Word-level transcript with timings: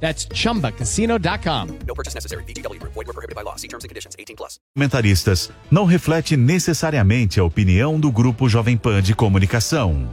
That's 0.00 0.28
chumbacasino.com. 0.28 1.68
No 1.86 1.94
purchase 1.94 2.14
necessary. 2.14 2.44
VGW 2.44 2.78
Group. 2.78 2.94
Void 2.94 3.06
were 3.06 3.12
prohibited 3.12 3.34
by 3.34 3.42
law. 3.42 3.56
See 3.56 3.68
terms 3.68 3.84
and 3.84 3.88
conditions. 3.88 4.14
18 4.18 4.36
plus. 4.36 4.60
Comentaristas 4.74 5.50
não 5.70 5.84
reflete 5.84 6.36
necessariamente 6.36 7.40
a 7.40 7.44
opinião 7.44 7.98
do 7.98 8.12
Grupo 8.12 8.48
Jovem 8.48 8.76
Pan 8.76 9.02
de 9.02 9.14
Comunicação. 9.14 10.08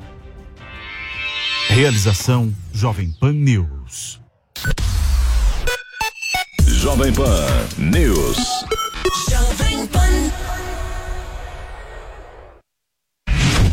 Realização 1.70 2.54
Jovem 2.74 3.12
Pan 3.20 3.34
News. 3.34 4.20
Jovem 6.68 7.14
Pan 7.14 7.48
News. 7.78 8.38
Jovem 9.30 9.88
Pan. 9.88 10.63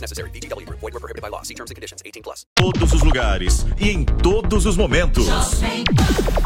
necessary. 0.00 0.30
VGW 0.30 0.66
Group. 0.66 0.80
Void 0.80 0.92
were 0.92 1.00
prohibited 1.00 1.22
by 1.22 1.28
law. 1.28 1.42
See 1.42 1.54
terms 1.54 1.70
and 1.70 1.76
conditions. 1.76 2.02
18 2.02 2.22
plus. 2.22 2.46
todos 2.54 2.92
os 2.92 3.02
lugares 3.02 3.66
e 3.78 3.90
em 3.90 4.04
todos 4.04 4.66
os 4.66 4.76
momentos. 4.76 5.26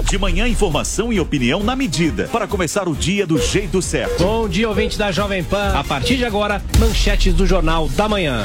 De 0.09 0.19
manhã, 0.19 0.47
informação 0.47 1.13
e 1.13 1.19
opinião 1.19 1.63
na 1.63 1.75
medida 1.75 2.29
para 2.29 2.47
começar 2.47 2.89
o 2.89 2.95
dia 2.95 3.27
do 3.27 3.39
jeito 3.39 3.83
certo. 3.83 4.23
Bom 4.23 4.49
dia, 4.49 4.69
ouvinte 4.69 4.97
da 4.97 5.11
Jovem 5.11 5.43
Pan. 5.43 5.73
A 5.77 5.83
partir 5.83 6.17
de 6.17 6.25
agora, 6.25 6.63
manchetes 6.79 7.35
do 7.35 7.47
Jornal 7.47 7.89
da 7.89 8.09
Manhã. 8.09 8.45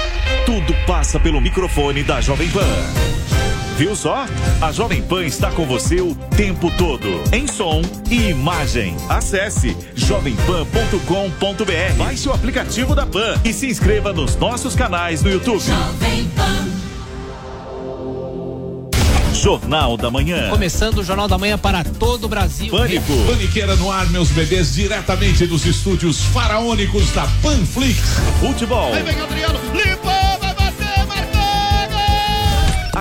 Tudo 0.51 0.75
passa 0.85 1.17
pelo 1.17 1.39
microfone 1.39 2.03
da 2.03 2.19
Jovem 2.19 2.49
Pan. 2.49 2.59
Viu 3.77 3.95
só? 3.95 4.25
A 4.61 4.69
Jovem 4.69 5.01
Pan 5.01 5.23
está 5.23 5.49
com 5.49 5.65
você 5.65 6.01
o 6.01 6.13
tempo 6.35 6.69
todo, 6.77 7.07
em 7.31 7.47
som 7.47 7.81
e 8.09 8.27
imagem. 8.27 8.93
Acesse 9.07 9.77
jovempan.com.br. 9.95 11.93
Baixe 11.97 12.27
o 12.27 12.33
aplicativo 12.33 12.93
da 12.93 13.05
Pan 13.05 13.39
e 13.45 13.53
se 13.53 13.67
inscreva 13.67 14.11
nos 14.11 14.35
nossos 14.35 14.75
canais 14.75 15.23
no 15.23 15.31
YouTube. 15.31 15.63
Jovem 15.63 16.25
Pan. 16.35 16.81
Jornal 19.41 19.97
da 19.97 20.11
Manhã. 20.11 20.49
Começando 20.49 20.99
o 20.99 21.03
Jornal 21.03 21.27
da 21.27 21.37
Manhã 21.37 21.57
para 21.57 21.83
todo 21.83 22.25
o 22.25 22.27
Brasil. 22.27 22.69
Pânico. 22.69 23.11
Paniqueira 23.25 23.75
no 23.77 23.89
ar, 23.89 24.07
meus 24.11 24.29
bebês, 24.29 24.75
diretamente 24.75 25.47
dos 25.47 25.65
estúdios 25.65 26.21
faraônicos 26.25 27.09
da 27.11 27.25
Panflix. 27.41 27.97
Futebol. 28.39 28.91
vem 28.91 29.19
Adriano, 29.19 29.59
marcou, 29.73 30.30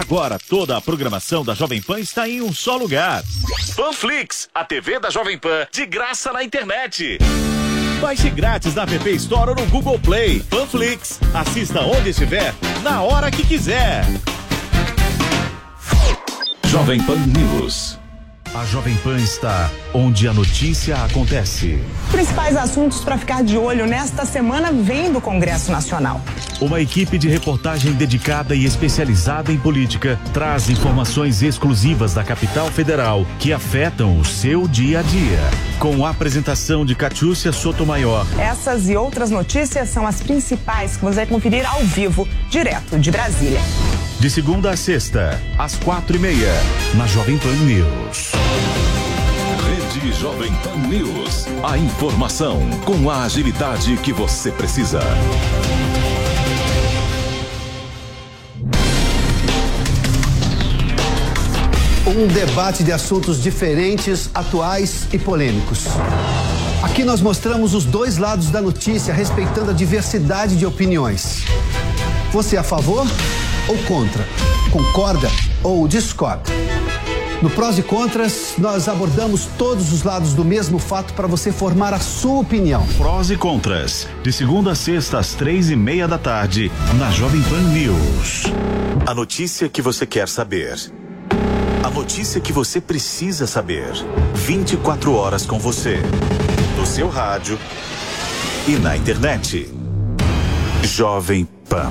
Agora 0.00 0.38
toda 0.38 0.78
a 0.78 0.80
programação 0.80 1.44
da 1.44 1.54
Jovem 1.54 1.82
Pan 1.82 2.00
está 2.00 2.26
em 2.26 2.40
um 2.40 2.54
só 2.54 2.74
lugar. 2.78 3.22
Panflix, 3.76 4.48
a 4.54 4.64
TV 4.64 4.98
da 4.98 5.10
Jovem 5.10 5.36
Pan, 5.36 5.66
de 5.70 5.84
graça 5.84 6.32
na 6.32 6.42
internet. 6.42 7.18
Baixe 8.00 8.30
grátis 8.30 8.74
na 8.74 8.84
App 8.84 9.10
Store 9.10 9.50
ou 9.50 9.56
no 9.56 9.66
Google 9.66 9.98
Play. 9.98 10.40
Panflix, 10.48 11.20
assista 11.34 11.82
onde 11.82 12.08
estiver, 12.08 12.54
na 12.82 13.02
hora 13.02 13.30
que 13.30 13.46
quiser. 13.46 14.06
Jovem 16.66 17.02
Pan 17.02 17.18
News. 17.26 17.99
A 18.52 18.64
Jovem 18.64 18.96
Pan 18.96 19.16
está 19.16 19.70
onde 19.94 20.26
a 20.26 20.32
notícia 20.32 20.96
acontece. 20.96 21.78
Principais 22.10 22.56
assuntos 22.56 23.00
para 23.00 23.16
ficar 23.16 23.44
de 23.44 23.56
olho 23.56 23.86
nesta 23.86 24.26
semana 24.26 24.72
vem 24.72 25.12
do 25.12 25.20
Congresso 25.20 25.70
Nacional. 25.70 26.20
Uma 26.60 26.80
equipe 26.80 27.16
de 27.16 27.28
reportagem 27.28 27.92
dedicada 27.92 28.54
e 28.56 28.64
especializada 28.64 29.52
em 29.52 29.56
política 29.56 30.18
traz 30.32 30.68
informações 30.68 31.42
exclusivas 31.42 32.12
da 32.12 32.24
capital 32.24 32.66
federal 32.72 33.24
que 33.38 33.52
afetam 33.52 34.18
o 34.18 34.24
seu 34.24 34.66
dia 34.66 34.98
a 34.98 35.02
dia. 35.02 35.38
Com 35.78 36.04
a 36.04 36.10
apresentação 36.10 36.84
de 36.84 36.96
Catiúcia 36.96 37.52
Sotomayor, 37.52 38.26
Essas 38.36 38.88
e 38.88 38.96
outras 38.96 39.30
notícias 39.30 39.90
são 39.90 40.04
as 40.04 40.20
principais 40.20 40.96
que 40.96 41.04
você 41.04 41.16
vai 41.16 41.26
conferir 41.26 41.64
ao 41.72 41.82
vivo, 41.82 42.26
direto 42.50 42.98
de 42.98 43.12
Brasília. 43.12 43.60
de 44.18 44.28
segunda 44.28 44.70
a 44.72 44.76
sexta, 44.76 45.40
às 45.56 45.76
quatro 45.76 46.14
e 46.16 46.18
meia, 46.18 46.52
na 46.94 47.06
Jovem 47.06 47.38
Pan 47.38 47.54
News. 47.64 48.32
Rede 49.66 50.12
Jovem 50.12 50.52
Pan 50.62 50.76
News. 50.88 51.46
A 51.62 51.78
informação 51.78 52.60
com 52.84 53.10
a 53.10 53.24
agilidade 53.24 53.96
que 53.98 54.12
você 54.12 54.50
precisa. 54.50 55.00
um 62.16 62.26
debate 62.26 62.82
de 62.82 62.92
assuntos 62.92 63.40
diferentes, 63.40 64.30
atuais 64.34 65.06
e 65.12 65.18
polêmicos. 65.18 65.84
Aqui 66.82 67.04
nós 67.04 67.20
mostramos 67.20 67.72
os 67.72 67.84
dois 67.84 68.18
lados 68.18 68.50
da 68.50 68.60
notícia, 68.60 69.14
respeitando 69.14 69.70
a 69.70 69.74
diversidade 69.74 70.56
de 70.56 70.66
opiniões. 70.66 71.44
Você 72.32 72.56
é 72.56 72.58
a 72.58 72.64
favor 72.64 73.06
ou 73.68 73.78
contra? 73.84 74.26
Concorda 74.72 75.30
ou 75.62 75.86
discorda? 75.86 76.50
No 77.42 77.48
Prós 77.48 77.78
e 77.78 77.82
Contras, 77.82 78.54
nós 78.58 78.86
abordamos 78.86 79.46
todos 79.56 79.94
os 79.94 80.02
lados 80.02 80.34
do 80.34 80.44
mesmo 80.44 80.78
fato 80.78 81.14
para 81.14 81.26
você 81.26 81.50
formar 81.50 81.94
a 81.94 81.98
sua 81.98 82.40
opinião. 82.40 82.86
Prós 82.98 83.30
e 83.30 83.36
contras, 83.36 84.06
de 84.22 84.30
segunda 84.30 84.72
a 84.72 84.74
sexta, 84.74 85.18
às 85.18 85.32
três 85.32 85.70
e 85.70 85.76
meia 85.76 86.06
da 86.06 86.18
tarde, 86.18 86.70
na 86.98 87.10
Jovem 87.10 87.40
Pan 87.44 87.62
News. 87.72 88.44
A 89.06 89.14
notícia 89.14 89.70
que 89.70 89.80
você 89.80 90.04
quer 90.04 90.28
saber. 90.28 90.76
A 91.82 91.88
notícia 91.88 92.42
que 92.42 92.52
você 92.52 92.78
precisa 92.78 93.46
saber. 93.46 93.90
24 94.34 95.14
horas 95.14 95.46
com 95.46 95.58
você. 95.58 95.98
No 96.76 96.84
seu 96.84 97.08
rádio 97.08 97.58
e 98.68 98.72
na 98.72 98.98
internet. 98.98 99.66
Jovem 100.82 101.48
Pan. 101.66 101.90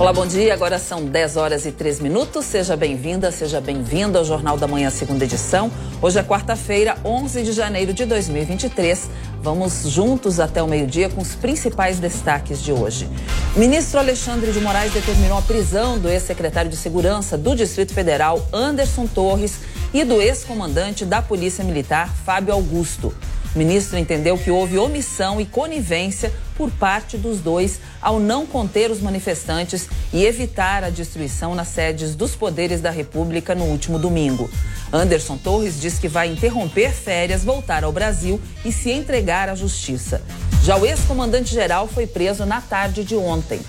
Olá, 0.00 0.14
bom 0.14 0.26
dia. 0.26 0.54
Agora 0.54 0.78
são 0.78 1.04
10 1.04 1.36
horas 1.36 1.66
e 1.66 1.72
3 1.72 2.00
minutos. 2.00 2.46
Seja 2.46 2.74
bem-vinda, 2.74 3.30
seja 3.30 3.60
bem-vindo 3.60 4.16
ao 4.16 4.24
Jornal 4.24 4.56
da 4.56 4.66
Manhã, 4.66 4.88
segunda 4.88 5.26
edição. 5.26 5.70
Hoje 6.00 6.18
é 6.18 6.22
quarta-feira, 6.22 6.96
11 7.04 7.42
de 7.42 7.52
janeiro 7.52 7.92
de 7.92 8.06
2023. 8.06 9.10
Vamos 9.42 9.82
juntos 9.90 10.40
até 10.40 10.62
o 10.62 10.66
meio-dia 10.66 11.10
com 11.10 11.20
os 11.20 11.34
principais 11.34 11.98
destaques 11.98 12.62
de 12.62 12.72
hoje. 12.72 13.10
O 13.54 13.58
ministro 13.58 14.00
Alexandre 14.00 14.52
de 14.52 14.60
Moraes 14.62 14.90
determinou 14.90 15.36
a 15.36 15.42
prisão 15.42 15.98
do 15.98 16.08
ex-secretário 16.08 16.70
de 16.70 16.78
Segurança 16.78 17.36
do 17.36 17.54
Distrito 17.54 17.92
Federal, 17.92 18.42
Anderson 18.54 19.06
Torres, 19.06 19.58
e 19.92 20.02
do 20.02 20.18
ex-comandante 20.18 21.04
da 21.04 21.20
Polícia 21.20 21.62
Militar, 21.62 22.08
Fábio 22.24 22.54
Augusto. 22.54 23.12
O 23.54 23.58
ministro 23.58 23.98
entendeu 23.98 24.38
que 24.38 24.50
houve 24.50 24.78
omissão 24.78 25.40
e 25.40 25.46
conivência 25.46 26.32
por 26.56 26.70
parte 26.70 27.18
dos 27.18 27.40
dois 27.40 27.80
ao 28.00 28.20
não 28.20 28.46
conter 28.46 28.90
os 28.90 29.00
manifestantes 29.00 29.88
e 30.12 30.24
evitar 30.24 30.84
a 30.84 30.90
destruição 30.90 31.54
nas 31.54 31.68
sedes 31.68 32.14
dos 32.14 32.36
poderes 32.36 32.80
da 32.80 32.90
República 32.90 33.54
no 33.54 33.64
último 33.64 33.98
domingo. 33.98 34.48
Anderson 34.92 35.36
Torres 35.36 35.80
diz 35.80 35.98
que 35.98 36.06
vai 36.06 36.28
interromper 36.28 36.92
férias, 36.92 37.42
voltar 37.42 37.82
ao 37.82 37.92
Brasil 37.92 38.40
e 38.64 38.70
se 38.70 38.90
entregar 38.90 39.48
à 39.48 39.54
justiça. 39.56 40.22
Já 40.62 40.76
o 40.76 40.86
ex-comandante-geral 40.86 41.88
foi 41.88 42.06
preso 42.06 42.46
na 42.46 42.60
tarde 42.60 43.02
de 43.02 43.16
ontem. 43.16 43.60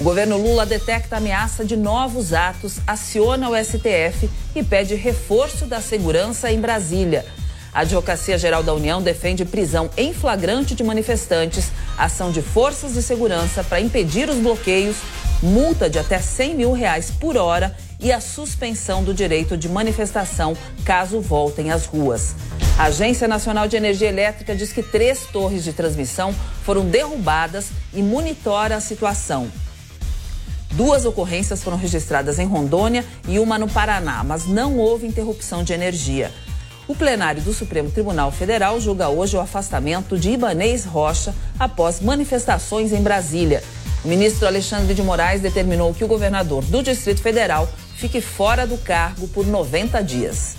O 0.00 0.04
governo 0.04 0.38
Lula 0.38 0.64
detecta 0.64 1.16
ameaça 1.16 1.64
de 1.64 1.76
novos 1.76 2.32
atos, 2.32 2.76
aciona 2.86 3.50
o 3.50 3.56
STF 3.56 4.30
e 4.54 4.62
pede 4.62 4.94
reforço 4.94 5.66
da 5.66 5.80
segurança 5.80 6.50
em 6.50 6.60
Brasília. 6.60 7.26
A 7.72 7.80
Advocacia 7.80 8.38
Geral 8.38 8.62
da 8.62 8.72
União 8.72 9.02
defende 9.02 9.44
prisão 9.44 9.90
em 9.96 10.12
flagrante 10.14 10.74
de 10.74 10.82
manifestantes, 10.82 11.70
ação 11.96 12.30
de 12.30 12.40
forças 12.40 12.94
de 12.94 13.02
segurança 13.02 13.62
para 13.62 13.80
impedir 13.80 14.28
os 14.28 14.38
bloqueios, 14.38 14.96
multa 15.42 15.88
de 15.88 15.98
até 15.98 16.18
100 16.18 16.54
mil 16.54 16.72
reais 16.72 17.10
por 17.10 17.36
hora 17.36 17.76
e 18.00 18.10
a 18.10 18.20
suspensão 18.20 19.04
do 19.04 19.12
direito 19.12 19.56
de 19.56 19.68
manifestação 19.68 20.56
caso 20.84 21.20
voltem 21.20 21.70
às 21.70 21.84
ruas. 21.84 22.34
A 22.78 22.84
Agência 22.84 23.28
Nacional 23.28 23.68
de 23.68 23.76
Energia 23.76 24.08
Elétrica 24.08 24.54
diz 24.54 24.72
que 24.72 24.82
três 24.82 25.26
torres 25.26 25.64
de 25.64 25.72
transmissão 25.72 26.34
foram 26.64 26.84
derrubadas 26.86 27.66
e 27.92 28.02
monitora 28.02 28.76
a 28.76 28.80
situação. 28.80 29.50
Duas 30.72 31.04
ocorrências 31.04 31.62
foram 31.62 31.76
registradas 31.76 32.38
em 32.38 32.46
Rondônia 32.46 33.04
e 33.26 33.38
uma 33.38 33.58
no 33.58 33.68
Paraná, 33.68 34.22
mas 34.22 34.46
não 34.46 34.76
houve 34.76 35.06
interrupção 35.06 35.64
de 35.64 35.72
energia. 35.72 36.30
O 36.88 36.94
plenário 36.94 37.42
do 37.42 37.52
Supremo 37.52 37.90
Tribunal 37.90 38.32
Federal 38.32 38.80
julga 38.80 39.10
hoje 39.10 39.36
o 39.36 39.40
afastamento 39.40 40.16
de 40.16 40.30
Ibanês 40.30 40.86
Rocha 40.86 41.34
após 41.58 42.00
manifestações 42.00 42.94
em 42.94 43.02
Brasília. 43.02 43.62
O 44.02 44.08
ministro 44.08 44.46
Alexandre 44.46 44.94
de 44.94 45.02
Moraes 45.02 45.42
determinou 45.42 45.92
que 45.92 46.02
o 46.02 46.08
governador 46.08 46.64
do 46.64 46.82
Distrito 46.82 47.20
Federal 47.20 47.68
fique 47.94 48.22
fora 48.22 48.66
do 48.66 48.78
cargo 48.78 49.28
por 49.28 49.46
90 49.46 50.02
dias. 50.02 50.56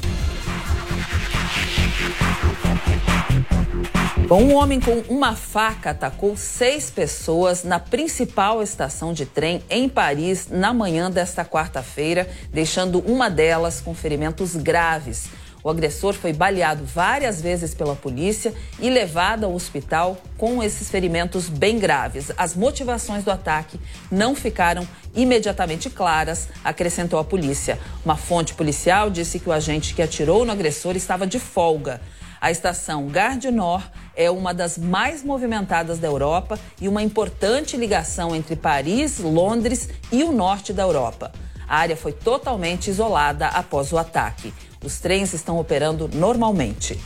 Bom, 4.27 4.43
um 4.43 4.53
homem 4.53 4.79
com 4.79 4.99
uma 5.09 5.35
faca 5.35 5.89
atacou 5.89 6.37
seis 6.37 6.91
pessoas 6.91 7.63
na 7.63 7.79
principal 7.79 8.61
estação 8.61 9.11
de 9.11 9.25
trem 9.25 9.63
em 9.67 9.89
Paris 9.89 10.47
na 10.51 10.71
manhã 10.71 11.09
desta 11.09 11.43
quarta-feira, 11.43 12.29
deixando 12.53 12.99
uma 12.99 13.27
delas 13.31 13.81
com 13.81 13.95
ferimentos 13.95 14.55
graves. 14.55 15.27
O 15.63 15.69
agressor 15.69 16.13
foi 16.13 16.31
baleado 16.31 16.85
várias 16.85 17.41
vezes 17.41 17.73
pela 17.73 17.95
polícia 17.95 18.53
e 18.79 18.89
levado 18.89 19.45
ao 19.45 19.53
hospital 19.53 20.17
com 20.37 20.63
esses 20.63 20.89
ferimentos 20.89 21.49
bem 21.49 21.77
graves. 21.77 22.31
As 22.37 22.55
motivações 22.55 23.23
do 23.23 23.31
ataque 23.31 23.79
não 24.09 24.33
ficaram 24.33 24.87
imediatamente 25.13 25.89
claras, 25.89 26.47
acrescentou 26.63 27.19
a 27.19 27.23
polícia. 27.23 27.77
Uma 28.05 28.15
fonte 28.15 28.53
policial 28.53 29.09
disse 29.09 29.39
que 29.39 29.49
o 29.49 29.53
agente 29.53 29.93
que 29.93 30.01
atirou 30.01 30.45
no 30.45 30.51
agressor 30.51 30.95
estava 30.95 31.27
de 31.27 31.39
folga. 31.39 31.99
A 32.39 32.49
estação 32.51 33.09
Nord 33.51 33.89
é 34.15 34.31
uma 34.31 34.53
das 34.53 34.77
mais 34.77 35.23
movimentadas 35.23 35.99
da 35.99 36.07
Europa 36.07 36.57
e 36.79 36.87
uma 36.87 37.03
importante 37.03 37.75
ligação 37.75 38.33
entre 38.33 38.55
Paris, 38.55 39.19
Londres 39.19 39.89
e 40.09 40.23
o 40.23 40.31
norte 40.31 40.71
da 40.71 40.83
Europa. 40.83 41.33
A 41.67 41.77
área 41.79 41.97
foi 41.97 42.13
totalmente 42.13 42.89
isolada 42.89 43.47
após 43.47 43.91
o 43.91 43.97
ataque. 43.97 44.53
Os 44.83 44.99
trens 44.99 45.33
estão 45.33 45.59
operando 45.59 46.09
normalmente. 46.13 46.97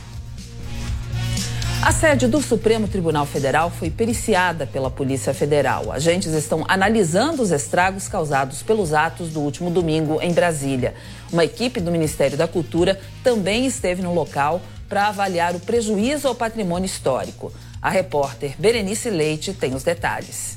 A 1.82 1.92
sede 1.92 2.26
do 2.26 2.40
Supremo 2.40 2.88
Tribunal 2.88 3.26
Federal 3.26 3.68
foi 3.68 3.90
periciada 3.90 4.66
pela 4.66 4.90
Polícia 4.90 5.34
Federal. 5.34 5.92
Agentes 5.92 6.32
estão 6.32 6.64
analisando 6.66 7.42
os 7.42 7.50
estragos 7.50 8.08
causados 8.08 8.62
pelos 8.62 8.94
atos 8.94 9.30
do 9.30 9.40
último 9.40 9.70
domingo 9.70 10.18
em 10.22 10.32
Brasília. 10.32 10.94
Uma 11.30 11.44
equipe 11.44 11.80
do 11.80 11.90
Ministério 11.90 12.38
da 12.38 12.48
Cultura 12.48 12.98
também 13.22 13.66
esteve 13.66 14.00
no 14.00 14.14
local 14.14 14.62
para 14.88 15.08
avaliar 15.08 15.54
o 15.54 15.60
prejuízo 15.60 16.26
ao 16.26 16.34
patrimônio 16.34 16.86
histórico. 16.86 17.52
A 17.82 17.90
repórter 17.90 18.54
Berenice 18.58 19.10
Leite 19.10 19.52
tem 19.52 19.74
os 19.74 19.82
detalhes. 19.82 20.56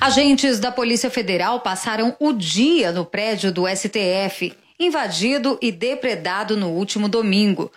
Agentes 0.00 0.58
da 0.58 0.72
Polícia 0.72 1.10
Federal 1.10 1.60
passaram 1.60 2.16
o 2.18 2.32
dia 2.32 2.92
no 2.92 3.04
prédio 3.04 3.52
do 3.52 3.64
STF, 3.68 4.54
invadido 4.84 5.58
e 5.60 5.72
depredado 5.72 6.56
no 6.56 6.68
último 6.68 7.08
domingo. 7.08 7.72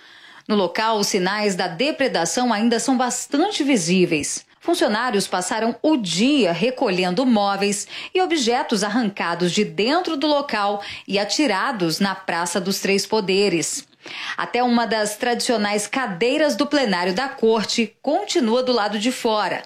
No 0.48 0.56
local, 0.56 1.00
os 1.00 1.08
sinais 1.08 1.56
da 1.56 1.68
depredação 1.68 2.54
ainda 2.54 2.80
são 2.80 2.98
bastante 2.98 3.64
visíveis. 3.64 4.46
Funcionários 4.60 5.28
passaram 5.28 5.76
o 5.82 5.96
dia 5.96 6.52
recolhendo 6.52 7.26
móveis 7.26 7.88
e 8.14 8.22
objetos 8.22 8.84
arrancados 8.84 9.52
de 9.52 9.64
dentro 9.64 10.18
do 10.18 10.28
local 10.28 10.82
e 11.08 11.18
atirados 11.18 12.00
na 12.00 12.14
Praça 12.14 12.60
dos 12.60 12.80
Três 12.80 13.06
Poderes. 13.06 13.88
Até 14.36 14.62
uma 14.64 14.86
das 14.86 15.18
tradicionais 15.18 15.88
cadeiras 15.88 16.56
do 16.56 16.68
plenário 16.68 17.14
da 17.14 17.28
corte 17.28 17.96
continua 18.02 18.62
do 18.62 18.72
lado 18.72 19.00
de 19.00 19.12
fora. 19.12 19.64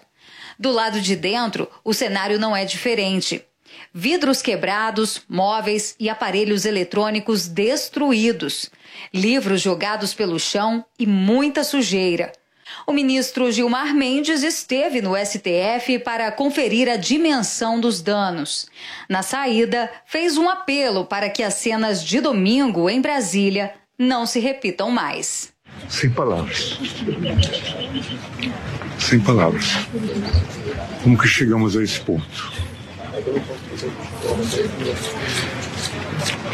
Do 0.57 0.71
lado 0.71 1.01
de 1.01 1.15
dentro, 1.15 1.67
o 1.83 1.93
cenário 1.93 2.37
não 2.37 2.55
é 2.55 2.65
diferente. 2.65 3.43
Vidros 3.93 4.41
quebrados, 4.41 5.21
móveis 5.27 5.95
e 5.99 6.09
aparelhos 6.09 6.65
eletrônicos 6.65 7.47
destruídos, 7.47 8.71
livros 9.13 9.61
jogados 9.61 10.13
pelo 10.13 10.39
chão 10.39 10.85
e 10.97 11.05
muita 11.05 11.63
sujeira. 11.63 12.31
O 12.87 12.93
ministro 12.93 13.51
Gilmar 13.51 13.93
Mendes 13.93 14.43
esteve 14.43 15.01
no 15.01 15.15
STF 15.15 15.99
para 15.99 16.31
conferir 16.31 16.89
a 16.89 16.95
dimensão 16.95 17.79
dos 17.79 18.01
danos. 18.01 18.67
Na 19.09 19.21
saída, 19.21 19.91
fez 20.05 20.37
um 20.37 20.49
apelo 20.49 21.05
para 21.05 21.29
que 21.29 21.43
as 21.43 21.55
cenas 21.55 22.03
de 22.03 22.19
domingo 22.19 22.89
em 22.89 23.01
Brasília 23.01 23.73
não 23.97 24.25
se 24.25 24.39
repitam 24.39 24.89
mais. 24.89 25.53
Sem 25.89 26.09
palavras. 26.09 26.77
Sem 28.99 29.19
palavras. 29.19 29.65
Como 31.03 31.17
que 31.17 31.27
chegamos 31.27 31.75
a 31.75 31.83
esse 31.83 31.99
ponto? 31.99 32.60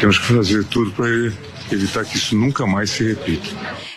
Temos 0.00 0.18
que 0.18 0.24
fazer 0.24 0.64
tudo 0.64 0.92
para 0.92 1.06
evitar 1.70 2.04
que 2.04 2.16
isso 2.16 2.36
nunca 2.36 2.66
mais 2.66 2.90
se 2.90 3.04
repita. 3.04 3.48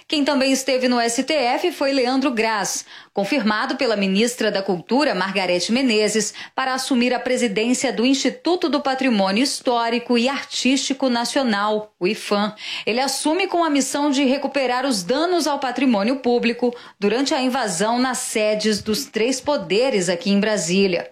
Quem 0.07 0.25
também 0.25 0.51
esteve 0.51 0.89
no 0.89 0.99
STF 0.99 1.71
foi 1.71 1.93
Leandro 1.93 2.31
Graz, 2.31 2.85
confirmado 3.13 3.77
pela 3.77 3.95
ministra 3.95 4.51
da 4.51 4.61
Cultura, 4.61 5.15
Margarete 5.15 5.71
Menezes, 5.71 6.33
para 6.53 6.73
assumir 6.73 7.13
a 7.13 7.19
presidência 7.19 7.93
do 7.93 8.05
Instituto 8.05 8.67
do 8.67 8.81
Patrimônio 8.81 9.41
Histórico 9.41 10.17
e 10.17 10.27
Artístico 10.27 11.07
Nacional, 11.07 11.95
o 11.97 12.05
IFAM. 12.05 12.53
Ele 12.85 12.99
assume 12.99 13.47
com 13.47 13.63
a 13.63 13.69
missão 13.69 14.11
de 14.11 14.25
recuperar 14.25 14.85
os 14.85 15.01
danos 15.01 15.47
ao 15.47 15.59
patrimônio 15.59 16.17
público 16.17 16.75
durante 16.99 17.33
a 17.33 17.41
invasão 17.41 17.97
nas 17.97 18.17
sedes 18.17 18.81
dos 18.81 19.05
três 19.05 19.39
poderes 19.39 20.09
aqui 20.09 20.29
em 20.29 20.41
Brasília. 20.41 21.09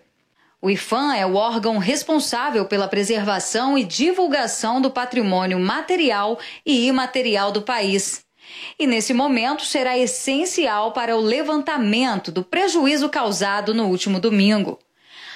O 0.61 0.69
IFAM 0.69 1.15
é 1.15 1.25
o 1.25 1.35
órgão 1.35 1.77
responsável 1.77 2.65
pela 2.65 2.85
preservação 2.85 3.77
e 3.77 3.83
divulgação 3.85 4.81
do 4.81 4.91
patrimônio 4.91 5.57
material 5.57 6.37
e 6.65 6.85
imaterial 6.85 7.49
do 7.49 7.61
país. 7.61 8.25
E 8.77 8.85
nesse 8.85 9.13
momento 9.13 9.63
será 9.63 9.97
essencial 9.97 10.91
para 10.91 11.15
o 11.15 11.21
levantamento 11.21 12.29
do 12.29 12.43
prejuízo 12.43 13.07
causado 13.07 13.73
no 13.73 13.85
último 13.85 14.19
domingo. 14.19 14.77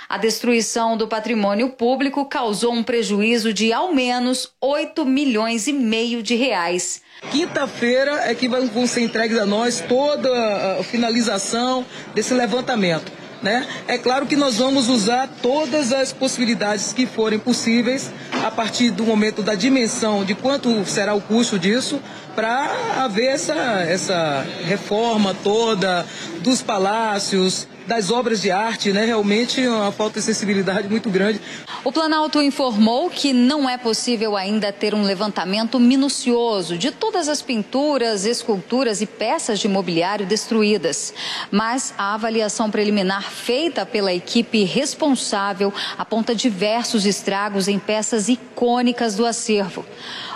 A 0.10 0.18
destruição 0.18 0.98
do 0.98 1.08
patrimônio 1.08 1.70
público 1.70 2.26
causou 2.26 2.74
um 2.74 2.84
prejuízo 2.84 3.54
de 3.54 3.72
ao 3.72 3.94
menos 3.94 4.52
8 4.60 5.06
milhões 5.06 5.68
e 5.68 5.74
meio 5.74 6.22
de 6.22 6.36
reais. 6.36 7.02
Quinta-feira 7.32 8.30
é 8.30 8.36
que 8.36 8.50
vão 8.50 8.86
ser 8.86 9.02
entregues 9.02 9.38
a 9.38 9.46
nós 9.46 9.80
toda 9.80 10.80
a 10.80 10.84
finalização 10.84 11.86
desse 12.14 12.34
levantamento. 12.34 13.23
Né? 13.44 13.68
É 13.90 13.98
claro 13.98 14.26
que 14.26 14.38
nós 14.38 14.58
vamos 14.58 14.88
usar 14.88 15.28
todas 15.42 15.92
as 15.92 16.14
possibilidades 16.14 16.94
que 16.94 17.06
forem 17.06 17.38
possíveis 17.38 18.10
a 18.42 18.50
partir 18.50 18.90
do 18.90 19.04
momento 19.04 19.44
da 19.44 19.54
dimensão 19.54 20.24
de 20.24 20.34
quanto 20.34 20.86
será 20.86 21.14
o 21.14 21.20
custo 21.20 21.60
disso, 21.60 22.00
para 22.36 23.04
haver 23.04 23.28
essa, 23.28 23.54
essa 23.54 24.46
reforma 24.66 25.36
toda 25.44 26.06
dos 26.42 26.62
palácios, 26.62 27.68
das 27.88 28.12
obras 28.12 28.42
de 28.42 28.52
arte, 28.52 28.92
né? 28.92 29.06
Realmente 29.06 29.66
uma 29.68 29.92
falta 29.92 30.20
de 30.20 30.26
sensibilidade 30.26 30.88
muito 30.88 31.10
grande. 31.10 31.40
O 31.84 31.92
Planalto 31.92 32.42
informou 32.42 33.10
que 33.10 33.34
não 33.34 33.70
é 33.70 33.78
possível 33.78 34.38
ainda 34.38 34.72
ter 34.72 34.94
um 34.94 35.04
levantamento 35.04 35.80
minucioso 35.80 36.78
de 36.78 36.92
todas 36.92 37.28
as 37.28 37.42
pinturas, 37.42 38.26
esculturas 38.26 39.02
e 39.02 39.06
peças 39.06 39.60
de 39.60 39.68
mobiliário 39.68 40.26
destruídas. 40.26 41.14
Mas 41.52 41.94
a 41.98 42.14
avaliação 42.14 42.72
preliminar 42.72 43.30
feita 43.30 43.86
pela 43.86 44.14
equipe 44.14 44.64
responsável 44.64 45.74
aponta 45.98 46.34
diversos 46.34 47.06
estragos 47.06 47.68
em 47.68 47.78
peças 47.78 48.30
icônicas 48.30 49.16
do 49.16 49.26
acervo. 49.26 49.86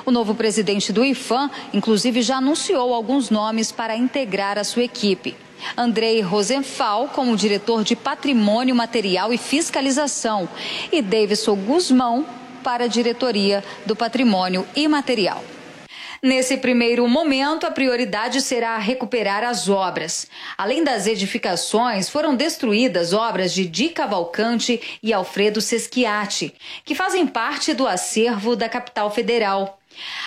O 0.07 0.11
novo 0.11 0.33
presidente 0.33 0.93
do 0.93 1.03
IFAM, 1.03 1.51
inclusive, 1.73 2.21
já 2.21 2.37
anunciou 2.37 2.93
alguns 2.93 3.29
nomes 3.29 3.73
para 3.73 3.93
integrar 3.93 4.57
a 4.57 4.63
sua 4.63 4.83
equipe. 4.83 5.35
Andrei 5.75 6.21
Rosenfal 6.21 7.09
como 7.09 7.35
diretor 7.35 7.83
de 7.83 7.93
Patrimônio 7.93 8.73
Material 8.73 9.33
e 9.33 9.37
Fiscalização 9.37 10.47
e 10.93 11.01
Davidson 11.01 11.57
Guzmão 11.57 12.25
para 12.63 12.85
a 12.85 12.87
diretoria 12.87 13.61
do 13.85 13.97
Patrimônio 13.97 14.65
Imaterial. 14.77 15.43
Nesse 16.23 16.55
primeiro 16.55 17.05
momento, 17.05 17.67
a 17.67 17.71
prioridade 17.71 18.41
será 18.41 18.77
recuperar 18.77 19.43
as 19.43 19.67
obras. 19.67 20.25
Além 20.57 20.85
das 20.85 21.05
edificações, 21.05 22.09
foram 22.09 22.33
destruídas 22.33 23.11
obras 23.11 23.53
de 23.53 23.65
Di 23.65 23.89
Cavalcante 23.89 24.99
e 25.03 25.11
Alfredo 25.11 25.59
Sesquiati, 25.59 26.55
que 26.85 26.95
fazem 26.95 27.27
parte 27.27 27.73
do 27.73 27.85
acervo 27.85 28.55
da 28.55 28.69
capital 28.69 29.11
federal. 29.11 29.77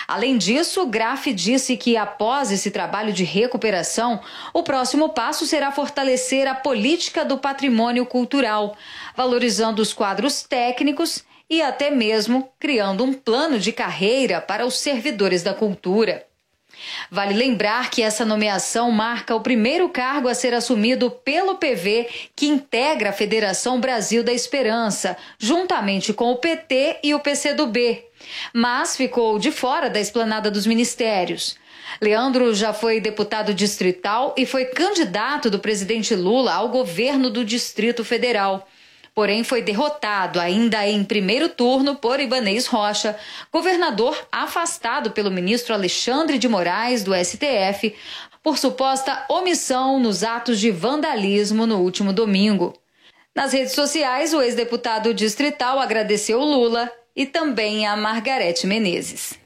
Além 0.07 0.37
disso, 0.37 0.85
Graf 0.85 1.27
disse 1.27 1.77
que 1.77 1.95
após 1.97 2.51
esse 2.51 2.71
trabalho 2.71 3.13
de 3.13 3.23
recuperação, 3.23 4.19
o 4.53 4.63
próximo 4.63 5.09
passo 5.09 5.45
será 5.45 5.71
fortalecer 5.71 6.47
a 6.47 6.55
política 6.55 7.23
do 7.23 7.37
patrimônio 7.37 8.05
cultural, 8.05 8.75
valorizando 9.15 9.81
os 9.81 9.93
quadros 9.93 10.43
técnicos 10.43 11.23
e 11.49 11.61
até 11.61 11.91
mesmo 11.91 12.49
criando 12.59 13.03
um 13.03 13.13
plano 13.13 13.59
de 13.59 13.71
carreira 13.71 14.39
para 14.39 14.65
os 14.65 14.79
servidores 14.79 15.43
da 15.43 15.53
cultura. 15.53 16.25
Vale 17.09 17.33
lembrar 17.33 17.89
que 17.91 18.01
essa 18.01 18.25
nomeação 18.25 18.91
marca 18.91 19.35
o 19.35 19.41
primeiro 19.41 19.89
cargo 19.89 20.27
a 20.27 20.33
ser 20.33 20.53
assumido 20.53 21.11
pelo 21.11 21.55
PV, 21.55 22.07
que 22.35 22.47
integra 22.47 23.09
a 23.09 23.13
Federação 23.13 23.79
Brasil 23.79 24.23
da 24.23 24.33
Esperança, 24.33 25.17
juntamente 25.37 26.13
com 26.13 26.31
o 26.31 26.37
PT 26.37 26.99
e 27.03 27.13
o 27.13 27.19
PCdoB. 27.19 28.10
Mas 28.53 28.95
ficou 28.95 29.37
de 29.39 29.51
fora 29.51 29.89
da 29.89 29.99
esplanada 29.99 30.49
dos 30.49 30.65
ministérios. 30.65 31.55
Leandro 32.01 32.53
já 32.53 32.73
foi 32.73 32.99
deputado 32.99 33.53
distrital 33.53 34.33
e 34.37 34.45
foi 34.45 34.65
candidato 34.65 35.49
do 35.49 35.59
presidente 35.59 36.15
Lula 36.15 36.53
ao 36.53 36.69
governo 36.69 37.29
do 37.29 37.43
Distrito 37.43 38.03
Federal 38.03 38.67
porém 39.13 39.43
foi 39.43 39.61
derrotado 39.61 40.39
ainda 40.39 40.87
em 40.87 41.03
primeiro 41.03 41.49
turno 41.49 41.95
por 41.95 42.19
Ibanez 42.19 42.65
Rocha, 42.65 43.17
governador 43.51 44.17
afastado 44.31 45.11
pelo 45.11 45.29
ministro 45.29 45.73
Alexandre 45.73 46.37
de 46.37 46.47
Moraes 46.47 47.03
do 47.03 47.13
STF 47.13 47.93
por 48.41 48.57
suposta 48.57 49.25
omissão 49.29 49.99
nos 49.99 50.23
atos 50.23 50.59
de 50.59 50.71
vandalismo 50.71 51.67
no 51.67 51.79
último 51.79 52.11
domingo. 52.11 52.73
Nas 53.35 53.53
redes 53.53 53.73
sociais, 53.73 54.33
o 54.33 54.41
ex-deputado 54.41 55.13
distrital 55.13 55.79
agradeceu 55.79 56.39
Lula 56.39 56.91
e 57.15 57.25
também 57.25 57.85
a 57.85 57.95
Margarete 57.95 58.65
Menezes. 58.67 59.39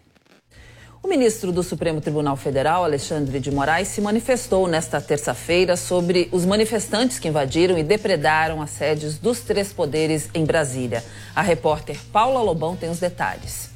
O 1.06 1.08
ministro 1.08 1.52
do 1.52 1.62
Supremo 1.62 2.02
Tribunal 2.02 2.36
Federal, 2.36 2.84
Alexandre 2.84 3.40
de 3.40 3.52
Moraes, 3.52 3.90
se 3.90 4.02
manifestou 4.02 4.68
nesta 4.68 5.00
terça-feira 5.00 5.78
sobre 5.78 6.28
os 6.32 6.46
manifestantes 6.46 7.20
que 7.20 7.28
invadiram 7.28 7.78
e 7.78 7.84
depredaram 7.84 8.60
as 8.60 8.72
sedes 8.72 9.20
dos 9.20 9.42
três 9.42 9.72
poderes 9.72 10.30
em 10.34 10.44
Brasília. 10.44 11.04
A 11.36 11.44
repórter 11.44 12.00
Paula 12.12 12.42
Lobão 12.42 12.76
tem 12.76 12.90
os 12.90 13.00
detalhes. 13.00 13.75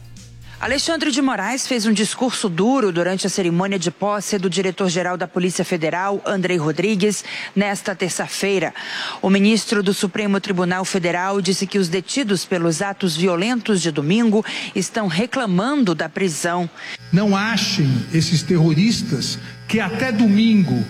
Alexandre 0.62 1.10
de 1.10 1.22
Moraes 1.22 1.66
fez 1.66 1.86
um 1.86 1.94
discurso 1.94 2.50
duro 2.50 2.92
durante 2.92 3.26
a 3.26 3.30
cerimônia 3.30 3.80
de 3.80 3.90
posse 3.90 4.38
do 4.38 4.50
diretor-geral 4.50 5.16
da 5.16 5.26
Polícia 5.26 5.64
Federal, 5.64 6.22
Andrei 6.26 6.58
Rodrigues, 6.58 7.24
nesta 7.56 7.96
terça-feira. 7.96 8.74
O 9.22 9.30
ministro 9.30 9.82
do 9.82 9.94
Supremo 9.94 10.38
Tribunal 10.42 10.84
Federal 10.84 11.40
disse 11.40 11.66
que 11.66 11.80
os 11.80 11.88
detidos 11.88 12.44
pelos 12.44 12.82
atos 12.82 13.16
violentos 13.16 13.82
de 13.82 13.90
domingo 13.90 14.44
estão 14.76 15.08
reclamando 15.08 15.96
da 15.96 16.10
prisão. 16.10 16.70
Não 17.10 17.38
achem 17.38 17.90
esses 18.14 18.44
terroristas 18.44 19.40
que 19.66 19.80
até 19.80 20.12
domingo 20.12 20.84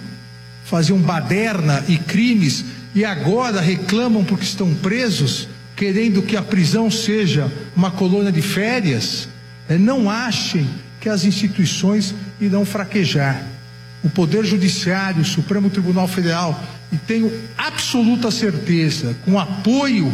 faziam 0.66 0.98
baderna 0.98 1.86
e 1.88 2.00
crimes 2.00 2.66
e 2.96 3.06
agora 3.06 3.62
reclamam 3.62 4.26
porque 4.26 4.46
estão 4.46 4.74
presos, 4.74 5.48
querendo 5.76 6.24
que 6.24 6.36
a 6.36 6.42
prisão 6.42 6.90
seja 6.90 7.52
uma 7.76 7.92
colônia 7.92 8.32
de 8.32 8.42
férias. 8.42 9.30
É, 9.70 9.78
não 9.78 10.10
achem 10.10 10.68
que 11.00 11.08
as 11.08 11.24
instituições 11.24 12.16
irão 12.42 12.66
fraquejar. 12.66 13.42
O 14.04 14.10
Poder 14.10 14.44
Judiciário, 14.44 15.22
o 15.22 15.26
Supremo 15.26 15.70
Tribunal 15.70 16.08
Federal, 16.08 16.62
e 16.92 16.98
tenho 16.98 17.32
absoluta 17.56 18.32
certeza, 18.32 19.16
com 19.24 19.40
apoio 19.40 20.12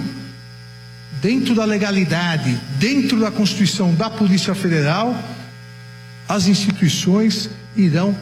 dentro 1.22 1.56
da 1.56 1.64
legalidade, 1.64 2.60
dentro 2.78 3.20
da 3.20 3.32
Constituição 3.32 3.94
da 3.96 4.10
Polícia 4.10 4.54
Federal, 4.54 5.18
as 6.28 6.48
instituições 6.48 7.50
irão 7.78 8.16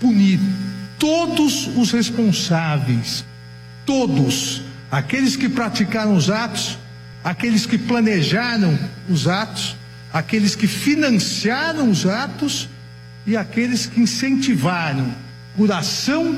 punir 0.00 0.40
todos 0.98 1.68
os 1.76 1.90
responsáveis, 1.90 3.24
todos, 3.84 4.62
aqueles 4.90 5.36
que 5.36 5.48
praticaram 5.48 6.16
os 6.16 6.30
atos, 6.30 6.78
aqueles 7.22 7.66
que 7.66 7.76
planejaram 7.76 8.78
os 9.08 9.28
atos 9.28 9.77
aqueles 10.12 10.54
que 10.54 10.66
financiaram 10.66 11.90
os 11.90 12.06
atos 12.06 12.68
e 13.26 13.36
aqueles 13.36 13.86
que 13.86 14.00
incentivaram 14.00 15.14
por 15.56 15.70
ação 15.70 16.36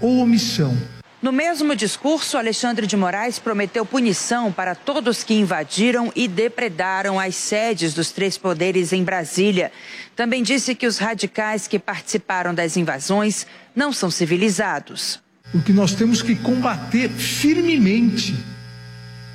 ou 0.00 0.18
omissão. 0.18 0.76
No 1.20 1.32
mesmo 1.32 1.74
discurso, 1.74 2.38
Alexandre 2.38 2.86
de 2.86 2.96
Moraes 2.96 3.40
prometeu 3.40 3.84
punição 3.84 4.52
para 4.52 4.76
todos 4.76 5.24
que 5.24 5.34
invadiram 5.34 6.12
e 6.14 6.28
depredaram 6.28 7.18
as 7.18 7.34
sedes 7.34 7.92
dos 7.92 8.12
três 8.12 8.38
poderes 8.38 8.92
em 8.92 9.02
Brasília. 9.02 9.72
Também 10.14 10.44
disse 10.44 10.76
que 10.76 10.86
os 10.86 10.98
radicais 10.98 11.66
que 11.66 11.76
participaram 11.76 12.54
das 12.54 12.76
invasões 12.76 13.48
não 13.74 13.92
são 13.92 14.12
civilizados. 14.12 15.20
O 15.52 15.60
que 15.60 15.72
nós 15.72 15.92
temos 15.92 16.22
que 16.22 16.36
combater 16.36 17.08
firmemente 17.08 18.36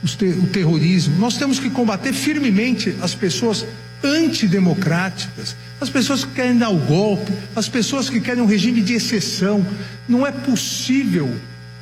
o 0.04 0.48
terrorismo, 0.48 1.18
nós 1.18 1.38
temos 1.38 1.60
que 1.60 1.70
combater 1.70 2.12
firmemente 2.12 2.96
as 3.02 3.16
pessoas 3.16 3.66
antidemocráticas, 4.04 5.56
as 5.80 5.90
pessoas 5.90 6.26
que 6.26 6.34
querem 6.34 6.58
dar 6.58 6.70
o 6.70 6.78
golpe, 6.78 7.32
as 7.56 7.70
pessoas 7.70 8.10
que 8.10 8.20
querem 8.20 8.44
um 8.44 8.46
regime 8.46 8.82
de 8.82 8.94
exceção. 8.94 9.66
Não 10.08 10.28
é 10.28 10.32
possível 10.32 11.34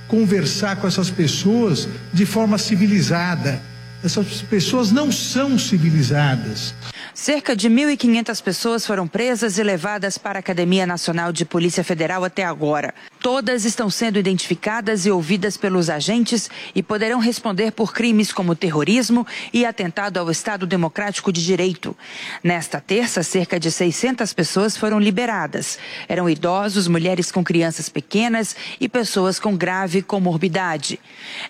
conversar 0.08 0.76
com 0.76 0.88
essas 0.88 1.10
pessoas 1.10 1.88
de 2.14 2.26
forma 2.26 2.58
civilizada. 2.58 3.62
Essas 4.04 4.42
pessoas 4.42 4.92
não 4.92 5.12
são 5.12 5.58
civilizadas. 5.58 6.74
Cerca 7.14 7.54
de 7.54 7.70
1.500 7.70 8.42
pessoas 8.42 8.86
foram 8.86 9.06
presas 9.06 9.58
e 9.58 9.64
levadas 9.64 10.18
para 10.18 10.40
a 10.40 10.42
Academia 10.42 10.88
Nacional 10.88 11.34
de 11.34 11.44
Polícia 11.44 11.84
Federal 11.84 12.24
até 12.24 12.46
agora. 12.46 12.94
Todas 13.20 13.66
estão 13.66 13.90
sendo 13.90 14.18
identificadas 14.18 15.06
e 15.06 15.12
ouvidas 15.12 15.58
pelos 15.58 15.90
agentes 15.90 16.50
e 16.74 16.82
poderão 16.82 17.20
responder 17.20 17.72
por 17.74 17.94
crimes 17.94 18.32
como 18.32 18.56
terrorismo 18.56 19.28
e 19.52 19.66
atentado 19.66 20.18
ao 20.20 20.32
Estado 20.32 20.66
Democrático 20.66 21.34
de 21.34 21.46
Direito. 21.46 21.96
Nesta 22.42 22.80
terça, 22.80 23.24
cerca 23.24 23.60
de 23.60 23.70
600 23.70 24.32
pessoas 24.32 24.78
foram 24.78 24.98
liberadas. 24.98 25.78
Eram 26.08 26.30
idosos, 26.30 26.88
mulheres 26.88 27.30
com 27.30 27.44
crianças 27.44 27.90
pequenas 27.90 28.56
e 28.80 28.88
pessoas 28.88 29.38
com 29.38 29.56
grave 29.56 30.02
comorbidade. 30.02 30.98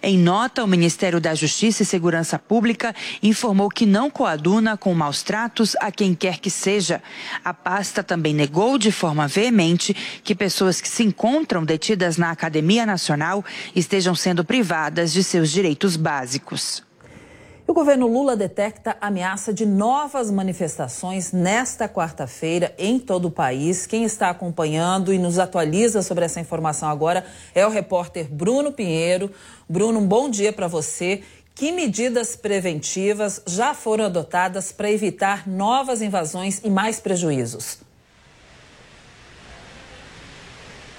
Em 0.01 0.17
nota, 0.17 0.63
o 0.63 0.67
Ministério 0.67 1.21
da 1.21 1.35
Justiça 1.35 1.83
e 1.83 1.85
Segurança 1.85 2.39
Pública 2.39 2.95
informou 3.21 3.69
que 3.69 3.85
não 3.85 4.09
coaduna 4.09 4.75
com 4.75 4.93
maus 4.95 5.21
tratos 5.21 5.50
a 5.79 5.91
quem 5.91 6.13
quer 6.13 6.39
que 6.39 6.49
seja. 6.49 7.01
A 7.43 7.53
pasta 7.53 8.03
também 8.03 8.33
negou 8.33 8.77
de 8.77 8.91
forma 8.91 9.27
veemente 9.27 9.93
que 10.23 10.35
pessoas 10.35 10.79
que 10.79 10.87
se 10.87 11.03
encontram 11.03 11.63
detidas 11.63 12.17
na 12.17 12.31
Academia 12.31 12.85
Nacional 12.85 13.43
estejam 13.75 14.15
sendo 14.15 14.43
privadas 14.43 15.11
de 15.11 15.23
seus 15.23 15.49
direitos 15.49 15.95
básicos. 15.95 16.83
O 17.71 17.73
governo 17.73 18.05
Lula 18.05 18.35
detecta 18.35 18.97
ameaça 18.99 19.53
de 19.53 19.65
novas 19.65 20.29
manifestações 20.29 21.31
nesta 21.31 21.87
quarta-feira 21.87 22.75
em 22.77 22.99
todo 22.99 23.29
o 23.29 23.31
país. 23.31 23.85
Quem 23.85 24.03
está 24.03 24.29
acompanhando 24.29 25.13
e 25.13 25.17
nos 25.17 25.39
atualiza 25.39 26.01
sobre 26.01 26.25
essa 26.25 26.41
informação 26.41 26.89
agora 26.89 27.25
é 27.55 27.65
o 27.65 27.69
repórter 27.69 28.27
Bruno 28.29 28.73
Pinheiro. 28.73 29.31
Bruno, 29.69 29.99
um 29.99 30.05
bom 30.05 30.29
dia 30.29 30.51
para 30.51 30.67
você. 30.67 31.21
Que 31.61 31.71
medidas 31.71 32.35
preventivas 32.35 33.39
já 33.45 33.75
foram 33.75 34.05
adotadas 34.05 34.71
para 34.71 34.89
evitar 34.89 35.47
novas 35.47 36.01
invasões 36.01 36.59
e 36.63 36.71
mais 36.71 36.99
prejuízos? 36.99 37.77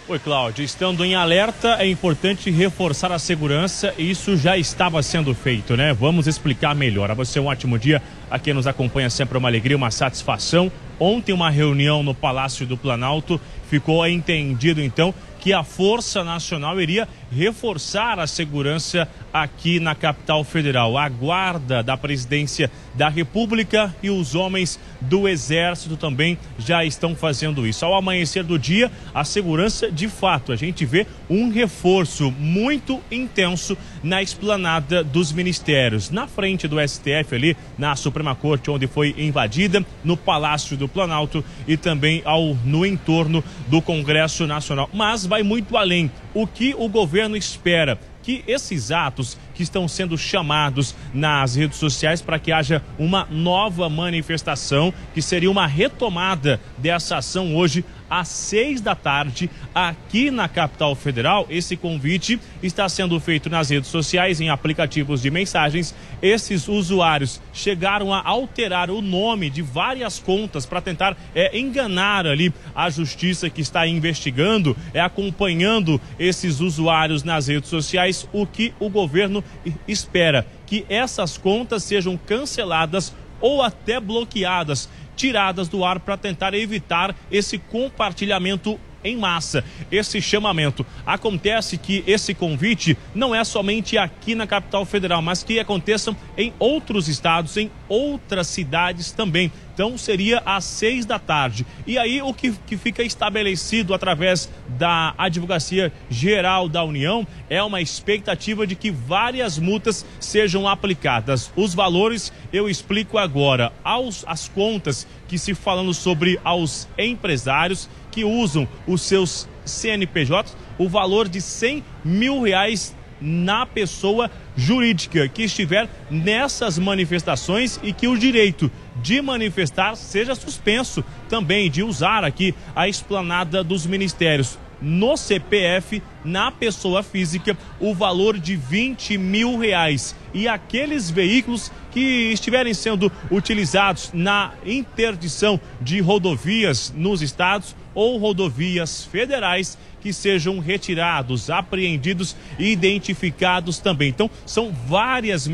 Oi, 0.07 0.21
Cláudio. 0.21 0.65
Estando 0.65 1.05
em 1.05 1.17
alerta, 1.17 1.79
é 1.81 1.89
importante 1.89 2.49
reforçar 2.49 3.11
a 3.11 3.19
segurança 3.19 3.93
e 3.99 4.09
isso 4.09 4.37
já 4.37 4.57
estava 4.57 5.03
sendo 5.03 5.35
feito, 5.35 5.77
né? 5.77 5.93
Vamos 5.93 6.29
explicar 6.29 6.77
melhor. 6.77 7.11
A 7.11 7.15
você 7.15 7.41
um 7.41 7.47
ótimo 7.47 7.77
dia. 7.77 8.01
A 8.31 8.39
quem 8.39 8.55
nos 8.55 8.69
acompanha 8.69 9.11
sempre 9.11 9.37
é 9.37 9.41
uma 9.41 9.49
alegria, 9.49 9.77
uma 9.77 9.91
satisfação. 9.91 10.71
Ontem, 11.01 11.33
uma 11.33 11.51
reunião 11.51 12.05
no 12.05 12.15
Palácio 12.15 12.65
do 12.69 12.77
Planalto 12.77 13.41
ficou 13.69 14.07
entendido, 14.07 14.81
então, 14.81 15.13
que 15.41 15.53
a 15.53 15.65
Força 15.65 16.23
Nacional 16.23 16.81
iria 16.81 17.09
reforçar 17.35 18.19
a 18.19 18.27
segurança 18.27 19.09
aqui 19.33 19.81
na 19.81 19.95
capital 19.95 20.45
federal. 20.45 20.99
A 20.99 21.09
guarda 21.09 21.83
da 21.83 21.97
presidência 21.97 22.71
da 22.95 23.09
República 23.09 23.95
e 24.03 24.11
os 24.11 24.35
homens 24.35 24.79
do 25.01 25.27
Exército 25.27 25.97
também 25.97 26.39
já 26.59 26.85
estão 26.85 27.17
fazendo 27.17 27.67
isso. 27.67 27.85
Ao 27.85 27.95
amanhecer 27.95 28.45
do 28.45 28.59
dia, 28.59 28.91
a 29.15 29.25
segurança, 29.25 29.91
de 29.91 30.09
fato, 30.09 30.53
a 30.53 30.57
gente 30.57 30.85
vê 30.85 31.07
um 31.29 31.51
reforço 31.51 32.31
muito 32.31 33.01
intenso 33.11 33.77
na 34.03 34.23
esplanada 34.23 35.03
dos 35.03 35.33
ministérios, 35.33 36.11
na 36.11 36.27
frente 36.27 36.69
do 36.69 36.77
STF 36.87 37.35
ali, 37.35 37.57
na 37.79 37.97
Suprema 37.97 38.35
Corte, 38.35 38.71
onde 38.71 38.87
foi 38.87 39.15
invadida, 39.17 39.85
no 40.05 40.17
Palácio 40.17 40.77
do 40.77 40.89
Planalto 40.89 41.45
e 41.67 41.77
também 41.77 42.21
ao 42.25 42.55
no 42.65 42.85
entorno 42.85 43.43
do 43.69 43.81
Congresso 43.81 44.47
Nacional. 44.47 44.91
Mas 44.93 45.25
vai 45.25 45.43
muito 45.43 45.77
além. 45.77 46.11
O 46.35 46.47
que 46.47 46.75
o 46.77 46.89
governo 46.89 47.37
espera? 47.37 47.99
que 48.23 48.45
esses 48.47 48.91
atos 48.91 49.37
que 49.55 49.63
estão 49.63 49.87
sendo 49.89 50.17
chamados 50.17 50.95
nas 51.13 51.57
redes 51.57 51.77
sociais 51.79 52.23
para 52.23 52.39
que 52.39 52.53
haja 52.53 52.83
uma 52.99 53.27
nova 53.31 53.89
manifestação, 53.89 54.95
que 55.13 55.21
seria 55.21 55.51
uma 55.51 55.67
retomada 55.67 56.61
dessa 56.79 57.17
ação 57.17 57.57
hoje 57.57 57.85
às 58.13 58.29
seis 58.29 58.83
da 58.83 58.95
tarde, 58.95 59.49
aqui 59.75 60.31
na 60.31 60.47
capital 60.47 60.95
federal. 60.95 61.47
Esse 61.49 61.79
convite 61.79 62.39
está 62.63 62.87
sendo 62.87 63.19
feito 63.19 63.49
nas 63.49 63.71
redes 63.71 63.89
sociais, 63.89 64.39
em 64.39 64.51
aplicativos 64.51 65.23
de 65.23 65.31
mensagens. 65.31 65.95
Esses 66.21 66.69
usuários 66.69 67.41
chegaram 67.55 68.13
a 68.13 68.23
alterar 68.23 68.91
o 68.91 69.01
nome 69.01 69.49
de 69.49 69.63
várias 69.63 70.19
contas 70.19 70.67
para 70.67 70.83
tentar 70.83 71.17
é, 71.35 71.59
enganar 71.59 72.27
ali 72.27 72.53
a 72.75 72.91
justiça 72.91 73.49
que 73.49 73.63
está 73.63 73.87
investigando, 73.87 74.77
é 74.93 75.01
acompanhando 75.01 75.99
esses 76.19 76.61
usuários 76.61 77.25
nas 77.25 77.47
redes 77.47 77.71
sociais. 77.71 78.29
O 78.31 78.47
que 78.47 78.75
o 78.79 78.91
governo 78.91 79.43
espera 79.89 80.47
que 80.67 80.85
essas 80.91 81.39
contas 81.39 81.83
sejam 81.83 82.19
canceladas 82.19 83.15
ou 83.43 83.61
até 83.61 83.99
bloqueadas 83.99 84.89
tiradas 85.23 85.69
do 85.69 85.85
ar 85.85 86.01
para 86.01 86.17
tentar 86.17 86.53
evitar 86.53 87.15
esse 87.31 87.57
compartilhamento 87.57 88.77
em 89.05 89.17
massa. 89.17 89.65
Esse 89.91 90.21
chamamento 90.21 90.85
acontece 91.07 91.79
que 91.79 92.03
esse 92.09 92.35
convite 92.35 92.99
não 93.15 93.33
é 93.33 93.45
somente 93.45 93.97
aqui 93.97 94.35
na 94.35 94.49
capital 94.49 94.85
federal, 94.85 95.23
mas 95.23 95.45
que 95.45 95.61
aconteçam 95.61 96.17
em 96.37 96.53
outros 96.59 97.07
estados, 97.07 97.57
em 97.57 97.71
outras 97.89 98.49
cidades 98.49 99.13
também. 99.13 99.53
Então 99.75 99.97
seria 99.97 100.43
às 100.45 100.65
seis 100.65 101.07
da 101.07 101.19
tarde. 101.19 101.67
E 101.87 101.99
aí 101.99 102.21
o 102.21 102.35
que, 102.35 102.53
que 102.67 102.77
fica 102.77 103.03
estabelecido 103.03 103.95
através 103.95 104.51
da 104.69 105.15
Advocacia 105.17 105.93
Geral 106.11 106.69
da 106.69 106.85
União 106.85 107.27
é 107.49 107.63
uma 107.63 107.81
expectativa 107.81 108.67
de 108.67 108.75
que 108.75 108.91
várias 108.91 109.59
multas 109.59 110.05
sejam 110.21 110.69
aplicadas. 110.69 111.51
Os 111.57 111.75
valores 111.75 112.33
eu 112.53 112.69
explico 112.69 113.19
agora. 113.19 113.73
Aos, 113.83 114.25
as 114.27 114.49
contas 114.49 115.07
que 115.27 115.39
se 115.39 115.55
falando 115.55 115.95
sobre 115.95 116.39
aos 116.45 116.89
empresários 116.99 117.89
que 118.11 118.25
usam 118.25 118.69
os 118.87 119.01
seus 119.01 119.49
CNPJs, 119.65 120.57
o 120.79 120.89
valor 120.89 121.29
de 121.29 121.41
100 121.41 121.83
mil 122.05 122.43
reais 122.43 122.95
na 123.23 123.65
pessoa 123.65 124.31
jurídica 124.57 125.29
que 125.29 125.45
estiver 125.45 125.89
nessas 126.11 126.79
manifestações 126.79 127.79
e 127.83 127.93
que 127.93 128.09
o 128.09 128.19
direito 128.19 128.71
de 128.97 129.23
manifestar 129.23 129.97
seja 129.97 130.35
suspenso 130.35 131.05
também 131.29 131.71
de 131.71 131.83
usar 131.83 132.25
aqui 132.25 132.55
a 132.75 132.89
esplanada 132.89 133.65
dos 133.65 133.87
ministérios 133.87 134.59
no 134.83 135.17
CPF, 135.17 136.03
na 136.25 136.51
pessoa 136.51 137.03
física, 137.03 137.57
o 137.79 137.95
valor 137.95 138.39
de 138.39 138.57
20 138.57 139.17
mil 139.17 139.57
reais. 139.57 140.15
E 140.35 140.49
aqueles 140.49 141.09
veículos 141.09 141.71
que 141.93 142.01
estiverem 142.33 142.75
sendo 142.75 143.11
utilizados 143.31 144.11
na 144.13 144.53
interdição 144.67 145.61
de 145.81 146.01
rodovias 146.01 146.93
nos 146.97 147.23
estados 147.23 147.77
ou 147.95 148.19
rodovias 148.19 149.05
federais 149.05 149.79
que 150.01 150.13
sejam 150.13 150.59
retirados, 150.59 151.49
apreendidos 151.49 152.37
e 152.59 152.73
identificados 152.73 153.79
também. 153.79 154.09
Então, 154.09 154.29
são 154.45 154.73
várias, 154.73 155.49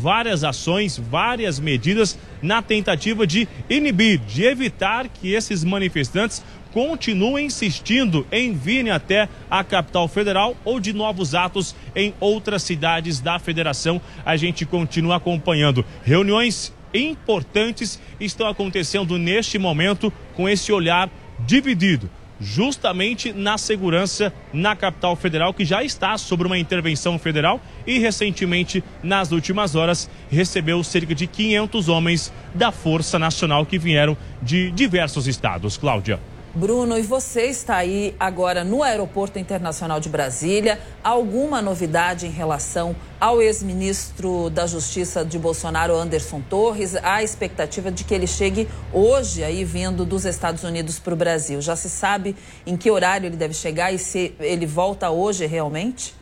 várias 0.00 0.44
ações, 0.44 0.96
várias 0.96 1.58
medidas 1.58 2.16
na 2.40 2.62
tentativa 2.62 3.26
de 3.26 3.48
inibir, 3.68 4.20
de 4.20 4.44
evitar 4.44 5.08
que 5.08 5.32
esses 5.32 5.64
manifestantes 5.64 6.42
continua 6.72 7.42
insistindo 7.42 8.24
em 8.30 8.52
virem 8.52 8.92
até 8.92 9.28
a 9.50 9.64
capital 9.64 10.06
federal 10.06 10.56
ou 10.64 10.78
de 10.78 10.92
novos 10.92 11.34
atos 11.34 11.74
em 11.96 12.14
outras 12.20 12.62
cidades 12.62 13.20
da 13.20 13.40
federação. 13.40 14.00
A 14.24 14.36
gente 14.36 14.64
continua 14.64 15.16
acompanhando. 15.16 15.84
Reuniões 16.04 16.72
importantes 16.92 18.00
estão 18.18 18.46
acontecendo 18.46 19.18
neste 19.18 19.58
momento 19.58 20.12
com 20.34 20.48
esse 20.48 20.72
olhar 20.72 21.10
dividido 21.46 22.10
justamente 22.40 23.32
na 23.32 23.58
segurança 23.58 24.32
na 24.52 24.74
capital 24.74 25.14
federal, 25.14 25.52
que 25.52 25.64
já 25.64 25.84
está 25.84 26.16
sob 26.16 26.44
uma 26.46 26.58
intervenção 26.58 27.18
federal 27.18 27.60
e 27.86 27.98
recentemente, 27.98 28.82
nas 29.02 29.30
últimas 29.30 29.74
horas, 29.74 30.08
recebeu 30.30 30.82
cerca 30.82 31.14
de 31.14 31.26
500 31.26 31.88
homens 31.88 32.32
da 32.54 32.72
Força 32.72 33.18
Nacional 33.18 33.66
que 33.66 33.78
vieram 33.78 34.16
de 34.40 34.70
diversos 34.70 35.26
estados. 35.26 35.76
Cláudia. 35.76 36.18
Bruno, 36.52 36.98
e 36.98 37.02
você 37.02 37.42
está 37.42 37.76
aí 37.76 38.12
agora 38.18 38.64
no 38.64 38.82
Aeroporto 38.82 39.38
Internacional 39.38 40.00
de 40.00 40.08
Brasília. 40.08 40.80
Alguma 41.02 41.62
novidade 41.62 42.26
em 42.26 42.30
relação 42.30 42.96
ao 43.20 43.40
ex-ministro 43.40 44.50
da 44.50 44.66
Justiça 44.66 45.24
de 45.24 45.38
Bolsonaro, 45.38 45.94
Anderson 45.94 46.40
Torres? 46.40 46.96
Há 46.96 47.22
expectativa 47.22 47.92
de 47.92 48.02
que 48.02 48.12
ele 48.12 48.26
chegue 48.26 48.68
hoje 48.92 49.44
aí 49.44 49.64
vindo 49.64 50.04
dos 50.04 50.24
Estados 50.24 50.64
Unidos 50.64 50.98
para 50.98 51.14
o 51.14 51.16
Brasil. 51.16 51.60
Já 51.60 51.76
se 51.76 51.88
sabe 51.88 52.34
em 52.66 52.76
que 52.76 52.90
horário 52.90 53.26
ele 53.26 53.36
deve 53.36 53.54
chegar 53.54 53.92
e 53.92 53.98
se 53.98 54.34
ele 54.40 54.66
volta 54.66 55.08
hoje 55.08 55.46
realmente? 55.46 56.19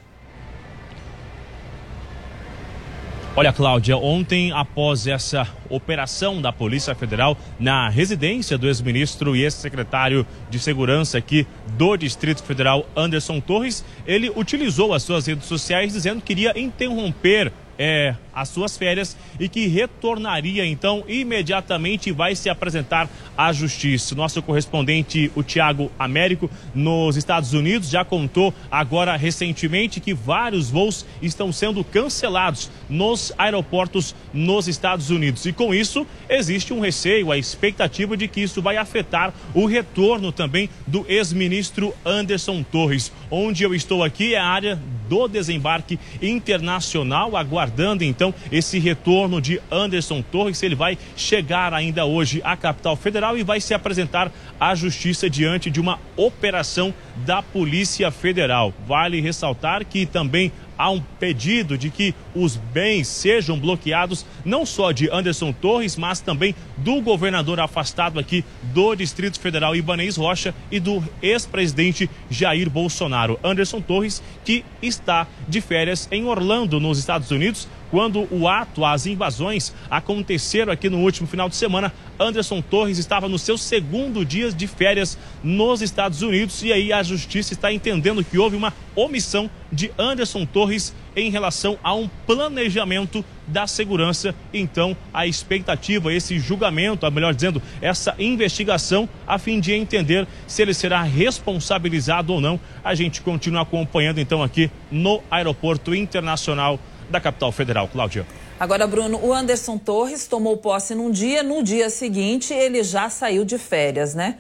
Olha, 3.37 3.53
Cláudia, 3.53 3.97
ontem, 3.97 4.51
após 4.51 5.07
essa 5.07 5.47
operação 5.71 6.43
da 6.43 6.53
Polícia 6.53 6.95
Federal 6.95 7.37
na 7.59 7.89
residência 7.89 8.59
do 8.59 8.67
ex-ministro 8.67 9.37
e 9.37 9.43
ex-secretário 9.43 10.27
de 10.51 10.59
Segurança 10.59 11.19
aqui 11.19 11.47
do 11.77 11.97
Distrito 11.97 12.43
Federal, 12.43 12.85
Anderson 12.97 13.39
Torres, 13.41 13.85
ele 14.07 14.29
utilizou 14.35 14.93
as 14.93 15.05
suas 15.05 15.27
redes 15.27 15.47
sociais 15.47 15.93
dizendo 15.93 16.21
que 16.21 16.33
iria 16.33 16.59
interromper 16.59 17.53
é, 17.79 18.17
as 18.41 18.49
suas 18.49 18.77
férias 18.77 19.17
e 19.39 19.49
que 19.49 19.67
retornaria 19.67 20.65
então 20.65 21.05
imediatamente 21.09 22.09
e 22.09 22.13
vai 22.13 22.35
se 22.35 22.49
apresentar 22.49 23.09
à 23.37 23.53
justiça. 23.53 24.15
Nosso 24.15 24.41
correspondente, 24.43 25.31
o 25.35 25.43
Tiago 25.43 25.91
Américo, 25.99 26.51
nos 26.75 27.17
Estados 27.17 27.53
Unidos, 27.53 27.91
já 27.91 28.05
contou 28.05 28.55
agora 28.71 29.17
recentemente 29.17 30.01
que 30.01 30.15
vários 30.15 30.71
voos 30.71 31.05
estão 31.21 31.53
sendo 31.53 31.83
cancelados 31.83 32.71
nos 32.89 33.33
aeroportos 33.37 34.15
nos 34.33 34.69
Estados 34.69 35.11
Unidos. 35.11 35.45
E 35.47 35.53
com 35.53 35.75
isso, 35.75 36.07
existe 36.29 36.73
um 36.73 36.81
receio, 36.81 37.33
a 37.33 37.39
expectativa 37.39 38.17
de 38.17 38.29
que 38.29 38.41
isso 38.41 38.63
vai 38.63 38.77
afetar 38.77 39.33
o 39.55 39.67
retorno 39.67 40.31
também 40.31 40.69
do 40.87 41.05
ex-ministro 41.09 41.95
Anderson 42.05 42.63
Torres. 42.63 43.13
Onde 43.31 43.63
eu 43.63 43.75
estou 43.75 44.03
aqui 44.03 44.35
é 44.35 44.39
a 44.39 44.47
área 44.47 44.79
do 45.09 45.27
desembarque 45.27 45.99
internacional, 46.21 47.37
aguardando 47.37 48.05
então 48.05 48.28
esse 48.51 48.79
retorno 48.79 49.41
de 49.41 49.61
Anderson 49.71 50.23
Torres. 50.23 50.63
Ele 50.63 50.75
vai 50.75 50.99
chegar 51.17 51.75
ainda 51.75 52.05
hoje 52.05 52.41
à 52.45 52.57
capital 52.57 52.97
federal 52.97 53.37
e 53.37 53.43
vai 53.43 53.61
se 53.61 53.75
apresentar 53.75 54.33
à 54.59 54.75
justiça 54.75 55.29
diante 55.29 55.71
de 55.71 55.81
uma 55.81 55.99
operação 56.17 56.93
da 57.25 57.43
Polícia 57.43 58.11
Federal. 58.11 58.73
Vale 58.87 59.21
ressaltar 59.21 59.85
que 59.85 60.07
também 60.07 60.53
há 60.79 60.91
um 60.91 61.01
pedido 61.19 61.77
de 61.77 61.91
que 61.91 62.15
os 62.35 62.57
bens 62.57 63.09
sejam 63.09 63.59
bloqueados, 63.59 64.25
não 64.45 64.65
só 64.65 64.93
de 64.93 65.11
Anderson 65.11 65.53
Torres, 65.53 65.97
mas 65.97 66.21
também 66.21 66.55
do 66.77 67.01
governador 67.01 67.59
afastado 67.59 68.21
aqui 68.21 68.45
do 68.63 68.95
Distrito 68.95 69.41
Federal, 69.41 69.75
Ibanez 69.75 70.17
Rocha, 70.17 70.55
e 70.71 70.79
do 70.79 71.03
ex-presidente 71.21 72.09
Jair 72.31 72.71
Bolsonaro. 72.71 73.39
Anderson 73.43 73.81
Torres, 73.81 74.23
que 74.45 74.65
está 74.81 75.27
de 75.49 75.61
férias 75.61 76.09
em 76.13 76.25
Orlando, 76.25 76.79
nos 76.79 76.99
Estados 76.99 77.31
Unidos, 77.31 77.67
quando 77.91 78.29
o 78.31 78.47
ato, 78.47 78.85
as 78.85 79.07
invasões 79.07 79.73
aconteceram 79.91 80.73
aqui 80.73 80.89
no 80.89 80.99
último 80.99 81.27
final 81.27 81.49
de 81.49 81.57
semana 81.57 81.93
Anderson 82.19 82.61
Torres 82.61 82.99
estava 82.99 83.29
no 83.29 83.39
seu 83.39 83.57
segundo 83.57 84.25
dia 84.25 84.51
de 84.51 84.67
férias 84.67 85.19
nos 85.43 85.83
Estados 85.83 86.23
Unidos 86.23 86.63
e 86.63 86.73
aí 86.73 86.93
a 86.93 87.03
justiça 87.03 87.53
está 87.53 87.73
entendendo 87.73 88.25
que 88.25 88.39
houve 88.39 88.57
uma 88.57 88.73
omissão 88.95 89.51
de 89.71 89.91
Anderson 89.99 90.45
Torres 90.45 90.95
em 91.15 91.31
relação 91.31 91.79
a 91.83 91.95
um 91.95 92.09
planejamento 92.27 93.25
da 93.47 93.67
segurança. 93.67 94.35
Então, 94.53 94.97
a 95.13 95.27
expectativa, 95.27 96.13
esse 96.13 96.39
julgamento, 96.39 97.11
melhor 97.11 97.35
dizendo, 97.35 97.63
essa 97.81 98.15
investigação, 98.19 99.09
a 99.27 99.39
fim 99.39 99.61
de 99.61 99.73
entender 99.73 100.27
se 100.47 100.63
ele 100.63 100.75
será 100.75 101.03
responsabilizado 101.03 102.33
ou 102.33 102.41
não. 102.41 102.61
A 102.85 102.95
gente 102.95 103.21
continua 103.21 103.63
acompanhando 103.63 104.21
então 104.21 104.43
aqui 104.43 104.71
no 104.91 105.23
Aeroporto 105.31 105.95
Internacional 105.95 106.79
da 107.11 107.21
capital 107.21 107.53
federal. 107.53 107.89
Cláudia. 107.89 108.27
Agora, 108.61 108.87
Bruno, 108.89 109.25
o 109.25 109.33
Anderson 109.33 109.79
Torres 109.79 110.27
tomou 110.27 110.57
posse 110.57 110.95
num 110.95 111.11
dia, 111.11 111.43
no 111.45 111.63
dia 111.63 111.89
seguinte 111.89 112.53
ele 112.53 112.83
já 112.83 113.09
saiu 113.09 113.45
de 113.45 113.57
férias, 113.57 114.15
né? 114.15 114.39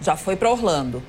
Já 0.00 0.16
foi 0.16 0.34
para 0.34 0.50
Orlando. 0.50 1.02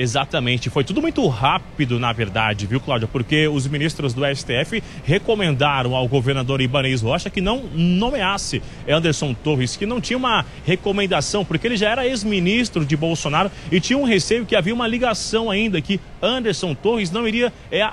Exatamente, 0.00 0.70
foi 0.70 0.82
tudo 0.82 1.02
muito 1.02 1.28
rápido, 1.28 1.98
na 1.98 2.10
verdade, 2.10 2.66
viu, 2.66 2.80
Cláudia? 2.80 3.06
Porque 3.06 3.46
os 3.46 3.66
ministros 3.66 4.14
do 4.14 4.22
STF 4.24 4.82
recomendaram 5.04 5.94
ao 5.94 6.08
governador 6.08 6.62
Ibanez 6.62 7.02
Rocha 7.02 7.28
que 7.28 7.42
não 7.42 7.64
nomeasse 7.74 8.62
Anderson 8.88 9.34
Torres, 9.34 9.76
que 9.76 9.84
não 9.84 10.00
tinha 10.00 10.16
uma 10.16 10.46
recomendação, 10.64 11.44
porque 11.44 11.66
ele 11.66 11.76
já 11.76 11.90
era 11.90 12.06
ex-ministro 12.06 12.82
de 12.82 12.96
Bolsonaro 12.96 13.50
e 13.70 13.78
tinha 13.78 13.98
um 13.98 14.04
receio 14.04 14.46
que 14.46 14.56
havia 14.56 14.72
uma 14.72 14.88
ligação 14.88 15.50
ainda 15.50 15.82
que 15.82 16.00
Anderson 16.22 16.74
Torres 16.74 17.10
não 17.10 17.28
iria 17.28 17.52
é, 17.70 17.86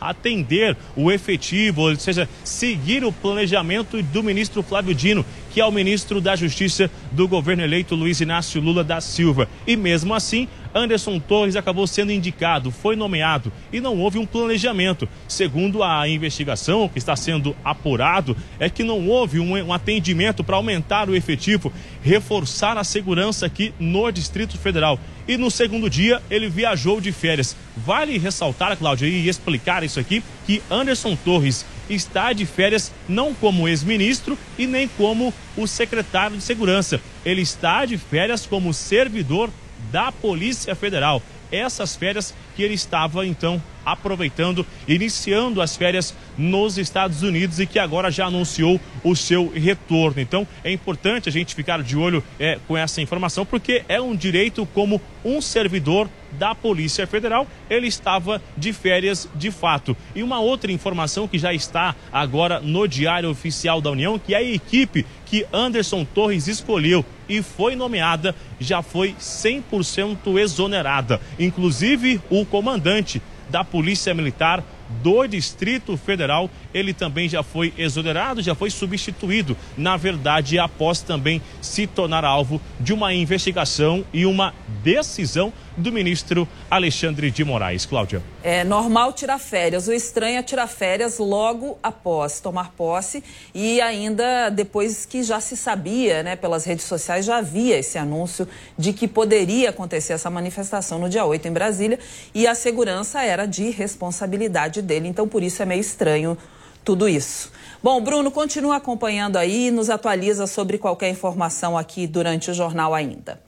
atender 0.00 0.76
o 0.96 1.12
efetivo, 1.12 1.82
ou 1.82 1.94
seja, 1.94 2.28
seguir 2.42 3.04
o 3.04 3.12
planejamento 3.12 4.02
do 4.02 4.20
ministro 4.20 4.64
Flávio 4.64 4.96
Dino, 4.96 5.24
que 5.52 5.60
é 5.60 5.64
o 5.64 5.70
ministro 5.70 6.20
da 6.20 6.34
Justiça 6.34 6.90
do 7.12 7.28
governo 7.28 7.62
eleito 7.62 7.94
Luiz 7.94 8.20
Inácio 8.20 8.60
Lula 8.60 8.82
da 8.82 9.00
Silva. 9.00 9.48
E 9.66 9.76
mesmo 9.76 10.14
assim, 10.14 10.48
Anderson 10.74 11.18
Torres 11.18 11.56
acabou 11.56 11.86
sendo 11.86 12.12
indicado, 12.12 12.70
foi 12.70 12.96
nomeado 12.96 13.52
e 13.72 13.80
não 13.80 13.98
houve 13.98 14.18
um 14.18 14.26
planejamento. 14.26 15.08
Segundo 15.28 15.82
a 15.82 16.08
investigação 16.08 16.88
que 16.88 16.98
está 16.98 17.14
sendo 17.16 17.54
apurado, 17.64 18.36
é 18.58 18.68
que 18.70 18.82
não 18.82 19.06
houve 19.08 19.38
um, 19.38 19.72
atendimento 19.72 20.42
para 20.42 20.56
aumentar 20.56 21.08
o 21.08 21.14
efetivo, 21.14 21.72
reforçar 22.02 22.76
a 22.78 22.84
segurança 22.84 23.46
aqui 23.46 23.74
no 23.78 24.10
Distrito 24.10 24.58
Federal. 24.58 24.98
E 25.26 25.36
no 25.36 25.50
segundo 25.50 25.88
dia 25.88 26.20
ele 26.30 26.48
viajou 26.48 27.00
de 27.00 27.12
férias. 27.12 27.56
Vale 27.76 28.18
ressaltar, 28.18 28.76
Cláudia, 28.76 29.06
e 29.06 29.28
explicar 29.28 29.82
isso 29.82 30.00
aqui, 30.00 30.22
que 30.46 30.62
Anderson 30.70 31.16
Torres 31.16 31.64
está 31.88 32.32
de 32.32 32.46
férias 32.46 32.92
não 33.08 33.34
como 33.34 33.68
ex-ministro 33.68 34.38
e 34.58 34.66
nem 34.66 34.88
como 34.88 35.32
o 35.56 35.66
secretário 35.66 36.36
de 36.36 36.42
segurança. 36.42 37.00
Ele 37.24 37.42
está 37.42 37.84
de 37.84 37.96
férias 37.96 38.46
como 38.46 38.72
servidor 38.72 39.50
da 39.92 40.10
Polícia 40.10 40.74
Federal. 40.74 41.22
Essas 41.52 41.94
férias 41.94 42.34
que 42.56 42.62
ele 42.62 42.74
estava 42.74 43.26
então 43.26 43.62
aproveitando, 43.84 44.66
iniciando 44.86 45.60
as 45.60 45.76
férias 45.76 46.14
nos 46.36 46.78
Estados 46.78 47.22
Unidos 47.22 47.58
e 47.60 47.66
que 47.66 47.78
agora 47.78 48.10
já 48.10 48.26
anunciou 48.26 48.80
o 49.04 49.14
seu 49.14 49.52
retorno. 49.54 50.20
Então 50.20 50.46
é 50.64 50.72
importante 50.72 51.28
a 51.28 51.32
gente 51.32 51.54
ficar 51.54 51.82
de 51.82 51.96
olho 51.96 52.22
é, 52.38 52.58
com 52.66 52.76
essa 52.76 53.00
informação, 53.00 53.44
porque 53.44 53.84
é 53.88 54.00
um 54.00 54.14
direito 54.14 54.66
como 54.66 55.00
um 55.24 55.40
servidor 55.40 56.08
da 56.32 56.54
Polícia 56.54 57.06
Federal, 57.06 57.46
ele 57.68 57.86
estava 57.86 58.40
de 58.56 58.72
férias 58.72 59.28
de 59.34 59.50
fato. 59.50 59.96
E 60.14 60.22
uma 60.22 60.40
outra 60.40 60.72
informação 60.72 61.28
que 61.28 61.38
já 61.38 61.52
está 61.52 61.94
agora 62.10 62.60
no 62.60 62.86
Diário 62.88 63.30
Oficial 63.30 63.80
da 63.80 63.90
União, 63.90 64.18
que 64.18 64.34
é 64.34 64.38
a 64.38 64.42
equipe 64.42 65.04
que 65.26 65.46
Anderson 65.52 66.04
Torres 66.04 66.48
escolheu 66.48 67.04
e 67.28 67.42
foi 67.42 67.74
nomeada 67.74 68.34
já 68.60 68.82
foi 68.82 69.14
100% 69.18 70.38
exonerada. 70.38 71.20
Inclusive 71.38 72.20
o 72.28 72.44
comandante 72.44 73.22
da 73.52 73.62
Polícia 73.62 74.14
Militar 74.14 74.64
do 75.02 75.26
Distrito 75.26 75.96
Federal. 75.96 76.50
Ele 76.72 76.94
também 76.94 77.28
já 77.28 77.42
foi 77.42 77.72
exonerado, 77.76 78.42
já 78.42 78.54
foi 78.54 78.70
substituído, 78.70 79.56
na 79.76 79.96
verdade, 79.96 80.58
após 80.58 81.02
também 81.02 81.40
se 81.60 81.86
tornar 81.86 82.24
alvo 82.24 82.60
de 82.80 82.92
uma 82.94 83.12
investigação 83.12 84.04
e 84.12 84.24
uma 84.24 84.54
decisão 84.82 85.52
do 85.76 85.92
ministro 85.92 86.46
Alexandre 86.70 87.30
de 87.30 87.44
Moraes. 87.44 87.86
Cláudia. 87.86 88.22
É 88.42 88.64
normal 88.64 89.12
tirar 89.12 89.38
férias. 89.38 89.88
O 89.88 89.92
estranho 89.92 90.38
é 90.38 90.42
tirar 90.42 90.66
férias 90.66 91.18
logo 91.18 91.78
após 91.82 92.40
tomar 92.40 92.72
posse 92.72 93.22
e 93.54 93.80
ainda 93.80 94.48
depois 94.50 95.06
que 95.06 95.22
já 95.22 95.40
se 95.40 95.56
sabia, 95.56 96.22
né, 96.22 96.36
pelas 96.36 96.64
redes 96.64 96.84
sociais, 96.84 97.24
já 97.24 97.38
havia 97.38 97.78
esse 97.78 97.98
anúncio 97.98 98.46
de 98.76 98.92
que 98.92 99.08
poderia 99.08 99.70
acontecer 99.70 100.12
essa 100.12 100.30
manifestação 100.30 100.98
no 100.98 101.08
dia 101.08 101.24
8 101.24 101.48
em 101.48 101.52
Brasília 101.52 101.98
e 102.34 102.46
a 102.46 102.54
segurança 102.54 103.22
era 103.22 103.46
de 103.46 103.70
responsabilidade 103.70 104.82
dele. 104.82 105.08
Então, 105.08 105.28
por 105.28 105.42
isso 105.42 105.62
é 105.62 105.66
meio 105.66 105.80
estranho 105.80 106.36
tudo 106.84 107.08
isso. 107.08 107.52
Bom, 107.82 108.00
Bruno, 108.00 108.30
continua 108.30 108.76
acompanhando 108.76 109.36
aí 109.36 109.68
e 109.68 109.70
nos 109.70 109.90
atualiza 109.90 110.46
sobre 110.46 110.78
qualquer 110.78 111.10
informação 111.10 111.76
aqui 111.76 112.06
durante 112.06 112.50
o 112.50 112.54
jornal 112.54 112.94
ainda. 112.94 113.40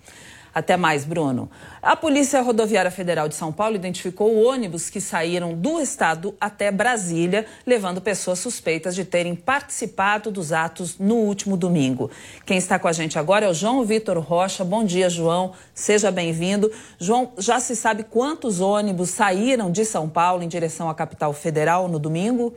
Até 0.55 0.77
mais, 0.77 1.05
Bruno. 1.05 1.51
A 1.83 1.97
Polícia 1.97 2.41
Rodoviária 2.41 2.91
Federal 2.91 3.29
de 3.29 3.35
São 3.35 3.53
Paulo 3.53 3.75
identificou 3.75 4.47
ônibus 4.47 4.89
que 4.89 5.01
saíram 5.01 5.53
do 5.53 5.81
estado 5.81 6.35
até 6.41 6.71
Brasília, 6.71 7.45
levando 7.67 8.01
pessoas 8.01 8.39
suspeitas 8.39 8.95
de 8.95 9.05
terem 9.05 9.35
participado 9.35 10.31
dos 10.31 10.53
atos 10.53 10.97
no 10.97 11.17
último 11.17 11.57
domingo. 11.57 12.09
Quem 12.47 12.57
está 12.57 12.79
com 12.79 12.87
a 12.87 12.93
gente 12.93 13.19
agora 13.19 13.47
é 13.47 13.49
o 13.49 13.55
João 13.55 13.85
Vitor 13.85 14.19
Rocha. 14.19 14.65
Bom 14.65 14.85
dia, 14.85 15.11
João. 15.11 15.53
Seja 15.75 16.13
bem-vindo. 16.13 16.71
João, 17.01 17.33
já 17.37 17.59
se 17.59 17.75
sabe 17.75 18.05
quantos 18.05 18.61
ônibus 18.61 19.11
saíram 19.11 19.73
de 19.73 19.85
São 19.85 20.09
Paulo 20.09 20.45
em 20.45 20.49
direção 20.49 20.89
à 20.89 20.95
capital 20.95 21.33
federal 21.33 21.89
no 21.89 21.99
domingo? 21.99 22.55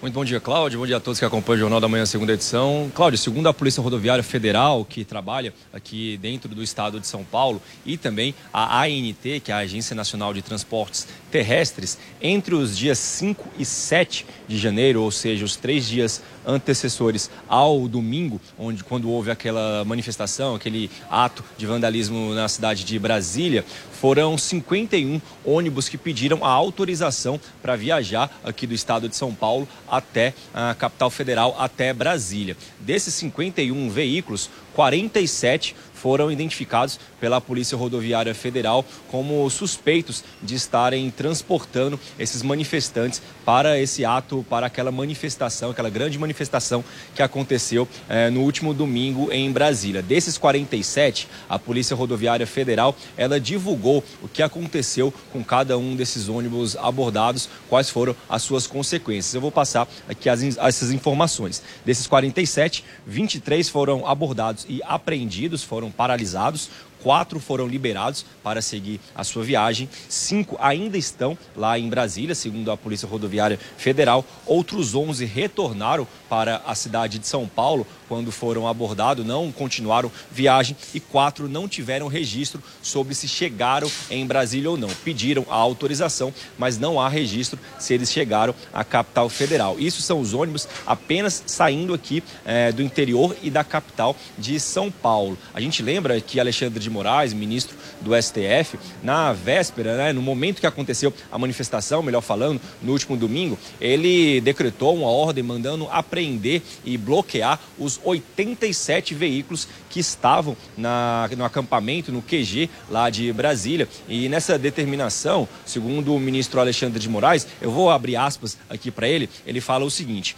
Muito 0.00 0.14
bom 0.14 0.24
dia, 0.24 0.40
Cláudio. 0.40 0.78
Bom 0.78 0.86
dia 0.86 0.96
a 0.96 1.00
todos 1.00 1.18
que 1.18 1.26
acompanham 1.26 1.58
o 1.58 1.60
Jornal 1.60 1.78
da 1.78 1.86
Manhã, 1.86 2.06
segunda 2.06 2.32
edição. 2.32 2.90
Cláudio, 2.94 3.18
segundo 3.18 3.50
a 3.50 3.52
Polícia 3.52 3.82
Rodoviária 3.82 4.24
Federal, 4.24 4.82
que 4.82 5.04
trabalha 5.04 5.52
aqui 5.74 6.16
dentro 6.16 6.48
do 6.54 6.62
estado 6.62 6.98
de 6.98 7.06
São 7.06 7.22
Paulo, 7.22 7.60
e 7.84 7.98
também 7.98 8.34
a 8.50 8.82
ANT, 8.82 9.42
que 9.44 9.52
é 9.52 9.52
a 9.52 9.58
Agência 9.58 9.94
Nacional 9.94 10.32
de 10.32 10.40
Transportes 10.40 11.06
Terrestres, 11.30 11.98
entre 12.20 12.54
os 12.54 12.76
dias 12.76 12.98
5 12.98 13.48
e 13.58 13.64
7 13.64 14.26
de 14.48 14.58
janeiro, 14.58 15.02
ou 15.02 15.10
seja, 15.10 15.44
os 15.44 15.56
três 15.56 15.88
dias 15.88 16.22
antecessores 16.46 17.30
ao 17.48 17.86
domingo, 17.86 18.40
onde 18.58 18.82
quando 18.82 19.10
houve 19.10 19.30
aquela 19.30 19.84
manifestação, 19.84 20.54
aquele 20.54 20.90
ato 21.10 21.44
de 21.56 21.66
vandalismo 21.66 22.34
na 22.34 22.48
cidade 22.48 22.84
de 22.84 22.98
Brasília, 22.98 23.64
foram 23.92 24.36
51 24.38 25.20
ônibus 25.44 25.88
que 25.88 25.98
pediram 25.98 26.44
a 26.44 26.48
autorização 26.48 27.38
para 27.60 27.76
viajar 27.76 28.40
aqui 28.42 28.66
do 28.66 28.74
estado 28.74 29.08
de 29.08 29.16
São 29.16 29.34
Paulo 29.34 29.68
até 29.88 30.32
a 30.54 30.74
capital 30.74 31.10
federal, 31.10 31.54
até 31.58 31.92
Brasília. 31.92 32.56
Desses 32.80 33.12
51 33.14 33.90
veículos, 33.90 34.48
47 34.74 35.74
foram 36.00 36.32
identificados 36.32 36.98
pela 37.20 37.42
Polícia 37.42 37.76
Rodoviária 37.76 38.34
Federal 38.34 38.82
como 39.10 39.48
suspeitos 39.50 40.24
de 40.42 40.54
estarem 40.54 41.10
transportando 41.10 42.00
esses 42.18 42.42
manifestantes 42.42 43.20
para 43.44 43.78
esse 43.78 44.02
ato, 44.02 44.44
para 44.48 44.66
aquela 44.66 44.90
manifestação, 44.90 45.70
aquela 45.70 45.90
grande 45.90 46.18
manifestação 46.18 46.82
que 47.14 47.22
aconteceu 47.22 47.86
eh, 48.08 48.30
no 48.30 48.40
último 48.40 48.72
domingo 48.72 49.30
em 49.30 49.52
Brasília. 49.52 50.00
Desses 50.00 50.38
47, 50.38 51.28
a 51.48 51.58
Polícia 51.58 51.94
Rodoviária 51.94 52.46
Federal 52.46 52.96
ela 53.14 53.38
divulgou 53.38 54.02
o 54.22 54.28
que 54.28 54.42
aconteceu 54.42 55.12
com 55.32 55.44
cada 55.44 55.76
um 55.76 55.94
desses 55.94 56.30
ônibus 56.30 56.76
abordados, 56.76 57.46
quais 57.68 57.90
foram 57.90 58.16
as 58.26 58.42
suas 58.42 58.66
consequências. 58.66 59.34
Eu 59.34 59.40
vou 59.42 59.52
passar 59.52 59.86
aqui 60.08 60.30
as, 60.30 60.42
essas 60.56 60.90
informações. 60.92 61.62
Desses 61.84 62.06
47, 62.06 62.84
23 63.06 63.68
foram 63.68 64.06
abordados 64.06 64.59
e 64.68 64.80
apreendidos, 64.84 65.62
foram 65.62 65.90
paralisados 65.90 66.68
quatro 67.02 67.40
foram 67.40 67.66
liberados 67.66 68.24
para 68.42 68.62
seguir 68.62 69.00
a 69.14 69.24
sua 69.24 69.42
viagem, 69.42 69.88
cinco 70.08 70.56
ainda 70.60 70.96
estão 70.96 71.36
lá 71.56 71.78
em 71.78 71.88
Brasília, 71.88 72.34
segundo 72.34 72.70
a 72.70 72.76
Polícia 72.76 73.08
Rodoviária 73.08 73.58
Federal, 73.76 74.24
outros 74.46 74.94
11 74.94 75.24
retornaram 75.24 76.06
para 76.28 76.62
a 76.66 76.74
cidade 76.74 77.18
de 77.18 77.26
São 77.26 77.46
Paulo 77.46 77.86
quando 78.10 78.32
foram 78.32 78.66
abordados, 78.66 79.24
não 79.24 79.52
continuaram 79.52 80.10
viagem 80.32 80.76
e 80.92 80.98
quatro 80.98 81.48
não 81.48 81.68
tiveram 81.68 82.08
registro 82.08 82.60
sobre 82.82 83.14
se 83.14 83.28
chegaram 83.28 83.88
em 84.10 84.26
Brasília 84.26 84.68
ou 84.68 84.76
não. 84.76 84.88
Pediram 85.04 85.46
a 85.48 85.54
autorização, 85.54 86.34
mas 86.58 86.76
não 86.76 87.00
há 87.00 87.08
registro 87.08 87.56
se 87.78 87.94
eles 87.94 88.10
chegaram 88.10 88.52
à 88.72 88.82
capital 88.82 89.28
federal. 89.28 89.78
Isso 89.78 90.02
são 90.02 90.20
os 90.20 90.34
ônibus 90.34 90.66
apenas 90.84 91.44
saindo 91.46 91.94
aqui 91.94 92.20
é, 92.44 92.72
do 92.72 92.82
interior 92.82 93.36
e 93.44 93.48
da 93.48 93.62
capital 93.62 94.16
de 94.36 94.58
São 94.58 94.90
Paulo. 94.90 95.38
A 95.54 95.60
gente 95.60 95.80
lembra 95.80 96.20
que 96.20 96.40
Alexandre 96.40 96.80
de 96.80 96.89
de 96.90 96.92
Moraes, 96.92 97.32
ministro 97.32 97.76
do 98.00 98.10
STF, 98.20 98.78
na 99.02 99.32
véspera, 99.32 99.96
né, 99.96 100.12
no 100.12 100.20
momento 100.20 100.60
que 100.60 100.66
aconteceu 100.66 101.14
a 101.30 101.38
manifestação, 101.38 102.02
melhor 102.02 102.20
falando, 102.20 102.60
no 102.82 102.92
último 102.92 103.16
domingo, 103.16 103.58
ele 103.80 104.40
decretou 104.40 104.96
uma 104.96 105.08
ordem 105.08 105.44
mandando 105.44 105.88
apreender 105.90 106.62
e 106.84 106.98
bloquear 106.98 107.60
os 107.78 108.00
87 108.02 109.14
veículos 109.14 109.68
que 109.88 110.00
estavam 110.00 110.56
na, 110.76 111.28
no 111.36 111.44
acampamento, 111.44 112.12
no 112.12 112.22
QG 112.22 112.68
lá 112.90 113.08
de 113.08 113.32
Brasília. 113.32 113.88
E 114.08 114.28
nessa 114.28 114.58
determinação, 114.58 115.48
segundo 115.64 116.14
o 116.14 116.20
ministro 116.20 116.60
Alexandre 116.60 116.98
de 116.98 117.08
Moraes, 117.08 117.46
eu 117.60 117.70
vou 117.70 117.90
abrir 117.90 118.16
aspas 118.16 118.58
aqui 118.68 118.90
para 118.90 119.08
ele, 119.08 119.28
ele 119.46 119.60
fala 119.60 119.84
o 119.84 119.90
seguinte: 119.90 120.36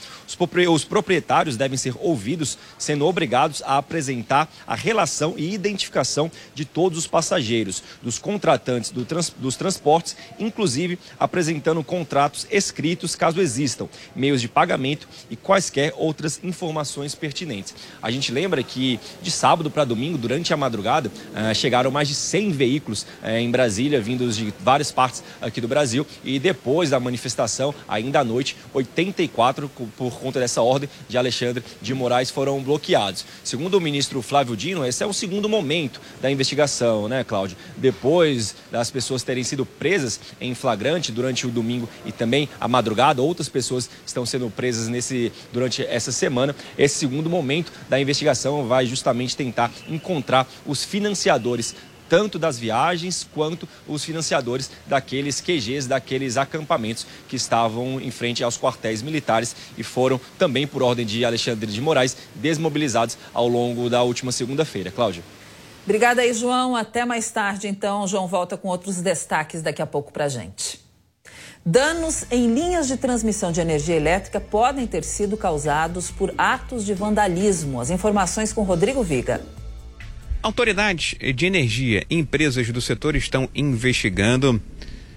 os 0.68 0.84
proprietários 0.84 1.56
devem 1.56 1.78
ser 1.78 1.94
ouvidos, 1.98 2.58
sendo 2.76 3.06
obrigados 3.06 3.62
a 3.64 3.78
apresentar 3.78 4.52
a 4.66 4.74
relação 4.74 5.34
e 5.36 5.54
identificação 5.54 6.30
de 6.54 6.64
todos 6.64 6.98
os 6.98 7.06
passageiros, 7.06 7.82
dos 8.02 8.18
contratantes 8.18 8.90
do 8.90 9.04
trans, 9.04 9.30
dos 9.36 9.56
transportes, 9.56 10.16
inclusive 10.38 10.98
apresentando 11.18 11.82
contratos 11.82 12.46
escritos, 12.50 13.14
caso 13.14 13.40
existam, 13.40 13.88
meios 14.14 14.40
de 14.40 14.48
pagamento 14.48 15.08
e 15.30 15.36
quaisquer 15.36 15.92
outras 15.96 16.40
informações 16.42 17.14
pertinentes. 17.14 17.74
A 18.02 18.10
gente 18.10 18.32
lembra 18.32 18.62
que 18.62 18.98
de 19.22 19.30
sábado 19.30 19.70
para 19.70 19.84
domingo, 19.84 20.18
durante 20.18 20.52
a 20.52 20.56
madrugada, 20.56 21.10
eh, 21.34 21.54
chegaram 21.54 21.90
mais 21.90 22.08
de 22.08 22.14
100 22.14 22.52
veículos 22.52 23.06
eh, 23.22 23.40
em 23.40 23.50
Brasília, 23.50 24.00
vindos 24.00 24.36
de 24.36 24.52
várias 24.60 24.90
partes 24.90 25.22
aqui 25.40 25.60
do 25.60 25.68
Brasil, 25.68 26.06
e 26.24 26.38
depois 26.38 26.90
da 26.90 27.00
manifestação, 27.00 27.74
ainda 27.88 28.20
à 28.20 28.24
noite, 28.24 28.56
84 28.72 29.70
por 29.96 30.18
conta 30.18 30.40
dessa 30.40 30.62
ordem 30.62 30.88
de 31.08 31.18
Alexandre 31.18 31.62
de 31.80 31.94
Moraes 31.94 32.30
foram 32.30 32.62
bloqueados. 32.62 33.24
Segundo 33.44 33.74
o 33.74 33.80
ministro 33.80 34.22
Flávio 34.22 34.56
Dino, 34.56 34.84
esse 34.84 35.02
é 35.02 35.06
o 35.06 35.12
segundo 35.12 35.48
momento 35.48 36.00
da 36.20 36.30
investigação, 36.32 37.08
né, 37.08 37.22
Cláudio? 37.24 37.56
Depois 37.76 38.56
das 38.70 38.90
pessoas 38.90 39.22
terem 39.22 39.44
sido 39.44 39.64
presas 39.64 40.18
em 40.40 40.54
flagrante 40.54 41.12
durante 41.12 41.46
o 41.46 41.50
domingo 41.50 41.88
e 42.04 42.12
também 42.12 42.48
a 42.60 42.66
madrugada, 42.66 43.22
outras 43.22 43.48
pessoas 43.48 43.88
estão 44.06 44.26
sendo 44.26 44.50
presas 44.50 44.88
nesse 44.88 45.32
durante 45.52 45.84
essa 45.84 46.10
semana. 46.10 46.54
Esse 46.76 46.96
segundo 46.96 47.30
momento 47.30 47.72
da 47.88 48.00
investigação 48.00 48.66
vai 48.66 48.86
justamente 48.86 49.36
tentar 49.36 49.70
encontrar 49.88 50.46
os 50.66 50.82
financiadores 50.82 51.74
tanto 52.12 52.38
das 52.38 52.58
viagens 52.58 53.26
quanto 53.32 53.66
os 53.88 54.04
financiadores 54.04 54.70
daqueles 54.86 55.40
QGs, 55.40 55.88
daqueles 55.88 56.36
acampamentos 56.36 57.06
que 57.26 57.36
estavam 57.36 57.98
em 57.98 58.10
frente 58.10 58.44
aos 58.44 58.58
quartéis 58.58 59.00
militares 59.00 59.56
e 59.78 59.82
foram 59.82 60.20
também, 60.38 60.66
por 60.66 60.82
ordem 60.82 61.06
de 61.06 61.24
Alexandre 61.24 61.72
de 61.72 61.80
Moraes, 61.80 62.14
desmobilizados 62.34 63.16
ao 63.32 63.48
longo 63.48 63.88
da 63.88 64.02
última 64.02 64.30
segunda-feira. 64.30 64.90
Cláudia. 64.90 65.22
Obrigada 65.84 66.22
aí, 66.22 66.32
João. 66.32 66.76
Até 66.76 67.04
mais 67.04 67.30
tarde, 67.30 67.66
então. 67.66 68.06
João 68.06 68.26
volta 68.26 68.56
com 68.56 68.68
outros 68.68 69.00
destaques 69.00 69.62
daqui 69.62 69.82
a 69.82 69.86
pouco 69.86 70.12
para 70.12 70.28
gente. 70.28 70.80
Danos 71.64 72.24
em 72.30 72.52
linhas 72.52 72.88
de 72.88 72.96
transmissão 72.96 73.52
de 73.52 73.60
energia 73.60 73.94
elétrica 73.94 74.40
podem 74.40 74.86
ter 74.86 75.04
sido 75.04 75.36
causados 75.36 76.10
por 76.10 76.34
atos 76.36 76.84
de 76.84 76.92
vandalismo. 76.92 77.80
As 77.80 77.90
informações 77.90 78.52
com 78.52 78.62
Rodrigo 78.62 79.02
Viga. 79.02 79.40
Autoridades 80.42 81.14
de 81.34 81.46
energia 81.46 82.04
e 82.10 82.16
empresas 82.16 82.68
do 82.70 82.80
setor 82.80 83.14
estão 83.14 83.48
investigando 83.54 84.60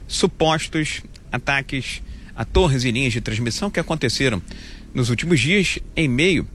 supostos 0.08 1.02
ataques 1.32 2.04
a 2.36 2.46
torres 2.46 2.84
e 2.84 2.92
linhas 2.92 3.14
de 3.14 3.22
transmissão 3.22 3.72
que 3.72 3.80
aconteceram 3.80 4.40
nos 4.94 5.10
últimos 5.10 5.40
dias 5.40 5.80
em 5.96 6.08
meio 6.08 6.48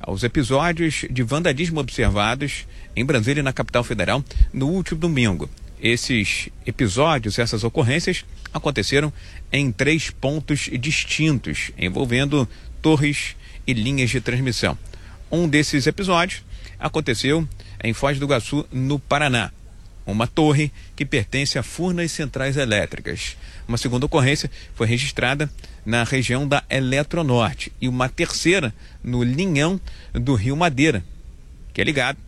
aos 0.00 0.22
episódios 0.22 1.04
de 1.10 1.22
vandalismo 1.22 1.80
observados 1.80 2.66
em 2.96 3.04
Brasília, 3.04 3.42
na 3.42 3.52
capital 3.52 3.84
federal, 3.84 4.24
no 4.52 4.68
último 4.68 5.00
domingo. 5.00 5.48
Esses 5.80 6.48
episódios, 6.66 7.38
essas 7.38 7.64
ocorrências 7.64 8.24
aconteceram 8.52 9.12
em 9.52 9.70
três 9.70 10.10
pontos 10.10 10.70
distintos, 10.80 11.72
envolvendo 11.76 12.48
torres 12.80 13.36
e 13.66 13.72
linhas 13.72 14.10
de 14.10 14.20
transmissão. 14.20 14.78
Um 15.30 15.48
desses 15.48 15.86
episódios 15.86 16.42
aconteceu 16.78 17.46
em 17.82 17.92
Foz 17.92 18.18
do 18.18 18.26
Iguaçu, 18.26 18.66
no 18.72 18.98
Paraná. 18.98 19.50
Uma 20.06 20.26
torre 20.26 20.70
que 20.94 21.04
pertence 21.04 21.58
a 21.58 21.62
Furnas 21.62 22.12
Centrais 22.12 22.56
Elétricas. 22.56 23.36
Uma 23.66 23.78
segunda 23.78 24.06
ocorrência 24.06 24.50
foi 24.74 24.86
registrada 24.86 25.50
na 25.84 26.04
região 26.04 26.46
da 26.46 26.62
Eletronorte 26.68 27.72
e 27.80 27.88
uma 27.88 28.08
terceira 28.08 28.72
no 29.02 29.22
Linhão 29.22 29.80
do 30.12 30.34
Rio 30.34 30.56
Madeira, 30.56 31.02
que 31.72 31.80
é 31.80 31.84
ligado 31.84 32.18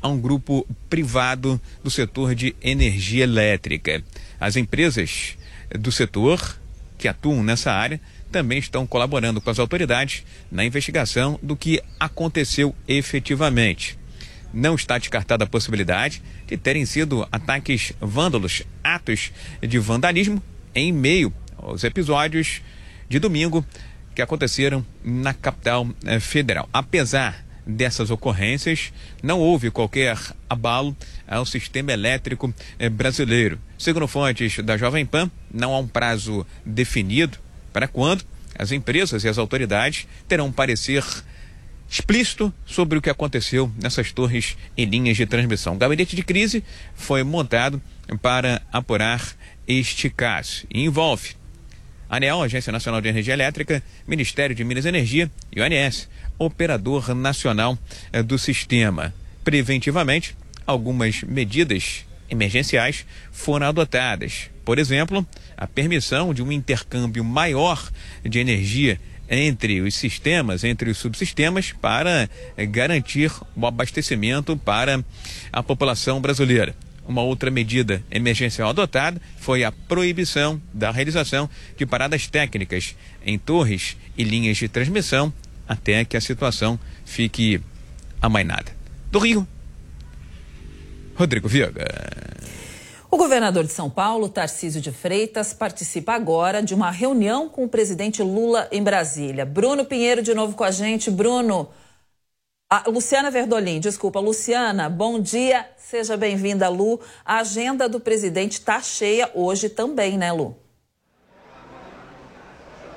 a 0.00 0.08
um 0.08 0.20
grupo 0.20 0.66
privado 0.88 1.60
do 1.82 1.90
setor 1.90 2.34
de 2.34 2.54
energia 2.62 3.24
elétrica. 3.24 4.02
As 4.38 4.56
empresas 4.56 5.36
do 5.70 5.90
setor 5.90 6.58
que 6.98 7.08
atuam 7.08 7.42
nessa 7.42 7.72
área 7.72 8.00
também 8.30 8.58
estão 8.58 8.86
colaborando 8.86 9.40
com 9.40 9.50
as 9.50 9.58
autoridades 9.58 10.24
na 10.50 10.64
investigação 10.64 11.38
do 11.42 11.56
que 11.56 11.82
aconteceu 11.98 12.74
efetivamente 12.86 13.98
não 14.52 14.74
está 14.74 14.96
descartada 14.96 15.44
a 15.44 15.46
possibilidade 15.46 16.22
de 16.46 16.56
terem 16.56 16.86
sido 16.86 17.28
ataques 17.30 17.92
vândalos, 18.00 18.62
atos 18.82 19.30
de 19.60 19.78
vandalismo 19.78 20.42
em 20.74 20.92
meio 20.92 21.32
aos 21.58 21.84
episódios 21.84 22.62
de 23.08 23.18
domingo 23.18 23.64
que 24.14 24.22
aconteceram 24.22 24.84
na 25.04 25.34
capital 25.34 25.86
eh, 26.06 26.18
federal. 26.18 26.68
Apesar 26.72 27.44
dessas 27.66 28.10
ocorrências, 28.10 28.92
não 29.22 29.40
houve 29.40 29.70
qualquer 29.70 30.16
abalo 30.48 30.96
ao 31.26 31.44
sistema 31.44 31.92
elétrico 31.92 32.54
eh, 32.78 32.88
brasileiro. 32.88 33.58
Segundo 33.76 34.06
fontes 34.06 34.58
da 34.58 34.76
Jovem 34.76 35.04
Pan, 35.04 35.30
não 35.52 35.74
há 35.74 35.78
um 35.78 35.88
prazo 35.88 36.46
definido 36.64 37.38
para 37.72 37.88
quando 37.88 38.24
as 38.58 38.72
empresas 38.72 39.24
e 39.24 39.28
as 39.28 39.36
autoridades 39.36 40.06
terão 40.28 40.46
um 40.46 40.52
parecer 40.52 41.04
explícito 41.88 42.52
sobre 42.64 42.98
o 42.98 43.02
que 43.02 43.10
aconteceu 43.10 43.70
nessas 43.80 44.12
torres 44.12 44.56
e 44.76 44.84
linhas 44.84 45.16
de 45.16 45.26
transmissão. 45.26 45.74
O 45.74 45.78
gabinete 45.78 46.16
de 46.16 46.22
crise 46.22 46.64
foi 46.94 47.22
montado 47.22 47.80
para 48.22 48.62
apurar 48.72 49.36
este 49.66 50.08
caso 50.08 50.64
e 50.70 50.84
envolve 50.84 51.36
ANEL, 52.08 52.42
Agência 52.42 52.72
Nacional 52.72 53.00
de 53.00 53.08
Energia 53.08 53.34
Elétrica, 53.34 53.82
Ministério 54.06 54.54
de 54.54 54.64
Minas 54.64 54.84
e 54.84 54.88
Energia 54.88 55.30
e 55.54 55.60
o 55.60 55.64
ANS, 55.64 56.08
Operador 56.38 57.14
Nacional 57.14 57.78
eh, 58.12 58.22
do 58.22 58.38
Sistema. 58.38 59.14
Preventivamente, 59.44 60.36
algumas 60.66 61.22
medidas 61.22 62.04
emergenciais 62.28 63.06
foram 63.30 63.66
adotadas. 63.66 64.50
Por 64.64 64.78
exemplo, 64.78 65.26
a 65.56 65.66
permissão 65.66 66.34
de 66.34 66.42
um 66.42 66.50
intercâmbio 66.50 67.24
maior 67.24 67.90
de 68.24 68.38
energia 68.38 69.00
entre 69.28 69.80
os 69.80 69.94
sistemas, 69.94 70.64
entre 70.64 70.90
os 70.90 70.98
subsistemas, 70.98 71.72
para 71.72 72.28
eh, 72.56 72.66
garantir 72.66 73.32
o 73.54 73.66
abastecimento 73.66 74.56
para 74.56 75.04
a 75.52 75.62
população 75.62 76.20
brasileira. 76.20 76.74
Uma 77.08 77.22
outra 77.22 77.50
medida 77.50 78.02
emergencial 78.10 78.70
adotada 78.70 79.20
foi 79.38 79.62
a 79.62 79.70
proibição 79.70 80.60
da 80.74 80.90
realização 80.90 81.48
de 81.76 81.86
paradas 81.86 82.26
técnicas 82.26 82.96
em 83.24 83.38
torres 83.38 83.96
e 84.18 84.24
linhas 84.24 84.56
de 84.56 84.68
transmissão 84.68 85.32
até 85.68 86.04
que 86.04 86.16
a 86.16 86.20
situação 86.20 86.78
fique 87.04 87.60
amainada. 88.20 88.72
Do 89.10 89.18
Rio, 89.18 89.46
Rodrigo 91.14 91.48
Viega. 91.48 91.84
O 93.10 93.16
governador 93.16 93.64
de 93.64 93.72
São 93.72 93.88
Paulo, 93.88 94.28
Tarcísio 94.28 94.80
de 94.80 94.90
Freitas, 94.92 95.54
participa 95.54 96.12
agora 96.12 96.62
de 96.62 96.74
uma 96.74 96.90
reunião 96.90 97.48
com 97.48 97.64
o 97.64 97.68
presidente 97.68 98.22
Lula 98.22 98.68
em 98.70 98.82
Brasília. 98.82 99.46
Bruno 99.46 99.84
Pinheiro 99.84 100.22
de 100.22 100.34
novo 100.34 100.56
com 100.56 100.64
a 100.64 100.70
gente. 100.70 101.10
Bruno, 101.10 101.70
Luciana 102.88 103.30
Verdolim, 103.30 103.78
desculpa, 103.78 104.18
Luciana, 104.18 104.90
bom 104.90 105.20
dia, 105.20 105.66
seja 105.78 106.16
bem-vinda, 106.16 106.68
Lu. 106.68 107.00
A 107.24 107.38
agenda 107.38 107.88
do 107.88 108.00
presidente 108.00 108.54
está 108.54 108.82
cheia 108.82 109.30
hoje 109.34 109.68
também, 109.68 110.18
né, 110.18 110.32
Lu? 110.32 110.65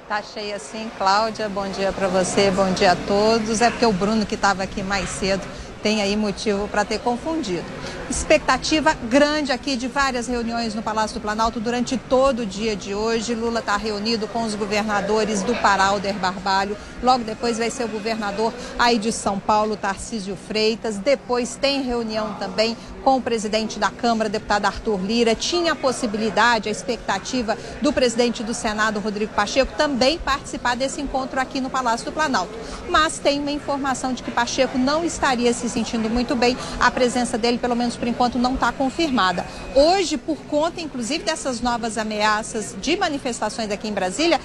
Tá 0.10 0.24
cheia 0.24 0.58
sim, 0.58 0.89
Cláudia. 0.98 1.48
Bom 1.48 1.69
dia 1.69 1.93
para 1.93 2.08
você, 2.08 2.50
bom 2.50 2.74
dia 2.74 2.93
a 2.93 2.95
todos. 2.95 3.62
É 3.62 3.69
porque 3.69 3.86
o 3.86 3.93
Bruno 3.93 4.26
que 4.26 4.34
estava 4.34 4.63
aqui 4.63 4.82
mais 4.82 5.08
cedo 5.08 5.48
tem 5.82 6.02
aí 6.02 6.15
motivo 6.15 6.68
para 6.68 6.86
ter 6.86 7.00
confundido. 7.00 7.65
Expectativa 8.10 8.94
grande 8.94 9.52
aqui 9.52 9.76
de 9.76 9.88
várias 9.88 10.28
reuniões 10.28 10.74
no 10.74 10.82
Palácio 10.82 11.20
do 11.20 11.22
Planalto 11.22 11.60
durante 11.60 11.96
todo 11.96 12.39
o 12.42 12.46
dia 12.46 12.76
de 12.76 12.96
hoje. 12.96 13.36
Lula 13.36 13.60
está 13.60 13.78
reunido 13.78 14.28
com 14.28 14.44
os 14.44 14.56
governadores 14.56 15.44
do 15.44 15.54
Pará, 15.56 15.86
Alder 15.86 16.15
Barbalho. 16.15 16.76
Logo 17.04 17.24
depois 17.24 17.60
vai 17.60 17.70
ser 17.70 17.84
o 17.84 17.88
governador 17.88 18.52
aí 18.80 18.98
de 18.98 19.12
São 19.12 19.39
Paulo, 19.39 19.78
Tarcísio 19.78 20.36
Freitas. 20.36 20.98
Depois 20.98 21.56
tem 21.56 21.84
reunião 21.84 22.34
também 22.39 22.76
com 23.04 23.18
o 23.18 23.22
presidente 23.22 23.78
da 23.78 23.92
Câmara, 23.92 24.28
deputado 24.28 24.65
Arthur 24.65 25.00
Lira. 25.02 25.36
Tinha 25.36 25.74
a 25.74 25.76
possibilidade, 25.76 26.68
a 26.68 26.72
expectativa 26.72 27.56
do 27.80 27.94
presidente 27.94 28.44
do 28.44 28.56
Senado, 28.56 29.00
Rodrigo 29.00 29.34
Pacheco, 29.34 29.74
também 29.78 30.18
participar 30.18 30.76
desse 30.76 31.00
encontro 31.00 31.39
aqui 31.39 31.62
no 31.62 31.70
Palácio 31.70 32.08
do 32.08 32.12
Planalto. 32.12 32.52
Mas 32.89 33.20
tem 33.20 33.39
uma 33.39 33.52
informação 33.52 34.13
de 34.13 34.24
que 34.24 34.32
Pacheco 34.32 34.80
não 34.80 35.06
estaria 35.06 35.54
se 35.54 35.68
se 35.69 35.73
sentindo 35.73 36.10
muito 36.10 36.36
bem. 36.36 36.58
A 36.79 36.91
presença 36.91 37.38
dele, 37.38 37.58
pelo 37.58 37.75
menos 37.75 37.95
por 37.95 38.08
enquanto, 38.08 38.38
não 38.38 38.55
está 38.55 38.71
confirmada. 38.71 39.45
Hoje, 39.75 40.17
por 40.17 40.38
conta, 40.45 40.82
inclusive, 40.82 41.23
dessas 41.23 41.62
novas 41.62 41.97
ameaças 41.97 42.75
de 42.82 42.97
manifestações 42.97 43.71
aqui 43.71 43.88
em 43.88 43.93
Brasília, 43.93 44.39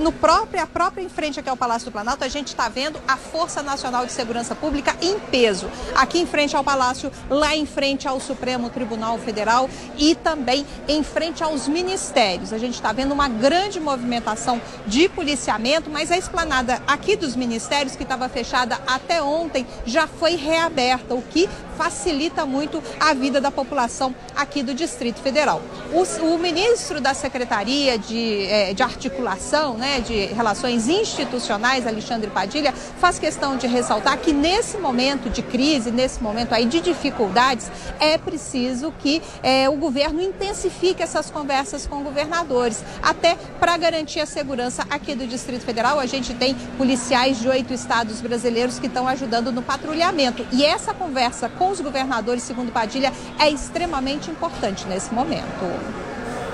no 0.00 0.12
próprio, 0.12 0.62
a 0.62 0.66
própria 0.66 1.02
em 1.02 1.08
frente 1.08 1.40
aqui 1.40 1.48
ao 1.48 1.56
Palácio 1.56 1.86
do 1.86 1.92
Planalto, 1.92 2.24
a 2.24 2.28
gente 2.28 2.48
está 2.48 2.68
vendo 2.68 2.98
a 3.06 3.16
Força 3.16 3.62
Nacional 3.62 4.06
de 4.06 4.12
Segurança 4.12 4.54
Pública 4.54 4.96
em 5.02 5.18
peso. 5.18 5.68
Aqui 5.94 6.20
em 6.20 6.26
frente 6.26 6.56
ao 6.56 6.64
Palácio, 6.64 7.10
lá 7.28 7.54
em 7.54 7.66
frente 7.66 8.06
ao 8.06 8.20
Supremo 8.20 8.70
Tribunal 8.70 9.18
Federal 9.18 9.68
e 9.96 10.14
também 10.14 10.64
em 10.86 11.02
frente 11.02 11.42
aos 11.42 11.68
ministérios. 11.68 12.52
A 12.52 12.58
gente 12.58 12.74
está 12.74 12.92
vendo 12.92 13.12
uma 13.12 13.28
grande 13.28 13.80
movimentação 13.80 14.60
de 14.86 15.08
policiamento, 15.08 15.90
mas 15.90 16.10
a 16.10 16.16
esplanada 16.16 16.80
aqui 16.86 17.16
dos 17.16 17.34
ministérios, 17.34 17.96
que 17.96 18.02
estava 18.02 18.28
fechada 18.28 18.78
até 18.86 19.22
ontem, 19.22 19.66
já 19.84 20.06
foi 20.06 20.36
reaberta, 20.36 20.67
o 21.10 21.22
que 21.22 21.48
facilita 21.78 22.44
muito 22.44 22.82
a 22.98 23.14
vida 23.14 23.40
da 23.40 23.52
população 23.52 24.12
aqui 24.34 24.64
do 24.64 24.74
Distrito 24.74 25.20
Federal. 25.20 25.62
O, 25.92 26.02
o 26.26 26.38
ministro 26.38 27.00
da 27.00 27.14
Secretaria 27.14 27.96
de, 27.96 28.46
eh, 28.46 28.74
de 28.74 28.82
Articulação, 28.82 29.78
né, 29.78 30.00
de 30.00 30.26
Relações 30.26 30.88
Institucionais, 30.88 31.86
Alexandre 31.86 32.28
Padilha, 32.30 32.72
faz 32.72 33.20
questão 33.20 33.56
de 33.56 33.68
ressaltar 33.68 34.18
que 34.18 34.32
nesse 34.32 34.76
momento 34.76 35.30
de 35.30 35.40
crise, 35.40 35.92
nesse 35.92 36.20
momento 36.20 36.52
aí 36.52 36.64
de 36.64 36.80
dificuldades, 36.80 37.70
é 38.00 38.18
preciso 38.18 38.92
que 38.98 39.22
eh, 39.44 39.68
o 39.68 39.76
governo 39.76 40.20
intensifique 40.20 41.00
essas 41.00 41.30
conversas 41.30 41.86
com 41.86 42.02
governadores, 42.02 42.82
até 43.00 43.36
para 43.60 43.76
garantir 43.76 44.18
a 44.18 44.26
segurança 44.26 44.84
aqui 44.90 45.14
do 45.14 45.28
Distrito 45.28 45.64
Federal. 45.64 46.00
A 46.00 46.06
gente 46.06 46.34
tem 46.34 46.56
policiais 46.76 47.38
de 47.38 47.48
oito 47.48 47.72
estados 47.72 48.20
brasileiros 48.20 48.80
que 48.80 48.88
estão 48.88 49.06
ajudando 49.06 49.52
no 49.52 49.62
patrulhamento. 49.62 50.44
E 50.50 50.64
essa 50.64 50.92
conversa 50.92 51.48
com 51.48 51.67
os 51.70 51.80
governadores, 51.80 52.42
segundo 52.42 52.72
Padilha, 52.72 53.12
é 53.38 53.48
extremamente 53.50 54.30
importante 54.30 54.86
nesse 54.86 55.12
momento. 55.12 55.64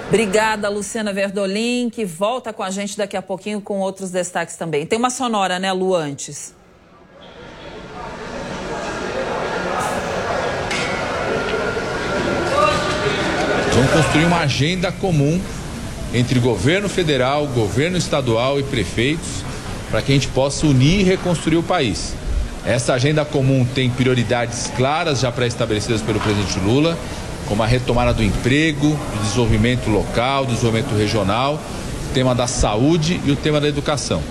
Obrigada, 0.09 0.69
Luciana 0.69 1.13
Verdolim, 1.13 1.89
que 1.91 2.05
volta 2.05 2.53
com 2.53 2.63
a 2.63 2.71
gente 2.71 2.97
daqui 2.97 3.17
a 3.17 3.23
pouquinho 3.23 3.61
com 3.61 3.81
outros 3.81 4.11
destaques 4.11 4.57
também. 4.57 4.87
Tem 4.87 4.99
uma 4.99 5.11
sonora, 5.11 5.59
né, 5.59 5.73
Lu, 5.73 5.95
antes? 5.95 6.55
Vamos 13.73 13.91
construir 13.91 14.25
uma 14.27 14.41
agenda 14.41 14.93
comum 14.93 15.41
entre 16.13 16.39
governo 16.39 16.89
federal, 16.89 17.47
governo 17.49 17.97
estadual 17.97 18.61
e 18.61 18.63
prefeitos 18.63 19.43
para 19.91 20.01
que 20.01 20.13
a 20.13 20.15
gente 20.15 20.29
possa 20.29 20.67
unir 20.67 21.01
e 21.01 21.03
reconstruir 21.03 21.57
o 21.57 21.63
país. 21.63 22.15
Essa 22.67 22.95
agenda 22.95 23.27
comum 23.27 23.67
tem 23.75 23.91
prioridades 23.91 24.73
claras 24.75 25.21
já 25.21 25.31
pré-estabelecidas 25.31 26.01
pelo 26.01 26.19
presidente 26.19 26.59
Lula, 26.61 26.97
como 27.47 27.63
a 27.63 27.67
retomada 27.67 28.15
do 28.15 28.23
emprego, 28.23 28.89
do 28.89 29.23
desenvolvimento 29.23 29.91
local, 29.91 30.47
do 30.47 30.53
desenvolvimento 30.53 30.97
regional, 30.97 31.61
o 32.11 32.15
tema 32.15 32.35
da 32.35 32.47
saúde 32.47 33.21
e 33.23 33.31
o 33.31 33.37
tema 33.37 33.61
da 33.61 33.69
educação. 33.69 34.23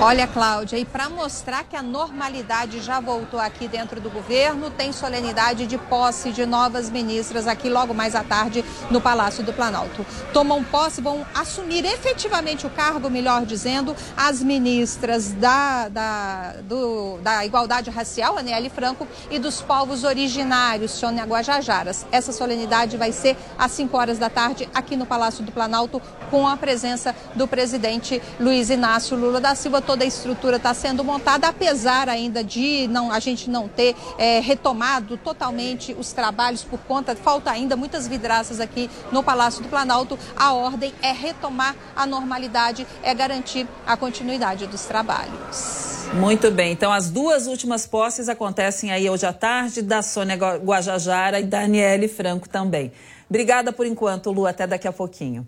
Olha, 0.00 0.28
Cláudia, 0.28 0.78
e 0.78 0.84
para 0.84 1.08
mostrar 1.08 1.64
que 1.64 1.74
a 1.74 1.82
normalidade 1.82 2.80
já 2.80 3.00
voltou 3.00 3.40
aqui 3.40 3.66
dentro 3.66 4.00
do 4.00 4.08
governo, 4.08 4.70
tem 4.70 4.92
solenidade 4.92 5.66
de 5.66 5.76
posse 5.76 6.30
de 6.30 6.46
novas 6.46 6.88
ministras 6.88 7.48
aqui 7.48 7.68
logo 7.68 7.92
mais 7.92 8.14
à 8.14 8.22
tarde 8.22 8.64
no 8.92 9.00
Palácio 9.00 9.42
do 9.42 9.52
Planalto. 9.52 10.06
Tomam 10.32 10.62
posse, 10.62 11.00
vão 11.00 11.26
assumir 11.34 11.84
efetivamente 11.84 12.64
o 12.64 12.70
cargo, 12.70 13.10
melhor 13.10 13.44
dizendo, 13.44 13.96
as 14.16 14.40
ministras 14.40 15.32
da, 15.32 15.88
da, 15.88 16.54
do, 16.62 17.18
da 17.18 17.44
Igualdade 17.44 17.90
Racial, 17.90 18.38
Aniele 18.38 18.70
Franco, 18.70 19.04
e 19.28 19.40
dos 19.40 19.60
povos 19.60 20.04
originários, 20.04 20.92
Sônia 20.92 21.24
Guajajaras. 21.24 22.06
Essa 22.12 22.30
solenidade 22.30 22.96
vai 22.96 23.10
ser 23.10 23.36
às 23.58 23.72
5 23.72 23.96
horas 23.96 24.16
da 24.16 24.30
tarde 24.30 24.68
aqui 24.72 24.94
no 24.94 25.06
Palácio 25.06 25.44
do 25.44 25.50
Planalto, 25.50 26.00
com 26.30 26.46
a 26.46 26.56
presença 26.56 27.12
do 27.34 27.48
presidente 27.48 28.22
Luiz 28.38 28.70
Inácio 28.70 29.16
Lula 29.16 29.40
da 29.40 29.56
Silva 29.56 29.87
toda 29.88 30.04
a 30.04 30.06
estrutura 30.06 30.58
está 30.58 30.74
sendo 30.74 31.02
montada, 31.02 31.48
apesar 31.48 32.10
ainda 32.10 32.44
de 32.44 32.86
não, 32.88 33.10
a 33.10 33.18
gente 33.18 33.48
não 33.48 33.66
ter 33.66 33.96
é, 34.18 34.38
retomado 34.38 35.16
totalmente 35.16 35.96
os 35.98 36.12
trabalhos 36.12 36.62
por 36.62 36.78
conta, 36.80 37.16
falta 37.16 37.50
ainda 37.50 37.74
muitas 37.74 38.06
vidraças 38.06 38.60
aqui 38.60 38.90
no 39.10 39.22
Palácio 39.22 39.62
do 39.62 39.68
Planalto. 39.70 40.18
A 40.36 40.52
ordem 40.52 40.92
é 41.00 41.10
retomar 41.10 41.74
a 41.96 42.04
normalidade, 42.04 42.86
é 43.02 43.14
garantir 43.14 43.66
a 43.86 43.96
continuidade 43.96 44.66
dos 44.66 44.84
trabalhos. 44.84 46.04
Muito 46.12 46.50
bem, 46.50 46.72
então 46.72 46.92
as 46.92 47.08
duas 47.08 47.46
últimas 47.46 47.86
posses 47.86 48.28
acontecem 48.28 48.92
aí 48.92 49.08
hoje 49.08 49.24
à 49.24 49.32
tarde, 49.32 49.80
da 49.80 50.02
Sônia 50.02 50.36
Guajajara 50.36 51.40
e 51.40 51.44
da 51.44 51.60
Daniele 51.60 52.08
Franco 52.08 52.46
também. 52.46 52.92
Obrigada 53.26 53.72
por 53.72 53.86
enquanto, 53.86 54.30
Lu, 54.30 54.46
até 54.46 54.66
daqui 54.66 54.86
a 54.86 54.92
pouquinho. 54.92 55.46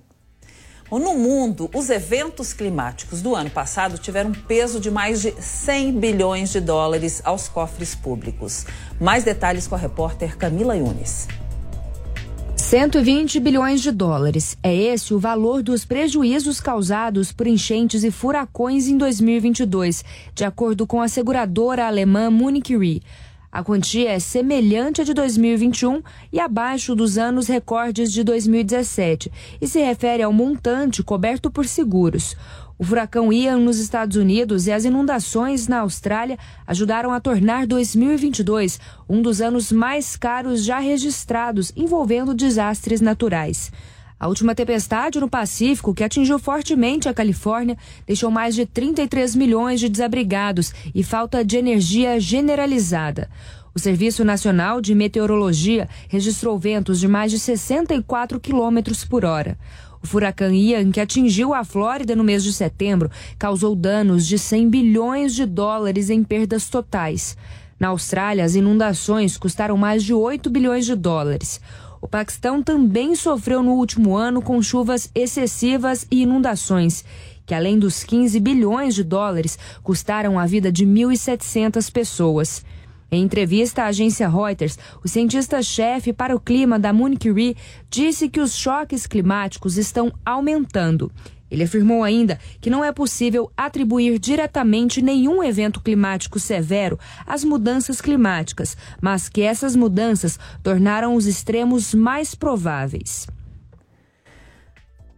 No 0.98 1.14
mundo, 1.14 1.70
os 1.72 1.88
eventos 1.88 2.52
climáticos 2.52 3.22
do 3.22 3.34
ano 3.34 3.48
passado 3.48 3.96
tiveram 3.96 4.32
peso 4.32 4.80
de 4.80 4.90
mais 4.90 5.22
de 5.22 5.32
100 5.38 5.92
bilhões 5.92 6.50
de 6.50 6.60
dólares 6.60 7.22
aos 7.24 7.48
cofres 7.48 7.94
públicos. 7.94 8.66
Mais 9.00 9.22
detalhes 9.22 9.68
com 9.68 9.76
a 9.76 9.78
repórter 9.78 10.36
Camila 10.36 10.76
Yunes. 10.76 11.28
120 12.56 13.40
bilhões 13.40 13.80
de 13.80 13.90
dólares. 13.90 14.56
É 14.62 14.72
esse 14.72 15.12
o 15.12 15.18
valor 15.18 15.62
dos 15.62 15.84
prejuízos 15.84 16.60
causados 16.60 17.32
por 17.32 17.46
enchentes 17.46 18.04
e 18.04 18.10
furacões 18.10 18.86
em 18.86 18.96
2022, 18.96 20.04
de 20.34 20.44
acordo 20.44 20.86
com 20.86 21.00
a 21.00 21.08
seguradora 21.08 21.86
alemã 21.86 22.30
Munich 22.30 22.76
Re. 22.76 23.02
A 23.52 23.64
quantia 23.64 24.10
é 24.10 24.20
semelhante 24.20 25.00
à 25.00 25.04
de 25.04 25.12
2021 25.12 26.02
e 26.32 26.38
abaixo 26.38 26.94
dos 26.94 27.18
anos 27.18 27.48
recordes 27.48 28.12
de 28.12 28.22
2017 28.22 29.30
e 29.60 29.66
se 29.66 29.80
refere 29.80 30.22
ao 30.22 30.32
montante 30.32 31.02
coberto 31.02 31.50
por 31.50 31.66
seguros. 31.66 32.36
O 32.78 32.84
furacão 32.84 33.32
Ian 33.32 33.58
nos 33.58 33.80
Estados 33.80 34.16
Unidos 34.16 34.68
e 34.68 34.72
as 34.72 34.84
inundações 34.84 35.66
na 35.66 35.80
Austrália 35.80 36.38
ajudaram 36.64 37.12
a 37.12 37.18
tornar 37.18 37.66
2022 37.66 38.78
um 39.08 39.20
dos 39.20 39.40
anos 39.40 39.72
mais 39.72 40.14
caros 40.14 40.64
já 40.64 40.78
registrados 40.78 41.72
envolvendo 41.74 42.32
desastres 42.32 43.00
naturais. 43.00 43.72
A 44.20 44.28
última 44.28 44.54
tempestade 44.54 45.18
no 45.18 45.30
Pacífico, 45.30 45.94
que 45.94 46.04
atingiu 46.04 46.38
fortemente 46.38 47.08
a 47.08 47.14
Califórnia, 47.14 47.78
deixou 48.06 48.30
mais 48.30 48.54
de 48.54 48.66
33 48.66 49.34
milhões 49.34 49.80
de 49.80 49.88
desabrigados 49.88 50.74
e 50.94 51.02
falta 51.02 51.42
de 51.42 51.56
energia 51.56 52.20
generalizada. 52.20 53.30
O 53.74 53.78
Serviço 53.78 54.22
Nacional 54.22 54.78
de 54.82 54.94
Meteorologia 54.94 55.88
registrou 56.06 56.58
ventos 56.58 57.00
de 57.00 57.08
mais 57.08 57.30
de 57.30 57.38
64 57.38 58.38
quilômetros 58.38 59.06
por 59.06 59.24
hora. 59.24 59.56
O 60.02 60.06
furacão 60.06 60.52
Ian, 60.52 60.90
que 60.90 61.00
atingiu 61.00 61.54
a 61.54 61.64
Flórida 61.64 62.14
no 62.14 62.22
mês 62.22 62.44
de 62.44 62.52
setembro, 62.52 63.10
causou 63.38 63.74
danos 63.74 64.26
de 64.26 64.38
100 64.38 64.68
bilhões 64.68 65.34
de 65.34 65.46
dólares 65.46 66.10
em 66.10 66.22
perdas 66.22 66.68
totais. 66.68 67.38
Na 67.78 67.88
Austrália, 67.88 68.44
as 68.44 68.54
inundações 68.54 69.38
custaram 69.38 69.78
mais 69.78 70.04
de 70.04 70.12
8 70.12 70.50
bilhões 70.50 70.84
de 70.84 70.94
dólares. 70.94 71.58
O 72.00 72.08
Paquistão 72.08 72.62
também 72.62 73.14
sofreu 73.14 73.62
no 73.62 73.72
último 73.72 74.16
ano 74.16 74.40
com 74.40 74.62
chuvas 74.62 75.10
excessivas 75.14 76.06
e 76.10 76.22
inundações, 76.22 77.04
que 77.44 77.54
além 77.54 77.78
dos 77.78 78.02
15 78.02 78.40
bilhões 78.40 78.94
de 78.94 79.04
dólares, 79.04 79.58
custaram 79.82 80.38
a 80.38 80.46
vida 80.46 80.72
de 80.72 80.86
1.700 80.86 81.92
pessoas. 81.92 82.64
Em 83.12 83.22
entrevista 83.22 83.82
à 83.82 83.86
agência 83.86 84.28
Reuters, 84.28 84.78
o 85.04 85.08
cientista-chefe 85.08 86.12
para 86.12 86.34
o 86.34 86.40
clima 86.40 86.78
da 86.78 86.92
Munich 86.92 87.30
Re 87.30 87.56
disse 87.90 88.28
que 88.28 88.40
os 88.40 88.54
choques 88.54 89.06
climáticos 89.06 89.76
estão 89.76 90.12
aumentando. 90.24 91.10
Ele 91.50 91.64
afirmou 91.64 92.04
ainda 92.04 92.38
que 92.60 92.70
não 92.70 92.84
é 92.84 92.92
possível 92.92 93.50
atribuir 93.56 94.18
diretamente 94.18 95.02
nenhum 95.02 95.42
evento 95.42 95.80
climático 95.80 96.38
severo 96.38 96.98
às 97.26 97.42
mudanças 97.44 98.00
climáticas, 98.00 98.76
mas 99.00 99.28
que 99.28 99.42
essas 99.42 99.74
mudanças 99.74 100.38
tornaram 100.62 101.14
os 101.14 101.26
extremos 101.26 101.94
mais 101.94 102.34
prováveis. 102.34 103.26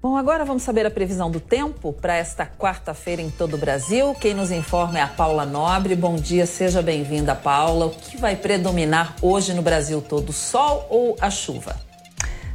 Bom, 0.02 0.16
agora 0.16 0.44
vamos 0.44 0.64
saber 0.64 0.84
a 0.84 0.90
previsão 0.90 1.30
do 1.30 1.38
tempo 1.38 1.92
para 1.92 2.16
esta 2.16 2.44
quarta-feira 2.44 3.22
em 3.22 3.30
todo 3.30 3.54
o 3.54 3.58
Brasil. 3.58 4.12
Quem 4.16 4.34
nos 4.34 4.50
informa 4.50 4.98
é 4.98 5.02
a 5.02 5.06
Paula 5.06 5.46
Nobre. 5.46 5.94
Bom 5.94 6.16
dia, 6.16 6.44
seja 6.44 6.82
bem-vinda, 6.82 7.36
Paula. 7.36 7.86
O 7.86 7.90
que 7.90 8.16
vai 8.16 8.34
predominar 8.34 9.14
hoje 9.22 9.54
no 9.54 9.62
Brasil 9.62 10.02
todo, 10.02 10.32
sol 10.32 10.88
ou 10.90 11.16
a 11.20 11.30
chuva? 11.30 11.91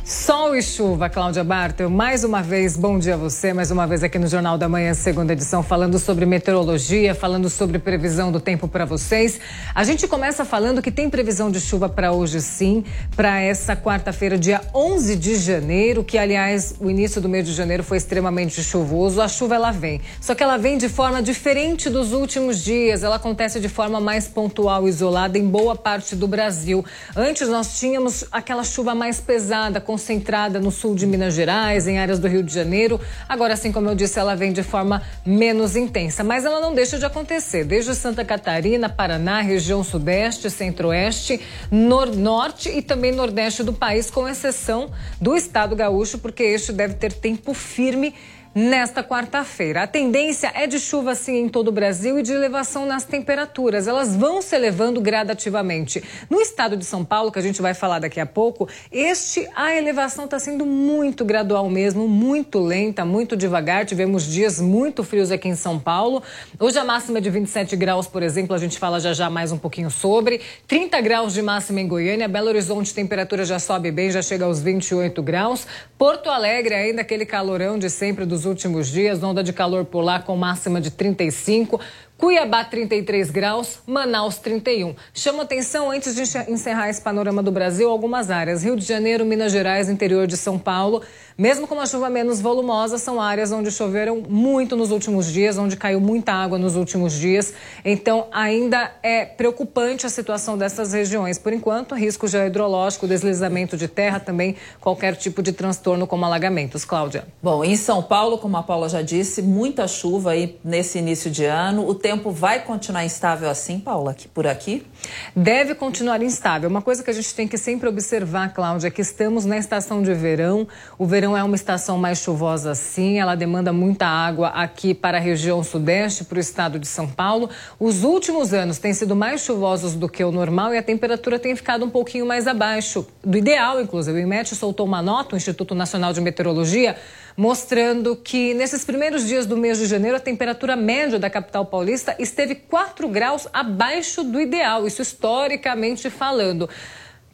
Sol 0.10 0.56
e 0.56 0.62
chuva, 0.62 1.10
Cláudia 1.10 1.44
Bartel. 1.44 1.90
Mais 1.90 2.24
uma 2.24 2.42
vez, 2.42 2.78
bom 2.78 2.98
dia 2.98 3.16
a 3.16 3.18
você. 3.18 3.52
Mais 3.52 3.72
uma 3.72 3.86
vez 3.86 4.06
aqui 4.06 4.18
no 4.18 4.26
Jornal 4.26 4.58
da 4.58 4.70
Manhã, 4.70 4.94
segunda 4.94 5.34
edição, 5.34 5.62
falando 5.62 6.00
sobre 6.00 6.26
meteorologia, 6.26 7.14
falando 7.14 7.50
sobre 7.50 7.78
previsão 7.78 8.32
do 8.32 8.40
tempo 8.40 8.70
para 8.70 8.86
vocês. 8.86 9.38
A 9.76 9.84
gente 9.84 10.08
começa 10.08 10.46
falando 10.46 10.82
que 10.82 10.92
tem 10.92 11.10
previsão 11.10 11.52
de 11.52 11.60
chuva 11.60 11.90
para 11.90 12.14
hoje, 12.14 12.40
sim, 12.40 12.86
para 13.18 13.42
essa 13.42 13.76
quarta-feira, 13.76 14.38
dia 14.38 14.62
11 14.74 15.14
de 15.18 15.36
janeiro, 15.36 16.06
que, 16.06 16.18
aliás, 16.18 16.76
o 16.80 16.90
início 16.90 17.20
do 17.20 17.28
mês 17.28 17.46
de 17.46 17.52
janeiro 17.52 17.84
foi 17.84 17.98
extremamente 17.98 18.64
chuvoso. 18.64 19.22
A 19.22 19.28
chuva, 19.28 19.56
ela 19.56 19.72
vem. 19.72 20.00
Só 20.22 20.34
que 20.34 20.42
ela 20.42 20.56
vem 20.56 20.78
de 20.78 20.88
forma 20.88 21.22
diferente 21.22 21.90
dos 21.90 22.14
últimos 22.14 22.64
dias. 22.64 23.04
Ela 23.04 23.18
acontece 23.18 23.60
de 23.60 23.68
forma 23.68 24.00
mais 24.00 24.26
pontual, 24.26 24.88
isolada, 24.88 25.38
em 25.38 25.46
boa 25.46 25.76
parte 25.76 26.16
do 26.16 26.30
Brasil. 26.30 26.86
Antes, 27.14 27.50
nós 27.50 27.78
tínhamos 27.78 28.24
aquela 28.32 28.64
chuva 28.64 28.96
mais 28.96 29.20
pesada, 29.20 29.82
com 29.82 29.97
concentrada 29.98 30.60
no 30.60 30.70
sul 30.70 30.94
de 30.94 31.08
Minas 31.08 31.34
Gerais, 31.34 31.88
em 31.88 31.98
áreas 31.98 32.20
do 32.20 32.28
Rio 32.28 32.44
de 32.44 32.54
Janeiro. 32.54 33.02
Agora, 33.28 33.56
assim 33.56 33.72
como 33.72 33.90
eu 33.90 33.96
disse, 33.96 34.20
ela 34.20 34.36
vem 34.36 34.54
de 34.54 34.62
forma 34.62 35.02
menos 35.26 35.76
intensa, 35.76 36.24
mas 36.24 36.46
ela 36.46 36.62
não 36.62 36.76
deixa 36.76 37.00
de 37.00 37.06
acontecer. 37.06 37.66
Desde 37.66 37.96
Santa 37.96 38.24
Catarina, 38.24 38.88
Paraná, 38.88 39.42
região 39.42 39.84
sudeste, 39.84 40.52
centro-oeste, 40.52 41.42
norte 41.72 42.70
e 42.70 42.84
também 42.84 43.12
nordeste 43.12 43.64
do 43.64 43.74
país, 43.74 44.12
com 44.12 44.30
exceção 44.30 44.92
do 45.20 45.36
estado 45.36 45.76
gaúcho, 45.76 46.20
porque 46.20 46.44
este 46.44 46.72
deve 46.72 46.94
ter 46.94 47.12
tempo 47.12 47.56
firme 47.56 48.14
nesta 48.58 49.04
quarta-feira. 49.04 49.84
A 49.84 49.88
tendência 49.88 50.52
é 50.56 50.66
de 50.66 50.80
chuva 50.80 51.14
sim 51.14 51.36
em 51.36 51.48
todo 51.48 51.68
o 51.68 51.72
Brasil 51.72 52.18
e 52.18 52.24
de 52.24 52.32
elevação 52.32 52.88
nas 52.88 53.04
temperaturas. 53.04 53.88
Elas 53.88 54.16
vão 54.16 54.42
se 54.42 54.56
elevando 54.56 55.00
gradativamente. 55.00 56.04
No 56.28 56.42
estado 56.42 56.76
de 56.76 56.84
São 56.84 57.06
Paulo, 57.06 57.32
que 57.32 57.38
a 57.38 57.42
gente 57.42 57.62
vai 57.62 57.76
falar 57.76 58.00
daqui 58.00 58.20
a 58.20 58.26
pouco, 58.26 58.68
este 58.92 59.48
a 59.56 59.76
elevação 59.76 60.26
está 60.26 60.40
sendo 60.40 60.66
muito 60.66 61.24
gradual 61.24 61.70
mesmo, 61.70 62.08
muito 62.08 62.58
lenta, 62.58 63.06
muito 63.06 63.38
devagar. 63.38 63.86
Tivemos 63.86 64.26
dias 64.26 64.60
muito 64.60 65.04
frios 65.04 65.30
aqui 65.30 65.48
em 65.48 65.56
São 65.56 65.78
Paulo. 65.78 66.24
Hoje 66.60 66.80
a 66.80 66.84
máxima 66.84 67.20
é 67.20 67.22
de 67.22 67.30
27 67.30 67.76
graus, 67.76 68.08
por 68.08 68.24
exemplo, 68.24 68.56
a 68.56 68.58
gente 68.58 68.80
fala 68.80 69.00
já 69.00 69.14
já 69.14 69.30
mais 69.30 69.52
um 69.52 69.58
pouquinho 69.60 69.92
sobre. 69.92 70.42
30 70.68 71.00
graus 71.02 71.32
de 71.32 71.44
máxima 71.44 71.80
em 71.80 71.88
Goiânia, 71.88 72.28
Belo 72.28 72.48
Horizonte, 72.48 72.92
temperatura 72.92 73.46
já 73.46 73.60
sobe 73.60 73.92
bem, 73.92 74.10
já 74.10 74.24
chega 74.24 74.46
aos 74.46 74.60
28 74.60 75.22
graus. 75.22 75.68
Porto 75.96 76.32
Alegre 76.32 76.74
ainda 76.74 77.02
aquele 77.02 77.26
calorão 77.26 77.78
de 77.78 77.88
sempre 77.92 78.26
dos 78.26 78.47
últimos 78.48 78.88
dias, 78.88 79.22
onda 79.22 79.44
de 79.44 79.54
calor 79.54 79.86
polar 79.86 80.24
com 80.24 80.36
máxima 80.36 80.82
de 80.82 80.90
35. 80.90 81.80
Cuiabá 82.18 82.64
33 82.64 83.30
graus, 83.30 83.78
Manaus 83.86 84.38
31. 84.38 84.96
Chama 85.14 85.44
atenção 85.44 85.92
antes 85.92 86.16
de 86.16 86.24
encerrar 86.52 86.90
esse 86.90 87.00
panorama 87.00 87.44
do 87.44 87.52
Brasil 87.52 87.88
algumas 87.92 88.32
áreas. 88.32 88.64
Rio 88.64 88.76
de 88.76 88.84
Janeiro, 88.84 89.24
Minas 89.24 89.52
Gerais, 89.52 89.88
interior 89.88 90.26
de 90.26 90.36
São 90.36 90.58
Paulo. 90.58 91.04
Mesmo 91.38 91.68
com 91.68 91.76
uma 91.76 91.86
chuva 91.86 92.10
menos 92.10 92.42
volumosa, 92.42 92.98
são 92.98 93.22
áreas 93.22 93.52
onde 93.52 93.70
choveram 93.70 94.24
muito 94.28 94.76
nos 94.76 94.90
últimos 94.90 95.32
dias, 95.32 95.56
onde 95.56 95.78
caiu 95.78 96.00
muita 96.02 96.34
água 96.34 96.58
nos 96.58 96.76
últimos 96.76 97.14
dias. 97.14 97.54
Então, 97.86 98.26
ainda 98.32 98.92
é 99.04 99.24
preocupante 99.24 100.08
a 100.08 100.10
situação 100.10 100.58
dessas 100.58 100.94
regiões. 100.94 101.38
Por 101.38 101.54
enquanto, 101.54 101.94
risco 101.94 102.28
geohidrológico, 102.28 103.08
deslizamento 103.08 103.78
de 103.78 103.88
terra, 103.88 104.20
também 104.20 104.56
qualquer 104.82 105.16
tipo 105.16 105.44
de 105.44 105.52
transtorno 105.52 106.08
como 106.08 106.26
alagamentos. 106.26 106.84
Cláudia. 106.84 107.28
Bom, 107.40 107.64
em 107.64 107.76
São 107.76 108.02
Paulo, 108.02 108.40
como 108.40 108.58
a 108.58 108.64
Paula 108.64 108.90
já 108.90 109.04
disse, 109.04 109.44
muita 109.44 109.88
chuva 109.88 110.32
aí 110.32 110.58
nesse 110.64 110.98
início 110.98 111.30
de 111.30 111.46
ano. 111.46 111.88
O 111.88 111.94
tempo 111.94 112.32
vai 112.32 112.64
continuar 112.64 113.06
instável 113.06 113.48
assim, 113.48 113.80
Paula, 113.80 114.10
aqui, 114.10 114.28
por 114.28 114.48
aqui? 114.48 114.88
Deve 115.36 115.76
continuar 115.76 116.20
instável. 116.24 116.68
Uma 116.68 116.82
coisa 116.82 117.04
que 117.04 117.12
a 117.12 117.14
gente 117.14 117.36
tem 117.36 117.48
que 117.48 117.60
sempre 117.60 117.88
observar, 117.88 118.56
Cláudia, 118.56 118.88
é 118.88 118.90
que 118.90 119.02
estamos 119.02 119.46
na 119.46 119.56
estação 119.56 120.02
de 120.02 120.16
verão. 120.16 120.68
O 120.98 121.06
verão 121.06 121.27
é 121.36 121.44
uma 121.44 121.56
estação 121.56 121.98
mais 121.98 122.20
chuvosa, 122.20 122.76
sim. 122.76 123.20
Ela 123.20 123.34
demanda 123.34 123.74
muita 123.74 124.06
água 124.06 124.50
aqui 124.50 124.94
para 124.94 125.18
a 125.18 125.20
região 125.20 125.64
sudeste, 125.64 126.24
para 126.24 126.38
o 126.38 126.40
estado 126.40 126.78
de 126.78 126.88
São 126.88 127.08
Paulo. 127.08 127.50
Os 127.80 128.04
últimos 128.04 128.54
anos 128.54 128.78
têm 128.78 128.94
sido 128.94 129.16
mais 129.16 129.42
chuvosos 129.42 129.96
do 129.96 130.08
que 130.08 130.24
o 130.24 130.32
normal 130.32 130.74
e 130.74 130.78
a 130.78 130.84
temperatura 130.84 131.40
tem 131.40 131.56
ficado 131.56 131.84
um 131.84 131.90
pouquinho 131.90 132.26
mais 132.26 132.46
abaixo 132.48 133.08
do 133.24 133.38
ideal, 133.38 133.82
inclusive. 133.82 134.18
O 134.18 134.22
IMET 134.22 134.56
soltou 134.56 134.86
uma 134.86 135.02
nota, 135.02 135.34
o 135.34 135.38
Instituto 135.38 135.74
Nacional 135.74 136.14
de 136.14 136.22
Meteorologia, 136.22 136.96
mostrando 137.36 138.16
que 138.16 138.54
nesses 138.54 138.86
primeiros 138.86 139.28
dias 139.28 139.46
do 139.46 139.58
mês 139.58 139.78
de 139.78 139.86
janeiro 139.86 140.18
a 140.18 140.20
temperatura 140.20 140.76
média 140.76 141.20
da 141.20 141.30
capital 141.30 141.66
paulista 141.66 142.16
esteve 142.20 142.56
4 142.56 143.08
graus 143.10 143.48
abaixo 143.52 144.24
do 144.24 144.40
ideal, 144.40 144.88
isso 144.88 145.02
historicamente 145.02 146.10
falando. 146.10 146.70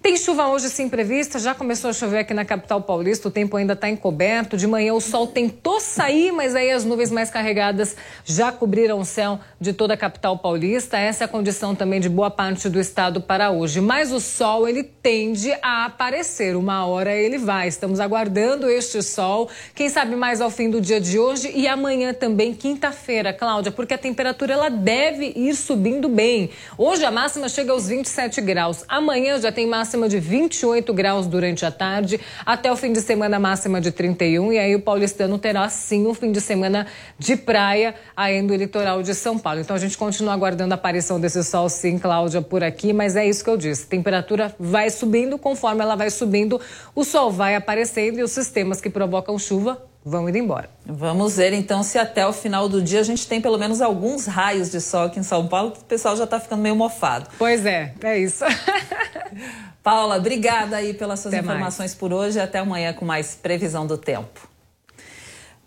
Tem 0.03 0.17
chuva 0.17 0.49
hoje 0.49 0.69
sim 0.69 0.89
prevista, 0.89 1.39
já 1.39 1.55
começou 1.55 1.89
a 1.89 1.93
chover 1.93 2.19
aqui 2.19 2.33
na 2.33 2.43
capital 2.43 2.81
paulista, 2.81 3.29
o 3.29 3.31
tempo 3.31 3.55
ainda 3.55 3.71
está 3.71 3.87
encoberto. 3.87 4.57
De 4.57 4.67
manhã 4.67 4.93
o 4.93 4.99
sol 4.99 5.27
tentou 5.27 5.79
sair, 5.79 6.29
mas 6.33 6.53
aí 6.57 6.71
as 6.71 6.83
nuvens 6.83 7.09
mais 7.09 7.29
carregadas 7.29 7.95
já 8.25 8.51
cobriram 8.51 8.99
o 8.99 9.05
céu 9.05 9.39
de 9.61 9.71
toda 9.71 9.93
a 9.93 9.97
capital 9.97 10.37
paulista. 10.37 10.97
Essa 10.97 11.23
é 11.23 11.25
a 11.25 11.27
condição 11.29 11.73
também 11.73 12.01
de 12.01 12.09
boa 12.09 12.29
parte 12.29 12.67
do 12.67 12.81
estado 12.81 13.21
para 13.21 13.51
hoje. 13.51 13.79
Mas 13.79 14.11
o 14.11 14.19
sol 14.19 14.67
ele 14.67 14.83
tende 14.83 15.53
a 15.61 15.85
aparecer, 15.85 16.57
uma 16.57 16.85
hora 16.85 17.15
ele 17.15 17.37
vai. 17.37 17.69
Estamos 17.69 18.01
aguardando 18.01 18.69
este 18.69 19.01
sol, 19.01 19.49
quem 19.73 19.87
sabe 19.87 20.17
mais 20.17 20.41
ao 20.41 20.49
fim 20.49 20.69
do 20.69 20.81
dia 20.81 20.99
de 20.99 21.17
hoje 21.17 21.49
e 21.55 21.65
amanhã 21.65 22.13
também, 22.13 22.53
quinta-feira, 22.53 23.31
Cláudia, 23.31 23.71
porque 23.71 23.93
a 23.93 23.97
temperatura 23.97 24.51
ela 24.51 24.67
deve 24.67 25.31
ir 25.33 25.55
subindo 25.55 26.09
bem. 26.09 26.49
Hoje 26.77 27.05
a 27.05 27.11
máxima 27.11 27.47
chega 27.47 27.71
aos 27.71 27.87
27 27.87 28.41
graus, 28.41 28.83
amanhã 28.89 29.39
já 29.39 29.49
tem 29.49 29.65
máxima 29.65 29.92
máxima 29.93 30.09
de 30.09 30.19
28 30.19 30.91
graus 30.93 31.27
durante 31.27 31.65
a 31.65 31.71
tarde, 31.71 32.19
até 32.43 32.71
o 32.71 32.75
fim 32.75 32.91
de 32.91 33.01
semana 33.01 33.37
máxima 33.37 33.79
de 33.79 33.91
31. 33.91 34.51
E 34.51 34.57
aí 34.57 34.75
o 34.75 34.81
paulistano 34.81 35.37
terá 35.37 35.69
sim 35.69 36.07
um 36.07 36.13
fim 36.13 36.31
de 36.31 36.41
semana 36.41 36.87
de 37.19 37.35
praia 37.35 37.93
aí 38.17 38.41
no 38.41 38.55
litoral 38.55 39.03
de 39.03 39.13
São 39.13 39.37
Paulo. 39.37 39.59
Então 39.59 39.75
a 39.75 39.79
gente 39.79 39.97
continua 39.97 40.33
aguardando 40.33 40.73
a 40.73 40.75
aparição 40.75 41.19
desse 41.19 41.43
sol, 41.43 41.69
sim, 41.69 41.99
Cláudia, 41.99 42.41
por 42.41 42.63
aqui. 42.63 42.91
Mas 42.91 43.15
é 43.15 43.25
isso 43.25 43.43
que 43.43 43.49
eu 43.49 43.57
disse: 43.57 43.85
temperatura 43.85 44.53
vai 44.59 44.89
subindo, 44.89 45.37
conforme 45.37 45.83
ela 45.83 45.95
vai 45.95 46.09
subindo, 46.09 46.59
o 46.95 47.03
sol 47.03 47.31
vai 47.31 47.55
aparecendo 47.55 48.17
e 48.17 48.23
os 48.23 48.31
sistemas 48.31 48.81
que 48.81 48.89
provocam 48.89 49.37
chuva 49.37 49.79
vão 50.05 50.27
indo 50.27 50.37
embora. 50.37 50.69
Vamos 50.85 51.37
ver 51.37 51.53
então 51.53 51.81
se 51.81 51.97
até 51.97 52.27
o 52.27 52.33
final 52.33 52.67
do 52.67 52.81
dia 52.81 52.99
a 52.99 53.03
gente 53.03 53.25
tem 53.25 53.39
pelo 53.39 53.57
menos 53.57 53.81
alguns 53.81 54.25
raios 54.25 54.69
de 54.69 54.81
sol 54.81 55.03
aqui 55.03 55.19
em 55.19 55.23
São 55.23 55.47
Paulo, 55.47 55.71
que 55.71 55.79
o 55.79 55.85
pessoal 55.85 56.15
já 56.17 56.25
está 56.25 56.39
ficando 56.39 56.61
meio 56.61 56.75
mofado. 56.75 57.29
Pois 57.37 57.65
é, 57.65 57.93
é 58.01 58.17
isso. 58.17 58.43
Paula, 59.83 60.15
obrigada 60.15 60.77
aí 60.77 60.93
pelas 60.93 61.19
suas 61.19 61.33
até 61.33 61.43
informações 61.43 61.91
mais. 61.91 61.95
por 61.95 62.13
hoje. 62.13 62.39
Até 62.39 62.59
amanhã 62.59 62.93
com 62.93 63.03
mais 63.03 63.35
previsão 63.35 63.85
do 63.85 63.97
tempo. 63.97 64.47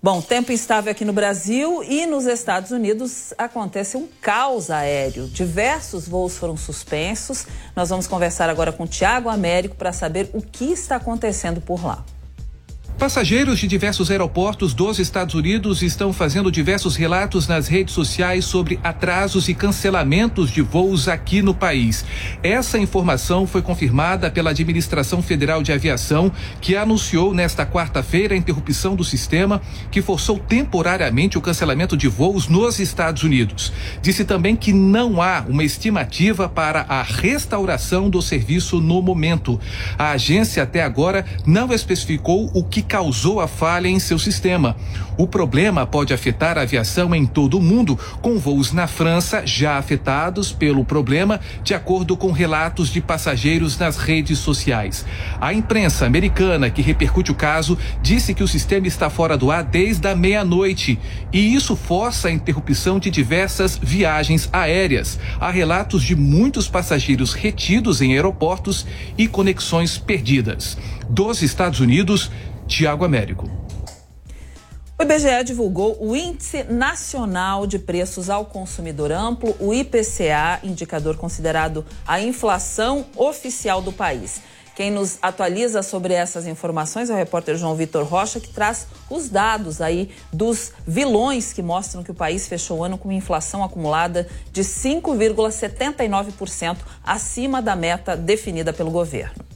Bom, 0.02 0.22
tempo 0.22 0.52
instável 0.52 0.90
aqui 0.90 1.04
no 1.04 1.12
Brasil 1.12 1.82
e 1.82 2.06
nos 2.06 2.26
Estados 2.26 2.70
Unidos 2.70 3.34
acontece 3.36 3.96
um 3.96 4.06
caos 4.20 4.70
aéreo. 4.70 5.26
Diversos 5.26 6.08
voos 6.08 6.38
foram 6.38 6.56
suspensos. 6.56 7.46
Nós 7.74 7.90
vamos 7.90 8.06
conversar 8.06 8.48
agora 8.48 8.72
com 8.72 8.86
Tiago 8.86 9.28
Américo 9.28 9.74
para 9.74 9.92
saber 9.92 10.30
o 10.32 10.40
que 10.40 10.72
está 10.72 10.96
acontecendo 10.96 11.60
por 11.60 11.84
lá. 11.84 12.04
Passageiros 12.98 13.58
de 13.58 13.68
diversos 13.68 14.10
aeroportos 14.10 14.72
dos 14.72 14.98
Estados 14.98 15.34
Unidos 15.34 15.82
estão 15.82 16.14
fazendo 16.14 16.50
diversos 16.50 16.96
relatos 16.96 17.46
nas 17.46 17.68
redes 17.68 17.92
sociais 17.92 18.46
sobre 18.46 18.80
atrasos 18.82 19.50
e 19.50 19.54
cancelamentos 19.54 20.50
de 20.50 20.62
voos 20.62 21.06
aqui 21.06 21.42
no 21.42 21.52
país. 21.52 22.06
Essa 22.42 22.78
informação 22.78 23.46
foi 23.46 23.60
confirmada 23.60 24.30
pela 24.30 24.48
Administração 24.48 25.20
Federal 25.20 25.62
de 25.62 25.72
Aviação, 25.72 26.32
que 26.58 26.74
anunciou 26.74 27.34
nesta 27.34 27.66
quarta-feira 27.66 28.34
a 28.34 28.38
interrupção 28.38 28.96
do 28.96 29.04
sistema 29.04 29.60
que 29.90 30.00
forçou 30.00 30.38
temporariamente 30.38 31.36
o 31.36 31.42
cancelamento 31.42 31.98
de 31.98 32.08
voos 32.08 32.48
nos 32.48 32.80
Estados 32.80 33.22
Unidos. 33.22 33.74
Disse 34.00 34.24
também 34.24 34.56
que 34.56 34.72
não 34.72 35.20
há 35.20 35.44
uma 35.46 35.64
estimativa 35.64 36.48
para 36.48 36.86
a 36.88 37.02
restauração 37.02 38.08
do 38.08 38.22
serviço 38.22 38.80
no 38.80 39.02
momento. 39.02 39.60
A 39.98 40.12
agência 40.12 40.62
até 40.62 40.82
agora 40.82 41.26
não 41.44 41.70
especificou 41.70 42.50
o 42.54 42.64
que 42.64 42.85
causou 42.86 43.40
a 43.40 43.48
falha 43.48 43.88
em 43.88 43.98
seu 43.98 44.18
sistema. 44.18 44.76
O 45.18 45.26
problema 45.26 45.86
pode 45.86 46.12
afetar 46.12 46.58
a 46.58 46.62
aviação 46.62 47.14
em 47.14 47.24
todo 47.24 47.56
o 47.58 47.62
mundo, 47.62 47.98
com 48.20 48.38
voos 48.38 48.72
na 48.72 48.86
França 48.86 49.46
já 49.46 49.78
afetados 49.78 50.52
pelo 50.52 50.84
problema, 50.84 51.40
de 51.62 51.72
acordo 51.72 52.16
com 52.16 52.30
relatos 52.30 52.90
de 52.90 53.00
passageiros 53.00 53.78
nas 53.78 53.96
redes 53.96 54.38
sociais. 54.38 55.06
A 55.40 55.54
imprensa 55.54 56.04
americana 56.04 56.68
que 56.68 56.82
repercute 56.82 57.32
o 57.32 57.34
caso 57.34 57.78
disse 58.02 58.34
que 58.34 58.42
o 58.42 58.48
sistema 58.48 58.86
está 58.86 59.08
fora 59.08 59.38
do 59.38 59.50
ar 59.50 59.64
desde 59.64 60.06
a 60.06 60.14
meia-noite 60.14 60.98
e 61.32 61.54
isso 61.54 61.74
força 61.74 62.28
a 62.28 62.32
interrupção 62.32 62.98
de 62.98 63.10
diversas 63.10 63.78
viagens 63.82 64.48
aéreas. 64.52 65.18
Há 65.40 65.50
relatos 65.50 66.02
de 66.02 66.14
muitos 66.14 66.68
passageiros 66.68 67.32
retidos 67.32 68.02
em 68.02 68.12
aeroportos 68.12 68.86
e 69.16 69.26
conexões 69.26 69.96
perdidas. 69.96 70.76
Dos 71.08 71.40
Estados 71.40 71.80
Unidos, 71.80 72.30
Tiago 72.66 73.04
Américo. 73.04 73.48
O 74.98 75.02
IBGE 75.02 75.44
divulgou 75.44 75.96
o 76.00 76.16
Índice 76.16 76.64
Nacional 76.64 77.66
de 77.66 77.78
Preços 77.78 78.30
ao 78.30 78.46
Consumidor 78.46 79.12
Amplo, 79.12 79.54
o 79.60 79.72
IPCA, 79.72 80.58
indicador 80.62 81.16
considerado 81.16 81.84
a 82.06 82.20
inflação 82.20 83.06
oficial 83.14 83.82
do 83.82 83.92
país. 83.92 84.40
Quem 84.74 84.90
nos 84.90 85.18
atualiza 85.22 85.82
sobre 85.82 86.12
essas 86.12 86.46
informações 86.46 87.08
é 87.08 87.14
o 87.14 87.16
repórter 87.16 87.56
João 87.56 87.74
Vitor 87.74 88.04
Rocha, 88.04 88.40
que 88.40 88.48
traz 88.48 88.86
os 89.08 89.28
dados 89.28 89.80
aí 89.80 90.10
dos 90.32 90.72
vilões 90.86 91.52
que 91.52 91.62
mostram 91.62 92.02
que 92.02 92.10
o 92.10 92.14
país 92.14 92.48
fechou 92.48 92.78
o 92.78 92.84
ano 92.84 92.98
com 92.98 93.08
uma 93.08 93.14
inflação 93.14 93.62
acumulada 93.62 94.26
de 94.52 94.62
5,79%, 94.62 96.78
acima 97.04 97.62
da 97.62 97.76
meta 97.76 98.16
definida 98.16 98.72
pelo 98.72 98.90
governo. 98.90 99.55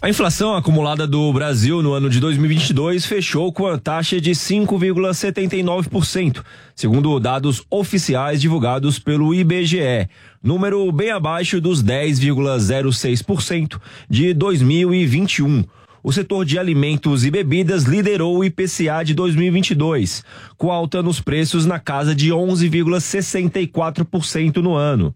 A 0.00 0.08
inflação 0.10 0.54
acumulada 0.54 1.06
do 1.06 1.32
Brasil 1.32 1.82
no 1.82 1.94
ano 1.94 2.10
de 2.10 2.20
2022 2.20 3.06
fechou 3.06 3.50
com 3.50 3.66
a 3.66 3.78
taxa 3.78 4.20
de 4.20 4.32
5,79%, 4.32 6.44
segundo 6.74 7.18
dados 7.18 7.64
oficiais 7.70 8.38
divulgados 8.38 8.98
pelo 8.98 9.34
IBGE, 9.34 10.06
número 10.42 10.92
bem 10.92 11.12
abaixo 11.12 11.62
dos 11.62 11.82
10,06% 11.82 13.80
de 14.08 14.34
2021. 14.34 15.64
O 16.04 16.12
setor 16.12 16.44
de 16.44 16.58
alimentos 16.58 17.24
e 17.24 17.30
bebidas 17.30 17.84
liderou 17.84 18.36
o 18.36 18.44
IPCA 18.44 19.02
de 19.02 19.14
2022, 19.14 20.22
com 20.58 20.70
alta 20.70 21.02
nos 21.02 21.22
preços 21.22 21.64
na 21.64 21.80
casa 21.80 22.14
de 22.14 22.28
11,64% 22.28 24.58
no 24.58 24.74
ano. 24.74 25.14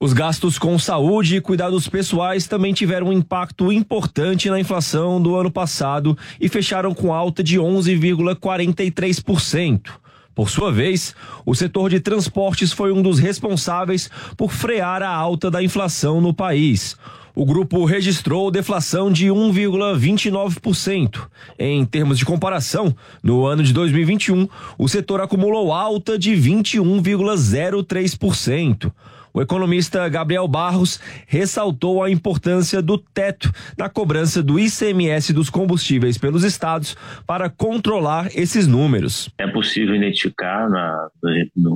Os 0.00 0.12
gastos 0.12 0.60
com 0.60 0.78
saúde 0.78 1.34
e 1.34 1.40
cuidados 1.40 1.88
pessoais 1.88 2.46
também 2.46 2.72
tiveram 2.72 3.08
um 3.08 3.12
impacto 3.12 3.72
importante 3.72 4.48
na 4.48 4.60
inflação 4.60 5.20
do 5.20 5.34
ano 5.34 5.50
passado 5.50 6.16
e 6.40 6.48
fecharam 6.48 6.94
com 6.94 7.12
alta 7.12 7.42
de 7.42 7.58
11,43%. 7.58 9.90
Por 10.36 10.50
sua 10.50 10.70
vez, 10.70 11.16
o 11.44 11.52
setor 11.52 11.90
de 11.90 11.98
transportes 11.98 12.72
foi 12.72 12.92
um 12.92 13.02
dos 13.02 13.18
responsáveis 13.18 14.08
por 14.36 14.52
frear 14.52 15.02
a 15.02 15.12
alta 15.12 15.50
da 15.50 15.64
inflação 15.64 16.20
no 16.20 16.32
país. 16.32 16.96
O 17.34 17.44
grupo 17.44 17.84
registrou 17.84 18.52
deflação 18.52 19.10
de 19.10 19.26
1,29%. 19.26 21.26
Em 21.58 21.84
termos 21.84 22.18
de 22.18 22.24
comparação, 22.24 22.94
no 23.20 23.44
ano 23.44 23.64
de 23.64 23.72
2021, 23.72 24.46
o 24.78 24.88
setor 24.88 25.20
acumulou 25.20 25.72
alta 25.72 26.16
de 26.16 26.34
21,03%. 26.34 28.92
O 29.32 29.40
economista 29.40 30.08
Gabriel 30.08 30.48
Barros 30.48 31.00
ressaltou 31.26 32.02
a 32.02 32.10
importância 32.10 32.82
do 32.82 32.98
teto 32.98 33.52
na 33.76 33.88
cobrança 33.88 34.42
do 34.42 34.58
ICMS 34.58 35.32
dos 35.32 35.50
combustíveis 35.50 36.18
pelos 36.18 36.44
estados 36.44 36.96
para 37.26 37.48
controlar 37.48 38.28
esses 38.34 38.66
números. 38.66 39.30
É 39.38 39.46
possível 39.46 39.94
identificar 39.94 40.68
na, 40.68 41.08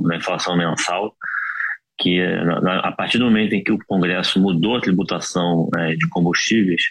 na 0.05 0.15
inflação 0.15 0.57
mensal 0.57 1.15
que 1.99 2.19
a 2.21 2.91
partir 2.91 3.17
do 3.17 3.25
momento 3.25 3.53
em 3.53 3.63
que 3.63 3.71
o 3.71 3.79
Congresso 3.87 4.39
mudou 4.39 4.75
a 4.75 4.81
tributação 4.81 5.69
é, 5.77 5.95
de 5.95 6.09
combustíveis, 6.09 6.81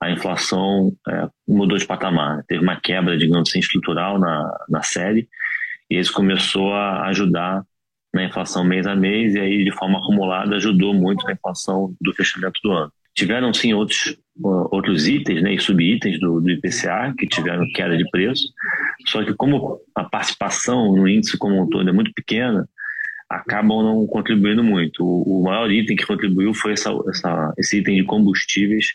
a 0.00 0.10
inflação 0.10 0.92
é, 1.08 1.28
mudou 1.46 1.76
de 1.76 1.86
patamar. 1.86 2.42
Teve 2.48 2.62
uma 2.62 2.80
quebra, 2.80 3.16
digamos 3.16 3.50
assim, 3.50 3.58
estrutural 3.58 4.18
na, 4.18 4.64
na 4.68 4.82
série, 4.82 5.28
e 5.90 5.98
isso 5.98 6.12
começou 6.12 6.72
a 6.72 7.06
ajudar 7.08 7.62
na 8.12 8.24
inflação 8.24 8.64
mês 8.64 8.86
a 8.86 8.94
mês, 8.94 9.34
e 9.34 9.40
aí, 9.40 9.64
de 9.64 9.72
forma 9.72 9.98
acumulada, 9.98 10.56
ajudou 10.56 10.92
muito 10.92 11.24
na 11.24 11.32
inflação 11.32 11.94
do 12.00 12.12
fechamento 12.12 12.60
do 12.62 12.70
ano. 12.72 12.92
Tiveram, 13.14 13.52
sim, 13.52 13.74
outros, 13.74 14.16
outros 14.70 15.06
itens 15.06 15.42
né, 15.42 15.54
e 15.54 15.60
subitens 15.60 16.18
do, 16.18 16.40
do 16.40 16.50
IPCA 16.50 17.14
que 17.16 17.26
tiveram 17.26 17.66
queda 17.74 17.96
de 17.96 18.08
preço, 18.10 18.44
só 19.06 19.24
que 19.24 19.34
como 19.34 19.80
a 19.94 20.04
participação 20.04 20.94
no 20.94 21.08
índice 21.08 21.36
como 21.36 21.62
um 21.62 21.68
todo 21.68 21.88
é 21.88 21.92
muito 21.92 22.12
pequena, 22.14 22.66
acabam 23.28 23.82
não 23.82 24.06
contribuindo 24.06 24.62
muito. 24.62 25.04
O, 25.04 25.40
o 25.40 25.44
maior 25.44 25.70
item 25.70 25.96
que 25.96 26.06
contribuiu 26.06 26.52
foi 26.54 26.72
essa, 26.72 26.90
essa, 27.08 27.54
esse 27.58 27.78
item 27.78 27.96
de 27.96 28.04
combustíveis, 28.04 28.94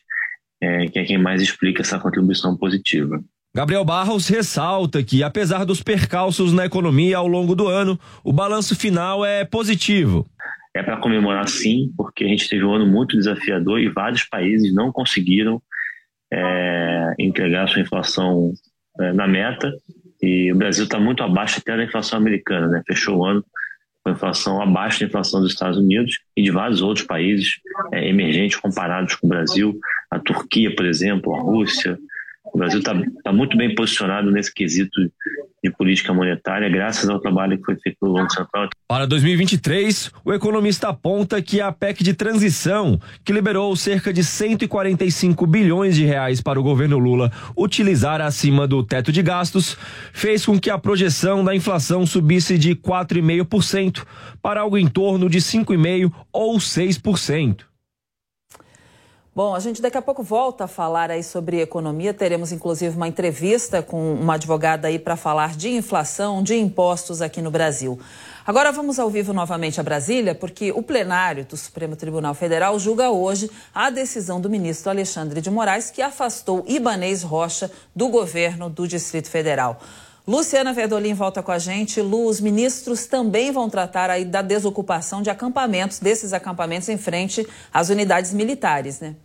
é, 0.61 0.85
que 0.87 0.99
é 0.99 1.03
quem 1.03 1.17
mais 1.17 1.41
explica 1.41 1.81
essa 1.81 1.99
contribuição 1.99 2.55
positiva. 2.55 3.21
Gabriel 3.57 3.83
Barros 3.83 4.27
ressalta 4.27 5.01
que, 5.01 5.23
apesar 5.23 5.65
dos 5.65 5.81
percalços 5.81 6.53
na 6.53 6.67
economia 6.67 7.17
ao 7.17 7.25
longo 7.25 7.55
do 7.55 7.67
ano, 7.67 7.99
o 8.23 8.31
balanço 8.31 8.75
final 8.75 9.25
é 9.25 9.43
positivo. 9.43 10.27
É 10.75 10.83
para 10.83 10.97
comemorar 10.97 11.49
sim, 11.49 11.91
porque 11.97 12.23
a 12.23 12.27
gente 12.27 12.47
teve 12.47 12.63
um 12.63 12.75
ano 12.75 12.85
muito 12.85 13.17
desafiador 13.17 13.79
e 13.79 13.89
vários 13.89 14.23
países 14.25 14.71
não 14.71 14.91
conseguiram 14.91 15.59
é, 16.31 17.15
entregar 17.17 17.67
sua 17.67 17.81
inflação 17.81 18.53
é, 18.99 19.11
na 19.13 19.27
meta. 19.27 19.73
E 20.21 20.53
o 20.53 20.55
Brasil 20.55 20.83
está 20.83 20.99
muito 20.99 21.23
abaixo 21.23 21.57
até 21.57 21.75
da 21.75 21.83
inflação 21.83 22.19
americana, 22.19 22.67
né? 22.67 22.83
Fechou 22.85 23.17
o 23.17 23.25
ano 23.25 23.43
com 24.03 24.11
inflação 24.11 24.61
abaixo 24.61 24.99
da 24.99 25.07
inflação 25.07 25.41
dos 25.41 25.53
Estados 25.53 25.79
Unidos 25.79 26.19
e 26.35 26.43
de 26.43 26.51
vários 26.51 26.83
outros 26.83 27.07
países 27.07 27.59
é, 27.91 28.07
emergentes 28.07 28.57
comparados 28.57 29.15
com 29.15 29.25
o 29.25 29.29
Brasil, 29.31 29.79
a 30.11 30.19
Turquia, 30.19 30.75
por 30.75 30.85
exemplo, 30.85 31.33
a 31.33 31.41
Rússia. 31.41 31.97
O 32.53 32.57
Brasil 32.57 32.79
está 32.79 32.93
tá 33.23 33.33
muito 33.33 33.57
bem 33.57 33.73
posicionado 33.75 34.31
nesse 34.31 34.53
quesito 34.53 34.99
de 35.63 35.71
política 35.71 36.13
monetária, 36.13 36.69
graças 36.69 37.09
ao 37.09 37.19
trabalho 37.19 37.57
que 37.57 37.65
foi 37.65 37.75
feito 37.77 37.97
pelo 37.99 38.13
Banco 38.13 38.31
Central. 38.31 38.69
Para 38.87 39.05
2023, 39.05 40.11
o 40.23 40.33
economista 40.33 40.89
aponta 40.89 41.41
que 41.41 41.59
a 41.59 41.71
PEC 41.71 42.03
de 42.03 42.13
transição, 42.13 42.99
que 43.23 43.33
liberou 43.33 43.75
cerca 43.75 44.13
de 44.13 44.23
145 44.23 45.45
bilhões 45.47 45.95
de 45.95 46.05
reais 46.05 46.41
para 46.41 46.59
o 46.59 46.63
governo 46.63 46.97
Lula 46.97 47.31
utilizar 47.55 48.21
acima 48.21 48.67
do 48.67 48.83
teto 48.83 49.11
de 49.11 49.21
gastos, 49.21 49.77
fez 50.13 50.45
com 50.45 50.59
que 50.59 50.69
a 50.69 50.77
projeção 50.77 51.43
da 51.43 51.55
inflação 51.55 52.05
subisse 52.05 52.57
de 52.57 52.75
4,5% 52.75 54.05
para 54.41 54.61
algo 54.61 54.77
em 54.77 54.87
torno 54.87 55.29
de 55.29 55.39
5,5% 55.39 56.11
ou 56.31 56.57
6%. 56.57 57.66
Bom, 59.37 59.53
a 59.53 59.59
gente 59.59 59.83
daqui 59.83 59.95
a 59.95 60.01
pouco 60.01 60.23
volta 60.23 60.63
a 60.63 60.67
falar 60.67 61.11
aí 61.11 61.23
sobre 61.23 61.61
economia. 61.61 62.11
Teremos 62.11 62.51
inclusive 62.51 62.95
uma 62.95 63.07
entrevista 63.07 63.83
com 63.83 64.15
uma 64.15 64.33
advogada 64.33 64.87
aí 64.87 64.97
para 64.97 65.15
falar 65.15 65.55
de 65.55 65.69
inflação, 65.69 66.41
de 66.41 66.55
impostos 66.55 67.21
aqui 67.21 67.39
no 67.39 67.51
Brasil. 67.51 67.99
Agora 68.43 68.71
vamos 68.71 68.97
ao 68.97 69.11
vivo 69.11 69.33
novamente 69.33 69.79
a 69.79 69.83
Brasília, 69.83 70.33
porque 70.33 70.71
o 70.71 70.81
plenário 70.81 71.45
do 71.45 71.55
Supremo 71.55 71.95
Tribunal 71.95 72.33
Federal 72.33 72.79
julga 72.79 73.11
hoje 73.11 73.47
a 73.75 73.91
decisão 73.91 74.41
do 74.41 74.49
ministro 74.49 74.89
Alexandre 74.89 75.39
de 75.39 75.51
Moraes, 75.51 75.91
que 75.91 76.01
afastou 76.01 76.65
Ibanês 76.67 77.21
Rocha 77.21 77.69
do 77.95 78.07
governo 78.09 78.71
do 78.71 78.87
Distrito 78.87 79.29
Federal. 79.29 79.79
Luciana 80.27 80.73
Verdolim 80.73 81.13
volta 81.13 81.43
com 81.43 81.51
a 81.51 81.59
gente. 81.59 82.01
Lu, 82.01 82.25
os 82.25 82.41
ministros 82.41 83.05
também 83.05 83.51
vão 83.51 83.69
tratar 83.69 84.09
aí 84.09 84.25
da 84.25 84.41
desocupação 84.41 85.21
de 85.21 85.29
acampamentos, 85.29 85.99
desses 85.99 86.33
acampamentos 86.33 86.89
em 86.89 86.97
frente 86.97 87.47
às 87.71 87.89
unidades 87.89 88.33
militares, 88.33 88.99
né? 88.99 89.15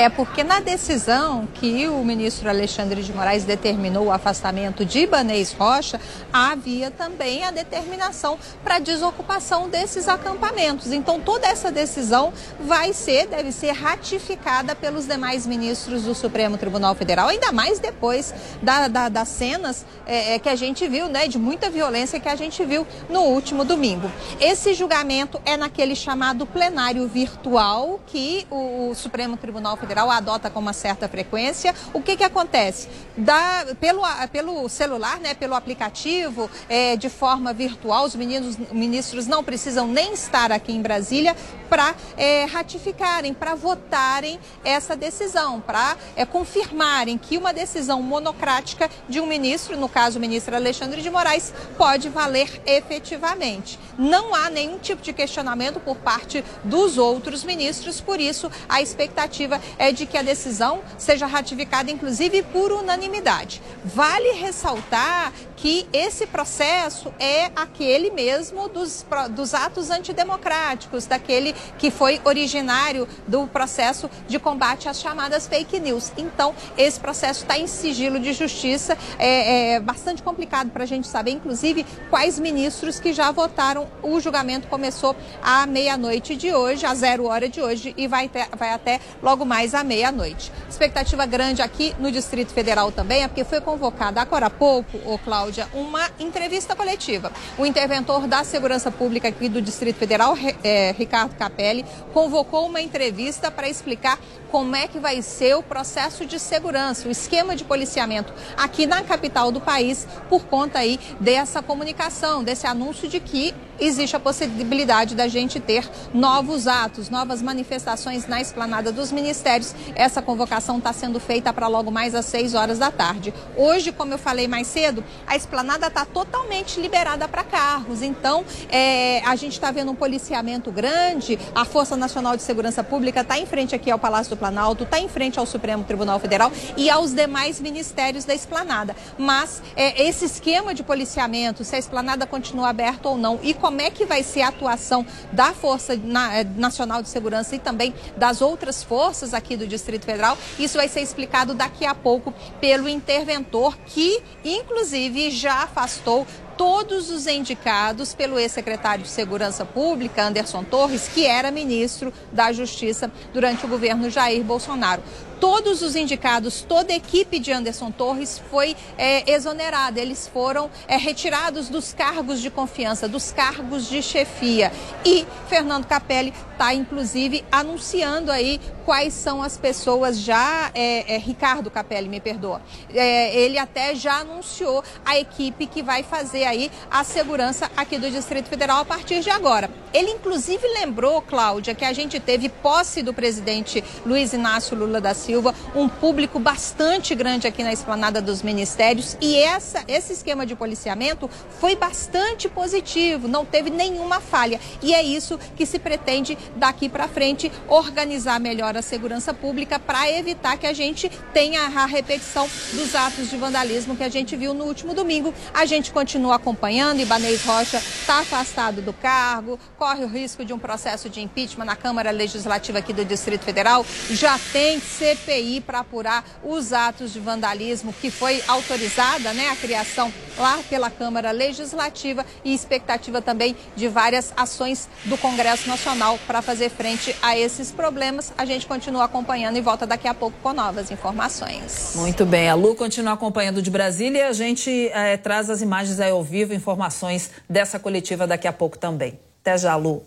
É 0.00 0.08
porque 0.08 0.42
na 0.42 0.60
decisão 0.60 1.46
que 1.52 1.86
o 1.86 2.02
ministro 2.02 2.48
Alexandre 2.48 3.02
de 3.02 3.12
Moraes 3.12 3.44
determinou 3.44 4.06
o 4.06 4.10
afastamento 4.10 4.82
de 4.82 5.00
Ibanês 5.00 5.52
Rocha, 5.52 6.00
havia 6.32 6.90
também 6.90 7.44
a 7.44 7.50
determinação 7.50 8.38
para 8.64 8.78
desocupação 8.78 9.68
desses 9.68 10.08
acampamentos. 10.08 10.90
Então 10.90 11.20
toda 11.20 11.46
essa 11.46 11.70
decisão 11.70 12.32
vai 12.60 12.94
ser, 12.94 13.26
deve 13.26 13.52
ser 13.52 13.72
ratificada 13.72 14.74
pelos 14.74 15.04
demais 15.04 15.46
ministros 15.46 16.04
do 16.04 16.14
Supremo 16.14 16.56
Tribunal 16.56 16.94
Federal, 16.94 17.28
ainda 17.28 17.52
mais 17.52 17.78
depois 17.78 18.32
da, 18.62 18.88
da, 18.88 19.10
das 19.10 19.28
cenas 19.28 19.84
é, 20.06 20.36
é, 20.36 20.38
que 20.38 20.48
a 20.48 20.56
gente 20.56 20.88
viu, 20.88 21.10
né, 21.10 21.28
de 21.28 21.38
muita 21.38 21.68
violência 21.68 22.18
que 22.18 22.28
a 22.30 22.36
gente 22.36 22.64
viu 22.64 22.86
no 23.10 23.20
último 23.20 23.66
domingo. 23.66 24.10
Esse 24.40 24.72
julgamento 24.72 25.38
é 25.44 25.58
naquele 25.58 25.94
chamado 25.94 26.46
plenário 26.46 27.06
virtual 27.06 28.00
que 28.06 28.46
o, 28.50 28.88
o 28.88 28.94
Supremo 28.94 29.36
Tribunal 29.36 29.76
Federal 29.76 29.89
Federal 29.90 30.08
adota 30.08 30.48
com 30.48 30.60
uma 30.60 30.72
certa 30.72 31.08
frequência. 31.08 31.74
O 31.92 32.00
que, 32.00 32.16
que 32.16 32.22
acontece? 32.22 32.86
Da, 33.16 33.66
pelo, 33.80 34.02
pelo 34.30 34.68
celular, 34.68 35.18
né, 35.18 35.34
pelo 35.34 35.52
aplicativo, 35.52 36.48
é, 36.68 36.96
de 36.96 37.08
forma 37.08 37.52
virtual, 37.52 38.04
os 38.04 38.14
meninos, 38.14 38.56
ministros 38.70 39.26
não 39.26 39.42
precisam 39.42 39.88
nem 39.88 40.12
estar 40.12 40.52
aqui 40.52 40.70
em 40.70 40.80
Brasília 40.80 41.34
para 41.68 41.94
é, 42.16 42.44
ratificarem, 42.44 43.34
para 43.34 43.56
votarem 43.56 44.38
essa 44.64 44.94
decisão, 44.94 45.60
para 45.60 45.96
é, 46.14 46.24
confirmarem 46.24 47.18
que 47.18 47.36
uma 47.36 47.52
decisão 47.52 48.00
monocrática 48.00 48.88
de 49.08 49.20
um 49.20 49.26
ministro, 49.26 49.76
no 49.76 49.88
caso 49.88 50.18
o 50.18 50.20
ministro 50.20 50.54
Alexandre 50.54 51.02
de 51.02 51.10
Moraes, 51.10 51.52
pode 51.76 52.08
valer 52.08 52.62
efetivamente. 52.64 53.78
Não 53.98 54.34
há 54.34 54.50
nenhum 54.50 54.78
tipo 54.78 55.02
de 55.02 55.12
questionamento 55.12 55.80
por 55.80 55.96
parte 55.96 56.44
dos 56.62 56.96
outros 56.96 57.42
ministros, 57.42 58.00
por 58.00 58.20
isso 58.20 58.50
a 58.68 58.80
expectativa 58.80 59.60
é 59.78 59.92
de 59.92 60.06
que 60.06 60.16
a 60.16 60.22
decisão 60.22 60.80
seja 60.98 61.26
ratificada, 61.26 61.90
inclusive, 61.90 62.42
por 62.42 62.72
unanimidade. 62.72 63.62
Vale 63.84 64.32
ressaltar 64.32 65.32
que 65.60 65.86
esse 65.92 66.26
processo 66.26 67.12
é 67.18 67.50
aquele 67.54 68.10
mesmo 68.10 68.66
dos, 68.68 69.04
dos 69.30 69.52
atos 69.52 69.90
antidemocráticos, 69.90 71.04
daquele 71.04 71.54
que 71.78 71.90
foi 71.90 72.18
originário 72.24 73.06
do 73.28 73.46
processo 73.46 74.10
de 74.26 74.38
combate 74.38 74.88
às 74.88 74.98
chamadas 74.98 75.46
fake 75.46 75.78
news. 75.78 76.12
Então, 76.16 76.54
esse 76.78 76.98
processo 76.98 77.42
está 77.42 77.58
em 77.58 77.66
sigilo 77.66 78.18
de 78.18 78.32
justiça, 78.32 78.96
é, 79.18 79.74
é 79.74 79.80
bastante 79.80 80.22
complicado 80.22 80.70
para 80.70 80.84
a 80.84 80.86
gente 80.86 81.06
saber, 81.06 81.32
inclusive, 81.32 81.84
quais 82.08 82.38
ministros 82.38 82.98
que 82.98 83.12
já 83.12 83.30
votaram. 83.30 83.86
O 84.02 84.18
julgamento 84.18 84.66
começou 84.66 85.14
à 85.42 85.66
meia-noite 85.66 86.36
de 86.36 86.54
hoje, 86.54 86.86
às 86.86 86.98
zero 86.98 87.26
hora 87.26 87.50
de 87.50 87.60
hoje, 87.60 87.92
e 87.98 88.08
vai, 88.08 88.28
ter, 88.28 88.48
vai 88.56 88.70
até 88.70 88.98
logo 89.22 89.44
mais 89.44 89.59
à 89.74 89.84
meia-noite. 89.84 90.50
Expectativa 90.68 91.26
grande 91.26 91.62
aqui 91.62 91.94
no 91.98 92.10
Distrito 92.10 92.52
Federal 92.52 92.90
também, 92.90 93.22
é 93.22 93.28
porque 93.28 93.44
foi 93.44 93.60
convocada 93.60 94.20
agora 94.20 94.46
há 94.46 94.50
pouco, 94.50 94.98
Cláudio 95.04 95.18
Cláudia, 95.18 95.68
uma 95.74 96.08
entrevista 96.18 96.74
coletiva. 96.74 97.32
O 97.58 97.66
interventor 97.66 98.26
da 98.26 98.42
Segurança 98.44 98.90
Pública 98.90 99.28
aqui 99.28 99.48
do 99.48 99.60
Distrito 99.60 99.96
Federal, 99.96 100.34
é, 100.62 100.92
Ricardo 100.96 101.36
Capelli, 101.36 101.84
convocou 102.12 102.66
uma 102.66 102.80
entrevista 102.80 103.50
para 103.50 103.68
explicar 103.68 104.18
como 104.50 104.74
é 104.74 104.88
que 104.88 104.98
vai 104.98 105.22
ser 105.22 105.54
o 105.56 105.62
processo 105.62 106.26
de 106.26 106.38
segurança, 106.38 107.06
o 107.06 107.10
esquema 107.10 107.54
de 107.54 107.64
policiamento 107.64 108.32
aqui 108.56 108.86
na 108.86 109.02
capital 109.02 109.52
do 109.52 109.60
país, 109.60 110.06
por 110.28 110.44
conta 110.44 110.80
aí 110.80 110.98
dessa 111.20 111.62
comunicação, 111.62 112.42
desse 112.42 112.66
anúncio 112.66 113.08
de 113.08 113.20
que 113.20 113.54
existe 113.80 114.14
a 114.14 114.20
possibilidade 114.20 115.14
da 115.14 115.26
gente 115.26 115.58
ter 115.58 115.88
novos 116.12 116.66
atos, 116.66 117.08
novas 117.08 117.40
manifestações 117.40 118.26
na 118.26 118.40
esplanada 118.40 118.92
dos 118.92 119.10
ministérios. 119.10 119.74
Essa 119.94 120.20
convocação 120.20 120.78
está 120.78 120.92
sendo 120.92 121.18
feita 121.18 121.52
para 121.52 121.66
logo 121.66 121.90
mais 121.90 122.14
às 122.14 122.26
6 122.26 122.54
horas 122.54 122.78
da 122.78 122.90
tarde. 122.90 123.32
Hoje, 123.56 123.92
como 123.92 124.12
eu 124.12 124.18
falei 124.18 124.46
mais 124.46 124.66
cedo, 124.66 125.02
a 125.26 125.36
esplanada 125.36 125.86
está 125.86 126.04
totalmente 126.04 126.80
liberada 126.80 127.26
para 127.26 127.42
carros. 127.42 128.02
Então, 128.02 128.44
é, 128.68 129.22
a 129.24 129.34
gente 129.36 129.52
está 129.52 129.70
vendo 129.70 129.90
um 129.90 129.94
policiamento 129.94 130.70
grande. 130.70 131.38
A 131.54 131.64
Força 131.64 131.96
Nacional 131.96 132.36
de 132.36 132.42
Segurança 132.42 132.84
Pública 132.84 133.20
está 133.20 133.38
em 133.38 133.46
frente 133.46 133.74
aqui 133.74 133.90
ao 133.90 133.98
Palácio 133.98 134.34
do 134.34 134.38
Planalto, 134.38 134.84
está 134.84 134.98
em 134.98 135.08
frente 135.08 135.38
ao 135.38 135.46
Supremo 135.46 135.84
Tribunal 135.84 136.18
Federal 136.20 136.52
e 136.76 136.90
aos 136.90 137.12
demais 137.12 137.60
ministérios 137.60 138.24
da 138.24 138.34
esplanada. 138.34 138.94
Mas 139.16 139.62
é, 139.76 140.06
esse 140.06 140.24
esquema 140.24 140.74
de 140.74 140.82
policiamento, 140.82 141.64
se 141.64 141.76
a 141.76 141.78
esplanada 141.78 142.26
continua 142.26 142.68
aberta 142.68 143.08
ou 143.08 143.16
não 143.16 143.38
e 143.42 143.54
como 143.70 143.80
é 143.80 143.88
que 143.88 144.04
vai 144.04 144.24
ser 144.24 144.40
a 144.40 144.48
atuação 144.48 145.06
da 145.30 145.52
Força 145.52 145.94
eh, 145.94 146.44
Nacional 146.56 147.00
de 147.02 147.08
Segurança 147.08 147.54
e 147.54 147.58
também 147.60 147.94
das 148.16 148.42
outras 148.42 148.82
forças 148.82 149.32
aqui 149.32 149.56
do 149.56 149.64
Distrito 149.64 150.04
Federal. 150.04 150.36
Isso 150.58 150.76
vai 150.76 150.88
ser 150.88 151.02
explicado 151.02 151.54
daqui 151.54 151.86
a 151.86 151.94
pouco 151.94 152.34
pelo 152.60 152.88
interventor, 152.88 153.78
que 153.86 154.20
inclusive 154.44 155.30
já 155.30 155.62
afastou 155.62 156.26
todos 156.58 157.10
os 157.10 157.28
indicados 157.28 158.12
pelo 158.12 158.40
ex-secretário 158.40 159.04
de 159.04 159.08
Segurança 159.08 159.64
Pública, 159.64 160.24
Anderson 160.24 160.64
Torres, 160.64 161.08
que 161.08 161.24
era 161.24 161.52
ministro 161.52 162.12
da 162.32 162.52
Justiça 162.52 163.08
durante 163.32 163.64
o 163.64 163.68
governo 163.68 164.10
Jair 164.10 164.42
Bolsonaro 164.42 165.00
todos 165.40 165.80
os 165.80 165.96
indicados, 165.96 166.60
toda 166.60 166.92
a 166.92 166.96
equipe 166.96 167.38
de 167.38 167.50
Anderson 167.50 167.90
Torres 167.90 168.40
foi 168.50 168.76
é, 168.98 169.28
exonerada. 169.32 169.98
Eles 169.98 170.28
foram 170.28 170.70
é, 170.86 170.96
retirados 170.96 171.68
dos 171.68 171.94
cargos 171.94 172.40
de 172.40 172.50
confiança, 172.50 173.08
dos 173.08 173.32
cargos 173.32 173.88
de 173.88 174.02
chefia. 174.02 174.70
E 175.04 175.26
Fernando 175.48 175.86
Capelli 175.86 176.32
está, 176.52 176.74
inclusive, 176.74 177.42
anunciando 177.50 178.30
aí 178.30 178.60
quais 178.84 179.14
são 179.14 179.42
as 179.42 179.56
pessoas 179.56 180.20
já. 180.20 180.70
É, 180.74 181.14
é 181.14 181.18
Ricardo 181.18 181.70
Capelli, 181.70 182.08
me 182.08 182.20
perdoa. 182.20 182.60
É, 182.92 183.34
ele 183.34 183.56
até 183.56 183.94
já 183.94 184.18
anunciou 184.20 184.84
a 185.04 185.18
equipe 185.18 185.66
que 185.66 185.82
vai 185.82 186.02
fazer 186.02 186.44
aí 186.44 186.70
a 186.90 187.02
segurança 187.02 187.70
aqui 187.76 187.98
do 187.98 188.10
Distrito 188.10 188.48
Federal 188.48 188.80
a 188.80 188.84
partir 188.84 189.20
de 189.20 189.30
agora. 189.30 189.70
Ele, 189.94 190.10
inclusive, 190.10 190.66
lembrou, 190.68 191.22
Cláudia, 191.22 191.74
que 191.74 191.84
a 191.84 191.92
gente 191.92 192.20
teve 192.20 192.48
posse 192.48 193.02
do 193.02 193.14
presidente 193.14 193.82
Luiz 194.04 194.32
Inácio 194.32 194.76
Lula 194.76 195.00
da 195.00 195.14
Silva 195.14 195.29
Silva, 195.30 195.54
um 195.76 195.88
público 195.88 196.40
bastante 196.40 197.14
grande 197.14 197.46
aqui 197.46 197.62
na 197.62 197.72
esplanada 197.72 198.20
dos 198.20 198.42
ministérios 198.42 199.16
e 199.20 199.36
essa, 199.36 199.84
esse 199.86 200.12
esquema 200.12 200.44
de 200.44 200.56
policiamento 200.56 201.30
foi 201.60 201.76
bastante 201.76 202.48
positivo, 202.48 203.28
não 203.28 203.44
teve 203.44 203.70
nenhuma 203.70 204.20
falha. 204.20 204.58
E 204.82 204.92
é 204.92 205.00
isso 205.00 205.38
que 205.54 205.64
se 205.64 205.78
pretende 205.78 206.36
daqui 206.56 206.88
para 206.88 207.06
frente 207.06 207.52
organizar 207.68 208.40
melhor 208.40 208.76
a 208.76 208.82
segurança 208.82 209.32
pública 209.32 209.78
para 209.78 210.10
evitar 210.10 210.58
que 210.58 210.66
a 210.66 210.72
gente 210.72 211.08
tenha 211.32 211.62
a 211.62 211.86
repetição 211.86 212.48
dos 212.72 212.92
atos 212.96 213.30
de 213.30 213.36
vandalismo 213.36 213.96
que 213.96 214.02
a 214.02 214.08
gente 214.08 214.34
viu 214.34 214.52
no 214.52 214.64
último 214.64 214.94
domingo. 214.94 215.32
A 215.54 215.64
gente 215.64 215.92
continua 215.92 216.34
acompanhando, 216.34 216.98
Ibanez 216.98 217.44
Rocha 217.44 217.76
está 217.76 218.18
afastado 218.18 218.82
do 218.82 218.92
cargo, 218.92 219.60
corre 219.78 220.02
o 220.02 220.08
risco 220.08 220.44
de 220.44 220.52
um 220.52 220.58
processo 220.58 221.08
de 221.08 221.20
impeachment 221.20 221.66
na 221.66 221.76
Câmara 221.76 222.10
Legislativa 222.10 222.80
aqui 222.80 222.92
do 222.92 223.04
Distrito 223.04 223.44
Federal, 223.44 223.86
já 224.10 224.36
tem 224.52 224.80
ser 224.80 225.16
CPI 225.20 225.60
para 225.60 225.80
apurar 225.80 226.24
os 226.42 226.72
atos 226.72 227.12
de 227.12 227.20
vandalismo 227.20 227.92
que 227.92 228.10
foi 228.10 228.42
autorizada, 228.48 229.32
né, 229.32 229.48
a 229.48 229.56
criação 229.56 230.12
lá 230.38 230.58
pela 230.68 230.90
Câmara 230.90 231.30
Legislativa 231.30 232.24
e 232.44 232.54
expectativa 232.54 233.20
também 233.20 233.56
de 233.76 233.88
várias 233.88 234.32
ações 234.36 234.88
do 235.04 235.16
Congresso 235.18 235.68
Nacional 235.68 236.18
para 236.26 236.40
fazer 236.40 236.70
frente 236.70 237.14
a 237.22 237.36
esses 237.36 237.70
problemas. 237.70 238.32
A 238.38 238.44
gente 238.44 238.66
continua 238.66 239.04
acompanhando 239.04 239.56
e 239.56 239.60
volta 239.60 239.86
daqui 239.86 240.08
a 240.08 240.14
pouco 240.14 240.36
com 240.42 240.52
novas 240.52 240.90
informações. 240.90 241.92
Muito 241.96 242.24
bem, 242.24 242.48
a 242.48 242.54
Lu 242.54 242.74
continua 242.74 243.12
acompanhando 243.14 243.60
de 243.60 243.70
Brasília 243.70 244.30
a 244.30 244.32
gente 244.32 244.88
é, 244.88 245.16
traz 245.16 245.50
as 245.50 245.60
imagens 245.60 245.98
aí 246.00 246.10
ao 246.10 246.22
vivo, 246.22 246.54
informações 246.54 247.30
dessa 247.48 247.78
coletiva 247.78 248.26
daqui 248.26 248.46
a 248.46 248.52
pouco 248.52 248.78
também. 248.78 249.18
Até 249.40 249.58
já, 249.58 249.74
Lu. 249.76 250.02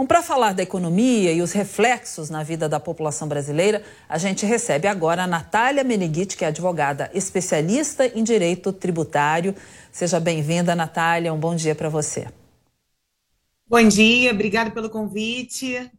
Bom, 0.00 0.06
para 0.06 0.22
falar 0.22 0.54
da 0.54 0.62
economia 0.62 1.30
e 1.30 1.42
os 1.42 1.52
reflexos 1.52 2.30
na 2.30 2.42
vida 2.42 2.66
da 2.66 2.80
população 2.80 3.28
brasileira, 3.28 3.82
a 4.08 4.16
gente 4.16 4.46
recebe 4.46 4.88
agora 4.88 5.24
a 5.24 5.26
Natália 5.26 5.84
Meneghitti, 5.84 6.38
que 6.38 6.44
é 6.46 6.48
advogada 6.48 7.10
especialista 7.12 8.06
em 8.06 8.24
direito 8.24 8.72
tributário. 8.72 9.54
Seja 9.92 10.18
bem-vinda, 10.18 10.74
Natália. 10.74 11.34
Um 11.34 11.38
bom 11.38 11.54
dia 11.54 11.74
para 11.74 11.90
você. 11.90 12.26
Bom 13.68 13.86
dia, 13.86 14.32
obrigada 14.32 14.70
pelo 14.70 14.88
convite. 14.88 15.90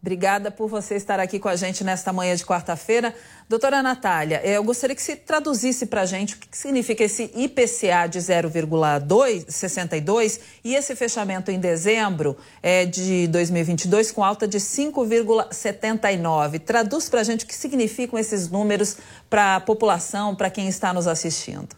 Obrigada 0.00 0.48
por 0.48 0.68
você 0.68 0.94
estar 0.94 1.18
aqui 1.18 1.40
com 1.40 1.48
a 1.48 1.56
gente 1.56 1.82
nesta 1.82 2.12
manhã 2.12 2.36
de 2.36 2.44
quarta-feira. 2.44 3.12
Doutora 3.48 3.82
Natália, 3.82 4.40
eu 4.44 4.62
gostaria 4.62 4.94
que 4.94 5.02
você 5.02 5.16
traduzisse 5.16 5.86
para 5.86 6.02
a 6.02 6.06
gente 6.06 6.36
o 6.36 6.38
que 6.38 6.56
significa 6.56 7.02
esse 7.02 7.32
IPCA 7.34 8.06
de 8.08 8.20
0,62 8.20 10.40
e 10.62 10.76
esse 10.76 10.94
fechamento 10.94 11.50
em 11.50 11.58
dezembro 11.58 12.36
é, 12.62 12.86
de 12.86 13.26
2022 13.26 14.12
com 14.12 14.22
alta 14.22 14.46
de 14.46 14.58
5,79. 14.58 16.60
Traduz 16.60 17.08
para 17.08 17.22
a 17.22 17.24
gente 17.24 17.44
o 17.44 17.48
que 17.48 17.56
significam 17.56 18.16
esses 18.16 18.48
números 18.48 18.98
para 19.28 19.56
a 19.56 19.60
população, 19.60 20.36
para 20.36 20.48
quem 20.48 20.68
está 20.68 20.92
nos 20.92 21.08
assistindo. 21.08 21.70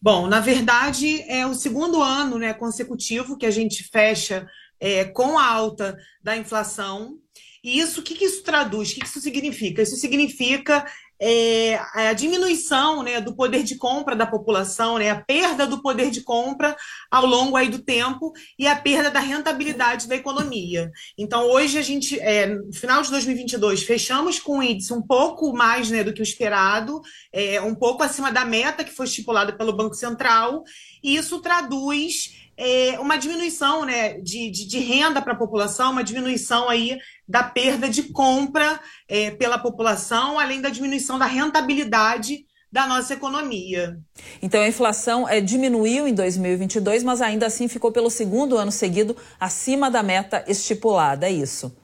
Bom, 0.00 0.26
na 0.26 0.40
verdade, 0.40 1.22
é 1.28 1.46
o 1.46 1.52
segundo 1.54 2.02
ano 2.02 2.38
né, 2.38 2.54
consecutivo 2.54 3.36
que 3.36 3.44
a 3.44 3.50
gente 3.50 3.84
fecha 3.84 4.48
é, 4.82 5.04
com 5.04 5.38
a 5.38 5.46
alta 5.46 5.96
da 6.20 6.36
inflação. 6.36 7.16
E 7.62 7.78
isso, 7.78 8.00
o 8.00 8.02
que, 8.02 8.16
que 8.16 8.24
isso 8.24 8.42
traduz? 8.42 8.90
O 8.90 8.94
que, 8.94 9.00
que 9.02 9.06
isso 9.06 9.20
significa? 9.20 9.82
Isso 9.82 9.94
significa 9.94 10.84
é, 11.20 11.78
a 11.94 12.12
diminuição 12.12 13.04
né, 13.04 13.20
do 13.20 13.36
poder 13.36 13.62
de 13.62 13.76
compra 13.76 14.16
da 14.16 14.26
população, 14.26 14.98
né, 14.98 15.10
a 15.10 15.22
perda 15.22 15.64
do 15.68 15.80
poder 15.80 16.10
de 16.10 16.22
compra 16.22 16.76
ao 17.08 17.24
longo 17.24 17.56
aí 17.56 17.68
do 17.68 17.78
tempo 17.78 18.32
e 18.58 18.66
a 18.66 18.74
perda 18.74 19.08
da 19.08 19.20
rentabilidade 19.20 20.08
da 20.08 20.16
economia. 20.16 20.90
Então, 21.16 21.48
hoje 21.48 21.78
a 21.78 21.82
gente, 21.82 22.18
é, 22.18 22.46
no 22.46 22.72
final 22.72 23.00
de 23.02 23.10
2022, 23.10 23.84
fechamos 23.84 24.40
com 24.40 24.58
um 24.58 24.62
índice 24.64 24.92
um 24.92 25.00
pouco 25.00 25.52
mais 25.52 25.88
né, 25.88 26.02
do 26.02 26.12
que 26.12 26.20
o 26.20 26.24
esperado, 26.24 27.00
é, 27.32 27.60
um 27.60 27.76
pouco 27.76 28.02
acima 28.02 28.32
da 28.32 28.44
meta 28.44 28.82
que 28.82 28.90
foi 28.90 29.06
estipulada 29.06 29.52
pelo 29.56 29.76
Banco 29.76 29.94
Central, 29.94 30.64
e 31.04 31.14
isso 31.14 31.40
traduz 31.40 32.41
é, 32.62 33.00
uma 33.00 33.16
diminuição 33.16 33.84
né, 33.84 34.20
de, 34.20 34.48
de, 34.48 34.68
de 34.68 34.78
renda 34.78 35.20
para 35.20 35.32
a 35.32 35.36
população, 35.36 35.90
uma 35.90 36.04
diminuição 36.04 36.68
aí 36.68 36.96
da 37.26 37.42
perda 37.42 37.88
de 37.88 38.04
compra 38.04 38.80
é, 39.08 39.32
pela 39.32 39.58
população, 39.58 40.38
além 40.38 40.60
da 40.60 40.68
diminuição 40.68 41.18
da 41.18 41.26
rentabilidade 41.26 42.46
da 42.70 42.86
nossa 42.86 43.14
economia. 43.14 43.98
Então 44.40 44.60
a 44.62 44.68
inflação 44.68 45.28
é, 45.28 45.40
diminuiu 45.40 46.06
em 46.06 46.14
2022, 46.14 47.02
mas 47.02 47.20
ainda 47.20 47.46
assim 47.46 47.66
ficou 47.66 47.90
pelo 47.90 48.08
segundo 48.08 48.56
ano 48.56 48.70
seguido 48.70 49.16
acima 49.40 49.90
da 49.90 50.02
meta 50.02 50.44
estipulada, 50.46 51.26
é 51.26 51.32
isso? 51.32 51.76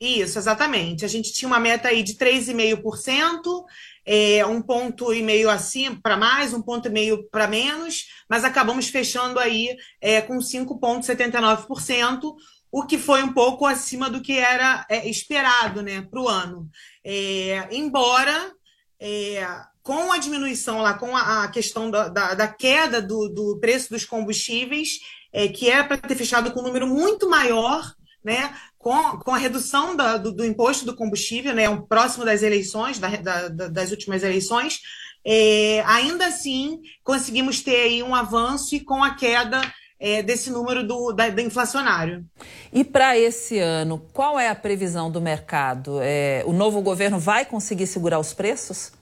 Isso, 0.00 0.36
exatamente. 0.36 1.04
A 1.04 1.08
gente 1.08 1.32
tinha 1.32 1.46
uma 1.46 1.60
meta 1.60 1.88
aí 1.88 2.02
de 2.02 2.14
3,5%, 2.14 3.64
é, 4.06 4.46
um 4.46 4.62
ponto 4.62 5.12
e 5.12 5.20
meio 5.20 5.50
acima 5.50 5.98
para 6.00 6.16
mais, 6.16 6.54
um 6.54 6.62
ponto 6.62 6.86
e 6.86 6.90
meio 6.90 7.28
para 7.28 7.48
menos, 7.48 8.06
mas 8.30 8.44
acabamos 8.44 8.88
fechando 8.88 9.40
aí 9.40 9.76
é, 10.00 10.22
com 10.22 10.38
5,79%, 10.38 12.36
o 12.70 12.86
que 12.86 12.96
foi 12.98 13.22
um 13.22 13.32
pouco 13.32 13.66
acima 13.66 14.08
do 14.08 14.20
que 14.20 14.38
era 14.38 14.86
é, 14.88 15.08
esperado 15.08 15.82
né, 15.82 16.02
para 16.02 16.20
o 16.20 16.28
ano. 16.28 16.68
É, 17.04 17.66
embora 17.72 18.52
é, 19.00 19.44
com 19.82 20.12
a 20.12 20.18
diminuição 20.18 20.82
lá, 20.82 20.94
com 20.94 21.16
a, 21.16 21.44
a 21.44 21.48
questão 21.48 21.90
da, 21.90 22.08
da, 22.08 22.34
da, 22.34 22.48
queda 22.48 23.02
do, 23.02 23.28
do 23.28 23.58
preço 23.60 23.90
dos 23.90 24.04
combustíveis, 24.04 25.00
é, 25.32 25.48
que 25.48 25.68
era 25.68 25.84
para 25.84 25.96
ter 25.96 26.14
fechado 26.14 26.52
com 26.52 26.60
um 26.60 26.64
número 26.64 26.86
muito 26.86 27.28
maior, 27.28 27.94
né, 28.26 28.52
com, 28.76 28.92
com 29.18 29.32
a 29.32 29.38
redução 29.38 29.94
da, 29.94 30.16
do, 30.16 30.32
do, 30.32 30.44
imposto 30.44 30.84
do 30.84 30.96
combustível, 30.96 31.54
né, 31.54 31.68
um, 31.68 31.80
próximo 31.80 32.24
das 32.24 32.42
eleições, 32.42 32.98
da, 32.98 33.48
das 33.48 33.92
últimas 33.92 34.24
eleições, 34.24 34.80
é, 35.24 35.80
ainda 35.86 36.26
assim 36.26 36.80
conseguimos 37.04 37.62
ter 37.62 37.76
aí 37.76 38.02
um 38.02 38.16
avanço 38.16 38.74
e 38.74 38.80
com 38.80 39.02
a 39.04 39.14
queda 39.14 39.60
é, 40.00 40.24
desse 40.24 40.50
número 40.50 40.84
do, 40.84 41.12
da, 41.12 41.28
do 41.28 41.40
inflacionário. 41.40 42.24
E 42.72 42.82
para 42.82 43.16
esse 43.16 43.60
ano, 43.60 44.04
qual 44.12 44.40
é 44.40 44.48
a 44.48 44.56
previsão 44.56 45.08
do 45.08 45.20
mercado? 45.20 46.00
É, 46.02 46.42
o 46.46 46.52
novo 46.52 46.80
governo 46.80 47.20
vai 47.20 47.44
conseguir 47.44 47.86
segurar 47.86 48.18
os 48.18 48.34
preços? 48.34 48.92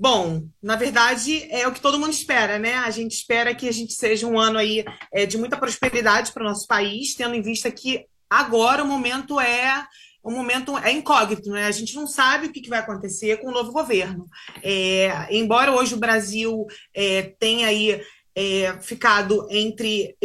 Bom, 0.00 0.46
na 0.62 0.76
verdade 0.76 1.44
é 1.50 1.66
o 1.66 1.72
que 1.72 1.80
todo 1.80 1.98
mundo 1.98 2.12
espera, 2.12 2.56
né? 2.56 2.74
A 2.74 2.90
gente 2.92 3.16
espera 3.16 3.52
que 3.52 3.68
a 3.68 3.72
gente 3.72 3.94
seja 3.94 4.28
um 4.28 4.38
ano 4.38 4.56
aí 4.56 4.84
é, 5.12 5.26
de 5.26 5.36
muita 5.36 5.56
prosperidade 5.56 6.30
para 6.30 6.44
o 6.44 6.46
nosso 6.46 6.68
país, 6.68 7.16
tendo 7.16 7.34
em 7.34 7.42
vista 7.42 7.68
que 7.68 8.06
agora 8.30 8.84
o 8.84 8.86
momento 8.86 9.40
é 9.40 9.84
o 10.22 10.30
momento 10.30 10.78
é 10.78 10.92
incógnito, 10.92 11.50
né? 11.50 11.66
A 11.66 11.72
gente 11.72 11.96
não 11.96 12.06
sabe 12.06 12.46
o 12.46 12.52
que, 12.52 12.60
que 12.60 12.68
vai 12.68 12.78
acontecer 12.78 13.38
com 13.38 13.48
o 13.48 13.52
novo 13.52 13.72
governo. 13.72 14.28
É, 14.62 15.26
embora 15.36 15.72
hoje 15.72 15.94
o 15.94 15.98
Brasil 15.98 16.64
é, 16.94 17.34
tenha 17.36 17.66
aí 17.66 18.00
é, 18.36 18.80
ficado 18.80 19.48
entre, 19.50 20.16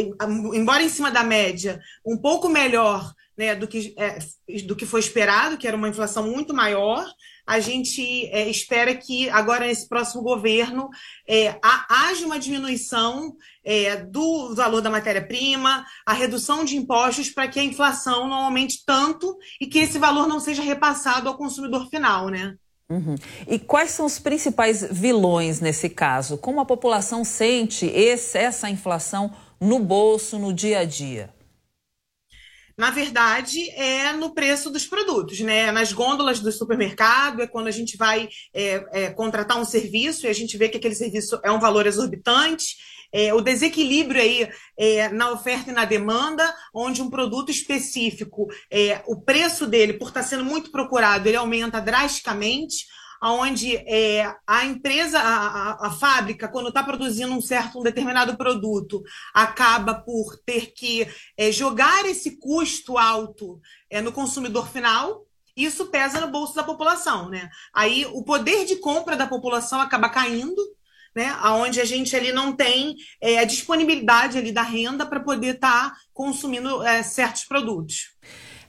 embora 0.54 0.84
em 0.84 0.90
cima 0.90 1.10
da 1.10 1.24
média, 1.24 1.82
um 2.06 2.16
pouco 2.16 2.48
melhor 2.48 3.12
né, 3.36 3.56
do, 3.56 3.68
que, 3.68 3.96
é, 3.98 4.20
do 4.68 4.76
que 4.76 4.86
foi 4.86 5.00
esperado, 5.00 5.58
que 5.58 5.68
era 5.68 5.76
uma 5.76 5.90
inflação 5.90 6.30
muito 6.30 6.54
maior, 6.54 7.04
a 7.46 7.60
gente 7.60 8.26
é, 8.28 8.50
espera 8.50 8.96
que 8.96 9.30
agora 9.30 9.66
nesse 9.66 9.88
próximo 9.88 10.22
governo 10.22 10.90
é, 11.28 11.60
haja 11.90 12.26
uma 12.26 12.40
diminuição 12.40 13.36
é, 13.64 13.98
do 13.98 14.56
valor 14.56 14.82
da 14.82 14.90
matéria-prima, 14.90 15.86
a 16.06 16.14
redução 16.14 16.64
de 16.64 16.78
impostos 16.78 17.30
para 17.30 17.48
que 17.48 17.60
a 17.60 17.64
inflação 17.64 18.28
não 18.28 18.46
aumente 18.46 18.84
tanto 18.86 19.38
e 19.60 19.68
que 19.68 19.80
esse 19.80 20.00
valor 20.00 20.28
não 20.28 20.40
seja 20.40 20.64
repassado 20.64 21.28
ao 21.28 21.38
consumidor 21.38 21.90
final, 21.90 22.30
né? 22.30 22.56
Uhum. 22.90 23.16
E 23.48 23.58
quais 23.58 23.92
são 23.92 24.06
os 24.06 24.20
principais 24.20 24.86
vilões 24.92 25.60
nesse 25.60 25.90
caso? 25.90 26.38
Como 26.38 26.60
a 26.60 26.66
população 26.66 27.24
sente 27.24 27.86
esse, 27.88 28.38
essa 28.38 28.70
inflação 28.70 29.32
no 29.60 29.80
bolso, 29.80 30.38
no 30.38 30.54
dia 30.54 30.80
a 30.80 30.86
dia? 30.86 31.34
Na 32.78 32.90
verdade, 32.90 33.70
é 33.72 34.14
no 34.14 34.34
preço 34.34 34.70
dos 34.70 34.86
produtos, 34.86 35.40
né? 35.40 35.72
Nas 35.72 35.92
gôndolas 35.94 36.40
do 36.40 36.52
supermercado, 36.52 37.42
é 37.42 37.48
quando 37.48 37.68
a 37.68 37.72
gente 37.72 37.96
vai 37.98 38.28
é, 38.54 38.86
é, 38.92 39.10
contratar 39.12 39.60
um 39.60 39.66
serviço 39.66 40.26
e 40.26 40.30
a 40.30 40.34
gente 40.34 40.58
vê 40.58 40.70
que 40.70 40.78
aquele 40.78 40.96
serviço 40.96 41.40
é 41.44 41.52
um 41.52 41.60
valor 41.60 41.86
exorbitante. 41.86 42.76
É, 43.16 43.32
o 43.32 43.42
desequilíbrio 43.42 44.20
aí 44.20 44.50
é, 44.76 45.10
na 45.10 45.32
oferta 45.32 45.70
e 45.70 45.74
na 45.74 45.86
demanda, 45.86 46.52
onde 46.74 47.00
um 47.00 47.12
produto 47.12 47.52
específico, 47.52 48.48
é, 48.72 49.04
o 49.06 49.22
preço 49.22 49.68
dele, 49.68 49.94
por 49.94 50.08
estar 50.08 50.24
sendo 50.24 50.44
muito 50.44 50.72
procurado, 50.72 51.28
ele 51.28 51.38
aumenta 51.38 51.80
drasticamente 51.80 52.88
onde 53.32 53.78
é, 53.78 54.36
a 54.46 54.66
empresa, 54.66 55.20
a, 55.20 55.48
a, 55.48 55.88
a 55.88 55.92
fábrica, 55.92 56.48
quando 56.48 56.68
está 56.68 56.84
produzindo 56.84 57.34
um 57.34 57.42
certo, 57.42 57.80
um 57.80 57.84
determinado 57.84 58.36
produto, 58.36 59.02
acaba 59.34 59.96
por 59.96 60.38
ter 60.46 60.74
que 60.74 61.08
é, 61.38 61.52
jogar 61.52 62.06
esse 62.06 62.38
custo 62.40 62.98
alto 62.98 63.62
é, 63.90 64.02
no 64.02 64.12
consumidor 64.12 64.68
final, 64.70 65.26
isso 65.56 65.86
pesa 65.88 66.20
no 66.20 66.32
bolso 66.32 66.56
da 66.56 66.64
população, 66.64 67.30
né? 67.30 67.50
Aí 67.74 68.06
o 68.08 68.24
poder 68.24 68.66
de 68.66 68.78
compra 68.78 69.16
da 69.16 69.28
população 69.28 69.80
acaba 69.80 70.10
caindo, 70.10 70.62
né? 71.16 71.36
Onde 71.46 71.80
a 71.80 71.86
gente 71.86 72.16
ali 72.16 72.32
não 72.32 72.56
tem 72.56 72.96
é, 73.22 73.38
a 73.40 73.46
disponibilidade 73.46 74.38
ali 74.38 74.52
da 74.52 74.64
renda 74.64 75.06
para 75.06 75.20
poder 75.20 75.56
estar 75.56 75.92
tá 75.92 75.98
consumindo 76.12 76.82
é, 76.84 77.04
certos 77.04 77.46
produtos. 77.46 78.13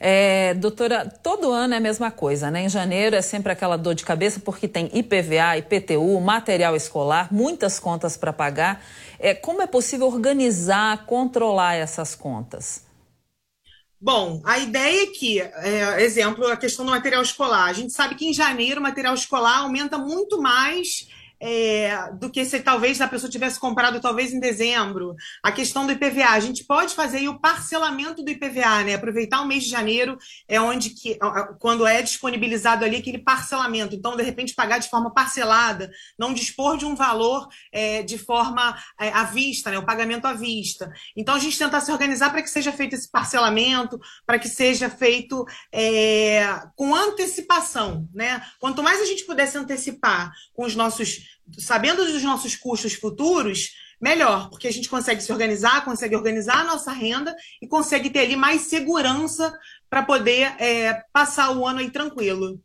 É, 0.06 0.52
doutora, 0.52 1.08
todo 1.08 1.50
ano 1.50 1.72
é 1.72 1.78
a 1.78 1.80
mesma 1.80 2.10
coisa, 2.10 2.50
né? 2.50 2.64
Em 2.64 2.68
janeiro 2.68 3.16
é 3.16 3.22
sempre 3.22 3.50
aquela 3.50 3.78
dor 3.78 3.94
de 3.94 4.04
cabeça 4.04 4.38
porque 4.38 4.68
tem 4.68 4.90
IPVA, 4.92 5.56
IPTU, 5.56 6.20
material 6.20 6.76
escolar, 6.76 7.32
muitas 7.32 7.80
contas 7.80 8.14
para 8.14 8.30
pagar. 8.30 8.84
É, 9.18 9.34
como 9.34 9.62
é 9.62 9.66
possível 9.66 10.06
organizar, 10.08 11.06
controlar 11.06 11.76
essas 11.76 12.14
contas? 12.14 12.84
Bom, 13.98 14.42
a 14.44 14.58
ideia 14.58 15.04
é 15.04 15.06
que, 15.06 15.40
é, 15.40 16.02
exemplo, 16.02 16.48
a 16.48 16.56
questão 16.58 16.84
do 16.84 16.90
material 16.90 17.22
escolar. 17.22 17.70
A 17.70 17.72
gente 17.72 17.94
sabe 17.94 18.14
que 18.14 18.26
em 18.26 18.34
janeiro 18.34 18.80
o 18.80 18.82
material 18.82 19.14
escolar 19.14 19.60
aumenta 19.60 19.96
muito 19.96 20.38
mais 20.38 21.08
é, 21.40 22.10
do 22.12 22.30
que 22.30 22.44
se 22.44 22.60
talvez 22.60 23.00
a 23.00 23.08
pessoa 23.08 23.30
tivesse 23.30 23.58
comprado 23.58 24.00
talvez 24.00 24.32
em 24.32 24.40
dezembro. 24.40 25.14
A 25.42 25.52
questão 25.52 25.86
do 25.86 25.92
IPVA, 25.92 26.28
a 26.30 26.40
gente 26.40 26.64
pode 26.64 26.94
fazer 26.94 27.28
o 27.28 27.38
parcelamento 27.38 28.22
do 28.22 28.30
IPVA, 28.30 28.84
né? 28.84 28.94
Aproveitar 28.94 29.40
o 29.40 29.46
mês 29.46 29.64
de 29.64 29.70
janeiro 29.70 30.16
é 30.48 30.60
onde 30.60 30.90
que 30.90 31.18
quando 31.58 31.86
é 31.86 32.02
disponibilizado 32.02 32.84
ali 32.84 32.96
aquele 32.96 33.18
parcelamento. 33.18 33.94
Então, 33.94 34.16
de 34.16 34.22
repente, 34.22 34.54
pagar 34.54 34.78
de 34.78 34.88
forma 34.88 35.12
parcelada, 35.12 35.90
não 36.18 36.32
dispor 36.32 36.76
de 36.76 36.84
um 36.84 36.94
valor 36.94 37.48
é, 37.72 38.02
de 38.02 38.18
forma 38.18 38.76
é, 38.98 39.10
à 39.10 39.24
vista, 39.24 39.70
né? 39.70 39.78
O 39.78 39.86
pagamento 39.86 40.26
à 40.26 40.32
vista. 40.32 40.92
Então, 41.16 41.34
a 41.34 41.38
gente 41.38 41.58
tentar 41.58 41.80
se 41.80 41.92
organizar 41.92 42.30
para 42.30 42.42
que 42.42 42.50
seja 42.50 42.72
feito 42.72 42.94
esse 42.94 43.10
parcelamento, 43.10 44.00
para 44.26 44.38
que 44.38 44.48
seja 44.48 44.88
feito 44.88 45.44
é, 45.72 46.62
com 46.74 46.94
antecipação, 46.94 48.08
né? 48.14 48.42
Quanto 48.58 48.82
mais 48.82 49.00
a 49.00 49.04
gente 49.04 49.24
pudesse 49.24 49.58
antecipar 49.58 50.32
com 50.54 50.64
os 50.64 50.74
nossos 50.74 51.33
sabendo 51.58 52.04
dos 52.04 52.22
nossos 52.22 52.56
custos 52.56 52.94
futuros, 52.94 53.70
melhor, 54.00 54.50
porque 54.50 54.68
a 54.68 54.72
gente 54.72 54.88
consegue 54.88 55.22
se 55.22 55.32
organizar, 55.32 55.84
consegue 55.84 56.16
organizar 56.16 56.60
a 56.60 56.64
nossa 56.64 56.92
renda 56.92 57.34
e 57.62 57.66
consegue 57.66 58.10
ter 58.10 58.20
ali 58.20 58.36
mais 58.36 58.62
segurança 58.62 59.56
para 59.88 60.02
poder 60.02 60.54
é, 60.58 61.02
passar 61.12 61.56
o 61.56 61.66
ano 61.66 61.80
aí 61.80 61.90
tranquilo. 61.90 62.60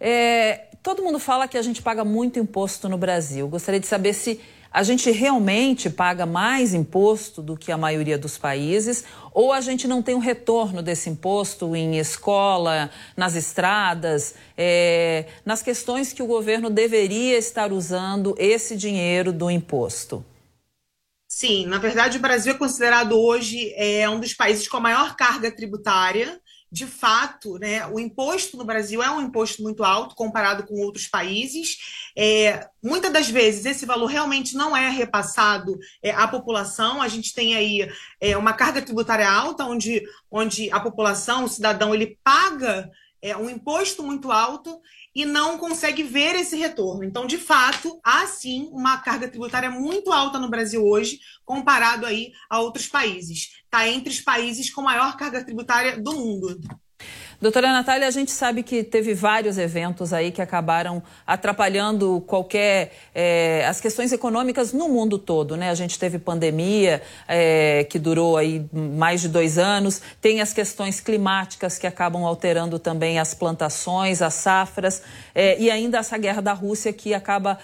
É, 0.00 0.68
todo 0.82 1.02
mundo 1.02 1.18
fala 1.18 1.46
que 1.46 1.58
a 1.58 1.62
gente 1.62 1.82
paga 1.82 2.04
muito 2.04 2.38
imposto 2.38 2.88
no 2.88 2.98
Brasil. 2.98 3.46
Gostaria 3.48 3.80
de 3.80 3.86
saber 3.86 4.14
se 4.14 4.40
a 4.72 4.82
gente 4.82 5.10
realmente 5.10 5.90
paga 5.90 6.24
mais 6.24 6.72
imposto 6.72 7.42
do 7.42 7.56
que 7.56 7.70
a 7.70 7.76
maioria 7.76 8.16
dos 8.16 8.38
países 8.38 9.04
ou 9.32 9.52
a 9.52 9.60
gente 9.60 9.86
não 9.86 10.02
tem 10.02 10.14
um 10.14 10.18
retorno 10.18 10.82
desse 10.82 11.10
imposto 11.10 11.76
em 11.76 11.98
escola, 11.98 12.90
nas 13.16 13.34
estradas, 13.34 14.34
é, 14.56 15.26
nas 15.44 15.62
questões 15.62 16.12
que 16.12 16.22
o 16.22 16.26
governo 16.26 16.70
deveria 16.70 17.36
estar 17.36 17.72
usando 17.72 18.34
esse 18.38 18.76
dinheiro 18.76 19.32
do 19.32 19.50
imposto? 19.50 20.24
Sim, 21.28 21.66
na 21.66 21.78
verdade 21.78 22.18
o 22.18 22.20
Brasil 22.20 22.52
é 22.52 22.58
considerado 22.58 23.12
hoje 23.12 23.72
é, 23.74 24.08
um 24.08 24.20
dos 24.20 24.34
países 24.34 24.68
com 24.68 24.76
a 24.76 24.80
maior 24.80 25.16
carga 25.16 25.50
tributária 25.50 26.40
de 26.72 26.86
fato, 26.86 27.58
né, 27.58 27.86
o 27.86 28.00
imposto 28.00 28.56
no 28.56 28.64
Brasil 28.64 29.02
é 29.02 29.10
um 29.10 29.20
imposto 29.20 29.62
muito 29.62 29.84
alto 29.84 30.14
comparado 30.14 30.62
com 30.66 30.80
outros 30.80 31.06
países. 31.06 31.76
É, 32.16 32.66
muitas 32.82 33.12
das 33.12 33.28
vezes 33.28 33.66
esse 33.66 33.84
valor 33.84 34.06
realmente 34.06 34.54
não 34.54 34.74
é 34.74 34.88
repassado 34.88 35.78
é, 36.02 36.12
à 36.12 36.26
população. 36.26 37.02
A 37.02 37.08
gente 37.08 37.34
tem 37.34 37.54
aí 37.54 37.92
é, 38.18 38.38
uma 38.38 38.54
carga 38.54 38.80
tributária 38.80 39.30
alta, 39.30 39.66
onde, 39.66 40.02
onde 40.30 40.70
a 40.72 40.80
população, 40.80 41.44
o 41.44 41.48
cidadão, 41.48 41.94
ele 41.94 42.18
paga 42.24 42.90
é, 43.20 43.36
um 43.36 43.50
imposto 43.50 44.02
muito 44.02 44.32
alto 44.32 44.80
e 45.14 45.26
não 45.26 45.58
consegue 45.58 46.02
ver 46.02 46.34
esse 46.36 46.56
retorno. 46.56 47.04
Então, 47.04 47.26
de 47.26 47.36
fato, 47.36 48.00
há 48.02 48.26
sim 48.26 48.70
uma 48.72 48.96
carga 48.96 49.28
tributária 49.28 49.70
muito 49.70 50.10
alta 50.10 50.38
no 50.38 50.48
Brasil 50.48 50.82
hoje, 50.82 51.20
comparado 51.44 52.06
aí 52.06 52.32
a 52.48 52.60
outros 52.60 52.88
países. 52.88 53.61
Está 53.74 53.88
entre 53.88 54.10
os 54.10 54.20
países 54.20 54.68
com 54.68 54.82
maior 54.82 55.16
carga 55.16 55.42
tributária 55.42 55.98
do 55.98 56.12
mundo. 56.12 56.60
Doutora 57.40 57.72
Natália, 57.72 58.06
a 58.06 58.10
gente 58.10 58.30
sabe 58.30 58.62
que 58.62 58.84
teve 58.84 59.14
vários 59.14 59.56
eventos 59.58 60.12
aí 60.12 60.30
que 60.30 60.42
acabaram 60.42 61.02
atrapalhando 61.26 62.22
qualquer. 62.26 62.92
É, 63.14 63.64
as 63.66 63.80
questões 63.80 64.12
econômicas 64.12 64.74
no 64.74 64.90
mundo 64.90 65.18
todo, 65.18 65.56
né? 65.56 65.70
A 65.70 65.74
gente 65.74 65.98
teve 65.98 66.18
pandemia 66.18 67.02
é, 67.26 67.84
que 67.84 67.98
durou 67.98 68.36
aí 68.36 68.64
mais 68.72 69.22
de 69.22 69.28
dois 69.28 69.56
anos, 69.58 70.02
tem 70.20 70.42
as 70.42 70.52
questões 70.52 71.00
climáticas 71.00 71.78
que 71.78 71.86
acabam 71.86 72.24
alterando 72.24 72.78
também 72.78 73.18
as 73.18 73.32
plantações, 73.32 74.20
as 74.20 74.34
safras, 74.34 75.02
é, 75.34 75.58
e 75.58 75.70
ainda 75.70 75.98
essa 75.98 76.18
guerra 76.18 76.42
da 76.42 76.52
Rússia 76.52 76.92
que 76.92 77.14
acaba 77.14 77.58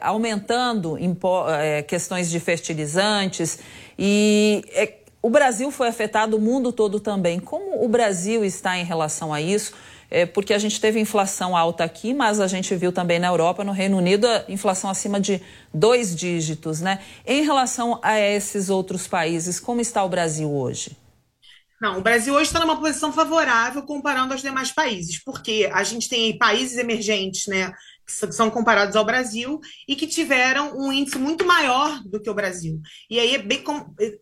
aumentando 0.00 0.96
questões 1.88 2.30
de 2.30 2.38
fertilizantes. 2.38 3.58
E 4.02 4.64
é, 4.70 4.94
o 5.20 5.28
Brasil 5.28 5.70
foi 5.70 5.88
afetado, 5.88 6.38
o 6.38 6.40
mundo 6.40 6.72
todo 6.72 6.98
também. 6.98 7.38
Como 7.38 7.84
o 7.84 7.86
Brasil 7.86 8.42
está 8.42 8.78
em 8.78 8.84
relação 8.84 9.34
a 9.34 9.42
isso? 9.42 9.74
É 10.10 10.24
porque 10.24 10.54
a 10.54 10.58
gente 10.58 10.80
teve 10.80 10.98
inflação 10.98 11.54
alta 11.54 11.84
aqui, 11.84 12.14
mas 12.14 12.40
a 12.40 12.46
gente 12.48 12.74
viu 12.74 12.90
também 12.90 13.18
na 13.18 13.28
Europa, 13.28 13.62
no 13.62 13.72
Reino 13.72 13.98
Unido, 13.98 14.26
a 14.26 14.44
inflação 14.48 14.88
acima 14.88 15.20
de 15.20 15.40
dois 15.72 16.16
dígitos, 16.16 16.80
né? 16.80 17.00
Em 17.26 17.42
relação 17.42 18.00
a 18.02 18.18
esses 18.18 18.70
outros 18.70 19.06
países, 19.06 19.60
como 19.60 19.82
está 19.82 20.02
o 20.02 20.08
Brasil 20.08 20.50
hoje? 20.50 20.96
Não, 21.80 21.98
o 21.98 22.02
Brasil 22.02 22.34
hoje 22.34 22.46
está 22.46 22.60
numa 22.60 22.80
posição 22.80 23.12
favorável 23.12 23.82
comparando 23.82 24.32
aos 24.32 24.42
demais 24.42 24.72
países, 24.72 25.22
porque 25.22 25.70
a 25.72 25.84
gente 25.84 26.08
tem 26.08 26.36
países 26.36 26.76
emergentes, 26.76 27.46
né, 27.46 27.72
são 28.10 28.50
comparados 28.50 28.96
ao 28.96 29.04
Brasil 29.04 29.60
e 29.86 29.96
que 29.96 30.06
tiveram 30.06 30.76
um 30.76 30.92
índice 30.92 31.18
muito 31.18 31.44
maior 31.44 32.02
do 32.04 32.20
que 32.20 32.28
o 32.28 32.34
Brasil. 32.34 32.80
E 33.08 33.18
aí 33.18 33.34
é 33.34 33.38
bem, 33.38 33.64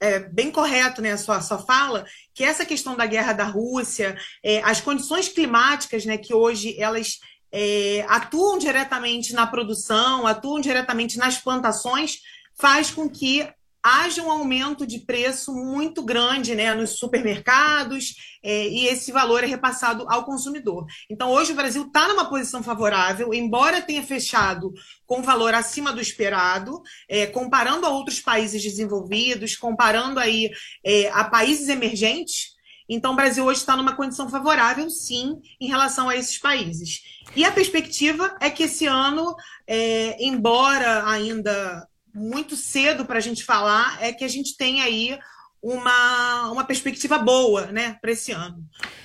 é 0.00 0.18
bem 0.20 0.50
correto, 0.50 1.02
né, 1.02 1.12
a 1.12 1.18
sua, 1.18 1.40
sua 1.40 1.58
fala, 1.58 2.04
que 2.34 2.44
essa 2.44 2.64
questão 2.64 2.96
da 2.96 3.06
guerra 3.06 3.32
da 3.32 3.44
Rússia, 3.44 4.16
é, 4.42 4.62
as 4.62 4.80
condições 4.80 5.28
climáticas, 5.28 6.04
né, 6.04 6.16
que 6.16 6.34
hoje 6.34 6.78
elas 6.78 7.18
é, 7.52 8.04
atuam 8.08 8.58
diretamente 8.58 9.32
na 9.32 9.46
produção, 9.46 10.26
atuam 10.26 10.60
diretamente 10.60 11.16
nas 11.18 11.38
plantações, 11.38 12.18
faz 12.54 12.90
com 12.90 13.08
que 13.08 13.48
haja 13.82 14.22
um 14.22 14.30
aumento 14.30 14.86
de 14.86 15.00
preço 15.00 15.54
muito 15.54 16.02
grande 16.02 16.54
né, 16.54 16.74
nos 16.74 16.98
supermercados 16.98 18.14
é, 18.42 18.68
e 18.68 18.86
esse 18.86 19.12
valor 19.12 19.42
é 19.44 19.46
repassado 19.46 20.06
ao 20.08 20.24
consumidor. 20.24 20.86
Então, 21.10 21.30
hoje 21.30 21.52
o 21.52 21.56
Brasil 21.56 21.84
está 21.86 22.08
numa 22.08 22.28
posição 22.28 22.62
favorável, 22.62 23.32
embora 23.32 23.82
tenha 23.82 24.02
fechado 24.02 24.72
com 25.06 25.22
valor 25.22 25.54
acima 25.54 25.92
do 25.92 26.00
esperado, 26.00 26.80
é, 27.08 27.26
comparando 27.26 27.86
a 27.86 27.90
outros 27.90 28.20
países 28.20 28.62
desenvolvidos, 28.62 29.56
comparando 29.56 30.20
aí 30.20 30.50
é, 30.84 31.10
a 31.10 31.24
países 31.24 31.68
emergentes. 31.68 32.56
Então, 32.88 33.12
o 33.12 33.16
Brasil 33.16 33.44
hoje 33.44 33.60
está 33.60 33.76
numa 33.76 33.94
condição 33.94 34.30
favorável, 34.30 34.88
sim, 34.88 35.40
em 35.60 35.68
relação 35.68 36.08
a 36.08 36.16
esses 36.16 36.38
países. 36.38 37.02
E 37.36 37.44
a 37.44 37.52
perspectiva 37.52 38.34
é 38.40 38.48
que 38.48 38.62
esse 38.62 38.86
ano, 38.86 39.36
é, 39.66 40.16
embora 40.24 41.06
ainda 41.06 41.86
muito 42.18 42.56
cedo 42.56 43.04
para 43.06 43.18
a 43.18 43.20
gente 43.22 43.44
falar, 43.44 44.02
é 44.02 44.12
que 44.12 44.24
a 44.24 44.28
gente 44.28 44.56
tem 44.56 44.82
aí 44.82 45.18
uma, 45.62 46.50
uma 46.50 46.64
perspectiva 46.64 47.18
boa 47.18 47.66
né, 47.66 47.96
para 48.00 48.12
esse 48.12 48.32
ano. 48.32 48.64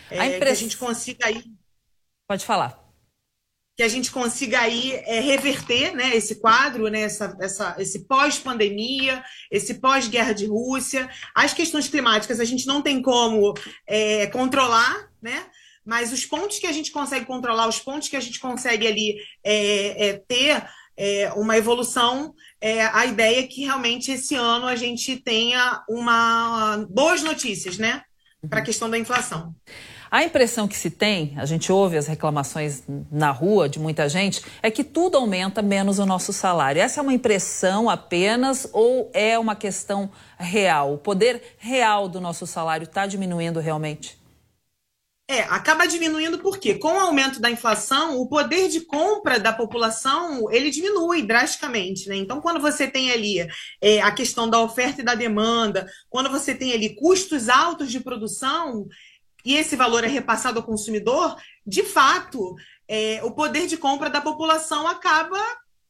É, 0.10 0.20
a 0.20 0.26
impress... 0.28 0.44
Que 0.44 0.50
a 0.50 0.68
gente 0.68 0.78
consiga 0.78 1.28
aí. 1.28 1.44
Pode 2.28 2.46
falar. 2.46 2.80
Que 3.76 3.84
a 3.84 3.88
gente 3.88 4.12
consiga 4.12 4.60
aí 4.60 4.94
é, 5.06 5.20
reverter 5.20 5.96
né, 5.96 6.16
esse 6.16 6.36
quadro, 6.36 6.90
né, 6.90 7.02
essa, 7.02 7.36
essa, 7.42 7.76
esse 7.80 8.06
pós-pandemia, 8.06 9.24
esse 9.52 9.76
pós-guerra 9.76 10.34
de 10.34 10.46
Rússia. 10.46 11.10
As 11.36 11.54
questões 11.54 11.88
climáticas 11.88 12.40
a 12.40 12.46
gente 12.46 12.68
não 12.68 12.82
tem 12.82 13.02
como 13.02 13.54
é, 13.88 14.28
controlar, 14.28 15.10
né? 15.22 15.46
Mas 15.86 16.14
os 16.14 16.26
pontos 16.26 16.60
que 16.60 16.68
a 16.68 16.72
gente 16.72 16.92
consegue 16.92 17.26
controlar, 17.26 17.68
os 17.68 17.80
pontos 17.80 18.08
que 18.08 18.16
a 18.16 18.22
gente 18.22 18.40
consegue 18.40 18.88
ali 18.88 19.18
é, 19.44 20.10
é 20.10 20.14
ter 20.14 20.66
é, 20.96 21.32
uma 21.34 21.58
evolução, 21.58 22.34
é, 22.64 22.86
a 22.86 23.06
ideia 23.06 23.42
é 23.42 23.44
que 23.44 23.66
realmente 23.66 24.10
esse 24.10 24.36
ano 24.36 24.68
a 24.68 24.76
gente 24.78 25.18
tenha 25.18 25.84
uma 25.90 26.88
boas 26.90 27.22
notícias, 27.22 27.78
né? 27.78 28.04
Para 28.50 28.60
a 28.60 28.62
uhum. 28.62 28.66
questão 28.66 28.90
da 28.90 28.98
inflação. 28.98 29.54
A 30.10 30.24
impressão 30.24 30.66
que 30.66 30.78
se 30.78 30.90
tem, 30.90 31.34
a 31.36 31.46
gente 31.46 31.74
ouve 31.74 31.98
as 31.98 32.08
reclamações 32.08 32.84
na 33.12 33.32
rua 33.32 33.68
de 33.68 33.80
muita 33.80 34.08
gente, 34.08 34.42
é 34.62 34.72
que 34.72 34.84
tudo 34.84 35.18
aumenta 35.18 35.62
menos 35.62 36.00
o 36.00 36.06
nosso 36.06 36.32
salário. 36.32 36.82
Essa 36.82 37.02
é 37.02 37.04
uma 37.04 37.14
impressão 37.14 37.90
apenas 37.90 38.66
ou 38.72 39.12
é 39.14 39.38
uma 39.38 39.58
questão 39.58 40.10
real? 40.40 40.94
O 40.94 40.98
poder 40.98 41.42
real 41.58 42.08
do 42.08 42.22
nosso 42.22 42.48
salário 42.48 42.86
está 42.86 43.06
diminuindo 43.06 43.60
realmente? 43.60 44.23
É, 45.34 45.48
acaba 45.50 45.88
diminuindo 45.88 46.38
porque 46.38 46.76
com 46.76 46.90
o 46.90 47.00
aumento 47.00 47.42
da 47.42 47.50
inflação, 47.50 48.20
o 48.20 48.28
poder 48.28 48.70
de 48.70 48.82
compra 48.82 49.40
da 49.40 49.52
população 49.52 50.48
ele 50.52 50.70
diminui 50.70 51.24
drasticamente, 51.24 52.08
né? 52.08 52.16
Então, 52.18 52.40
quando 52.40 52.60
você 52.60 52.88
tem 52.88 53.12
ali 53.12 53.40
é, 53.82 54.00
a 54.00 54.12
questão 54.12 54.48
da 54.48 54.60
oferta 54.60 55.02
e 55.02 55.04
da 55.04 55.16
demanda, 55.16 55.88
quando 56.08 56.30
você 56.30 56.54
tem 56.54 56.72
ali 56.72 56.94
custos 56.94 57.50
altos 57.50 57.90
de 57.90 58.00
produção 58.00 58.86
e 59.44 59.56
esse 59.56 59.76
valor 59.76 60.04
é 60.04 60.08
repassado 60.08 60.60
ao 60.60 60.66
consumidor, 60.66 61.36
de 61.66 61.82
fato, 61.82 62.54
é, 62.88 63.20
o 63.24 63.32
poder 63.32 63.66
de 63.66 63.76
compra 63.76 64.12
da 64.12 64.22
população 64.22 64.88
acaba 64.88 65.40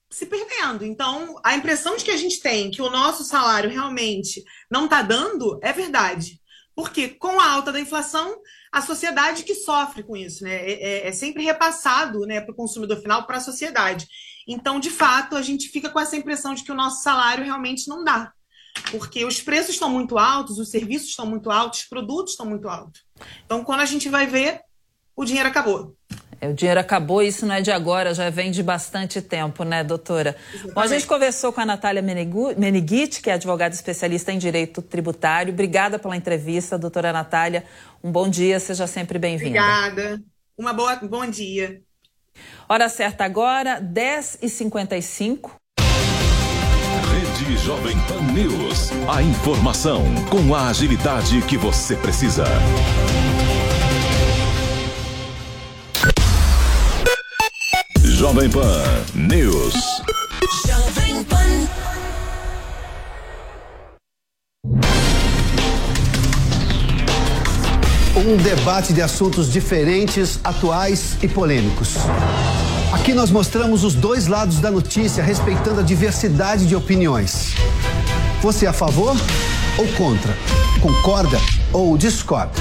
se 0.10 0.26
perdendo. 0.26 0.86
Então, 0.86 1.38
a 1.44 1.54
impressão 1.54 1.98
de 1.98 2.06
que 2.06 2.12
a 2.12 2.18
gente 2.18 2.40
tem 2.40 2.72
que 2.72 2.82
o 2.82 2.90
nosso 2.90 3.26
salário 3.26 3.70
realmente 3.70 4.42
não 4.72 4.86
está 4.86 5.02
dando 5.02 5.60
é 5.62 5.74
verdade. 5.74 6.40
Porque 6.74 7.10
com 7.10 7.40
a 7.42 7.52
alta 7.52 7.74
da 7.74 7.80
inflação, 7.80 8.36
a 8.74 8.82
sociedade 8.82 9.44
que 9.44 9.54
sofre 9.54 10.02
com 10.02 10.18
isso, 10.18 10.44
né? 10.44 10.56
É, 10.56 10.72
é, 10.72 11.08
é 11.08 11.12
sempre 11.12 11.44
repassado 11.44 12.22
né, 12.22 12.42
para 12.42 12.52
o 12.52 12.56
consumidor 12.56 13.00
final, 13.00 13.28
para 13.28 13.38
a 13.38 13.40
sociedade. 13.40 14.08
Então, 14.48 14.80
de 14.80 14.90
fato, 14.90 15.36
a 15.36 15.44
gente 15.44 15.70
fica 15.70 15.92
com 15.92 16.00
essa 16.00 16.18
impressão 16.18 16.56
de 16.56 16.64
que 16.64 16.72
o 16.72 16.76
nosso 16.76 17.04
salário 17.04 17.46
realmente 17.46 17.88
não 17.88 18.04
dá. 18.04 18.34
Porque 18.90 19.24
os 19.24 19.40
preços 19.40 19.76
estão 19.76 19.90
muito 19.90 20.18
altos, 20.18 20.58
os 20.58 20.72
serviços 20.72 21.10
estão 21.10 21.28
muito 21.28 21.52
altos, 21.52 21.82
os 21.82 21.86
produtos 21.86 22.34
estão 22.34 22.48
muito 22.48 22.68
altos. 22.68 23.06
Então, 23.46 23.64
quando 23.64 23.82
a 23.82 23.86
gente 23.86 24.10
vai 24.10 24.26
ver, 24.26 24.62
o 25.16 25.24
dinheiro 25.24 25.48
acabou. 25.48 25.96
É, 26.44 26.50
o 26.50 26.54
dinheiro 26.54 26.78
acabou, 26.78 27.24
isso 27.24 27.46
não 27.46 27.56
é 27.56 27.62
de 27.62 27.72
agora, 27.72 28.14
já 28.14 28.30
vem 28.30 28.52
de 28.52 28.62
bastante 28.62 29.22
tempo, 29.22 29.64
né, 29.64 29.82
doutora? 29.82 30.36
Bom, 30.74 30.82
a 30.82 30.88
gente 30.88 31.08
conversou 31.08 31.54
com 31.54 31.62
a 31.62 31.66
Natália 31.66 32.02
Meneghitti, 32.02 33.22
que 33.22 33.30
é 33.30 33.34
advogada 33.36 33.74
especialista 33.74 34.30
em 34.30 34.38
direito 34.38 34.82
tributário. 34.82 35.54
Obrigada 35.54 35.98
pela 35.98 36.18
entrevista, 36.18 36.78
doutora 36.78 37.14
Natália. 37.14 37.64
Um 38.04 38.12
bom 38.12 38.28
dia, 38.28 38.60
seja 38.60 38.86
sempre 38.88 39.18
bem-vinda. 39.18 39.58
Obrigada. 39.58 40.22
Uma 40.58 40.74
boa, 40.74 40.98
bom 40.98 41.26
dia. 41.26 41.82
Hora 42.68 42.90
certa 42.90 43.24
agora, 43.24 43.82
10h55. 43.82 45.52
Rede 47.40 47.58
Jovem 47.58 47.96
Pan 48.02 48.22
News. 48.34 48.92
A 49.08 49.24
informação 49.24 50.04
com 50.30 50.54
a 50.54 50.68
agilidade 50.68 51.42
que 51.44 51.58
você 51.58 51.96
precisa. 51.96 52.44
Jovem 58.24 58.50
Pan 58.50 58.82
News. 59.16 59.74
Jovem 60.66 61.26
Pan. 61.26 61.68
Um 68.16 68.38
debate 68.38 68.94
de 68.94 69.02
assuntos 69.02 69.52
diferentes, 69.52 70.40
atuais 70.42 71.18
e 71.22 71.28
polêmicos. 71.28 71.96
Aqui 72.94 73.14
nós 73.14 73.30
mostramos 73.30 73.84
os 73.84 73.94
dois 73.94 74.28
lados 74.28 74.62
da 74.62 74.72
notícia, 74.72 75.22
respeitando 75.22 75.82
a 75.82 75.84
diversidade 75.84 76.66
de 76.66 76.78
opiniões. 76.78 77.54
Você 78.42 78.66
é 78.66 78.70
a 78.70 78.74
favor 78.74 79.18
ou 79.78 79.88
contra? 79.98 80.34
Concorda 80.82 81.38
ou 81.74 81.98
discorda? 81.98 82.54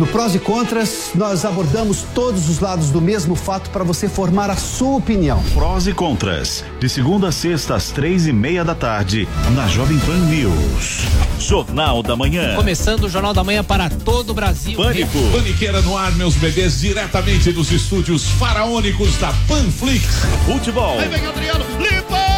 No 0.00 0.06
Prós 0.06 0.34
e 0.34 0.38
Contras, 0.38 1.10
nós 1.14 1.44
abordamos 1.44 2.06
todos 2.14 2.48
os 2.48 2.58
lados 2.58 2.88
do 2.88 3.02
mesmo 3.02 3.36
fato 3.36 3.68
para 3.68 3.84
você 3.84 4.08
formar 4.08 4.48
a 4.48 4.56
sua 4.56 4.96
opinião. 4.96 5.42
Prós 5.52 5.86
e 5.86 5.92
Contras, 5.92 6.64
de 6.80 6.88
segunda 6.88 7.28
a 7.28 7.32
sexta 7.32 7.74
às 7.74 7.90
três 7.90 8.26
e 8.26 8.32
meia 8.32 8.64
da 8.64 8.74
tarde, 8.74 9.28
na 9.54 9.68
Jovem 9.68 9.98
Pan 9.98 10.16
News. 10.20 11.02
Jornal 11.38 12.02
da 12.02 12.16
Manhã. 12.16 12.56
Começando 12.56 13.04
o 13.04 13.08
Jornal 13.10 13.34
da 13.34 13.44
Manhã 13.44 13.62
para 13.62 13.90
todo 13.90 14.30
o 14.30 14.34
Brasil. 14.34 14.74
Pânico. 14.74 15.18
Paniqueira 15.32 15.82
no 15.82 15.94
ar, 15.94 16.12
meus 16.12 16.34
bebês, 16.34 16.80
diretamente 16.80 17.52
dos 17.52 17.70
estúdios 17.70 18.24
faraônicos 18.24 19.18
da 19.18 19.34
Panflix. 19.46 20.06
Futebol. 20.46 20.98
Aí 20.98 21.10
vem 21.10 21.26
Adriano, 21.26 21.66
limpa! 21.78 22.29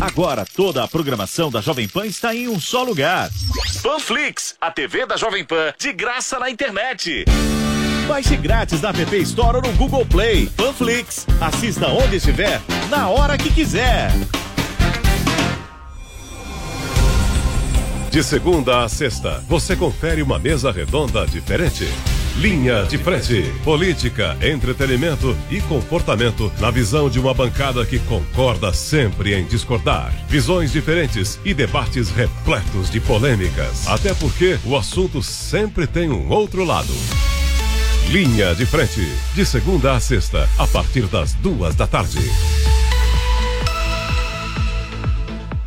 Agora 0.00 0.46
toda 0.56 0.82
a 0.82 0.88
programação 0.88 1.50
da 1.50 1.60
Jovem 1.60 1.86
Pan 1.86 2.06
está 2.06 2.34
em 2.34 2.48
um 2.48 2.58
só 2.58 2.82
lugar. 2.82 3.28
Panflix, 3.82 4.54
a 4.58 4.70
TV 4.70 5.04
da 5.04 5.18
Jovem 5.18 5.44
Pan, 5.44 5.74
de 5.78 5.92
graça 5.92 6.38
na 6.38 6.48
internet. 6.48 7.26
Baixe 8.08 8.34
grátis 8.34 8.80
na 8.80 8.88
App 8.88 9.14
Store 9.18 9.58
ou 9.58 9.62
no 9.62 9.72
Google 9.74 10.06
Play. 10.06 10.46
Panflix, 10.56 11.26
assista 11.38 11.88
onde 11.88 12.16
estiver, 12.16 12.62
na 12.88 13.10
hora 13.10 13.36
que 13.36 13.52
quiser. 13.52 14.10
De 18.10 18.24
segunda 18.24 18.82
a 18.82 18.88
sexta, 18.88 19.44
você 19.46 19.76
confere 19.76 20.22
uma 20.22 20.38
mesa 20.38 20.72
redonda 20.72 21.26
diferente. 21.26 21.86
Linha 22.36 22.84
de 22.84 22.96
frente. 22.96 23.42
Política, 23.64 24.36
entretenimento 24.40 25.36
e 25.50 25.60
comportamento 25.62 26.50
na 26.58 26.70
visão 26.70 27.10
de 27.10 27.18
uma 27.18 27.34
bancada 27.34 27.84
que 27.84 27.98
concorda 28.00 28.72
sempre 28.72 29.34
em 29.34 29.44
discordar. 29.44 30.12
Visões 30.28 30.72
diferentes 30.72 31.38
e 31.44 31.52
debates 31.52 32.10
repletos 32.10 32.90
de 32.90 33.00
polêmicas. 33.00 33.86
Até 33.88 34.14
porque 34.14 34.58
o 34.64 34.76
assunto 34.76 35.22
sempre 35.22 35.86
tem 35.86 36.10
um 36.10 36.30
outro 36.30 36.64
lado. 36.64 36.94
Linha 38.08 38.54
de 38.54 38.64
frente. 38.64 39.06
De 39.34 39.44
segunda 39.44 39.92
a 39.92 40.00
sexta, 40.00 40.48
a 40.58 40.66
partir 40.66 41.06
das 41.06 41.34
duas 41.34 41.74
da 41.74 41.86
tarde. 41.86 42.18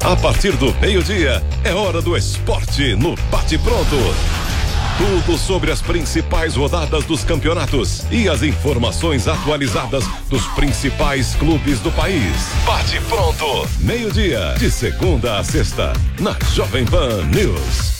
A 0.03 0.15
partir 0.17 0.51
do 0.57 0.73
meio-dia, 0.81 1.41
é 1.63 1.73
hora 1.73 2.01
do 2.01 2.17
esporte 2.17 2.93
no 2.95 3.15
Bate 3.31 3.57
Pronto. 3.57 4.52
Tudo 4.97 5.37
sobre 5.37 5.71
as 5.71 5.81
principais 5.81 6.55
rodadas 6.55 7.03
dos 7.05 7.23
campeonatos 7.23 8.03
e 8.11 8.29
as 8.29 8.43
informações 8.43 9.27
atualizadas 9.27 10.05
dos 10.29 10.45
principais 10.49 11.33
clubes 11.35 11.79
do 11.79 11.91
país. 11.91 12.31
Bate 12.65 13.01
Pronto, 13.09 13.67
meio-dia, 13.79 14.53
de 14.57 14.69
segunda 14.69 15.39
a 15.39 15.43
sexta, 15.43 15.93
na 16.19 16.35
Jovem 16.53 16.85
Pan 16.85 17.23
News. 17.25 17.93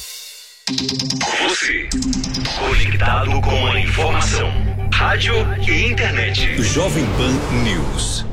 Você, 1.42 1.90
conectado 2.60 3.42
com 3.42 3.68
a 3.68 3.80
informação, 3.80 4.52
rádio 4.94 5.36
e 5.68 5.92
internet. 5.92 6.62
Jovem 6.62 7.06
Pan 7.18 7.34
News. 7.64 8.33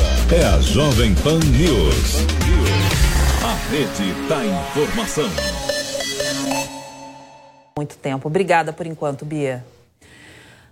é 0.33 0.45
a 0.45 0.61
Jovem 0.61 1.13
Pan 1.15 1.39
News. 1.39 2.15
A 3.43 3.69
rede 3.69 4.13
da 4.29 4.45
informação. 4.45 5.29
Muito 7.77 7.97
tempo. 7.97 8.29
Obrigada 8.29 8.71
por 8.71 8.87
enquanto, 8.87 9.25
Bia. 9.25 9.65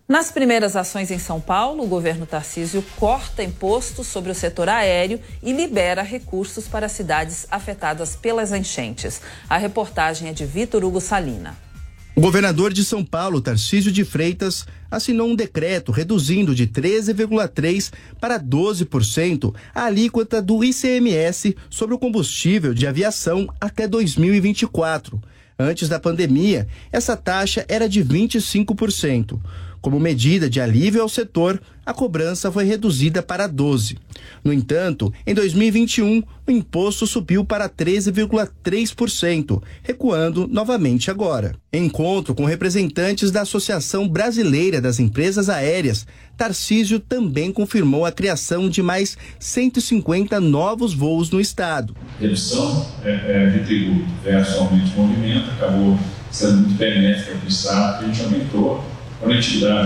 Nas 0.07 0.31
primeiras 0.31 0.77
ações 0.77 1.11
em 1.11 1.19
São 1.19 1.41
Paulo, 1.41 1.83
o 1.83 1.87
governo 1.87 2.25
Tarcísio 2.25 2.81
corta 2.97 3.43
impostos 3.43 4.07
sobre 4.07 4.31
o 4.31 4.35
setor 4.35 4.69
aéreo 4.69 5.19
e 5.43 5.51
libera 5.51 6.03
recursos 6.03 6.65
para 6.65 6.87
cidades 6.87 7.45
afetadas 7.51 8.15
pelas 8.15 8.53
enchentes. 8.53 9.21
A 9.49 9.57
reportagem 9.57 10.29
é 10.29 10.33
de 10.33 10.45
Vitor 10.45 10.85
Hugo 10.85 11.01
Salina. 11.01 11.68
O 12.15 12.21
governador 12.21 12.73
de 12.73 12.83
São 12.83 13.05
Paulo, 13.05 13.39
Tarcísio 13.39 13.91
de 13.91 14.03
Freitas, 14.03 14.65
assinou 14.91 15.29
um 15.29 15.35
decreto 15.35 15.91
reduzindo 15.91 16.53
de 16.53 16.67
13,3% 16.67 17.93
para 18.19 18.39
12% 18.39 19.53
a 19.73 19.85
alíquota 19.85 20.41
do 20.41 20.63
ICMS 20.63 21.55
sobre 21.69 21.95
o 21.95 21.99
combustível 21.99 22.73
de 22.73 22.87
aviação 22.87 23.47
até 23.61 23.87
2024. 23.87 25.21
Antes 25.57 25.87
da 25.87 25.99
pandemia, 25.99 26.67
essa 26.91 27.15
taxa 27.15 27.65
era 27.67 27.87
de 27.87 28.03
25%. 28.03 29.39
Como 29.81 29.99
medida 29.99 30.49
de 30.49 30.59
alívio 30.59 31.01
ao 31.01 31.09
setor, 31.09 31.61
a 31.85 31.93
cobrança 31.93 32.51
foi 32.51 32.65
reduzida 32.65 33.23
para 33.23 33.47
12. 33.47 33.97
No 34.43 34.53
entanto, 34.53 35.11
em 35.25 35.33
2021, 35.33 36.21
o 36.45 36.51
imposto 36.51 37.07
subiu 37.07 37.45
para 37.45 37.69
13,3%, 37.69 39.61
recuando 39.81 40.47
novamente 40.47 41.09
agora. 41.09 41.55
Encontro 41.71 42.35
com 42.35 42.45
representantes 42.45 43.31
da 43.31 43.41
Associação 43.41 44.07
Brasileira 44.07 44.81
das 44.81 44.99
Empresas 44.99 45.49
Aéreas, 45.49 46.05
Tarcísio 46.37 46.99
também 46.99 47.51
confirmou 47.51 48.05
a 48.05 48.11
criação 48.11 48.69
de 48.69 48.81
mais 48.81 49.17
150 49.39 50.39
novos 50.39 50.93
voos 50.93 51.29
no 51.29 51.39
estado. 51.39 51.95
Redução 52.19 52.85
é, 53.03 53.09
é, 53.09 53.49
de 53.49 53.65
tributo 53.65 54.07
versus 54.23 54.55
aumento 54.55 54.85
de 54.85 54.95
movimento 54.95 55.51
acabou 55.51 55.99
sendo 56.31 56.57
muito 56.57 56.77
benéfica 56.77 57.35
para 57.35 57.45
o 57.45 57.49
estado, 57.49 58.05
a 58.05 58.07
gente 58.07 58.23
aumentou 58.23 58.83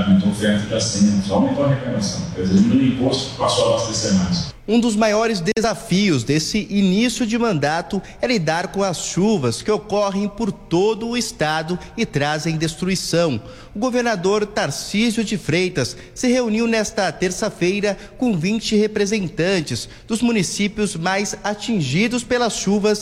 aumentou 0.05 0.29
oferta 0.29 0.67
de 0.67 1.31
aumentou 1.31 1.65
a 1.65 1.67
arrecadação. 1.67 2.21
Quer 2.35 2.43
dizer, 2.43 2.83
imposto 2.83 3.35
passou 3.37 3.65
a 3.65 3.77
abastecer 3.77 4.13
mais. 4.13 4.53
Um 4.65 4.79
dos 4.79 4.95
maiores 4.95 5.41
desafios 5.41 6.23
desse 6.23 6.67
início 6.69 7.25
de 7.25 7.37
mandato 7.37 8.01
é 8.21 8.27
lidar 8.27 8.69
com 8.69 8.81
as 8.81 8.97
chuvas 8.97 9.61
que 9.61 9.69
ocorrem 9.69 10.29
por 10.29 10.53
todo 10.53 11.09
o 11.09 11.17
estado 11.17 11.77
e 11.97 12.05
trazem 12.05 12.55
destruição. 12.55 13.41
O 13.75 13.79
governador 13.79 14.45
Tarcísio 14.45 15.21
de 15.21 15.37
Freitas 15.37 15.97
se 16.15 16.27
reuniu 16.29 16.65
nesta 16.65 17.11
terça-feira 17.11 17.97
com 18.17 18.37
20 18.37 18.77
representantes 18.77 19.89
dos 20.07 20.21
municípios 20.21 20.95
mais 20.95 21.35
atingidos 21.43 22.23
pelas 22.23 22.53
chuvas. 22.53 23.01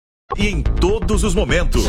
E 0.37 0.47
em 0.47 0.61
todos 0.61 1.23
os 1.23 1.35
momentos. 1.35 1.85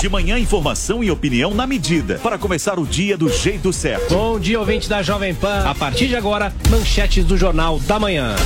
De 0.00 0.08
manhã, 0.08 0.38
informação 0.38 1.02
e 1.02 1.10
opinião 1.10 1.52
na 1.52 1.66
medida 1.66 2.20
para 2.22 2.38
começar 2.38 2.78
o 2.78 2.86
dia 2.86 3.16
do 3.16 3.28
jeito 3.28 3.72
certo. 3.72 4.14
Bom 4.14 4.38
dia, 4.38 4.58
ouvinte 4.58 4.88
da 4.88 5.02
Jovem 5.02 5.34
Pan. 5.34 5.64
A 5.68 5.74
partir 5.74 6.06
de 6.06 6.16
agora, 6.16 6.54
manchetes 6.70 7.24
do 7.24 7.36
Jornal 7.36 7.78
da 7.80 7.98
Manhã. 7.98 8.36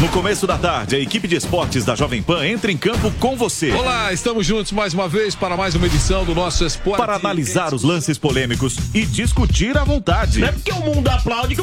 No 0.00 0.08
começo 0.08 0.48
da 0.48 0.58
tarde, 0.58 0.96
a 0.96 0.98
equipe 0.98 1.28
de 1.28 1.36
esportes 1.36 1.84
da 1.84 1.94
Jovem 1.94 2.20
Pan 2.20 2.44
entra 2.44 2.72
em 2.72 2.76
campo 2.76 3.08
com 3.20 3.36
você. 3.36 3.70
Olá, 3.70 4.12
estamos 4.12 4.44
juntos 4.44 4.72
mais 4.72 4.92
uma 4.92 5.08
vez 5.08 5.36
para 5.36 5.56
mais 5.56 5.76
uma 5.76 5.86
edição 5.86 6.24
do 6.24 6.34
nosso 6.34 6.64
Esporte. 6.64 6.98
Para 6.98 7.14
analisar 7.14 7.72
os 7.72 7.84
lances 7.84 8.18
polêmicos 8.18 8.76
e 8.92 9.06
discutir 9.06 9.78
à 9.78 9.84
vontade. 9.84 10.40
Não 10.40 10.48
é 10.48 10.52
porque 10.52 10.72
o 10.72 10.80
mundo 10.80 11.08
aplaude 11.08 11.54
que 11.54 11.62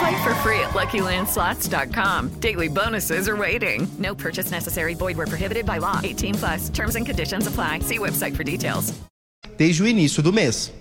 Play 0.00 0.16
for 0.24 0.34
free 0.36 0.60
at 0.60 0.70
LuckyLandSlots.com. 0.70 2.40
Daily 2.40 2.68
bonuses 2.68 3.28
are 3.28 3.36
waiting. 3.36 3.86
No 3.98 4.14
purchase 4.14 4.50
necessary. 4.50 4.94
Void 4.94 5.18
where 5.18 5.26
prohibited 5.26 5.66
by 5.66 5.78
law. 5.78 6.00
18 6.02 6.34
plus. 6.36 6.70
Terms 6.70 6.96
and 6.96 7.04
conditions 7.04 7.46
apply. 7.46 7.80
See 7.80 7.98
website 7.98 8.34
for 8.34 8.42
details. 8.42 8.94
Desde 9.58 9.82
o 9.82 9.86
início 9.86 10.22
do 10.22 10.32
mês. 10.32 10.72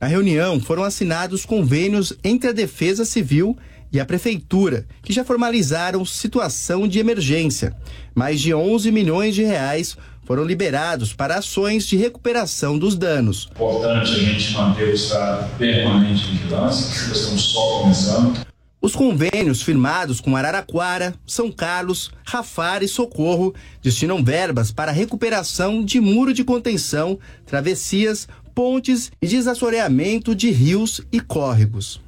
Na 0.00 0.08
reunião 0.08 0.58
foram 0.58 0.82
assinados 0.82 1.46
convênios 1.46 2.12
entre 2.24 2.50
a 2.50 2.52
Defesa 2.52 3.04
Civil 3.04 3.56
e 3.92 4.00
a 4.00 4.04
Prefeitura, 4.04 4.86
que 5.04 5.12
já 5.12 5.22
formalizaram 5.22 6.04
situação 6.04 6.88
de 6.88 6.98
emergência. 6.98 7.72
Mais 8.12 8.40
de 8.40 8.52
11 8.52 8.90
milhões 8.90 9.36
de 9.36 9.44
reais 9.44 9.96
foram 10.24 10.42
liberados 10.42 11.12
para 11.12 11.36
ações 11.36 11.86
de 11.86 11.96
recuperação 11.96 12.76
dos 12.76 12.96
danos. 12.96 13.48
Importante 13.52 14.10
a 14.10 14.18
gente 14.18 14.52
manter 14.52 14.88
o 14.88 14.94
estado 14.94 15.48
permanente 15.58 16.24
de 16.24 16.38
vigilância, 16.38 17.06
que 17.06 17.16
estamos 17.16 17.40
só 17.40 17.80
começando. 17.82 18.53
Os 18.84 18.94
convênios 18.94 19.62
firmados 19.62 20.20
com 20.20 20.36
Araraquara, 20.36 21.14
São 21.26 21.50
Carlos, 21.50 22.10
Rafar 22.22 22.82
e 22.82 22.86
Socorro 22.86 23.54
destinam 23.80 24.22
verbas 24.22 24.70
para 24.70 24.90
a 24.90 24.94
recuperação 24.94 25.82
de 25.82 25.98
muro 25.98 26.34
de 26.34 26.44
contenção, 26.44 27.18
travessias, 27.46 28.28
pontes 28.54 29.10
e 29.22 29.26
desassoreamento 29.26 30.34
de 30.34 30.50
rios 30.50 31.00
e 31.10 31.18
córregos. 31.18 31.98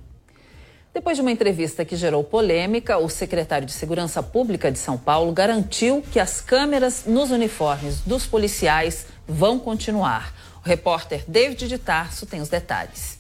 Depois 0.93 1.17
de 1.17 1.23
uma 1.23 1.33
entrevista 1.33 1.83
que 1.83 1.97
gerou 1.97 2.23
polêmica, 2.23 2.99
o 2.99 3.09
secretário 3.09 3.67
de 3.67 3.73
Segurança 3.73 4.23
Pública 4.23 4.71
de 4.71 4.79
São 4.79 4.99
Paulo 4.99 5.33
garantiu 5.33 6.05
que 6.13 6.21
as 6.21 6.43
câmeras 6.43 7.05
nos 7.07 7.31
uniformes 7.31 8.03
dos 8.03 8.27
policiais 8.27 9.07
vão 9.27 9.59
continuar. 9.59 10.31
O 10.63 10.69
repórter 10.69 11.25
David 11.27 11.69
de 11.69 11.79
Tarso 11.79 12.27
tem 12.27 12.43
os 12.43 12.51
detalhes. 12.51 13.16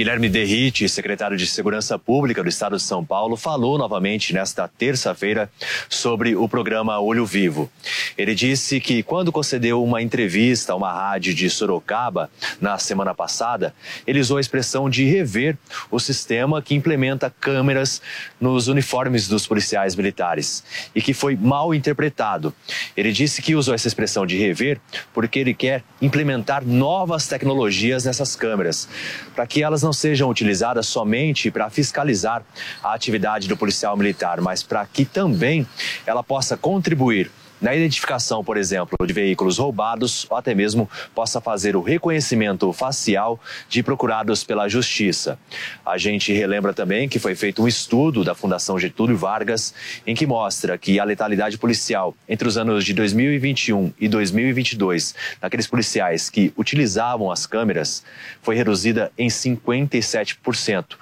Guilherme 0.00 0.30
Derrite, 0.30 0.88
secretário 0.88 1.36
de 1.36 1.46
Segurança 1.46 1.98
Pública 1.98 2.42
do 2.42 2.48
Estado 2.48 2.74
de 2.74 2.82
São 2.82 3.04
Paulo, 3.04 3.36
falou 3.36 3.76
novamente 3.76 4.32
nesta 4.32 4.66
terça-feira 4.66 5.50
sobre 5.90 6.34
o 6.34 6.48
programa 6.48 6.98
Olho 6.98 7.26
Vivo. 7.26 7.70
Ele 8.16 8.34
disse 8.34 8.80
que 8.80 9.02
quando 9.02 9.30
concedeu 9.30 9.84
uma 9.84 10.00
entrevista 10.00 10.72
a 10.72 10.76
uma 10.76 10.90
rádio 10.90 11.34
de 11.34 11.50
Sorocaba 11.50 12.30
na 12.58 12.78
semana 12.78 13.14
passada, 13.14 13.74
ele 14.06 14.20
usou 14.20 14.38
a 14.38 14.40
expressão 14.40 14.88
de 14.88 15.04
rever 15.04 15.58
o 15.90 16.00
sistema 16.00 16.62
que 16.62 16.74
implementa 16.74 17.30
câmeras 17.38 18.00
nos 18.40 18.68
uniformes 18.68 19.28
dos 19.28 19.46
policiais 19.46 19.94
militares 19.94 20.64
e 20.94 21.02
que 21.02 21.12
foi 21.12 21.36
mal 21.36 21.74
interpretado. 21.74 22.54
Ele 22.96 23.12
disse 23.12 23.42
que 23.42 23.54
usou 23.54 23.74
essa 23.74 23.86
expressão 23.86 24.24
de 24.24 24.38
rever 24.38 24.80
porque 25.12 25.38
ele 25.38 25.52
quer 25.52 25.84
implementar 26.00 26.64
novas 26.64 27.28
tecnologias 27.28 28.06
nessas 28.06 28.34
câmeras, 28.34 28.88
para 29.34 29.46
que 29.46 29.62
elas 29.62 29.82
não 29.82 29.89
não 29.90 29.92
sejam 29.92 30.30
utilizadas 30.30 30.86
somente 30.86 31.50
para 31.50 31.68
fiscalizar 31.68 32.44
a 32.80 32.94
atividade 32.94 33.48
do 33.48 33.56
policial 33.56 33.96
militar, 33.96 34.40
mas 34.40 34.62
para 34.62 34.86
que 34.86 35.04
também 35.04 35.66
ela 36.06 36.22
possa 36.22 36.56
contribuir 36.56 37.28
na 37.60 37.74
identificação, 37.74 38.42
por 38.42 38.56
exemplo, 38.56 38.96
de 39.06 39.12
veículos 39.12 39.58
roubados 39.58 40.26
ou 40.30 40.36
até 40.36 40.54
mesmo 40.54 40.88
possa 41.14 41.40
fazer 41.40 41.76
o 41.76 41.82
reconhecimento 41.82 42.72
facial 42.72 43.38
de 43.68 43.82
procurados 43.82 44.42
pela 44.42 44.68
Justiça. 44.68 45.38
A 45.84 45.98
gente 45.98 46.32
relembra 46.32 46.72
também 46.72 47.08
que 47.08 47.18
foi 47.18 47.34
feito 47.34 47.62
um 47.62 47.68
estudo 47.68 48.24
da 48.24 48.34
Fundação 48.34 48.78
Getúlio 48.78 49.16
Vargas 49.16 49.74
em 50.06 50.14
que 50.14 50.26
mostra 50.26 50.78
que 50.78 50.98
a 50.98 51.04
letalidade 51.04 51.58
policial 51.58 52.14
entre 52.28 52.48
os 52.48 52.56
anos 52.56 52.84
de 52.84 52.94
2021 52.94 53.92
e 54.00 54.08
2022, 54.08 55.14
naqueles 55.42 55.66
policiais 55.66 56.30
que 56.30 56.52
utilizavam 56.56 57.30
as 57.30 57.46
câmeras, 57.46 58.02
foi 58.42 58.56
reduzida 58.56 59.12
em 59.18 59.28
57% 59.28 60.96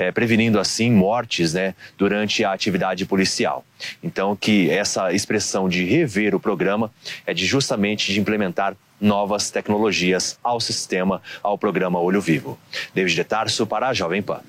é, 0.00 0.10
prevenindo 0.10 0.58
assim 0.58 0.90
mortes 0.90 1.52
né, 1.52 1.74
durante 1.98 2.42
a 2.42 2.52
atividade 2.52 3.04
policial. 3.04 3.62
Então, 4.02 4.34
que 4.34 4.70
essa 4.70 5.12
expressão 5.12 5.68
de 5.68 5.84
rever 5.84 6.34
o 6.34 6.40
programa 6.40 6.90
é 7.26 7.34
de 7.34 7.44
justamente 7.44 8.10
de 8.10 8.18
implementar 8.18 8.74
novas 8.98 9.50
tecnologias 9.50 10.38
ao 10.42 10.58
sistema, 10.58 11.20
ao 11.42 11.58
programa 11.58 12.00
Olho 12.00 12.20
Vivo. 12.20 12.58
David 12.94 13.14
de 13.14 13.24
Tarso 13.24 13.66
para 13.66 13.88
a 13.88 13.92
Jovem 13.92 14.22
Pan. 14.22 14.40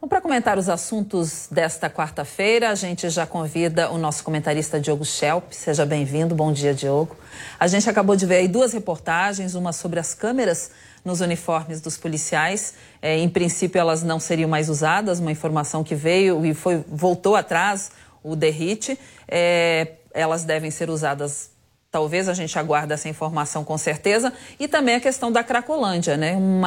Bom, 0.00 0.08
para 0.08 0.22
comentar 0.22 0.56
os 0.56 0.70
assuntos 0.70 1.48
desta 1.50 1.90
quarta-feira, 1.90 2.70
a 2.70 2.74
gente 2.74 3.10
já 3.10 3.26
convida 3.26 3.90
o 3.90 3.98
nosso 3.98 4.24
comentarista 4.24 4.80
Diogo 4.80 5.04
Schelp. 5.04 5.52
Seja 5.52 5.84
bem-vindo. 5.84 6.34
Bom 6.34 6.50
dia, 6.50 6.72
Diogo. 6.72 7.14
A 7.60 7.66
gente 7.66 7.90
acabou 7.90 8.16
de 8.16 8.24
ver 8.24 8.36
aí 8.36 8.48
duas 8.48 8.72
reportagens, 8.72 9.54
uma 9.54 9.72
sobre 9.72 10.00
as 10.00 10.14
câmeras 10.14 10.70
nos 11.04 11.20
uniformes 11.20 11.80
dos 11.80 11.96
policiais. 11.96 12.74
É, 13.00 13.16
em 13.18 13.28
princípio, 13.28 13.78
elas 13.78 14.02
não 14.02 14.18
seriam 14.18 14.48
mais 14.48 14.68
usadas, 14.68 15.20
uma 15.20 15.32
informação 15.32 15.84
que 15.84 15.94
veio 15.94 16.44
e 16.44 16.54
foi, 16.54 16.84
voltou 16.88 17.36
atrás, 17.36 17.90
o 18.22 18.34
derrite. 18.34 18.98
É, 19.26 19.92
elas 20.12 20.44
devem 20.44 20.70
ser 20.70 20.90
usadas 20.90 21.50
talvez 21.90 22.28
a 22.28 22.34
gente 22.34 22.58
aguarde 22.58 22.92
essa 22.92 23.08
informação 23.08 23.64
com 23.64 23.78
certeza. 23.78 24.32
E 24.58 24.68
também 24.68 24.94
a 24.94 25.00
questão 25.00 25.32
da 25.32 25.42
Cracolândia, 25.42 26.16
né? 26.16 26.36
Um 26.36 26.62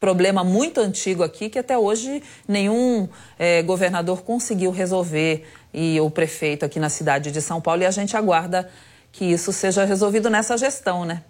problema 0.00 0.44
muito 0.44 0.80
antigo 0.80 1.22
aqui 1.22 1.48
que 1.48 1.58
até 1.58 1.78
hoje 1.78 2.22
nenhum 2.46 3.08
é, 3.38 3.62
governador 3.62 4.22
conseguiu 4.22 4.70
resolver 4.70 5.46
e 5.72 5.98
o 6.00 6.10
prefeito 6.10 6.64
aqui 6.64 6.78
na 6.78 6.88
cidade 6.88 7.30
de 7.30 7.40
São 7.40 7.60
Paulo. 7.60 7.82
E 7.82 7.86
a 7.86 7.90
gente 7.90 8.16
aguarda 8.16 8.70
que 9.10 9.24
isso 9.24 9.52
seja 9.52 9.84
resolvido 9.84 10.28
nessa 10.28 10.56
gestão, 10.58 11.04
né? 11.04 11.22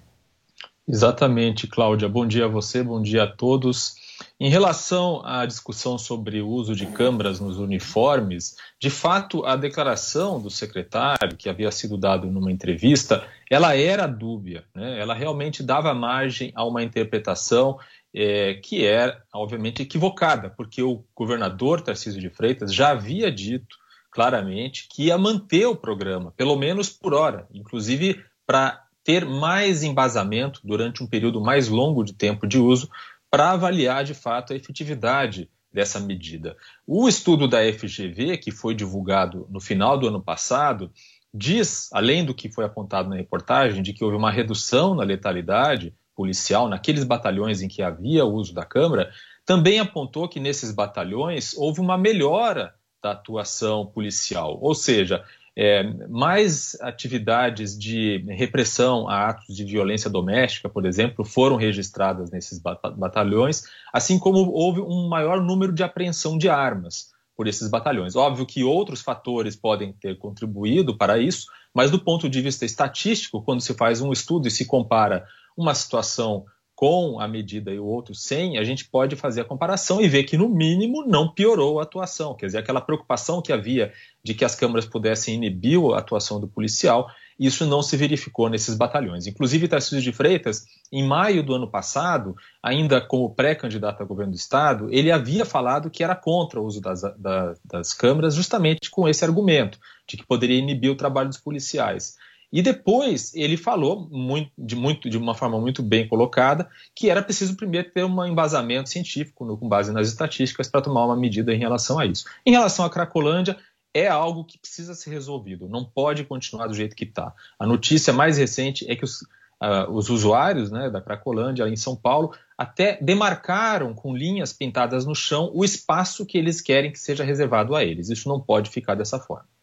Exatamente, 0.86 1.66
Cláudia. 1.66 2.08
Bom 2.08 2.26
dia 2.26 2.44
a 2.44 2.48
você, 2.48 2.82
bom 2.82 3.00
dia 3.00 3.22
a 3.22 3.26
todos. 3.26 3.94
Em 4.38 4.50
relação 4.50 5.24
à 5.24 5.46
discussão 5.46 5.96
sobre 5.96 6.42
o 6.42 6.48
uso 6.48 6.74
de 6.74 6.86
câmeras 6.86 7.40
nos 7.40 7.58
uniformes, 7.58 8.56
de 8.78 8.90
fato, 8.90 9.46
a 9.46 9.56
declaração 9.56 10.40
do 10.40 10.50
secretário, 10.50 11.36
que 11.38 11.48
havia 11.48 11.70
sido 11.70 11.96
dada 11.96 12.26
numa 12.26 12.52
entrevista, 12.52 13.26
ela 13.50 13.74
era 13.74 14.06
dúbia, 14.06 14.64
né? 14.74 15.00
ela 15.00 15.14
realmente 15.14 15.62
dava 15.62 15.94
margem 15.94 16.52
a 16.54 16.64
uma 16.64 16.82
interpretação 16.82 17.78
é, 18.14 18.54
que 18.54 18.86
é, 18.86 19.16
obviamente, 19.32 19.82
equivocada, 19.82 20.50
porque 20.50 20.82
o 20.82 21.02
governador 21.14 21.80
Tarcísio 21.80 22.20
de 22.20 22.28
Freitas 22.28 22.72
já 22.72 22.90
havia 22.90 23.32
dito 23.32 23.76
claramente 24.10 24.86
que 24.88 25.06
ia 25.06 25.18
manter 25.18 25.66
o 25.66 25.74
programa, 25.74 26.32
pelo 26.36 26.56
menos 26.56 26.90
por 26.90 27.14
hora, 27.14 27.48
inclusive 27.52 28.22
para 28.46 28.83
ter 29.04 29.26
mais 29.26 29.82
embasamento 29.82 30.60
durante 30.64 31.02
um 31.02 31.06
período 31.06 31.40
mais 31.40 31.68
longo 31.68 32.02
de 32.02 32.14
tempo 32.14 32.46
de 32.46 32.58
uso 32.58 32.88
para 33.30 33.50
avaliar 33.50 34.02
de 34.02 34.14
fato 34.14 34.52
a 34.52 34.56
efetividade 34.56 35.50
dessa 35.72 36.00
medida. 36.00 36.56
O 36.86 37.08
estudo 37.08 37.46
da 37.46 37.58
FGV, 37.60 38.38
que 38.38 38.50
foi 38.50 38.74
divulgado 38.74 39.46
no 39.50 39.60
final 39.60 39.98
do 39.98 40.08
ano 40.08 40.22
passado, 40.22 40.90
diz, 41.32 41.90
além 41.92 42.24
do 42.24 42.32
que 42.32 42.48
foi 42.48 42.64
apontado 42.64 43.08
na 43.08 43.16
reportagem, 43.16 43.82
de 43.82 43.92
que 43.92 44.04
houve 44.04 44.16
uma 44.16 44.30
redução 44.30 44.94
na 44.94 45.02
letalidade 45.02 45.92
policial 46.14 46.68
naqueles 46.68 47.02
batalhões 47.02 47.60
em 47.60 47.66
que 47.66 47.82
havia 47.82 48.24
uso 48.24 48.54
da 48.54 48.64
câmara, 48.64 49.10
também 49.44 49.80
apontou 49.80 50.28
que 50.28 50.38
nesses 50.38 50.70
batalhões 50.70 51.54
houve 51.56 51.80
uma 51.80 51.98
melhora 51.98 52.72
da 53.02 53.10
atuação 53.10 53.84
policial, 53.84 54.58
ou 54.62 54.74
seja, 54.74 55.24
é, 55.56 55.84
mais 56.08 56.76
atividades 56.80 57.78
de 57.78 58.24
repressão 58.28 59.08
a 59.08 59.28
atos 59.28 59.54
de 59.54 59.64
violência 59.64 60.10
doméstica, 60.10 60.68
por 60.68 60.84
exemplo, 60.84 61.24
foram 61.24 61.56
registradas 61.56 62.30
nesses 62.30 62.60
batalhões, 62.96 63.62
assim 63.92 64.18
como 64.18 64.50
houve 64.50 64.80
um 64.80 65.08
maior 65.08 65.40
número 65.40 65.72
de 65.72 65.84
apreensão 65.84 66.36
de 66.36 66.48
armas 66.48 67.12
por 67.36 67.46
esses 67.46 67.68
batalhões. 67.68 68.16
Óbvio 68.16 68.46
que 68.46 68.64
outros 68.64 69.00
fatores 69.00 69.54
podem 69.54 69.92
ter 69.92 70.18
contribuído 70.18 70.96
para 70.96 71.18
isso, 71.18 71.46
mas 71.72 71.90
do 71.90 71.98
ponto 71.98 72.28
de 72.28 72.40
vista 72.40 72.64
estatístico, 72.64 73.42
quando 73.42 73.60
se 73.60 73.74
faz 73.74 74.00
um 74.00 74.12
estudo 74.12 74.48
e 74.48 74.50
se 74.50 74.64
compara 74.64 75.24
uma 75.56 75.74
situação 75.74 76.44
com 76.74 77.20
a 77.20 77.28
medida 77.28 77.72
e 77.72 77.78
o 77.78 77.86
outro 77.86 78.14
sem, 78.14 78.58
a 78.58 78.64
gente 78.64 78.84
pode 78.86 79.14
fazer 79.14 79.42
a 79.42 79.44
comparação 79.44 80.00
e 80.00 80.08
ver 80.08 80.24
que, 80.24 80.36
no 80.36 80.48
mínimo, 80.48 81.04
não 81.06 81.32
piorou 81.32 81.78
a 81.78 81.84
atuação. 81.84 82.34
Quer 82.34 82.46
dizer, 82.46 82.58
aquela 82.58 82.80
preocupação 82.80 83.40
que 83.40 83.52
havia 83.52 83.92
de 84.22 84.34
que 84.34 84.44
as 84.44 84.54
câmaras 84.54 84.84
pudessem 84.84 85.34
inibir 85.34 85.78
a 85.94 85.98
atuação 85.98 86.40
do 86.40 86.48
policial, 86.48 87.08
isso 87.38 87.66
não 87.66 87.82
se 87.82 87.96
verificou 87.96 88.48
nesses 88.48 88.74
batalhões. 88.74 89.26
Inclusive, 89.26 89.68
Tarcísio 89.68 90.00
de 90.00 90.12
Freitas, 90.12 90.66
em 90.90 91.06
maio 91.06 91.42
do 91.42 91.54
ano 91.54 91.68
passado, 91.68 92.34
ainda 92.62 93.00
como 93.00 93.34
pré-candidato 93.34 94.02
a 94.02 94.06
governo 94.06 94.32
do 94.32 94.36
Estado, 94.36 94.88
ele 94.90 95.10
havia 95.10 95.44
falado 95.44 95.90
que 95.90 96.02
era 96.02 96.14
contra 96.14 96.60
o 96.60 96.64
uso 96.64 96.80
das, 96.80 97.02
da, 97.02 97.54
das 97.64 97.92
câmaras, 97.92 98.34
justamente 98.34 98.90
com 98.90 99.08
esse 99.08 99.24
argumento, 99.24 99.78
de 100.08 100.16
que 100.16 100.26
poderia 100.26 100.58
inibir 100.58 100.90
o 100.90 100.96
trabalho 100.96 101.28
dos 101.28 101.38
policiais. 101.38 102.16
E 102.54 102.62
depois 102.62 103.34
ele 103.34 103.56
falou 103.56 104.08
muito, 104.12 104.52
de, 104.56 104.76
muito, 104.76 105.10
de 105.10 105.18
uma 105.18 105.34
forma 105.34 105.60
muito 105.60 105.82
bem 105.82 106.06
colocada 106.06 106.70
que 106.94 107.10
era 107.10 107.20
preciso 107.20 107.56
primeiro 107.56 107.90
ter 107.90 108.04
um 108.04 108.24
embasamento 108.24 108.88
científico 108.88 109.44
no, 109.44 109.58
com 109.58 109.68
base 109.68 109.92
nas 109.92 110.06
estatísticas 110.06 110.68
para 110.68 110.80
tomar 110.80 111.04
uma 111.04 111.16
medida 111.16 111.52
em 111.52 111.58
relação 111.58 111.98
a 111.98 112.06
isso. 112.06 112.26
Em 112.46 112.52
relação 112.52 112.84
à 112.84 112.90
Cracolândia, 112.90 113.56
é 113.92 114.06
algo 114.06 114.44
que 114.44 114.56
precisa 114.56 114.94
ser 114.94 115.10
resolvido, 115.10 115.68
não 115.68 115.84
pode 115.84 116.22
continuar 116.22 116.68
do 116.68 116.74
jeito 116.74 116.94
que 116.94 117.02
está. 117.02 117.34
A 117.58 117.66
notícia 117.66 118.12
mais 118.12 118.38
recente 118.38 118.88
é 118.88 118.94
que 118.94 119.04
os, 119.04 119.22
uh, 119.60 119.90
os 119.90 120.08
usuários 120.08 120.70
né, 120.70 120.88
da 120.88 121.00
Cracolândia 121.00 121.68
em 121.68 121.76
São 121.76 121.96
Paulo 121.96 122.36
até 122.56 122.96
demarcaram 123.02 123.92
com 123.94 124.16
linhas 124.16 124.52
pintadas 124.52 125.04
no 125.04 125.14
chão 125.14 125.50
o 125.52 125.64
espaço 125.64 126.24
que 126.24 126.38
eles 126.38 126.60
querem 126.60 126.92
que 126.92 127.00
seja 127.00 127.24
reservado 127.24 127.74
a 127.74 127.82
eles. 127.82 128.10
Isso 128.10 128.28
não 128.28 128.40
pode 128.40 128.70
ficar 128.70 128.94
dessa 128.94 129.18
forma. 129.18 129.53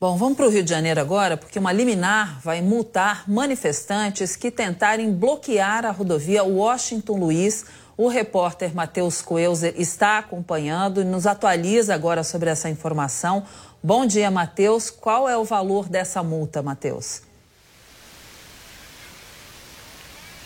Bom, 0.00 0.16
vamos 0.16 0.36
para 0.36 0.46
o 0.46 0.48
Rio 0.48 0.62
de 0.62 0.70
Janeiro 0.70 1.00
agora, 1.00 1.36
porque 1.36 1.58
uma 1.58 1.72
liminar 1.72 2.38
vai 2.40 2.62
multar 2.62 3.24
manifestantes 3.28 4.36
que 4.36 4.48
tentarem 4.48 5.12
bloquear 5.12 5.84
a 5.84 5.90
rodovia 5.90 6.44
Washington 6.44 7.16
Luiz. 7.16 7.64
O 7.96 8.06
repórter 8.06 8.72
Matheus 8.72 9.20
Coelzer 9.20 9.74
está 9.76 10.18
acompanhando 10.18 11.00
e 11.00 11.04
nos 11.04 11.26
atualiza 11.26 11.96
agora 11.96 12.22
sobre 12.22 12.48
essa 12.48 12.70
informação. 12.70 13.42
Bom 13.82 14.06
dia, 14.06 14.30
Matheus. 14.30 14.88
Qual 14.88 15.28
é 15.28 15.36
o 15.36 15.42
valor 15.42 15.88
dessa 15.88 16.22
multa, 16.22 16.62
Matheus? 16.62 17.22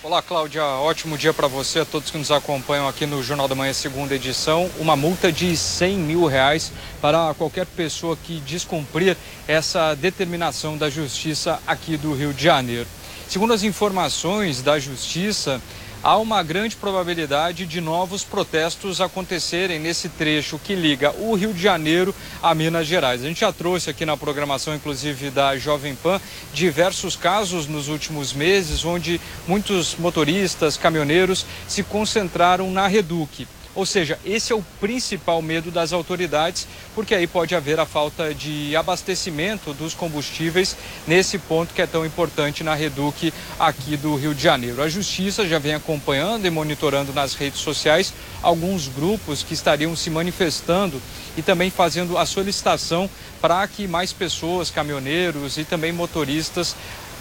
Olá, 0.04 0.20
Cláudia. 0.20 0.64
Ótimo 0.64 1.16
dia 1.16 1.32
para 1.32 1.46
você, 1.46 1.78
a 1.78 1.84
todos 1.84 2.10
que 2.10 2.18
nos 2.18 2.32
acompanham 2.32 2.88
aqui 2.88 3.06
no 3.06 3.22
Jornal 3.22 3.46
da 3.46 3.54
Manhã, 3.54 3.72
segunda 3.72 4.16
edição. 4.16 4.68
Uma 4.80 4.96
multa 4.96 5.30
de 5.30 5.56
100 5.56 5.96
mil 5.96 6.26
reais 6.26 6.72
para 7.00 7.32
qualquer 7.34 7.66
pessoa 7.66 8.16
que 8.16 8.40
descumprir 8.40 9.16
essa 9.46 9.94
determinação 9.94 10.76
da 10.76 10.90
Justiça 10.90 11.62
aqui 11.64 11.96
do 11.96 12.14
Rio 12.14 12.34
de 12.34 12.42
Janeiro. 12.42 12.88
Segundo 13.28 13.54
as 13.54 13.62
informações 13.62 14.60
da 14.60 14.76
Justiça, 14.76 15.62
há 16.02 16.16
uma 16.18 16.42
grande 16.42 16.74
probabilidade 16.74 17.64
de 17.64 17.80
novos 17.80 18.24
protestos 18.24 19.00
acontecerem 19.00 19.78
nesse 19.78 20.08
trecho 20.08 20.58
que 20.58 20.74
liga 20.74 21.14
o 21.18 21.34
Rio 21.34 21.54
de 21.54 21.62
Janeiro 21.62 22.14
a 22.42 22.54
Minas 22.54 22.86
Gerais. 22.86 23.22
A 23.22 23.28
gente 23.28 23.40
já 23.40 23.52
trouxe 23.52 23.90
aqui 23.90 24.04
na 24.04 24.16
programação, 24.16 24.74
inclusive 24.74 25.30
da 25.30 25.56
Jovem 25.56 25.94
Pan, 25.94 26.20
diversos 26.52 27.14
casos 27.14 27.66
nos 27.66 27.88
últimos 27.88 28.32
meses 28.32 28.84
onde 28.84 29.20
muitos 29.46 29.94
motoristas, 29.96 30.76
caminhoneiros 30.76 31.46
se 31.68 31.82
concentraram 31.82 32.70
na 32.70 32.86
Reduc. 32.86 33.46
Ou 33.74 33.86
seja, 33.86 34.18
esse 34.24 34.52
é 34.52 34.56
o 34.56 34.64
principal 34.80 35.40
medo 35.40 35.70
das 35.70 35.92
autoridades, 35.94 36.66
porque 36.94 37.14
aí 37.14 37.26
pode 37.26 37.54
haver 37.54 37.80
a 37.80 37.86
falta 37.86 38.34
de 38.34 38.76
abastecimento 38.76 39.72
dos 39.72 39.94
combustíveis 39.94 40.76
nesse 41.06 41.38
ponto 41.38 41.72
que 41.72 41.80
é 41.80 41.86
tão 41.86 42.04
importante 42.04 42.62
na 42.62 42.74
Reduc 42.74 43.32
aqui 43.58 43.96
do 43.96 44.14
Rio 44.14 44.34
de 44.34 44.42
Janeiro. 44.42 44.82
A 44.82 44.88
Justiça 44.88 45.46
já 45.48 45.58
vem 45.58 45.74
acompanhando 45.74 46.46
e 46.46 46.50
monitorando 46.50 47.14
nas 47.14 47.34
redes 47.34 47.60
sociais 47.60 48.12
alguns 48.42 48.88
grupos 48.88 49.42
que 49.42 49.54
estariam 49.54 49.96
se 49.96 50.10
manifestando 50.10 51.00
e 51.36 51.40
também 51.40 51.70
fazendo 51.70 52.18
a 52.18 52.26
solicitação 52.26 53.08
para 53.40 53.66
que 53.66 53.88
mais 53.88 54.12
pessoas, 54.12 54.70
caminhoneiros 54.70 55.56
e 55.56 55.64
também 55.64 55.92
motoristas 55.92 56.76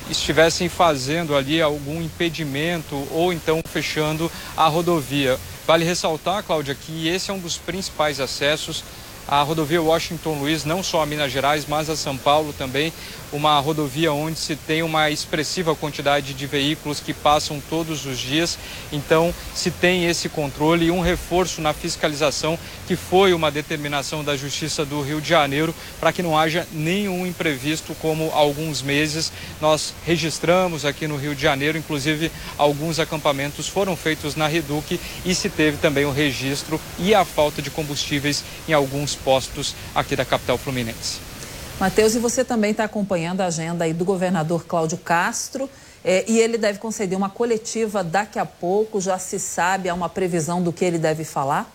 estivessem 0.09 0.67
fazendo 0.67 1.35
ali 1.35 1.61
algum 1.61 2.01
impedimento 2.01 3.07
ou 3.11 3.31
então 3.31 3.61
fechando 3.65 4.29
a 4.57 4.67
rodovia. 4.67 5.39
Vale 5.71 5.85
ressaltar, 5.85 6.43
Cláudia, 6.43 6.75
que 6.75 7.07
esse 7.07 7.31
é 7.31 7.33
um 7.33 7.39
dos 7.39 7.55
principais 7.55 8.19
acessos 8.19 8.83
à 9.25 9.41
rodovia 9.41 9.81
Washington 9.81 10.33
Luiz, 10.33 10.65
não 10.65 10.83
só 10.83 11.01
a 11.01 11.05
Minas 11.05 11.31
Gerais, 11.31 11.65
mas 11.65 11.89
a 11.89 11.95
São 11.95 12.17
Paulo 12.17 12.51
também 12.51 12.91
uma 13.31 13.59
rodovia 13.59 14.11
onde 14.11 14.37
se 14.37 14.55
tem 14.55 14.83
uma 14.83 15.09
expressiva 15.09 15.75
quantidade 15.75 16.33
de 16.33 16.45
veículos 16.45 16.99
que 16.99 17.13
passam 17.13 17.61
todos 17.69 18.05
os 18.05 18.19
dias. 18.19 18.57
Então, 18.91 19.33
se 19.53 19.71
tem 19.71 20.05
esse 20.05 20.29
controle 20.29 20.85
e 20.85 20.91
um 20.91 21.01
reforço 21.01 21.61
na 21.61 21.73
fiscalização, 21.73 22.57
que 22.87 22.95
foi 22.95 23.33
uma 23.33 23.49
determinação 23.49 24.23
da 24.23 24.35
Justiça 24.35 24.85
do 24.85 25.01
Rio 25.01 25.21
de 25.21 25.29
Janeiro, 25.29 25.73
para 25.99 26.11
que 26.11 26.21
não 26.21 26.37
haja 26.37 26.67
nenhum 26.71 27.25
imprevisto, 27.25 27.95
como 27.95 28.31
alguns 28.31 28.81
meses 28.81 29.31
nós 29.59 29.93
registramos 30.05 30.85
aqui 30.85 31.07
no 31.07 31.15
Rio 31.15 31.35
de 31.35 31.41
Janeiro. 31.41 31.77
Inclusive, 31.77 32.31
alguns 32.57 32.99
acampamentos 32.99 33.67
foram 33.67 33.95
feitos 33.95 34.35
na 34.35 34.47
Reduc 34.47 34.99
e 35.25 35.33
se 35.33 35.49
teve 35.49 35.77
também 35.77 36.05
o 36.05 36.11
registro 36.11 36.79
e 36.99 37.15
a 37.15 37.23
falta 37.23 37.61
de 37.61 37.69
combustíveis 37.69 38.43
em 38.67 38.73
alguns 38.73 39.15
postos 39.15 39.75
aqui 39.95 40.15
da 40.15 40.25
capital 40.25 40.57
fluminense. 40.57 41.30
Matheus, 41.79 42.15
e 42.15 42.19
você 42.19 42.45
também 42.45 42.71
está 42.71 42.83
acompanhando 42.83 43.41
a 43.41 43.47
agenda 43.47 43.85
aí 43.85 43.93
do 43.93 44.05
governador 44.05 44.65
Cláudio 44.65 44.97
Castro. 44.97 45.69
É, 46.03 46.25
e 46.27 46.39
ele 46.39 46.57
deve 46.57 46.79
conceder 46.79 47.17
uma 47.17 47.29
coletiva 47.29 48.03
daqui 48.03 48.39
a 48.39 48.45
pouco. 48.45 48.99
Já 48.99 49.17
se 49.17 49.39
sabe, 49.39 49.89
há 49.89 49.93
uma 49.93 50.09
previsão 50.09 50.61
do 50.61 50.73
que 50.73 50.83
ele 50.83 50.97
deve 50.97 51.23
falar? 51.23 51.71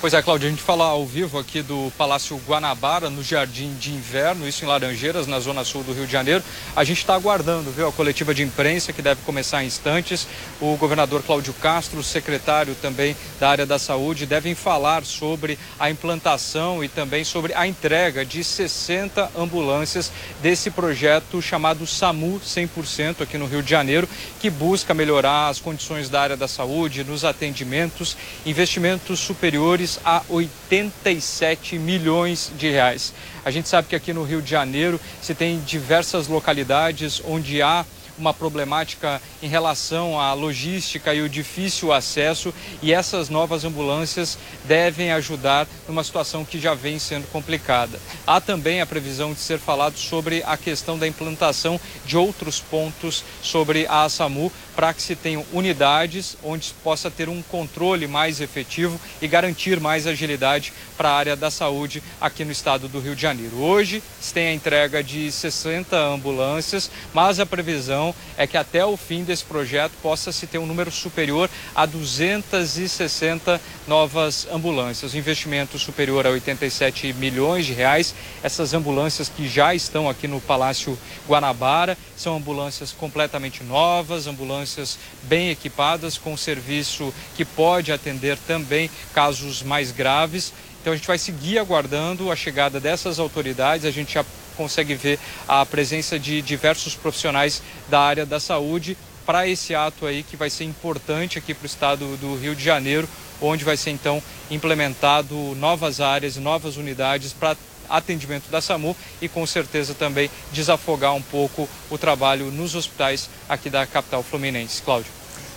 Pois 0.00 0.14
é, 0.14 0.22
Cláudia, 0.22 0.48
a 0.48 0.50
gente 0.50 0.62
fala 0.62 0.86
ao 0.86 1.04
vivo 1.04 1.38
aqui 1.38 1.60
do 1.60 1.92
Palácio 1.98 2.40
Guanabara, 2.48 3.10
no 3.10 3.22
Jardim 3.22 3.74
de 3.74 3.92
Inverno, 3.92 4.48
isso 4.48 4.64
em 4.64 4.66
Laranjeiras, 4.66 5.26
na 5.26 5.38
zona 5.38 5.62
sul 5.62 5.82
do 5.82 5.92
Rio 5.92 6.06
de 6.06 6.12
Janeiro. 6.12 6.42
A 6.74 6.82
gente 6.84 7.00
está 7.00 7.14
aguardando, 7.14 7.70
viu, 7.70 7.86
a 7.86 7.92
coletiva 7.92 8.32
de 8.32 8.42
imprensa 8.42 8.94
que 8.94 9.02
deve 9.02 9.20
começar 9.26 9.62
em 9.62 9.66
instantes. 9.66 10.26
O 10.58 10.74
governador 10.76 11.22
Cláudio 11.22 11.52
Castro, 11.52 12.02
secretário 12.02 12.74
também 12.80 13.14
da 13.38 13.50
área 13.50 13.66
da 13.66 13.78
saúde, 13.78 14.24
devem 14.24 14.54
falar 14.54 15.04
sobre 15.04 15.58
a 15.78 15.90
implantação 15.90 16.82
e 16.82 16.88
também 16.88 17.22
sobre 17.22 17.52
a 17.52 17.66
entrega 17.66 18.24
de 18.24 18.42
60 18.42 19.32
ambulâncias 19.36 20.10
desse 20.40 20.70
projeto 20.70 21.42
chamado 21.42 21.86
SAMU 21.86 22.40
100% 22.40 23.20
aqui 23.20 23.36
no 23.36 23.44
Rio 23.44 23.62
de 23.62 23.68
Janeiro, 23.68 24.08
que 24.40 24.48
busca 24.48 24.94
melhorar 24.94 25.48
as 25.48 25.60
condições 25.60 26.08
da 26.08 26.22
área 26.22 26.38
da 26.38 26.48
saúde, 26.48 27.04
nos 27.04 27.22
atendimentos, 27.22 28.16
investimentos 28.46 29.20
superiores 29.20 29.89
a 30.04 30.22
87 30.28 31.78
milhões 31.78 32.52
de 32.56 32.70
reais. 32.70 33.12
A 33.44 33.50
gente 33.50 33.68
sabe 33.68 33.88
que 33.88 33.96
aqui 33.96 34.12
no 34.12 34.22
Rio 34.22 34.42
de 34.42 34.50
Janeiro 34.50 35.00
se 35.22 35.34
tem 35.34 35.58
diversas 35.60 36.28
localidades 36.28 37.22
onde 37.24 37.62
há 37.62 37.84
uma 38.20 38.34
problemática 38.34 39.20
em 39.42 39.48
relação 39.48 40.20
à 40.20 40.32
logística 40.34 41.14
e 41.14 41.22
o 41.22 41.28
difícil 41.28 41.92
acesso, 41.92 42.54
e 42.82 42.92
essas 42.92 43.28
novas 43.28 43.64
ambulâncias 43.64 44.38
devem 44.64 45.10
ajudar 45.12 45.66
numa 45.88 46.04
situação 46.04 46.44
que 46.44 46.60
já 46.60 46.74
vem 46.74 46.98
sendo 46.98 47.26
complicada. 47.28 47.98
Há 48.26 48.40
também 48.40 48.80
a 48.80 48.86
previsão 48.86 49.32
de 49.32 49.40
ser 49.40 49.58
falado 49.58 49.96
sobre 49.96 50.42
a 50.46 50.56
questão 50.56 50.98
da 50.98 51.08
implantação 51.08 51.80
de 52.04 52.16
outros 52.16 52.60
pontos 52.60 53.24
sobre 53.42 53.86
a 53.88 54.08
SAMU 54.08 54.52
para 54.76 54.94
que 54.94 55.02
se 55.02 55.16
tenham 55.16 55.44
unidades 55.52 56.36
onde 56.42 56.72
possa 56.82 57.10
ter 57.10 57.28
um 57.28 57.42
controle 57.42 58.06
mais 58.06 58.40
efetivo 58.40 59.00
e 59.20 59.28
garantir 59.28 59.80
mais 59.80 60.06
agilidade 60.06 60.72
para 60.96 61.10
a 61.10 61.16
área 61.16 61.36
da 61.36 61.50
saúde 61.50 62.02
aqui 62.20 62.44
no 62.44 62.52
estado 62.52 62.88
do 62.88 63.00
Rio 63.00 63.16
de 63.16 63.22
Janeiro. 63.22 63.58
Hoje 63.58 64.02
se 64.20 64.32
tem 64.32 64.48
a 64.48 64.54
entrega 64.54 65.02
de 65.02 65.30
60 65.30 65.96
ambulâncias, 65.96 66.90
mas 67.12 67.40
a 67.40 67.46
previsão 67.46 68.09
é 68.36 68.46
que 68.46 68.56
até 68.56 68.84
o 68.84 68.96
fim 68.96 69.24
desse 69.24 69.44
projeto 69.44 69.92
possa 70.02 70.32
se 70.32 70.46
ter 70.46 70.58
um 70.58 70.66
número 70.66 70.90
superior 70.90 71.48
a 71.74 71.86
260 71.86 73.60
novas 73.86 74.46
ambulâncias. 74.50 75.14
Investimento 75.14 75.78
superior 75.78 76.26
a 76.26 76.30
87 76.30 77.12
milhões 77.14 77.66
de 77.66 77.72
reais. 77.72 78.14
Essas 78.42 78.74
ambulâncias 78.74 79.28
que 79.28 79.48
já 79.48 79.74
estão 79.74 80.08
aqui 80.08 80.26
no 80.26 80.40
Palácio 80.40 80.98
Guanabara 81.28 81.96
são 82.16 82.36
ambulâncias 82.36 82.92
completamente 82.92 83.62
novas, 83.64 84.26
ambulâncias 84.26 84.98
bem 85.24 85.50
equipadas 85.50 86.18
com 86.18 86.36
serviço 86.36 87.12
que 87.36 87.44
pode 87.44 87.92
atender 87.92 88.36
também 88.46 88.90
casos 89.14 89.62
mais 89.62 89.92
graves. 89.92 90.52
Então 90.80 90.92
a 90.92 90.96
gente 90.96 91.06
vai 91.06 91.18
seguir 91.18 91.58
aguardando 91.58 92.30
a 92.30 92.36
chegada 92.36 92.80
dessas 92.80 93.18
autoridades. 93.18 93.84
A 93.84 93.90
gente 93.90 94.14
já 94.14 94.24
consegue 94.60 94.94
ver 94.94 95.18
a 95.48 95.64
presença 95.64 96.18
de 96.18 96.42
diversos 96.42 96.94
profissionais 96.94 97.62
da 97.88 97.98
área 97.98 98.26
da 98.26 98.38
saúde 98.38 98.94
para 99.24 99.48
esse 99.48 99.74
ato 99.74 100.04
aí 100.04 100.22
que 100.22 100.36
vai 100.36 100.50
ser 100.50 100.64
importante 100.64 101.38
aqui 101.38 101.54
para 101.54 101.62
o 101.62 101.66
estado 101.66 102.16
do 102.18 102.36
Rio 102.36 102.54
de 102.54 102.62
Janeiro, 102.62 103.08
onde 103.40 103.64
vai 103.64 103.78
ser 103.78 103.90
então 103.90 104.22
implementado 104.50 105.34
novas 105.54 105.98
áreas 105.98 106.36
novas 106.36 106.76
unidades 106.76 107.32
para 107.32 107.56
atendimento 107.88 108.50
da 108.50 108.60
SAMU 108.60 108.94
e 109.22 109.28
com 109.30 109.46
certeza 109.46 109.94
também 109.94 110.30
desafogar 110.52 111.14
um 111.14 111.22
pouco 111.22 111.66
o 111.90 111.96
trabalho 111.96 112.50
nos 112.50 112.74
hospitais 112.74 113.30
aqui 113.48 113.70
da 113.70 113.86
capital 113.86 114.22
fluminense. 114.22 114.82
Cláudio. 114.82 115.10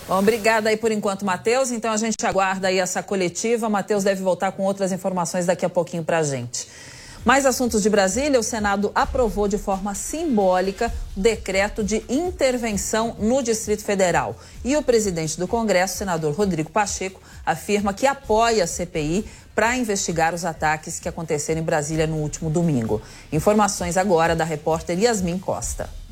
Bom, 0.08 0.18
obrigada 0.18 0.70
aí 0.70 0.78
por 0.78 0.90
enquanto, 0.90 1.26
Matheus. 1.26 1.70
Então 1.70 1.92
a 1.92 1.96
gente 1.98 2.24
aguarda 2.24 2.68
aí 2.68 2.78
essa 2.78 3.02
coletiva. 3.02 3.68
Matheus 3.68 4.02
deve 4.02 4.22
voltar 4.22 4.52
com 4.52 4.62
outras 4.62 4.92
informações 4.92 5.44
daqui 5.44 5.64
a 5.64 5.68
pouquinho 5.68 6.02
para 6.02 6.18
a 6.18 6.22
gente. 6.22 6.66
Mais 7.24 7.46
assuntos 7.46 7.82
de 7.82 7.88
Brasília: 7.88 8.38
o 8.38 8.42
Senado 8.42 8.92
aprovou 8.94 9.48
de 9.48 9.56
forma 9.56 9.94
simbólica 9.94 10.92
o 11.16 11.20
decreto 11.20 11.82
de 11.82 12.04
intervenção 12.08 13.16
no 13.18 13.42
Distrito 13.42 13.82
Federal. 13.82 14.36
E 14.62 14.76
o 14.76 14.82
presidente 14.82 15.38
do 15.38 15.48
Congresso, 15.48 15.96
senador 15.96 16.34
Rodrigo 16.34 16.70
Pacheco, 16.70 17.20
afirma 17.46 17.94
que 17.94 18.06
apoia 18.06 18.64
a 18.64 18.66
CPI 18.66 19.24
para 19.54 19.76
investigar 19.76 20.34
os 20.34 20.44
ataques 20.44 20.98
que 20.98 21.08
aconteceram 21.08 21.60
em 21.60 21.64
Brasília 21.64 22.06
no 22.06 22.16
último 22.16 22.50
domingo. 22.50 23.00
Informações 23.32 23.96
agora 23.96 24.36
da 24.36 24.44
repórter 24.44 24.98
Yasmin 24.98 25.38
Costa. 25.38 26.03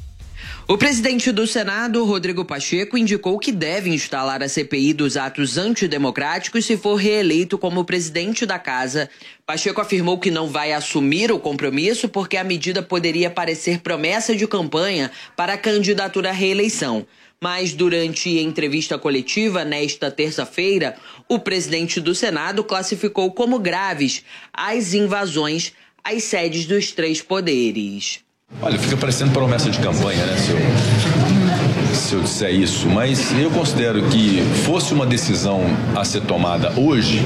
O 0.68 0.78
presidente 0.78 1.32
do 1.32 1.44
Senado, 1.44 2.04
Rodrigo 2.04 2.44
Pacheco, 2.44 2.96
indicou 2.96 3.36
que 3.36 3.50
deve 3.50 3.90
instalar 3.90 4.42
a 4.44 4.48
CPI 4.48 4.92
dos 4.92 5.16
atos 5.16 5.58
antidemocráticos 5.58 6.64
se 6.64 6.76
for 6.76 6.94
reeleito 6.94 7.58
como 7.58 7.84
presidente 7.84 8.46
da 8.46 8.60
casa. 8.60 9.10
Pacheco 9.44 9.80
afirmou 9.80 10.20
que 10.20 10.30
não 10.30 10.46
vai 10.46 10.72
assumir 10.72 11.32
o 11.32 11.38
compromisso 11.40 12.08
porque 12.08 12.36
a 12.36 12.44
medida 12.44 12.80
poderia 12.80 13.28
parecer 13.28 13.80
promessa 13.80 14.36
de 14.36 14.46
campanha 14.46 15.10
para 15.36 15.54
a 15.54 15.58
candidatura 15.58 16.28
à 16.28 16.32
reeleição. 16.32 17.04
Mas 17.40 17.72
durante 17.72 18.38
entrevista 18.38 18.96
coletiva 18.96 19.64
nesta 19.64 20.12
terça-feira, 20.12 20.96
o 21.28 21.40
presidente 21.40 22.00
do 22.00 22.14
Senado 22.14 22.62
classificou 22.62 23.32
como 23.32 23.58
graves 23.58 24.22
as 24.52 24.94
invasões 24.94 25.72
às 26.04 26.22
sedes 26.22 26.66
dos 26.66 26.92
três 26.92 27.20
poderes. 27.20 28.22
Olha, 28.60 28.78
fica 28.78 28.96
parecendo 28.96 29.32
promessa 29.32 29.70
de 29.70 29.78
campanha, 29.78 30.24
né, 30.26 30.36
senhor? 30.36 30.60
Se 32.12 32.16
eu 32.16 32.22
disser 32.22 32.54
isso, 32.54 32.90
mas 32.90 33.32
eu 33.40 33.50
considero 33.50 34.02
que 34.10 34.42
fosse 34.66 34.92
uma 34.92 35.06
decisão 35.06 35.62
a 35.96 36.04
ser 36.04 36.20
tomada 36.20 36.70
hoje 36.78 37.24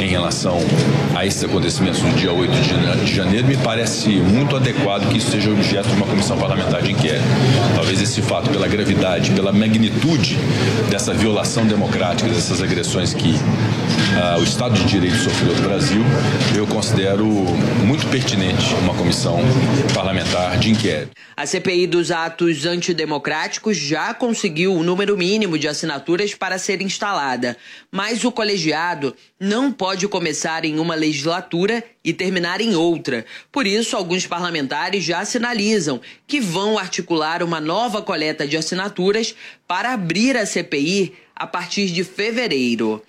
em 0.00 0.08
relação 0.08 0.58
a 1.14 1.24
esses 1.24 1.44
acontecimentos 1.44 2.02
no 2.02 2.12
dia 2.14 2.32
8 2.32 2.50
de 3.04 3.14
janeiro, 3.14 3.46
me 3.46 3.56
parece 3.56 4.08
muito 4.08 4.56
adequado 4.56 5.08
que 5.08 5.18
isso 5.18 5.30
seja 5.30 5.48
objeto 5.52 5.88
de 5.88 5.94
uma 5.94 6.06
comissão 6.06 6.36
parlamentar 6.36 6.82
de 6.82 6.90
inquérito. 6.90 7.22
Talvez 7.76 8.02
esse 8.02 8.20
fato, 8.22 8.50
pela 8.50 8.66
gravidade, 8.66 9.30
pela 9.30 9.52
magnitude 9.52 10.36
dessa 10.90 11.14
violação 11.14 11.64
democrática, 11.64 12.28
dessas 12.28 12.60
agressões 12.60 13.14
que 13.14 13.36
ah, 14.20 14.36
o 14.40 14.42
Estado 14.42 14.74
de 14.74 14.84
Direito 14.84 15.16
sofreu 15.16 15.54
no 15.54 15.62
Brasil, 15.62 16.02
eu 16.56 16.66
considero 16.66 17.24
muito 17.84 18.04
pertinente 18.08 18.74
uma 18.82 18.94
comissão 18.94 19.38
parlamentar 19.94 20.58
de 20.58 20.70
inquérito. 20.70 21.12
A 21.36 21.46
CPI 21.46 21.86
dos 21.86 22.10
atos 22.10 22.64
antidemocráticos 22.64 23.76
já 23.76 24.14
conseguiu 24.24 24.72
o 24.72 24.82
número 24.82 25.18
mínimo 25.18 25.58
de 25.58 25.68
assinaturas 25.68 26.34
para 26.34 26.56
ser 26.56 26.80
instalada, 26.80 27.58
mas 27.92 28.24
o 28.24 28.32
colegiado 28.32 29.14
não 29.38 29.70
pode 29.70 30.08
começar 30.08 30.64
em 30.64 30.78
uma 30.78 30.94
legislatura 30.94 31.84
e 32.02 32.10
terminar 32.10 32.58
em 32.62 32.74
outra. 32.74 33.26
Por 33.52 33.66
isso, 33.66 33.94
alguns 33.94 34.26
parlamentares 34.26 35.04
já 35.04 35.22
sinalizam 35.26 36.00
que 36.26 36.40
vão 36.40 36.78
articular 36.78 37.42
uma 37.42 37.60
nova 37.60 38.00
coleta 38.00 38.46
de 38.46 38.56
assinaturas 38.56 39.34
para 39.68 39.92
abrir 39.92 40.38
a 40.38 40.46
CPI 40.46 41.12
a 41.36 41.46
partir 41.46 41.90
de 41.90 42.02
fevereiro. 42.02 43.02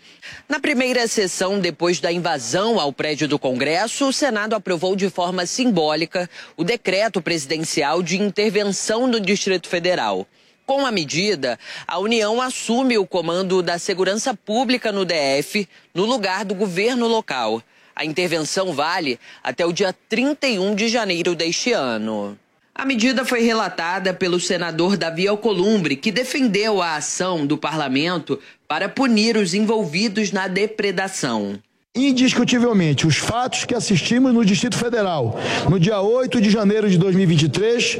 Na 0.49 0.59
primeira 0.59 1.07
sessão, 1.07 1.61
depois 1.61 2.01
da 2.01 2.11
invasão 2.11 2.77
ao 2.77 2.91
prédio 2.91 3.25
do 3.25 3.39
Congresso, 3.39 4.09
o 4.09 4.11
Senado 4.11 4.53
aprovou 4.53 4.97
de 4.97 5.09
forma 5.09 5.45
simbólica 5.45 6.29
o 6.57 6.63
decreto 6.65 7.21
presidencial 7.21 8.03
de 8.03 8.21
intervenção 8.21 9.07
no 9.07 9.21
Distrito 9.21 9.69
Federal. 9.69 10.27
Com 10.65 10.83
a 10.83 10.91
medida, 10.91 11.59
a 11.87 11.99
União 11.99 12.41
assume 12.41 12.97
o 12.97 13.05
comando 13.05 13.61
da 13.61 13.77
segurança 13.77 14.33
pública 14.33 14.91
no 14.91 15.05
DF, 15.05 15.69
no 15.93 16.05
lugar 16.05 16.43
do 16.43 16.55
governo 16.55 17.07
local. 17.07 17.61
A 17.95 18.03
intervenção 18.03 18.73
vale 18.73 19.19
até 19.43 19.63
o 19.63 19.71
dia 19.71 19.95
31 20.09 20.73
de 20.73 20.87
janeiro 20.87 21.35
deste 21.35 21.71
ano. 21.71 22.37
A 22.73 22.83
medida 22.83 23.23
foi 23.23 23.41
relatada 23.41 24.11
pelo 24.11 24.39
senador 24.39 24.97
Davi 24.97 25.27
Alcolumbre, 25.27 25.95
que 25.95 26.11
defendeu 26.11 26.81
a 26.81 26.95
ação 26.95 27.45
do 27.45 27.57
parlamento 27.57 28.41
para 28.67 28.89
punir 28.89 29.37
os 29.37 29.53
envolvidos 29.53 30.31
na 30.31 30.47
depredação. 30.47 31.61
Indiscutivelmente, 31.97 33.07
os 33.07 33.15
fatos 33.15 33.63
que 33.63 33.73
assistimos 33.73 34.33
no 34.33 34.43
Distrito 34.43 34.77
Federal 34.77 35.39
no 35.69 35.79
dia 35.79 36.01
8 36.01 36.41
de 36.41 36.49
janeiro 36.49 36.89
de 36.89 36.97
2023, 36.97 37.99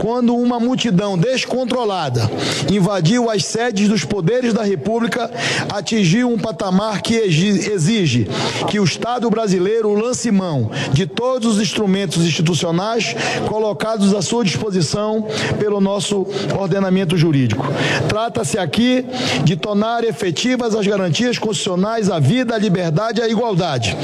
quando 0.00 0.36
uma 0.36 0.60
multidão 0.60 1.18
descontrolada 1.18 2.30
invadiu 2.70 3.28
as 3.28 3.44
sedes 3.44 3.88
dos 3.88 4.04
poderes 4.04 4.54
da 4.54 4.62
República, 4.62 5.28
atingiu 5.74 6.28
um 6.28 6.38
patamar 6.38 7.02
que 7.02 7.16
exige 7.16 8.28
que 8.70 8.78
o 8.78 8.84
Estado 8.84 9.28
brasileiro 9.28 9.92
lance 9.92 10.30
mão 10.30 10.70
de 10.92 11.04
todos 11.04 11.56
os 11.56 11.60
instrumentos 11.60 12.24
institucionais 12.24 13.16
colocados 13.48 14.14
à 14.14 14.22
sua 14.22 14.44
disposição 14.44 15.26
pelo 15.58 15.80
nosso 15.80 16.24
ordenamento 16.56 17.16
jurídico. 17.16 17.66
Trata-se 18.08 18.56
aqui 18.56 19.04
de 19.42 19.56
tornar 19.56 20.04
efetivas 20.04 20.76
as 20.76 20.86
garantias 20.86 21.38
constitucionais 21.38 22.08
à 22.08 22.20
vida, 22.20 22.54
à 22.54 22.58
liberdade 22.58 23.20
e 23.20 23.24
à 23.24 23.31
igualdade. 23.32 23.96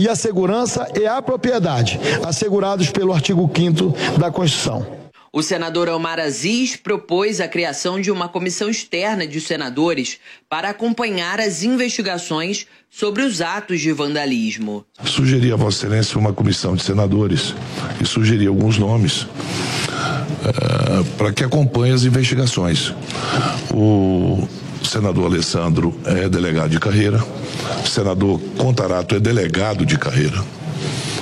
E 0.00 0.08
a 0.08 0.16
segurança 0.16 0.88
e 0.98 1.06
a 1.06 1.20
propriedade, 1.20 2.00
assegurados 2.24 2.90
pelo 2.90 3.12
artigo 3.12 3.50
5 3.54 4.18
da 4.18 4.30
Constituição. 4.30 5.00
O 5.32 5.42
senador 5.42 5.88
Omar 5.88 6.18
Aziz 6.18 6.74
propôs 6.74 7.40
a 7.40 7.46
criação 7.46 8.00
de 8.00 8.10
uma 8.10 8.28
comissão 8.28 8.68
externa 8.68 9.24
de 9.24 9.40
senadores 9.40 10.18
para 10.48 10.70
acompanhar 10.70 11.38
as 11.38 11.62
investigações 11.62 12.66
sobre 12.90 13.22
os 13.22 13.40
atos 13.40 13.80
de 13.80 13.92
vandalismo. 13.92 14.84
Sugeri 15.04 15.52
a 15.52 15.56
Vossa 15.56 15.86
Excelência 15.86 16.18
uma 16.18 16.32
comissão 16.32 16.74
de 16.74 16.82
senadores 16.82 17.54
e 18.00 18.06
sugeri 18.06 18.48
alguns 18.48 18.76
nomes 18.76 19.22
uh, 19.22 19.28
para 21.16 21.32
que 21.32 21.44
acompanhe 21.44 21.92
as 21.92 22.02
investigações. 22.02 22.92
O 23.72 24.48
senador 24.86 25.26
Alessandro 25.26 25.94
é 26.04 26.28
delegado 26.28 26.70
de 26.70 26.78
carreira, 26.78 27.22
o 27.84 27.88
senador 27.88 28.40
Contarato 28.56 29.14
é 29.14 29.20
delegado 29.20 29.84
de 29.84 29.98
carreira, 29.98 30.42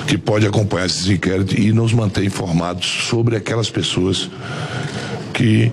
que 0.07 0.17
pode 0.17 0.45
acompanhar 0.45 0.85
esses 0.85 1.07
inquéritos 1.07 1.57
e 1.57 1.71
nos 1.71 1.93
manter 1.93 2.23
informados 2.23 3.07
sobre 3.09 3.35
aquelas 3.35 3.69
pessoas 3.69 4.29
que, 5.33 5.71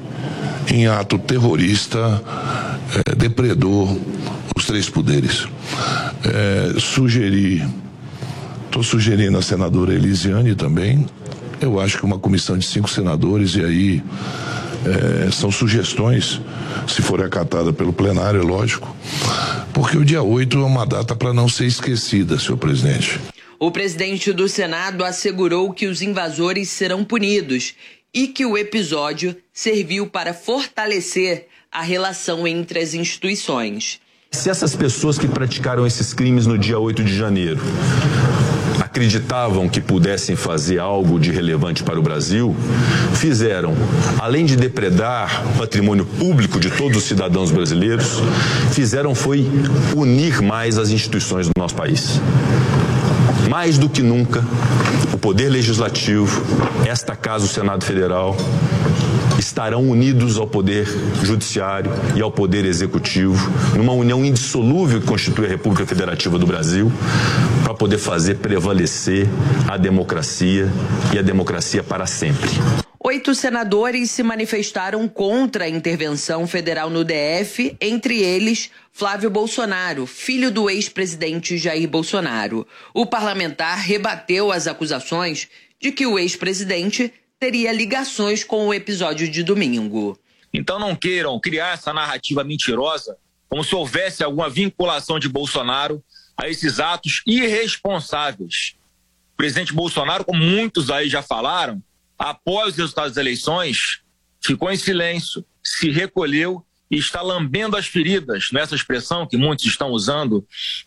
em 0.72 0.86
ato 0.86 1.18
terrorista, 1.18 2.22
é, 3.06 3.14
depredou 3.14 4.00
os 4.56 4.64
três 4.64 4.88
poderes. 4.88 5.46
É, 6.24 6.78
sugerir, 6.78 7.66
estou 8.66 8.82
sugerindo 8.82 9.38
a 9.38 9.42
senadora 9.42 9.94
Elisiane 9.94 10.54
também, 10.54 11.06
eu 11.60 11.80
acho 11.80 11.98
que 11.98 12.04
uma 12.04 12.18
comissão 12.18 12.58
de 12.58 12.66
cinco 12.66 12.90
senadores, 12.90 13.54
e 13.54 13.64
aí 13.64 14.02
é, 14.84 15.30
são 15.30 15.50
sugestões, 15.50 16.40
se 16.88 17.02
for 17.02 17.22
acatada 17.22 17.72
pelo 17.72 17.92
plenário, 17.92 18.40
é 18.40 18.44
lógico, 18.44 18.94
porque 19.72 19.96
o 19.96 20.04
dia 20.04 20.22
8 20.22 20.58
é 20.58 20.64
uma 20.64 20.86
data 20.86 21.14
para 21.14 21.32
não 21.32 21.48
ser 21.48 21.66
esquecida, 21.66 22.38
senhor 22.38 22.56
presidente. 22.56 23.20
O 23.58 23.70
presidente 23.70 24.32
do 24.32 24.48
Senado 24.48 25.04
assegurou 25.04 25.72
que 25.72 25.86
os 25.86 26.02
invasores 26.02 26.68
serão 26.70 27.04
punidos 27.04 27.74
e 28.12 28.28
que 28.28 28.44
o 28.44 28.56
episódio 28.56 29.36
serviu 29.52 30.06
para 30.06 30.34
fortalecer 30.34 31.48
a 31.72 31.82
relação 31.82 32.46
entre 32.46 32.78
as 32.78 32.94
instituições. 32.94 34.00
Se 34.30 34.50
essas 34.50 34.74
pessoas 34.76 35.18
que 35.18 35.28
praticaram 35.28 35.86
esses 35.86 36.12
crimes 36.12 36.46
no 36.46 36.58
dia 36.58 36.78
8 36.78 37.02
de 37.02 37.16
janeiro 37.16 37.60
acreditavam 38.96 39.68
que 39.68 39.78
pudessem 39.78 40.34
fazer 40.34 40.78
algo 40.78 41.20
de 41.20 41.30
relevante 41.30 41.82
para 41.82 42.00
o 42.00 42.02
Brasil, 42.02 42.56
fizeram, 43.12 43.74
além 44.18 44.46
de 44.46 44.56
depredar 44.56 45.44
patrimônio 45.58 46.06
público 46.06 46.58
de 46.58 46.70
todos 46.70 46.96
os 46.96 47.04
cidadãos 47.04 47.50
brasileiros, 47.50 48.22
fizeram 48.72 49.14
foi 49.14 49.46
unir 49.94 50.40
mais 50.40 50.78
as 50.78 50.88
instituições 50.88 51.46
do 51.46 51.52
nosso 51.58 51.74
país. 51.74 52.18
Mais 53.50 53.76
do 53.76 53.86
que 53.86 54.02
nunca, 54.02 54.42
o 55.12 55.18
Poder 55.18 55.50
Legislativo, 55.50 56.42
esta 56.86 57.14
casa, 57.14 57.44
o 57.44 57.48
Senado 57.48 57.84
Federal, 57.84 58.34
estarão 59.38 59.88
unidos 59.88 60.38
ao 60.38 60.46
Poder 60.46 60.86
Judiciário 61.22 61.90
e 62.14 62.22
ao 62.22 62.30
Poder 62.30 62.64
Executivo, 62.64 63.50
numa 63.76 63.92
união 63.92 64.24
indissolúvel 64.24 65.00
que 65.00 65.06
constitui 65.06 65.46
a 65.46 65.48
República 65.48 65.86
Federativa 65.86 66.38
do 66.38 66.46
Brasil, 66.46 66.90
para 67.62 67.74
poder 67.74 67.98
fazer 67.98 68.36
prevalecer 68.36 69.26
a 69.68 69.76
democracia 69.76 70.68
e 71.14 71.18
a 71.18 71.22
democracia 71.22 71.82
para 71.82 72.06
sempre. 72.06 72.50
Oito 73.08 73.36
senadores 73.36 74.10
se 74.10 74.22
manifestaram 74.24 75.06
contra 75.06 75.66
a 75.66 75.68
intervenção 75.68 76.44
federal 76.44 76.90
no 76.90 77.04
DF, 77.04 77.76
entre 77.80 78.20
eles 78.20 78.68
Flávio 78.92 79.30
Bolsonaro, 79.30 80.06
filho 80.06 80.50
do 80.50 80.68
ex-presidente 80.68 81.56
Jair 81.56 81.88
Bolsonaro. 81.88 82.66
O 82.92 83.06
parlamentar 83.06 83.78
rebateu 83.78 84.50
as 84.50 84.66
acusações 84.66 85.46
de 85.80 85.92
que 85.92 86.04
o 86.04 86.18
ex-presidente 86.18 87.12
teria 87.38 87.72
ligações 87.72 88.42
com 88.42 88.66
o 88.66 88.74
episódio 88.74 89.28
de 89.28 89.42
domingo. 89.42 90.18
Então 90.52 90.78
não 90.78 90.96
queiram 90.96 91.38
criar 91.38 91.74
essa 91.74 91.92
narrativa 91.92 92.42
mentirosa, 92.42 93.16
como 93.48 93.62
se 93.62 93.74
houvesse 93.74 94.24
alguma 94.24 94.48
vinculação 94.48 95.18
de 95.18 95.28
Bolsonaro 95.28 96.02
a 96.36 96.48
esses 96.48 96.80
atos 96.80 97.22
irresponsáveis. 97.26 98.76
O 99.34 99.36
presidente 99.36 99.72
Bolsonaro, 99.72 100.24
como 100.24 100.42
muitos 100.42 100.90
aí 100.90 101.08
já 101.08 101.22
falaram, 101.22 101.82
após 102.18 102.72
os 102.72 102.76
resultados 102.78 103.12
das 103.12 103.20
eleições, 103.20 104.00
ficou 104.40 104.72
em 104.72 104.76
silêncio, 104.76 105.44
se 105.62 105.90
recolheu 105.90 106.64
e 106.90 106.96
está 106.96 107.20
lambendo 107.20 107.76
as 107.76 107.86
feridas, 107.86 108.48
nessa 108.52 108.74
expressão 108.74 109.26
que 109.26 109.36
muitos 109.36 109.66
estão 109.66 109.90
usando 109.90 110.46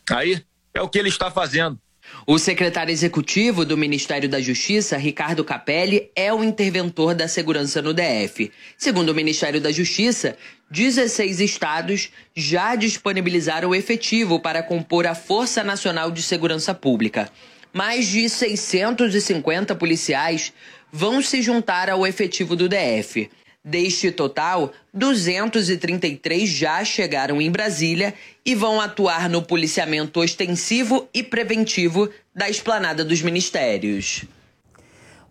aí, 0.09 0.43
é 0.73 0.81
o 0.81 0.89
que 0.89 0.97
ele 0.97 1.09
está 1.09 1.29
fazendo. 1.29 1.79
O 2.25 2.37
secretário 2.37 2.91
executivo 2.91 3.65
do 3.65 3.77
Ministério 3.77 4.29
da 4.29 4.39
Justiça, 4.39 4.97
Ricardo 4.97 5.43
Capelli, 5.43 6.11
é 6.15 6.33
o 6.33 6.43
interventor 6.43 7.15
da 7.15 7.27
segurança 7.27 7.81
no 7.81 7.93
DF. 7.93 8.51
Segundo 8.77 9.09
o 9.09 9.15
Ministério 9.15 9.59
da 9.59 9.71
Justiça, 9.71 10.37
16 10.69 11.39
estados 11.39 12.09
já 12.35 12.75
disponibilizaram 12.75 13.69
o 13.69 13.75
efetivo 13.75 14.39
para 14.39 14.61
compor 14.61 15.07
a 15.07 15.15
Força 15.15 15.63
Nacional 15.63 16.11
de 16.11 16.21
Segurança 16.21 16.73
Pública. 16.73 17.29
Mais 17.73 18.07
de 18.07 18.27
650 18.29 19.75
policiais 19.75 20.53
vão 20.91 21.21
se 21.21 21.41
juntar 21.41 21.89
ao 21.89 22.05
efetivo 22.05 22.55
do 22.55 22.67
DF. 22.67 23.29
Deste 23.69 24.09
total, 24.09 24.71
233 24.91 26.49
já 26.49 26.83
chegaram 26.83 27.39
em 27.39 27.51
Brasília 27.51 28.15
e 28.43 28.55
vão 28.55 28.81
atuar 28.81 29.29
no 29.29 29.43
policiamento 29.43 30.19
ostensivo 30.19 31.07
e 31.13 31.21
preventivo 31.21 32.09
da 32.33 32.49
esplanada 32.49 33.05
dos 33.05 33.21
ministérios. 33.21 34.25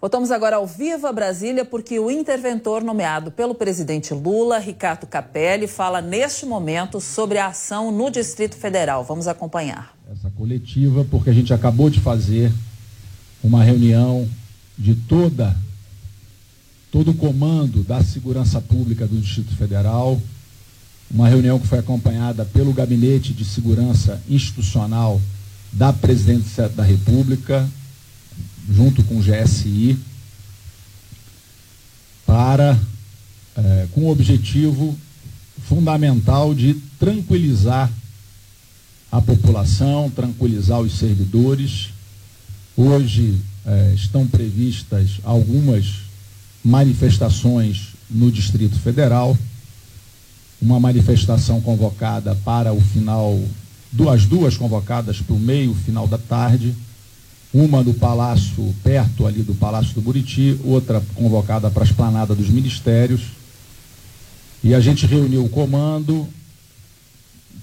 Voltamos 0.00 0.30
agora 0.30 0.54
ao 0.54 0.64
Viva 0.68 1.10
Brasília, 1.12 1.64
porque 1.64 1.98
o 1.98 2.08
interventor 2.08 2.84
nomeado 2.84 3.32
pelo 3.32 3.56
presidente 3.56 4.14
Lula, 4.14 4.60
Ricardo 4.60 5.04
Capelli, 5.08 5.66
fala 5.66 6.00
neste 6.00 6.46
momento 6.46 7.00
sobre 7.00 7.38
a 7.38 7.48
ação 7.48 7.90
no 7.90 8.08
Distrito 8.08 8.56
Federal. 8.56 9.02
Vamos 9.02 9.26
acompanhar. 9.26 9.96
Essa 10.12 10.30
coletiva, 10.30 11.04
porque 11.10 11.28
a 11.28 11.32
gente 11.32 11.52
acabou 11.52 11.90
de 11.90 11.98
fazer 11.98 12.52
uma 13.42 13.64
reunião 13.64 14.28
de 14.78 14.94
toda 14.94 15.56
todo 16.90 17.10
o 17.10 17.14
comando 17.14 17.82
da 17.82 18.02
segurança 18.02 18.60
pública 18.60 19.06
do 19.06 19.20
Distrito 19.20 19.54
Federal, 19.56 20.20
uma 21.10 21.28
reunião 21.28 21.58
que 21.58 21.66
foi 21.66 21.78
acompanhada 21.78 22.44
pelo 22.44 22.72
Gabinete 22.72 23.32
de 23.32 23.44
Segurança 23.44 24.20
Institucional 24.28 25.20
da 25.72 25.92
Presidência 25.92 26.68
da 26.68 26.82
República, 26.82 27.68
junto 28.70 29.02
com 29.04 29.18
o 29.18 29.22
GSI, 29.22 29.98
para, 32.26 32.78
eh, 33.56 33.86
com 33.92 34.02
o 34.02 34.10
objetivo 34.10 34.96
fundamental 35.66 36.54
de 36.54 36.74
tranquilizar 36.98 37.90
a 39.10 39.20
população, 39.20 40.10
tranquilizar 40.10 40.80
os 40.80 40.92
servidores. 40.92 41.88
Hoje 42.76 43.38
eh, 43.66 43.92
estão 43.94 44.26
previstas 44.26 45.20
algumas 45.22 46.07
manifestações 46.68 47.94
no 48.10 48.30
Distrito 48.30 48.78
Federal. 48.78 49.36
Uma 50.60 50.78
manifestação 50.78 51.60
convocada 51.62 52.34
para 52.44 52.74
o 52.74 52.80
final, 52.80 53.40
duas 53.90 54.26
duas 54.26 54.56
convocadas 54.56 55.18
para 55.20 55.34
o 55.34 55.38
meio 55.38 55.74
final 55.74 56.06
da 56.06 56.18
tarde, 56.18 56.74
uma 57.54 57.82
no 57.82 57.94
Palácio, 57.94 58.74
perto 58.84 59.26
ali 59.26 59.42
do 59.42 59.54
Palácio 59.54 59.94
do 59.94 60.02
Buriti, 60.02 60.58
outra 60.62 61.02
convocada 61.14 61.70
para 61.70 61.84
a 61.84 61.86
esplanada 61.86 62.34
dos 62.34 62.50
ministérios. 62.50 63.22
E 64.62 64.74
a 64.74 64.80
gente 64.80 65.06
reuniu 65.06 65.44
o 65.44 65.48
comando, 65.48 66.28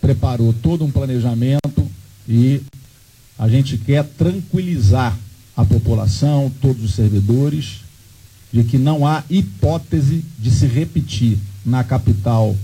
preparou 0.01 0.51
todo 0.51 0.83
um 0.83 0.89
planejamento 0.89 1.87
e 2.27 2.61
a 3.37 3.47
gente 3.47 3.77
quer 3.77 4.03
tranquilizar 4.03 5.15
a 5.55 5.63
população, 5.63 6.51
todos 6.61 6.83
os 6.83 6.95
servidores, 6.95 7.84
de 8.55 8.63
que 8.63 8.77
não 8.77 9.05
há 9.05 9.21
hipótese 9.29 10.23
de 10.39 10.49
se 10.49 10.65
repetir 10.65 11.37
na 11.65 11.83
capital 11.83 12.55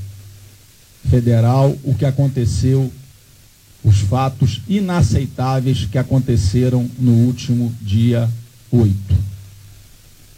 federal 1.10 1.78
o 1.84 1.94
que 1.94 2.06
aconteceu, 2.06 2.90
os 3.84 3.98
fatos 4.00 4.62
inaceitáveis 4.70 5.84
que 5.84 5.98
aconteceram 5.98 6.90
no 6.98 7.12
último 7.26 7.76
dia 7.82 8.30
8. 8.72 8.96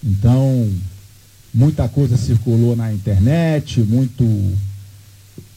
Então, 0.03 0.73
muita 1.53 1.87
coisa 1.87 2.17
circulou 2.17 2.75
na 2.75 2.91
internet, 2.91 3.79
muito 3.81 4.25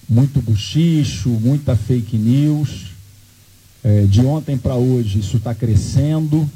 muito 0.06 0.42
buchicho, 0.42 1.30
muita 1.30 1.74
fake 1.74 2.18
news. 2.18 2.88
É, 3.82 4.02
de 4.02 4.20
ontem 4.20 4.58
para 4.58 4.74
hoje 4.74 5.20
isso 5.20 5.38
está 5.38 5.54
crescendo 5.54 6.46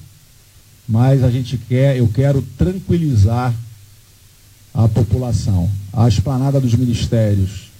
mas 0.90 1.22
a 1.22 1.30
gente 1.30 1.56
quer, 1.56 1.96
eu 1.96 2.08
quero 2.08 2.42
tranquilizar 2.58 3.54
a 4.74 4.88
população. 4.88 5.70
A 5.92 6.08
esplanada 6.08 6.60
dos 6.60 6.74
ministérios 6.74 7.70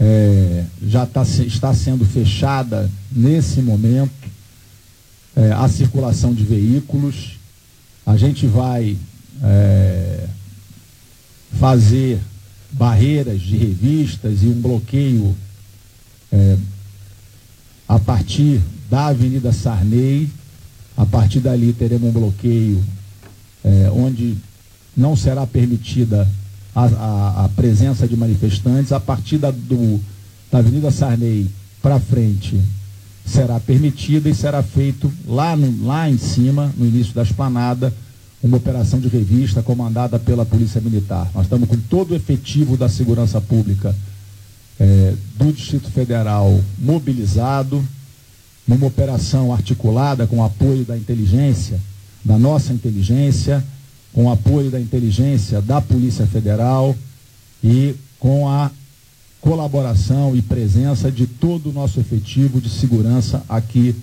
é, 0.00 0.64
já 0.82 1.06
tá, 1.06 1.22
está 1.22 1.72
sendo 1.72 2.04
fechada 2.04 2.90
nesse 3.12 3.62
momento 3.62 4.10
é, 5.36 5.52
a 5.52 5.68
circulação 5.68 6.34
de 6.34 6.42
veículos. 6.42 7.38
A 8.04 8.16
gente 8.16 8.48
vai 8.48 8.96
é, 9.40 10.26
fazer 11.52 12.18
barreiras 12.72 13.40
de 13.40 13.56
revistas 13.56 14.42
e 14.42 14.46
um 14.46 14.60
bloqueio 14.60 15.36
é, 16.32 16.56
a 17.86 18.00
partir 18.00 18.60
da 18.90 19.06
Avenida 19.06 19.52
Sarney 19.52 20.28
a 20.96 21.04
partir 21.04 21.40
dali 21.40 21.72
teremos 21.72 22.08
um 22.08 22.12
bloqueio 22.12 22.82
é, 23.64 23.90
onde 23.92 24.36
não 24.96 25.16
será 25.16 25.46
permitida 25.46 26.28
a, 26.74 26.84
a, 26.84 27.44
a, 27.44 27.48
presença 27.50 28.06
de 28.06 28.16
manifestantes. 28.16 28.92
A 28.92 29.00
partir 29.00 29.38
da, 29.38 29.50
do, 29.50 30.00
da 30.50 30.58
Avenida 30.58 30.90
Sarney 30.90 31.48
para 31.82 31.98
frente 31.98 32.60
será 33.26 33.58
permitida 33.58 34.28
e 34.28 34.34
será 34.34 34.62
feito 34.62 35.10
lá, 35.26 35.56
no, 35.56 35.86
lá 35.86 36.08
em 36.08 36.18
cima, 36.18 36.72
no 36.76 36.86
início 36.86 37.14
da 37.14 37.22
esplanada, 37.22 37.92
uma 38.42 38.58
operação 38.58 39.00
de 39.00 39.08
revista 39.08 39.62
comandada 39.62 40.18
pela 40.18 40.44
Polícia 40.44 40.80
Militar. 40.80 41.30
Nós 41.34 41.44
estamos 41.44 41.68
com 41.68 41.78
todo 41.78 42.10
o 42.10 42.14
efetivo 42.14 42.76
da 42.76 42.88
segurança 42.88 43.40
pública 43.40 43.94
é, 44.78 45.14
do 45.36 45.52
Distrito 45.52 45.90
Federal 45.90 46.60
mobilizado 46.78 47.82
numa 48.66 48.86
operação 48.86 49.52
articulada 49.52 50.26
com 50.26 50.38
o 50.38 50.44
apoio 50.44 50.84
da 50.84 50.96
inteligência, 50.96 51.78
da 52.24 52.38
nossa 52.38 52.72
inteligência, 52.72 53.62
com 54.12 54.26
o 54.26 54.30
apoio 54.30 54.70
da 54.70 54.80
inteligência 54.80 55.60
da 55.60 55.80
Polícia 55.80 56.26
Federal 56.26 56.96
e 57.62 57.94
com 58.18 58.48
a 58.48 58.70
colaboração 59.40 60.34
e 60.34 60.40
presença 60.40 61.10
de 61.10 61.26
todo 61.26 61.68
o 61.68 61.72
nosso 61.72 62.00
efetivo 62.00 62.60
de 62.60 62.70
segurança 62.70 63.44
aqui 63.46 63.94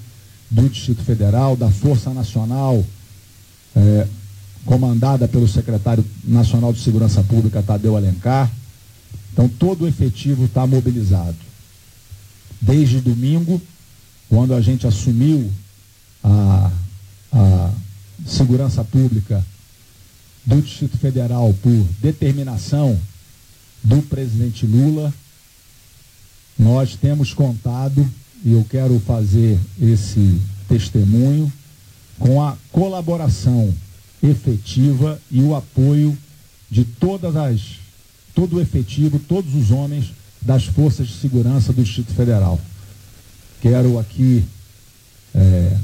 do 0.52 0.70
Distrito 0.70 1.02
Federal, 1.02 1.56
da 1.56 1.70
Força 1.72 2.14
Nacional, 2.14 2.84
é, 3.76 4.08
comandada 4.66 5.28
pelo 5.28 5.48
secretário 5.48 6.06
nacional 6.24 6.72
de 6.72 6.82
Segurança 6.82 7.24
Pública, 7.24 7.64
Tadeu 7.64 7.96
Alencar. 7.96 8.52
Então, 9.34 9.48
todo 9.48 9.86
o 9.86 9.88
efetivo 9.88 10.46
está 10.46 10.68
mobilizado. 10.68 11.38
Desde 12.60 13.00
domingo, 13.00 13.60
quando 14.32 14.54
a 14.54 14.62
gente 14.62 14.88
assumiu 14.88 15.52
a, 16.24 16.72
a 17.34 17.72
segurança 18.26 18.82
pública 18.82 19.46
do 20.46 20.62
Distrito 20.62 20.98
Federal 20.98 21.54
por 21.62 21.86
determinação 22.02 22.98
do 23.84 24.02
presidente 24.04 24.66
Lula, 24.66 25.14
nós 26.58 26.96
temos 26.96 27.34
contado, 27.34 28.10
e 28.46 28.54
eu 28.54 28.66
quero 28.70 29.02
fazer 29.02 29.60
esse 29.82 30.42
testemunho, 30.66 31.52
com 32.18 32.42
a 32.42 32.56
colaboração 32.72 33.74
efetiva 34.24 35.20
e 35.30 35.42
o 35.42 35.54
apoio 35.54 36.18
de 36.70 36.86
todas 36.86 37.36
as, 37.36 37.60
todo 38.34 38.56
o 38.56 38.62
efetivo, 38.62 39.20
todos 39.20 39.54
os 39.54 39.72
homens 39.72 40.14
das 40.42 40.64
forças 40.64 41.10
de 41.10 41.16
segurança 41.16 41.74
do 41.74 41.84
Distrito 41.84 42.14
Federal. 42.14 42.58
Quero 43.62 44.00
aqui 44.00 44.44
é, 45.36 45.78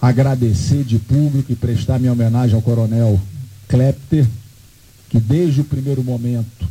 agradecer 0.00 0.82
de 0.82 0.98
público 0.98 1.52
e 1.52 1.56
prestar 1.56 1.98
minha 1.98 2.12
homenagem 2.12 2.56
ao 2.56 2.62
Coronel 2.62 3.20
Klepter, 3.68 4.26
que 5.10 5.20
desde 5.20 5.60
o 5.60 5.64
primeiro 5.64 6.02
momento 6.02 6.66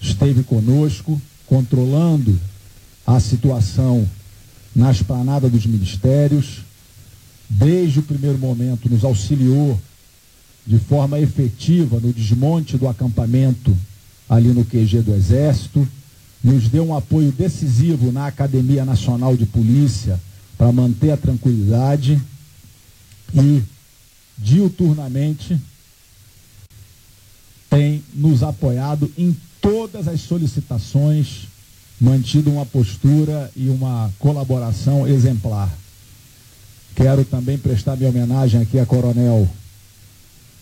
esteve 0.00 0.42
conosco, 0.42 1.20
controlando 1.46 2.38
a 3.06 3.20
situação 3.20 4.08
na 4.74 4.90
esplanada 4.90 5.48
dos 5.50 5.66
ministérios, 5.66 6.64
desde 7.48 8.00
o 8.00 8.02
primeiro 8.02 8.38
momento 8.38 8.88
nos 8.88 9.04
auxiliou 9.04 9.78
de 10.66 10.78
forma 10.78 11.20
efetiva 11.20 12.00
no 12.00 12.12
desmonte 12.12 12.76
do 12.76 12.88
acampamento 12.88 13.76
ali 14.28 14.48
no 14.48 14.64
QG 14.64 15.02
do 15.02 15.14
Exército, 15.14 15.86
nos 16.42 16.68
deu 16.68 16.86
um 16.86 16.96
apoio 16.96 17.32
decisivo 17.32 18.12
na 18.12 18.26
Academia 18.26 18.84
Nacional 18.84 19.36
de 19.36 19.46
Polícia 19.46 20.20
para 20.56 20.72
manter 20.72 21.10
a 21.10 21.16
tranquilidade 21.16 22.20
e 23.34 23.62
diuturnamente 24.38 25.58
tem 27.68 28.02
nos 28.14 28.42
apoiado 28.42 29.10
em 29.18 29.36
todas 29.60 30.06
as 30.08 30.20
solicitações, 30.20 31.48
mantido 32.00 32.50
uma 32.50 32.64
postura 32.64 33.50
e 33.56 33.68
uma 33.68 34.10
colaboração 34.18 35.06
exemplar. 35.06 35.70
Quero 36.94 37.24
também 37.24 37.58
prestar 37.58 37.96
minha 37.96 38.08
homenagem 38.08 38.62
aqui 38.62 38.78
a 38.78 38.86
Coronel 38.86 39.48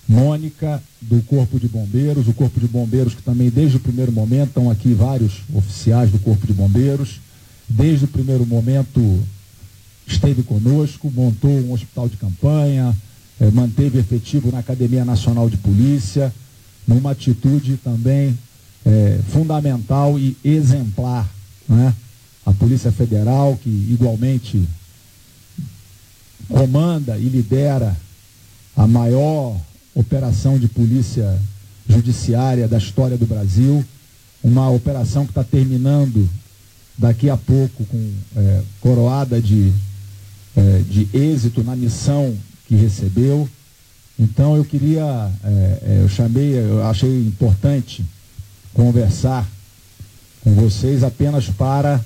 Mônica, 0.07 0.83
do 1.01 1.23
Corpo 1.23 1.59
de 1.59 1.67
Bombeiros, 1.67 2.29
o 2.29 2.35
Corpo 2.35 2.61
de 2.61 2.67
Bombeiros 2.67 3.15
que 3.15 3.23
também 3.23 3.49
desde 3.49 3.79
o 3.79 3.81
primeiro 3.81 4.13
momento, 4.13 4.49
estão 4.49 4.71
aqui 4.71 4.93
vários 4.93 5.43
oficiais 5.55 6.11
do 6.11 6.19
Corpo 6.19 6.47
de 6.47 6.53
Bombeiros, 6.53 7.21
desde 7.69 8.05
o 8.05 8.09
primeiro 8.09 8.45
momento 8.45 9.23
esteve 10.07 10.43
conosco, 10.43 11.11
montou 11.11 11.51
um 11.51 11.73
hospital 11.73 12.09
de 12.09 12.17
campanha, 12.17 12.95
eh, 13.41 13.51
manteve 13.51 13.99
efetivo 13.99 14.53
na 14.53 14.59
Academia 14.59 15.05
Nacional 15.05 15.49
de 15.49 15.57
Polícia, 15.57 16.33
numa 16.87 17.13
atitude 17.13 17.79
também 17.79 18.39
eh, 18.85 19.21
fundamental 19.31 20.19
e 20.19 20.37
exemplar. 20.45 21.29
Né? 21.67 21.95
A 22.45 22.53
Polícia 22.53 22.93
Federal, 22.93 23.59
que 23.63 23.71
igualmente 23.71 24.63
comanda 26.49 27.17
e 27.17 27.25
lidera 27.25 27.97
a 28.77 28.87
maior 28.87 29.59
operação 29.95 30.59
de 30.59 30.69
polícia 30.69 31.39
judiciária 31.89 32.67
da 32.67 32.79
história 32.79 33.17
do 33.17 33.27
Brasil, 33.27 33.85
uma 34.43 34.69
operação 34.71 35.25
que 35.25 35.31
está 35.31 35.45
terminando 35.45 36.29
daqui 36.97 37.29
a 37.29 37.37
pouco 37.37 37.85
com 37.85 38.13
é, 38.37 38.63
coroada 38.81 39.41
de, 39.41 39.73
é, 40.57 40.83
de 40.89 41.09
êxito 41.13 41.63
na 41.63 41.75
missão 41.75 42.37
que 42.67 42.75
recebeu. 42.75 43.49
Então 44.19 44.57
eu 44.57 44.65
queria, 44.65 45.31
é, 45.43 46.01
eu 46.03 46.09
chamei, 46.09 46.55
eu 46.55 46.85
achei 46.87 47.27
importante 47.27 48.05
conversar 48.73 49.49
com 50.43 50.53
vocês 50.55 51.03
apenas 51.03 51.49
para 51.49 52.01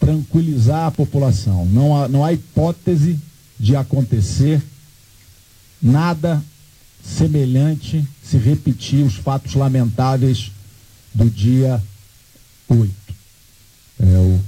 tranquilizar 0.00 0.86
a 0.86 0.90
população. 0.90 1.64
Não 1.66 1.96
há, 1.96 2.08
não 2.08 2.24
há 2.24 2.32
hipótese 2.32 3.18
de 3.58 3.76
acontecer 3.76 4.60
nada 5.80 6.42
semelhante 7.02 8.06
se 8.22 8.36
repetir 8.36 9.04
os 9.04 9.14
fatos 9.14 9.54
lamentáveis 9.54 10.52
do 11.12 11.28
dia 11.28 11.82
8. 12.68 12.92
É, 14.00 14.04
o, 14.04 14.40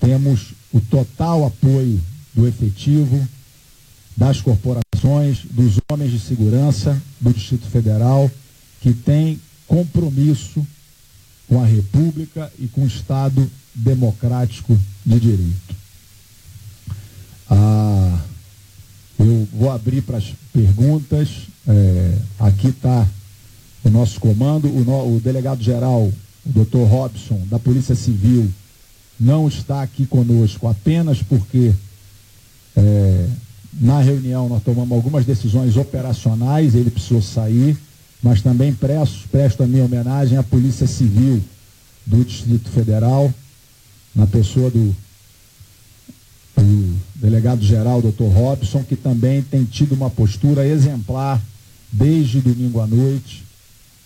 temos 0.00 0.54
o 0.72 0.80
total 0.80 1.46
apoio 1.46 2.00
do 2.34 2.46
efetivo, 2.46 3.26
das 4.16 4.40
corporações, 4.40 5.40
dos 5.50 5.78
homens 5.90 6.10
de 6.10 6.20
segurança 6.20 7.00
do 7.20 7.32
Distrito 7.32 7.66
Federal, 7.66 8.30
que 8.80 8.92
tem 8.92 9.40
compromisso 9.66 10.66
com 11.48 11.62
a 11.62 11.66
República 11.66 12.52
e 12.58 12.66
com 12.66 12.82
o 12.82 12.86
Estado 12.86 13.50
democrático 13.74 14.78
de 15.04 15.20
direito. 15.20 15.76
Ah, 17.48 18.20
eu 19.26 19.48
vou 19.52 19.70
abrir 19.70 20.02
para 20.02 20.18
as 20.18 20.32
perguntas. 20.52 21.28
É, 21.66 22.18
aqui 22.38 22.68
está 22.68 23.06
o 23.84 23.90
nosso 23.90 24.20
comando. 24.20 24.68
O, 24.68 24.84
no, 24.84 25.16
o 25.16 25.20
delegado-geral, 25.20 26.02
o 26.02 26.12
doutor 26.44 26.86
Robson, 26.86 27.40
da 27.48 27.58
Polícia 27.58 27.94
Civil, 27.94 28.50
não 29.18 29.46
está 29.48 29.82
aqui 29.82 30.06
conosco 30.06 30.68
apenas 30.68 31.22
porque 31.22 31.72
é, 32.76 33.26
na 33.80 34.00
reunião 34.00 34.48
nós 34.48 34.62
tomamos 34.62 34.92
algumas 34.92 35.24
decisões 35.24 35.76
operacionais, 35.76 36.74
ele 36.74 36.90
precisou 36.90 37.22
sair, 37.22 37.76
mas 38.22 38.42
também 38.42 38.72
presto, 38.72 39.28
presto 39.28 39.62
a 39.62 39.66
minha 39.66 39.84
homenagem 39.84 40.36
à 40.36 40.42
Polícia 40.42 40.86
Civil 40.86 41.42
do 42.04 42.24
Distrito 42.24 42.68
Federal, 42.70 43.32
na 44.14 44.26
pessoa 44.26 44.70
do, 44.70 44.94
do 46.62 46.96
delegado-geral, 47.16 48.00
doutor 48.00 48.30
Robson, 48.30 48.82
que 48.82 48.96
também 48.96 49.42
tem 49.42 49.64
tido 49.64 49.92
uma 49.94 50.10
postura 50.10 50.66
exemplar 50.66 51.40
desde 51.90 52.40
domingo 52.40 52.80
à 52.80 52.86
noite, 52.86 53.44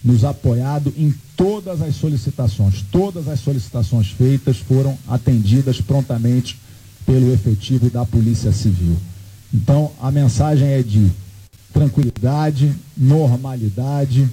nos 0.02 0.24
apoiado 0.24 0.92
em 0.96 1.14
todas 1.36 1.82
as 1.82 1.94
solicitações. 1.96 2.84
Todas 2.90 3.28
as 3.28 3.40
solicitações 3.40 4.08
feitas 4.08 4.58
foram 4.58 4.96
atendidas 5.08 5.80
prontamente 5.80 6.58
pelo 7.04 7.32
efetivo 7.32 7.88
da 7.90 8.04
Polícia 8.04 8.52
Civil. 8.52 8.96
Então, 9.52 9.92
a 10.00 10.10
mensagem 10.10 10.68
é 10.68 10.82
de 10.82 11.10
tranquilidade, 11.72 12.72
normalidade. 12.96 14.28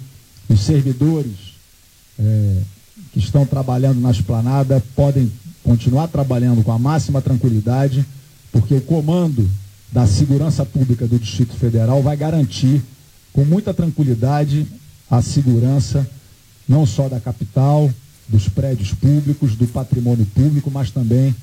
Os 0.50 0.60
servidores 0.62 1.54
é, 2.20 2.58
que 3.12 3.20
estão 3.20 3.46
trabalhando 3.46 4.00
na 4.00 4.12
esplanada 4.12 4.84
podem 4.96 5.32
continuar 5.64 6.08
trabalhando 6.08 6.64
com 6.64 6.72
a 6.72 6.80
máxima 6.80 7.22
tranquilidade, 7.22 8.06
porque 8.52 8.74
o 8.74 8.82
comando 8.82 9.50
da 9.92 10.06
segurança 10.06 10.66
pública 10.66 11.08
do 11.08 11.20
Distrito 11.20 11.54
Federal 11.54 12.02
vai 12.02 12.18
garantir 12.18 12.82
com 13.32 13.46
muita 13.46 13.74
tranquilidade 13.74 14.66
a 15.10 15.22
segurança 15.22 16.08
não 16.68 16.86
só 16.86 17.10
da 17.10 17.20
capital, 17.20 17.92
dos 18.28 18.48
prédios 18.48 18.94
públicos, 18.94 19.56
do 19.56 19.68
patrimônio 19.68 20.26
público, 20.28 20.72
mas 20.72 20.92
também 20.92 21.36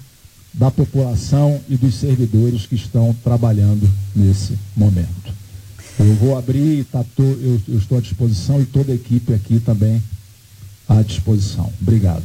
da 0.52 0.70
população 0.70 1.60
e 1.68 1.76
dos 1.76 1.94
servidores 1.94 2.66
que 2.66 2.74
estão 2.74 3.14
trabalhando 3.22 3.88
nesse 4.14 4.58
momento. 4.76 5.32
Eu 5.98 6.14
vou 6.14 6.36
abrir, 6.36 6.84
tá 6.84 7.04
to, 7.14 7.22
eu, 7.22 7.60
eu 7.68 7.78
estou 7.78 7.98
à 7.98 8.00
disposição 8.00 8.60
e 8.60 8.64
toda 8.64 8.90
a 8.90 8.94
equipe 8.94 9.32
aqui 9.32 9.60
também 9.60 10.02
à 10.88 11.02
disposição. 11.02 11.70
Obrigado. 11.80 12.24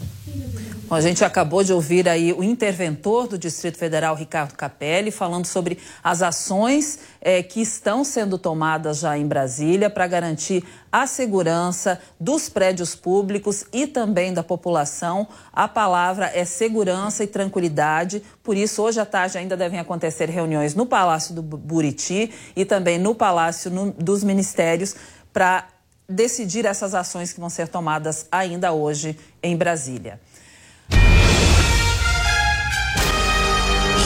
Bom, 0.88 0.94
a 0.94 1.02
gente 1.02 1.26
acabou 1.26 1.64
de 1.64 1.74
ouvir 1.74 2.07
aí 2.07 2.32
o 2.32 2.44
interventor 2.44 3.28
do 3.28 3.40
Distrito 3.40 3.76
Federal, 3.76 4.14
Ricardo 4.16 4.53
Capelli, 4.53 5.10
falando 5.10 5.48
sobre 5.48 5.80
as 6.03 6.22
ações 6.22 6.99
eh, 7.20 7.41
que 7.41 7.60
estão 7.60 8.03
sendo 8.03 8.38
tomadas 8.38 8.99
já 8.99 9.18
em 9.18 9.26
Brasília 9.26 9.90
para 9.90 10.06
garantir 10.06 10.64
a 10.91 11.07
segurança 11.07 11.99
dos 12.20 12.49
prédios 12.49 12.94
públicos 12.94 13.66
e 13.74 13.88
também 13.88 14.32
da 14.32 14.44
população. 14.44 15.28
A 15.52 15.68
palavra 15.68 16.30
é 16.32 16.45
segurança 16.45 17.24
e 17.24 17.28
tranquilidade. 17.28 18.22
Por 18.44 18.56
isso, 18.56 18.84
hoje 18.84 18.99
à 18.99 19.06
tarde 19.07 19.40
ainda 19.40 19.57
devem 19.57 19.80
acontecer 19.80 20.30
reuniões 20.30 20.76
no 20.76 20.86
Palácio 20.86 21.34
do 21.34 21.41
Buriti 21.41 22.32
e 22.56 22.64
também 22.64 22.99
no 22.99 23.16
Palácio 23.16 23.72
dos 23.98 24.24
Ministérios 24.24 24.95
para 25.34 25.68
decidir 26.07 26.64
essas 26.64 26.94
ações 26.94 27.34
que 27.34 27.40
vão 27.40 27.49
ser 27.49 27.70
tomadas 27.70 28.28
ainda 28.32 28.72
hoje 28.72 29.18
em 29.41 29.57
Brasília. 29.57 30.20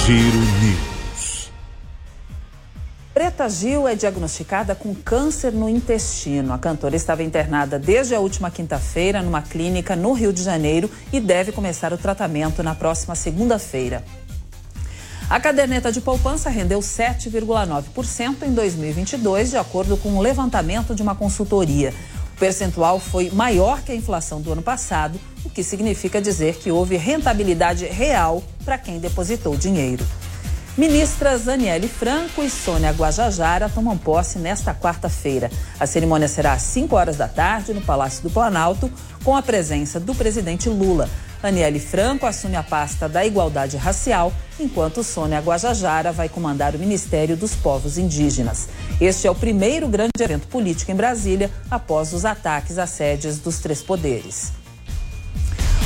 Giro 0.09 0.39
News. 0.39 1.51
Preta 3.13 3.47
Gil 3.47 3.87
é 3.87 3.93
diagnosticada 3.93 4.73
com 4.73 4.95
câncer 4.95 5.53
no 5.53 5.69
intestino. 5.69 6.51
A 6.51 6.57
cantora 6.57 6.95
estava 6.95 7.21
internada 7.21 7.77
desde 7.77 8.15
a 8.15 8.19
última 8.19 8.49
quinta-feira 8.49 9.21
numa 9.21 9.43
clínica 9.43 9.95
no 9.95 10.13
Rio 10.13 10.33
de 10.33 10.41
Janeiro 10.41 10.89
e 11.13 11.19
deve 11.19 11.51
começar 11.51 11.93
o 11.93 11.97
tratamento 11.97 12.63
na 12.63 12.73
próxima 12.73 13.13
segunda-feira. 13.13 14.03
A 15.29 15.39
caderneta 15.39 15.91
de 15.91 16.01
poupança 16.01 16.49
rendeu 16.49 16.79
7,9% 16.79 18.47
em 18.47 18.51
2022, 18.51 19.51
de 19.51 19.57
acordo 19.57 19.95
com 19.95 20.09
um 20.09 20.21
levantamento 20.21 20.95
de 20.95 21.03
uma 21.03 21.13
consultoria. 21.13 21.93
Percentual 22.39 22.99
foi 22.99 23.29
maior 23.29 23.81
que 23.81 23.91
a 23.91 23.95
inflação 23.95 24.39
do 24.41 24.53
ano 24.53 24.61
passado, 24.61 25.19
o 25.43 25.49
que 25.49 25.61
significa 25.61 26.21
dizer 26.21 26.55
que 26.55 26.71
houve 26.71 26.95
rentabilidade 26.95 27.85
real 27.85 28.41
para 28.63 28.77
quem 28.77 28.97
depositou 28.97 29.57
dinheiro. 29.57 30.05
Ministras 30.77 31.47
Aniele 31.47 31.89
Franco 31.89 32.41
e 32.41 32.49
Sônia 32.49 32.91
Guajajara 32.91 33.67
tomam 33.67 33.97
posse 33.97 34.39
nesta 34.39 34.73
quarta-feira. 34.73 35.51
A 35.79 35.85
cerimônia 35.85 36.27
será 36.27 36.53
às 36.53 36.61
5 36.61 36.95
horas 36.95 37.17
da 37.17 37.27
tarde 37.27 37.73
no 37.73 37.81
Palácio 37.81 38.23
do 38.23 38.29
Planalto, 38.29 38.89
com 39.23 39.35
a 39.35 39.41
presença 39.41 39.99
do 39.99 40.15
presidente 40.15 40.69
Lula. 40.69 41.09
Aniele 41.41 41.79
Franco 41.79 42.25
assume 42.25 42.55
a 42.55 42.63
pasta 42.63 43.07
da 43.07 43.25
Igualdade 43.25 43.77
Racial, 43.77 44.31
enquanto 44.59 45.03
Sônia 45.03 45.39
Guajajara 45.39 46.11
vai 46.11 46.27
comandar 46.27 46.75
o 46.75 46.79
Ministério 46.79 47.35
dos 47.35 47.55
Povos 47.55 47.97
Indígenas. 47.97 48.67
Este 48.99 49.27
é 49.27 49.31
o 49.31 49.35
primeiro 49.35 49.87
grande 49.87 50.11
evento 50.19 50.47
político 50.47 50.91
em 50.91 50.95
Brasília 50.95 51.49
após 51.71 52.13
os 52.13 52.25
ataques 52.25 52.77
às 52.77 52.89
sedes 52.89 53.39
dos 53.39 53.59
três 53.59 53.81
poderes. 53.81 54.58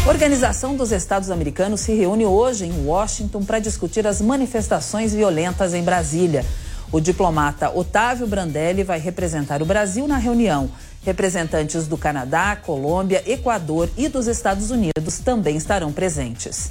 Organização 0.06 0.76
dos 0.76 0.92
Estados 0.92 1.32
Americanos 1.32 1.80
se 1.80 1.94
reúne 1.94 2.26
hoje 2.26 2.66
em 2.66 2.86
Washington 2.86 3.42
para 3.46 3.60
discutir 3.60 4.06
as 4.06 4.20
manifestações 4.20 5.14
violentas 5.14 5.74
em 5.74 5.82
Brasília. 5.82 6.46
O 6.92 7.00
diplomata 7.00 7.72
Otávio 7.74 8.28
Brandelli 8.28 8.84
vai 8.84 9.00
representar 9.00 9.62
o 9.62 9.66
Brasil 9.66 10.06
na 10.06 10.18
reunião. 10.18 10.70
Representantes 11.04 11.88
do 11.88 11.98
Canadá, 11.98 12.58
Colômbia, 12.58 13.24
Equador 13.26 13.90
e 13.96 14.10
dos 14.10 14.28
Estados 14.28 14.72
Unidos 14.72 15.20
também 15.24 15.56
estarão 15.56 15.94
presentes. 15.94 16.70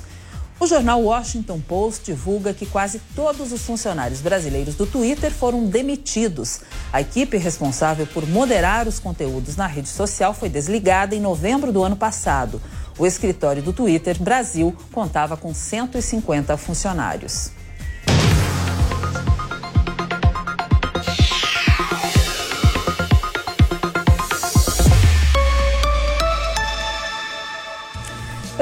O 0.61 0.67
jornal 0.67 1.03
Washington 1.03 1.59
Post 1.59 2.05
divulga 2.05 2.55
que 2.55 2.67
quase 2.67 3.01
todos 3.17 3.51
os 3.51 3.63
funcionários 3.63 4.21
brasileiros 4.21 4.77
do 4.77 4.87
Twitter 4.87 5.33
foram 5.33 5.65
demitidos. 5.65 6.61
A 6.93 7.01
equipe 7.01 7.37
responsável 7.37 8.07
por 8.07 8.29
moderar 8.29 8.87
os 8.87 9.01
conteúdos 9.01 9.57
na 9.57 9.67
rede 9.67 9.89
social 9.89 10.33
foi 10.33 10.49
desligada 10.49 11.17
em 11.17 11.21
novembro 11.21 11.73
do 11.73 11.83
ano 11.83 11.97
passado. 11.97 12.63
O 12.99 13.07
escritório 13.07 13.63
do 13.63 13.73
Twitter 13.73 14.21
Brasil 14.23 14.77
contava 14.93 15.37
com 15.37 15.55
150 15.55 16.57
funcionários. 16.57 17.51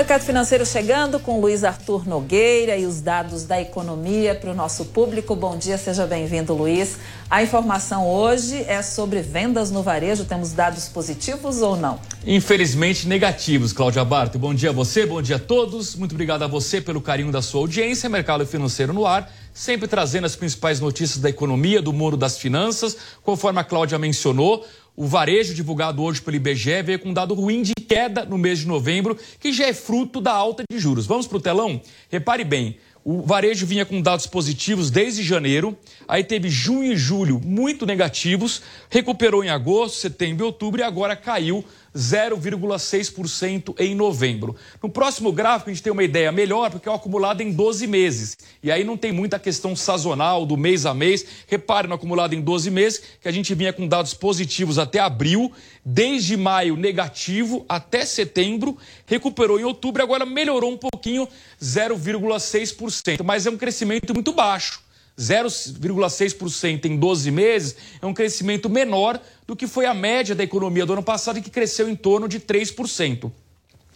Mercado 0.00 0.22
Financeiro 0.22 0.64
chegando 0.64 1.20
com 1.20 1.42
Luiz 1.42 1.62
Arthur 1.62 2.08
Nogueira 2.08 2.74
e 2.74 2.86
os 2.86 3.02
dados 3.02 3.44
da 3.44 3.60
economia 3.60 4.34
para 4.34 4.50
o 4.50 4.54
nosso 4.54 4.86
público. 4.86 5.36
Bom 5.36 5.58
dia, 5.58 5.76
seja 5.76 6.06
bem-vindo, 6.06 6.54
Luiz. 6.54 6.96
A 7.28 7.42
informação 7.42 8.08
hoje 8.08 8.64
é 8.66 8.80
sobre 8.80 9.20
vendas 9.20 9.70
no 9.70 9.82
varejo. 9.82 10.24
Temos 10.24 10.52
dados 10.52 10.88
positivos 10.88 11.60
ou 11.60 11.76
não? 11.76 12.00
Infelizmente 12.26 13.06
negativos, 13.06 13.74
Cláudia 13.74 14.02
Barto. 14.02 14.38
Bom 14.38 14.54
dia 14.54 14.70
a 14.70 14.72
você, 14.72 15.04
bom 15.04 15.20
dia 15.20 15.36
a 15.36 15.38
todos. 15.38 15.94
Muito 15.94 16.12
obrigado 16.12 16.44
a 16.44 16.46
você 16.46 16.80
pelo 16.80 17.02
carinho 17.02 17.30
da 17.30 17.42
sua 17.42 17.60
audiência. 17.60 18.08
Mercado 18.08 18.46
Financeiro 18.46 18.94
no 18.94 19.04
ar, 19.04 19.30
sempre 19.52 19.86
trazendo 19.86 20.24
as 20.24 20.34
principais 20.34 20.80
notícias 20.80 21.18
da 21.18 21.28
economia, 21.28 21.82
do 21.82 21.92
mundo 21.92 22.16
das 22.16 22.38
finanças. 22.38 22.96
Conforme 23.22 23.60
a 23.60 23.64
Cláudia 23.64 23.98
mencionou, 23.98 24.64
o 24.96 25.06
varejo 25.06 25.54
divulgado 25.54 26.02
hoje 26.02 26.20
pelo 26.20 26.36
IBGE 26.36 26.82
veio 26.82 26.98
com 26.98 27.10
um 27.10 27.14
dado 27.14 27.34
ruim 27.34 27.62
de 27.62 27.74
queda 27.74 28.24
no 28.24 28.36
mês 28.36 28.58
de 28.60 28.66
novembro, 28.66 29.16
que 29.38 29.52
já 29.52 29.66
é 29.66 29.72
fruto 29.72 30.20
da 30.20 30.32
alta 30.32 30.62
de 30.70 30.78
juros. 30.78 31.06
Vamos 31.06 31.26
para 31.26 31.38
o 31.38 31.40
telão? 31.40 31.80
Repare 32.10 32.44
bem, 32.44 32.76
O 33.02 33.22
varejo 33.22 33.64
vinha 33.64 33.86
com 33.86 34.02
dados 34.02 34.26
positivos 34.26 34.90
desde 34.90 35.22
janeiro, 35.22 35.76
aí 36.06 36.22
teve 36.22 36.50
junho 36.50 36.92
e 36.92 36.96
julho 36.96 37.40
muito 37.42 37.86
negativos, 37.86 38.60
recuperou 38.90 39.42
em 39.42 39.48
agosto, 39.48 39.96
setembro 39.96 40.44
e 40.44 40.46
outubro 40.46 40.82
e 40.82 40.84
agora 40.84 41.16
caiu 41.16 41.64
0,6% 41.94 43.74
em 43.78 43.94
novembro. 43.94 44.54
No 44.82 44.88
próximo 44.88 45.32
gráfico 45.32 45.70
a 45.70 45.72
gente 45.72 45.82
tem 45.82 45.92
uma 45.92 46.04
ideia 46.04 46.30
melhor, 46.30 46.70
porque 46.70 46.88
é 46.88 46.92
o 46.92 46.94
acumulado 46.94 47.40
em 47.40 47.52
12 47.52 47.86
meses. 47.86 48.36
E 48.62 48.70
aí 48.70 48.84
não 48.84 48.96
tem 48.96 49.12
muita 49.12 49.38
questão 49.38 49.74
sazonal 49.74 50.46
do 50.46 50.56
mês 50.56 50.86
a 50.86 50.94
mês. 50.94 51.24
Repare 51.46 51.88
no 51.88 51.94
acumulado 51.94 52.34
em 52.34 52.40
12 52.40 52.70
meses 52.70 53.02
que 53.20 53.28
a 53.28 53.32
gente 53.32 53.54
vinha 53.54 53.72
com 53.72 53.86
dados 53.86 54.14
positivos 54.14 54.78
até 54.78 54.98
abril, 54.98 55.52
desde 55.84 56.36
maio 56.36 56.76
negativo 56.76 57.64
até 57.68 58.04
setembro, 58.04 58.76
recuperou 59.06 59.58
em 59.58 59.64
outubro, 59.64 60.02
agora 60.02 60.24
melhorou 60.24 60.72
um 60.72 60.76
pouquinho, 60.76 61.26
0,6%, 61.60 63.22
mas 63.24 63.46
é 63.46 63.50
um 63.50 63.56
crescimento 63.56 64.14
muito 64.14 64.32
baixo. 64.32 64.80
0,6% 65.20 66.86
em 66.86 66.96
12 66.96 67.30
meses 67.30 67.76
é 68.00 68.06
um 68.06 68.14
crescimento 68.14 68.70
menor 68.70 69.20
do 69.46 69.54
que 69.54 69.66
foi 69.66 69.84
a 69.84 69.92
média 69.92 70.34
da 70.34 70.42
economia 70.42 70.86
do 70.86 70.94
ano 70.94 71.02
passado, 71.02 71.42
que 71.42 71.50
cresceu 71.50 71.88
em 71.88 71.94
torno 71.94 72.26
de 72.26 72.40
3%. 72.40 73.30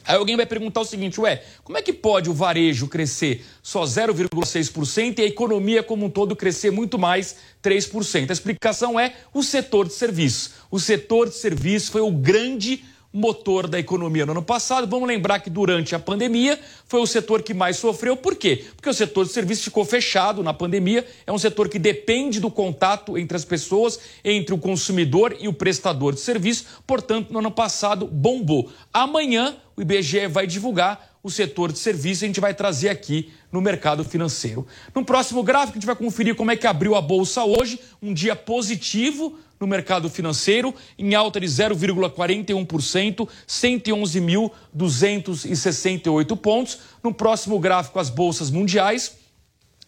Aí 0.07 0.17
alguém 0.17 0.37
vai 0.37 0.45
perguntar 0.45 0.83
o 0.83 0.85
seguinte, 0.85 1.19
ué, 1.19 1.43
como 1.63 1.79
é 1.79 1.83
que 1.83 1.93
pode 1.93 2.29
o 2.29 2.35
varejo 2.35 2.89
crescer 2.89 3.43
só 3.63 3.85
0,6% 3.85 5.19
e 5.19 5.23
a 5.23 5.27
economia 5.27 5.83
como 5.83 6.05
um 6.05 6.11
todo 6.11 6.37
crescer 6.37 6.71
muito 6.71 6.99
mais 6.99 7.37
3%? 7.63 8.29
A 8.29 8.33
explicação 8.33 9.01
é 9.01 9.15
o 9.33 9.43
setor 9.43 9.87
de 9.87 9.95
serviços. 9.95 10.51
O 10.71 10.79
setor 10.79 11.31
de 11.31 11.37
serviços 11.37 11.89
foi 11.89 12.03
o 12.03 12.11
grande 12.11 12.85
motor 13.15 13.69
da 13.69 13.79
economia 13.79 14.27
no 14.27 14.33
ano 14.33 14.43
passado. 14.43 14.89
Vamos 14.89 15.07
lembrar 15.07 15.39
que 15.39 15.49
durante 15.49 15.95
a 15.95 16.01
pandemia 16.01 16.59
foi 16.89 17.01
o 17.01 17.07
setor 17.07 17.43
que 17.43 17.55
mais 17.55 17.77
sofreu. 17.77 18.17
Por 18.17 18.35
quê? 18.35 18.65
Porque 18.75 18.91
o 18.91 18.93
setor 18.93 19.25
de 19.25 19.31
serviços 19.31 19.65
ficou 19.65 19.85
fechado 19.85 20.43
na 20.43 20.53
pandemia. 20.53 21.07
É 21.25 21.33
um 21.33 21.39
setor 21.39 21.69
que 21.69 21.79
depende 21.79 22.41
do 22.41 22.51
contato 22.51 23.17
entre 23.17 23.37
as 23.37 23.45
pessoas, 23.45 24.01
entre 24.25 24.53
o 24.53 24.59
consumidor 24.59 25.37
e 25.39 25.47
o 25.47 25.53
prestador 25.53 26.13
de 26.13 26.21
serviço. 26.21 26.83
Portanto, 26.85 27.33
no 27.33 27.39
ano 27.39 27.53
passado 27.53 28.09
bombou. 28.09 28.69
Amanhã 28.93 29.57
o 29.77 29.83
IBGE 29.83 30.27
vai 30.27 30.49
divulgar 30.49 31.15
o 31.23 31.31
setor 31.31 31.73
de 31.73 31.79
serviços 31.79 32.23
a 32.23 32.27
gente 32.27 32.39
vai 32.39 32.53
trazer 32.53 32.91
aqui 32.91 33.33
no 33.51 33.63
mercado 33.63 34.05
financeiro. 34.05 34.67
No 34.95 35.03
próximo 35.03 35.43
gráfico, 35.43 35.73
a 35.73 35.81
gente 35.81 35.87
vai 35.87 35.97
conferir 35.97 36.35
como 36.35 36.51
é 36.51 36.57
que 36.57 36.67
abriu 36.67 36.95
a 36.95 37.01
bolsa 37.01 37.43
hoje, 37.45 37.81
um 38.03 38.13
dia 38.13 38.37
positivo 38.37 39.39
no 39.61 39.67
mercado 39.67 40.09
financeiro, 40.11 40.75
em 40.99 41.15
alta 41.15 41.41
de 41.41 41.47
0,41%, 41.47 43.27
111.268 43.47 46.37
pontos. 46.37 46.79
No 47.03 47.15
próximo 47.15 47.59
gráfico, 47.59 47.99
as 47.99 48.11
bolsas 48.11 48.51
mundiais. 48.51 49.17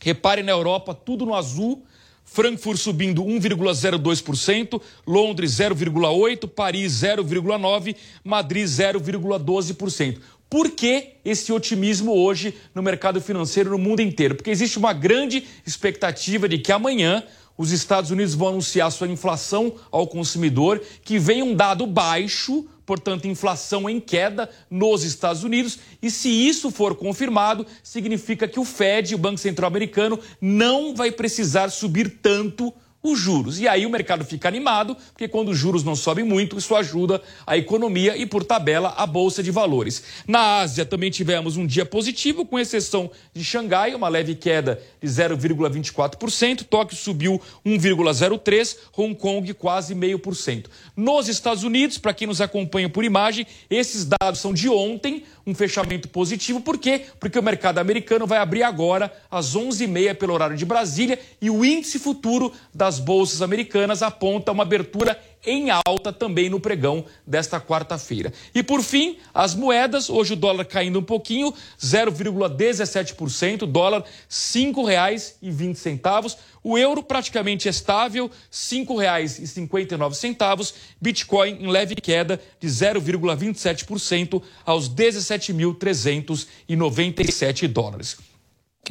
Repare 0.00 0.42
na 0.42 0.52
Europa, 0.52 0.94
tudo 0.94 1.26
no 1.26 1.34
azul. 1.34 1.82
Frankfurt 2.28 2.78
subindo 2.78 3.24
1,02%, 3.24 4.82
Londres 5.06 5.52
0,8%, 5.52 6.48
Paris 6.48 6.92
0,9%, 6.92 7.94
Madrid 8.24 8.66
0,12%. 8.66 10.18
Por 10.48 10.70
que 10.70 11.14
esse 11.24 11.52
otimismo 11.52 12.12
hoje 12.12 12.54
no 12.74 12.82
mercado 12.82 13.20
financeiro 13.20 13.70
no 13.70 13.78
mundo 13.78 14.00
inteiro? 14.00 14.36
Porque 14.36 14.50
existe 14.50 14.78
uma 14.78 14.92
grande 14.92 15.44
expectativa 15.66 16.48
de 16.48 16.58
que 16.58 16.70
amanhã 16.70 17.22
os 17.56 17.70
Estados 17.72 18.10
Unidos 18.10 18.34
vão 18.34 18.48
anunciar 18.48 18.90
sua 18.92 19.08
inflação 19.08 19.74
ao 19.90 20.06
consumidor, 20.06 20.82
que 21.02 21.18
vem 21.18 21.42
um 21.42 21.54
dado 21.54 21.86
baixo, 21.86 22.66
portanto, 22.84 23.26
inflação 23.26 23.88
em 23.88 24.00
queda 24.00 24.48
nos 24.70 25.02
Estados 25.02 25.42
Unidos. 25.42 25.78
E 26.02 26.10
se 26.10 26.28
isso 26.28 26.70
for 26.70 26.94
confirmado, 26.94 27.66
significa 27.82 28.46
que 28.46 28.60
o 28.60 28.64
Fed, 28.64 29.14
o 29.14 29.18
Banco 29.18 29.38
Central 29.38 29.68
Americano, 29.68 30.18
não 30.40 30.94
vai 30.94 31.10
precisar 31.10 31.70
subir 31.70 32.18
tanto 32.20 32.72
os 33.10 33.18
juros. 33.18 33.60
E 33.60 33.68
aí 33.68 33.86
o 33.86 33.90
mercado 33.90 34.24
fica 34.24 34.48
animado, 34.48 34.96
porque 35.12 35.28
quando 35.28 35.50
os 35.50 35.58
juros 35.58 35.84
não 35.84 35.96
sobem 35.96 36.24
muito, 36.24 36.58
isso 36.58 36.74
ajuda 36.74 37.22
a 37.46 37.56
economia 37.56 38.16
e, 38.16 38.26
por 38.26 38.44
tabela, 38.44 38.94
a 38.96 39.06
bolsa 39.06 39.42
de 39.42 39.50
valores. 39.50 40.02
Na 40.26 40.58
Ásia 40.58 40.84
também 40.84 41.10
tivemos 41.10 41.56
um 41.56 41.66
dia 41.66 41.84
positivo, 41.84 42.44
com 42.44 42.58
exceção 42.58 43.10
de 43.34 43.44
Xangai, 43.44 43.94
uma 43.94 44.08
leve 44.08 44.34
queda 44.34 44.80
de 45.00 45.08
0,24%, 45.08 46.64
Tóquio 46.64 46.96
subiu 46.96 47.40
1,03%, 47.64 48.76
Hong 48.96 49.14
Kong 49.14 49.54
quase 49.54 49.94
0,5%. 49.94 50.66
Nos 50.96 51.28
Estados 51.28 51.62
Unidos, 51.62 51.98
para 51.98 52.14
quem 52.14 52.26
nos 52.26 52.40
acompanha 52.40 52.88
por 52.88 53.04
imagem, 53.04 53.46
esses 53.68 54.04
dados 54.04 54.40
são 54.40 54.52
de 54.52 54.68
ontem, 54.68 55.24
um 55.46 55.54
fechamento 55.54 56.08
positivo. 56.08 56.60
Por 56.60 56.78
quê? 56.78 57.02
Porque 57.20 57.38
o 57.38 57.42
mercado 57.42 57.78
americano 57.78 58.26
vai 58.26 58.38
abrir 58.38 58.62
agora 58.62 59.12
às 59.30 59.54
11h30 59.54 60.14
pelo 60.16 60.34
horário 60.34 60.56
de 60.56 60.64
Brasília 60.64 61.18
e 61.40 61.48
o 61.48 61.64
índice 61.64 61.98
futuro 61.98 62.52
das 62.74 62.95
bolsas 62.98 63.42
americanas 63.42 64.02
aponta 64.02 64.50
uma 64.52 64.62
abertura 64.62 65.20
em 65.44 65.68
alta 65.70 66.10
também 66.12 66.48
no 66.50 66.58
pregão 66.58 67.04
desta 67.24 67.60
quarta-feira. 67.60 68.32
E 68.54 68.62
por 68.62 68.82
fim, 68.82 69.18
as 69.32 69.54
moedas, 69.54 70.10
hoje 70.10 70.32
o 70.32 70.36
dólar 70.36 70.64
caindo 70.64 70.98
um 70.98 71.02
pouquinho, 71.02 71.54
0,17%, 71.80 73.66
dólar 73.66 74.00
R$ 74.00 74.06
5,20. 74.28 76.36
O 76.64 76.76
euro 76.76 77.00
praticamente 77.02 77.68
estável, 77.68 78.26
R$ 78.26 78.32
5,59. 78.50 80.74
Bitcoin 81.00 81.58
em 81.60 81.68
leve 81.68 81.94
queda 81.94 82.40
de 82.58 82.66
0,27% 82.66 84.42
aos 84.64 84.90
17.397 84.90 87.68
dólares. 87.68 88.16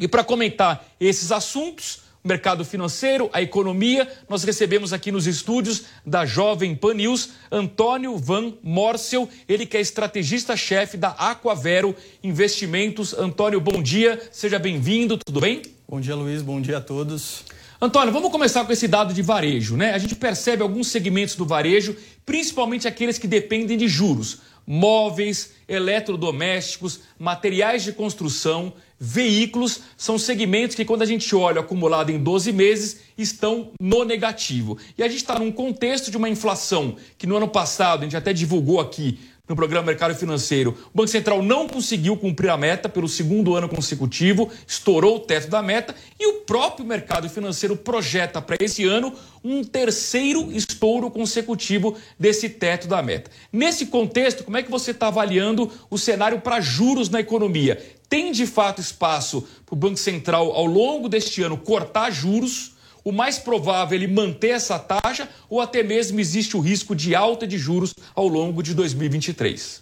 E 0.00 0.08
para 0.08 0.24
comentar 0.24 0.86
esses 0.98 1.30
assuntos, 1.32 2.05
mercado 2.26 2.64
financeiro, 2.64 3.30
a 3.32 3.40
economia, 3.40 4.06
nós 4.28 4.44
recebemos 4.44 4.92
aqui 4.92 5.12
nos 5.12 5.26
estúdios 5.26 5.84
da 6.04 6.26
Jovem 6.26 6.74
Pan 6.74 6.94
News 6.94 7.30
Antônio 7.50 8.16
Van 8.18 8.52
Morcel, 8.62 9.28
ele 9.48 9.64
que 9.64 9.76
é 9.76 9.80
estrategista-chefe 9.80 10.96
da 10.96 11.10
Aquavero 11.10 11.94
Investimentos. 12.22 13.14
Antônio, 13.14 13.60
bom 13.60 13.82
dia, 13.82 14.20
seja 14.32 14.58
bem-vindo, 14.58 15.16
tudo 15.16 15.40
bem? 15.40 15.62
Bom 15.88 16.00
dia, 16.00 16.14
Luiz, 16.14 16.42
bom 16.42 16.60
dia 16.60 16.78
a 16.78 16.80
todos. 16.80 17.44
Antônio, 17.80 18.12
vamos 18.12 18.32
começar 18.32 18.64
com 18.64 18.72
esse 18.72 18.88
dado 18.88 19.14
de 19.14 19.22
varejo, 19.22 19.76
né? 19.76 19.92
A 19.92 19.98
gente 19.98 20.14
percebe 20.14 20.62
alguns 20.62 20.88
segmentos 20.88 21.36
do 21.36 21.44
varejo, 21.44 21.94
principalmente 22.24 22.88
aqueles 22.88 23.18
que 23.18 23.28
dependem 23.28 23.76
de 23.76 23.86
juros 23.86 24.40
móveis, 24.66 25.52
eletrodomésticos, 25.68 27.00
materiais 27.18 27.84
de 27.84 27.92
construção, 27.92 28.72
veículos, 28.98 29.80
são 29.96 30.18
segmentos 30.18 30.74
que, 30.74 30.84
quando 30.84 31.02
a 31.02 31.06
gente 31.06 31.34
olha 31.34 31.60
acumulado 31.60 32.10
em 32.10 32.18
12 32.18 32.52
meses, 32.52 33.00
estão 33.16 33.72
no 33.80 34.04
negativo. 34.04 34.78
E 34.96 35.02
a 35.02 35.08
gente 35.08 35.18
está 35.18 35.38
num 35.38 35.52
contexto 35.52 36.10
de 36.10 36.16
uma 36.16 36.28
inflação 36.28 36.96
que 37.18 37.26
no 37.26 37.36
ano 37.36 37.48
passado, 37.48 38.00
a 38.00 38.04
gente 38.04 38.16
até 38.16 38.32
divulgou 38.32 38.80
aqui, 38.80 39.18
no 39.48 39.54
programa 39.54 39.86
Mercado 39.86 40.14
Financeiro, 40.14 40.76
o 40.92 40.96
Banco 40.96 41.08
Central 41.08 41.40
não 41.42 41.68
conseguiu 41.68 42.16
cumprir 42.16 42.50
a 42.50 42.56
meta 42.56 42.88
pelo 42.88 43.08
segundo 43.08 43.54
ano 43.54 43.68
consecutivo, 43.68 44.50
estourou 44.66 45.16
o 45.16 45.20
teto 45.20 45.48
da 45.48 45.62
meta 45.62 45.94
e 46.18 46.26
o 46.26 46.40
próprio 46.40 46.84
mercado 46.84 47.28
financeiro 47.28 47.76
projeta 47.76 48.42
para 48.42 48.56
esse 48.60 48.84
ano 48.84 49.12
um 49.44 49.62
terceiro 49.62 50.50
estouro 50.50 51.10
consecutivo 51.10 51.96
desse 52.18 52.48
teto 52.48 52.88
da 52.88 53.00
meta. 53.02 53.30
Nesse 53.52 53.86
contexto, 53.86 54.42
como 54.42 54.56
é 54.56 54.62
que 54.62 54.70
você 54.70 54.90
está 54.90 55.06
avaliando 55.06 55.70
o 55.88 55.96
cenário 55.96 56.40
para 56.40 56.60
juros 56.60 57.08
na 57.08 57.20
economia? 57.20 57.80
Tem 58.08 58.32
de 58.32 58.46
fato 58.46 58.80
espaço 58.80 59.46
para 59.64 59.74
o 59.74 59.76
Banco 59.76 59.96
Central, 59.96 60.52
ao 60.52 60.66
longo 60.66 61.08
deste 61.08 61.42
ano, 61.42 61.56
cortar 61.56 62.10
juros? 62.10 62.75
O 63.06 63.12
mais 63.12 63.38
provável 63.38 63.96
é 63.96 64.02
ele 64.02 64.12
manter 64.12 64.48
essa 64.48 64.80
taxa 64.80 65.28
ou 65.48 65.60
até 65.60 65.80
mesmo 65.80 66.18
existe 66.18 66.56
o 66.56 66.60
risco 66.60 66.92
de 66.92 67.14
alta 67.14 67.46
de 67.46 67.56
juros 67.56 67.94
ao 68.16 68.26
longo 68.26 68.64
de 68.64 68.74
2023? 68.74 69.80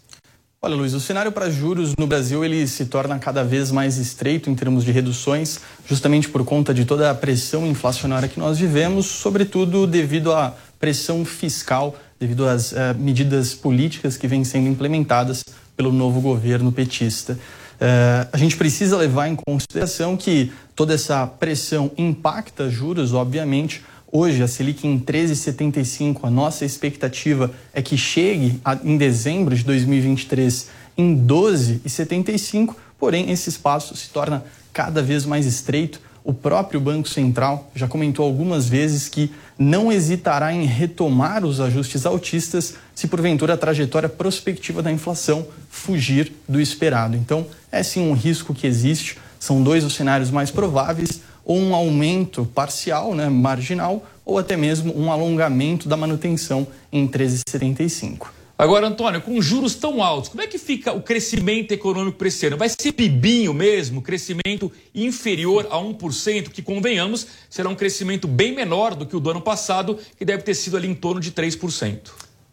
Olha, 0.60 0.74
Luiz, 0.74 0.92
o 0.92 1.00
cenário 1.00 1.32
para 1.32 1.50
juros 1.50 1.94
no 1.98 2.06
Brasil 2.06 2.44
ele 2.44 2.66
se 2.66 2.84
torna 2.84 3.18
cada 3.18 3.42
vez 3.42 3.70
mais 3.70 3.96
estreito 3.96 4.50
em 4.50 4.54
termos 4.54 4.84
de 4.84 4.92
reduções, 4.92 5.58
justamente 5.86 6.28
por 6.28 6.44
conta 6.44 6.74
de 6.74 6.84
toda 6.84 7.10
a 7.10 7.14
pressão 7.14 7.66
inflacionária 7.66 8.28
que 8.28 8.38
nós 8.38 8.58
vivemos, 8.58 9.06
sobretudo 9.06 9.86
devido 9.86 10.30
à 10.30 10.54
pressão 10.78 11.24
fiscal, 11.24 11.96
devido 12.20 12.46
às 12.46 12.72
uh, 12.72 12.76
medidas 12.98 13.54
políticas 13.54 14.18
que 14.18 14.28
vêm 14.28 14.44
sendo 14.44 14.68
implementadas 14.68 15.42
pelo 15.74 15.90
novo 15.90 16.20
governo 16.20 16.70
petista. 16.70 17.38
Uh, 17.74 18.28
a 18.32 18.36
gente 18.36 18.56
precisa 18.56 18.96
levar 18.96 19.28
em 19.28 19.36
consideração 19.36 20.16
que 20.16 20.52
toda 20.74 20.94
essa 20.94 21.26
pressão 21.26 21.90
impacta 21.96 22.70
juros, 22.70 23.12
obviamente. 23.12 23.82
Hoje, 24.10 24.42
a 24.42 24.48
Selic 24.48 24.86
em 24.86 24.98
13,75, 24.98 26.20
a 26.22 26.30
nossa 26.30 26.64
expectativa 26.64 27.50
é 27.72 27.82
que 27.82 27.96
chegue 27.96 28.60
a, 28.64 28.78
em 28.84 28.96
dezembro 28.96 29.56
de 29.56 29.64
2023 29.64 30.68
em 30.96 31.16
12,75, 31.16 32.76
porém, 32.98 33.30
esse 33.30 33.48
espaço 33.48 33.96
se 33.96 34.10
torna 34.10 34.44
cada 34.72 35.02
vez 35.02 35.24
mais 35.24 35.46
estreito. 35.46 36.00
O 36.24 36.32
próprio 36.32 36.80
Banco 36.80 37.06
Central 37.06 37.70
já 37.74 37.86
comentou 37.86 38.24
algumas 38.24 38.66
vezes 38.66 39.10
que 39.10 39.30
não 39.58 39.92
hesitará 39.92 40.54
em 40.54 40.64
retomar 40.64 41.44
os 41.44 41.60
ajustes 41.60 42.06
altistas 42.06 42.76
se 42.94 43.06
porventura 43.06 43.52
a 43.52 43.58
trajetória 43.58 44.08
prospectiva 44.08 44.82
da 44.82 44.90
inflação 44.90 45.46
fugir 45.68 46.32
do 46.48 46.58
esperado. 46.58 47.14
Então, 47.14 47.46
é 47.70 47.82
sim 47.82 48.08
um 48.08 48.14
risco 48.14 48.54
que 48.54 48.66
existe 48.66 49.18
São 49.38 49.62
dois 49.62 49.84
os 49.84 49.94
cenários 49.94 50.30
mais 50.30 50.50
prováveis, 50.50 51.20
ou 51.44 51.58
um 51.58 51.74
aumento 51.74 52.46
parcial, 52.46 53.14
né, 53.14 53.28
marginal, 53.28 54.06
ou 54.24 54.38
até 54.38 54.56
mesmo 54.56 54.98
um 54.98 55.12
alongamento 55.12 55.86
da 55.86 55.98
manutenção 55.98 56.66
em 56.90 57.06
13,75. 57.06 58.28
Agora, 58.56 58.86
Antônio, 58.86 59.20
com 59.20 59.42
juros 59.42 59.74
tão 59.74 60.00
altos, 60.00 60.30
como 60.30 60.40
é 60.40 60.46
que 60.46 60.58
fica 60.58 60.92
o 60.92 61.02
crescimento 61.02 61.72
econômico 61.72 62.16
para 62.16 62.28
esse 62.28 62.46
ano? 62.46 62.56
Vai 62.56 62.68
ser 62.68 62.92
pibinho 62.92 63.52
mesmo, 63.52 64.00
crescimento 64.00 64.70
inferior 64.94 65.66
a 65.70 65.76
1%, 65.76 66.50
que 66.50 66.62
convenhamos, 66.62 67.26
será 67.50 67.68
um 67.68 67.74
crescimento 67.74 68.28
bem 68.28 68.54
menor 68.54 68.94
do 68.94 69.06
que 69.06 69.16
o 69.16 69.20
do 69.20 69.28
ano 69.28 69.40
passado, 69.40 69.98
que 70.16 70.24
deve 70.24 70.44
ter 70.44 70.54
sido 70.54 70.76
ali 70.76 70.86
em 70.86 70.94
torno 70.94 71.20
de 71.20 71.32
3%. 71.32 72.12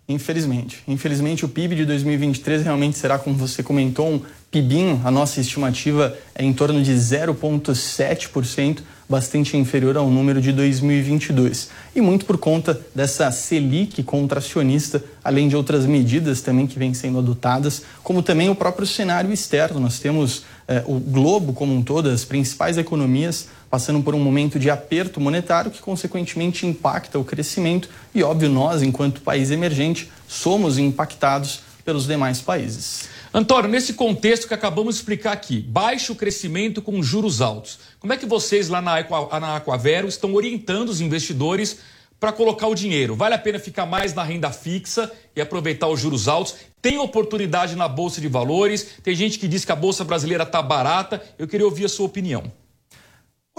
Infelizmente. 0.10 0.82
Infelizmente, 0.88 1.46
o 1.46 1.48
PIB 1.48 1.76
de 1.76 1.86
2023 1.86 2.64
realmente 2.64 2.98
será, 2.98 3.20
como 3.20 3.36
você 3.36 3.62
comentou, 3.62 4.10
um 4.10 4.22
PIBinho. 4.50 5.00
A 5.06 5.12
nossa 5.12 5.40
estimativa 5.40 6.18
é 6.34 6.44
em 6.44 6.52
torno 6.52 6.82
de 6.82 6.94
0,7%, 6.94 8.80
bastante 9.12 9.58
inferior 9.58 9.98
ao 9.98 10.10
número 10.10 10.42
de 10.42 10.52
2022. 10.54 11.70
E 11.94 12.02
muito 12.02 12.26
por 12.26 12.38
conta 12.38 12.80
dessa 12.96 13.30
Selic 13.30 14.02
contracionista, 14.04 15.04
além 15.24 15.50
de 15.50 15.56
outras 15.56 15.86
medidas 15.86 16.42
também 16.42 16.66
que 16.66 16.80
vêm 16.80 16.94
sendo 16.94 17.20
adotadas, 17.20 17.84
como 18.02 18.24
também 18.24 18.50
o 18.50 18.56
próprio 18.56 18.88
cenário 18.88 19.32
externo. 19.32 19.80
Nós 19.80 20.00
temos 20.00 20.44
eh, 20.68 20.82
o 20.88 20.98
globo 20.98 21.52
como 21.52 21.76
um 21.76 21.84
todo, 21.84 22.10
as 22.10 22.24
principais 22.24 22.78
economias 22.78 23.50
passando 23.70 24.02
por 24.02 24.16
um 24.16 24.20
momento 24.20 24.60
de 24.60 24.70
aperto 24.70 25.22
monetário 25.22 25.72
que, 25.72 25.82
consequentemente, 25.82 26.66
impacta 26.66 27.18
o 27.18 27.24
crescimento 27.24 27.90
e, 28.14 28.22
óbvio, 28.22 28.50
nós, 28.50 28.82
enquanto 28.82 29.22
país 29.22 29.50
emergente, 29.50 30.12
somos 30.28 30.78
impactados 30.78 31.62
pelos 31.86 32.06
demais 32.06 32.42
países. 32.42 33.10
Antônio, 33.34 33.72
nesse 33.72 33.94
contexto 33.94 34.46
que 34.46 34.54
acabamos 34.54 34.96
de 34.96 35.00
explicar 35.00 35.32
aqui, 35.32 35.62
baixo 35.62 36.14
crescimento 36.16 36.82
com 36.82 37.02
juros 37.02 37.40
altos, 37.40 37.80
como 37.98 38.12
é 38.12 38.18
que 38.18 38.26
vocês 38.26 38.68
lá 38.68 38.82
na, 38.82 38.98
Aqua, 38.98 39.40
na 39.40 39.56
Aquavero 39.56 40.10
estão 40.10 40.34
orientando 40.34 40.90
os 40.90 41.00
investidores 41.00 41.80
para 42.20 42.34
colocar 42.34 42.68
o 42.68 42.76
dinheiro? 42.76 43.16
Vale 43.16 43.34
a 43.34 43.38
pena 43.38 43.58
ficar 43.58 43.86
mais 43.86 44.14
na 44.14 44.22
renda 44.22 44.52
fixa 44.52 45.10
e 45.34 45.40
aproveitar 45.40 45.88
os 45.88 46.02
juros 46.02 46.28
altos? 46.28 46.56
Tem 46.82 46.98
oportunidade 46.98 47.74
na 47.74 47.88
Bolsa 47.88 48.20
de 48.20 48.28
Valores? 48.28 48.98
Tem 49.02 49.16
gente 49.16 49.40
que 49.40 49.48
diz 49.48 49.64
que 49.64 49.72
a 49.72 49.78
Bolsa 49.78 50.04
brasileira 50.04 50.44
está 50.44 50.62
barata. 50.62 51.24
Eu 51.40 51.48
queria 51.48 51.66
ouvir 51.66 51.86
a 51.86 51.90
sua 51.90 52.08
opinião. 52.08 52.52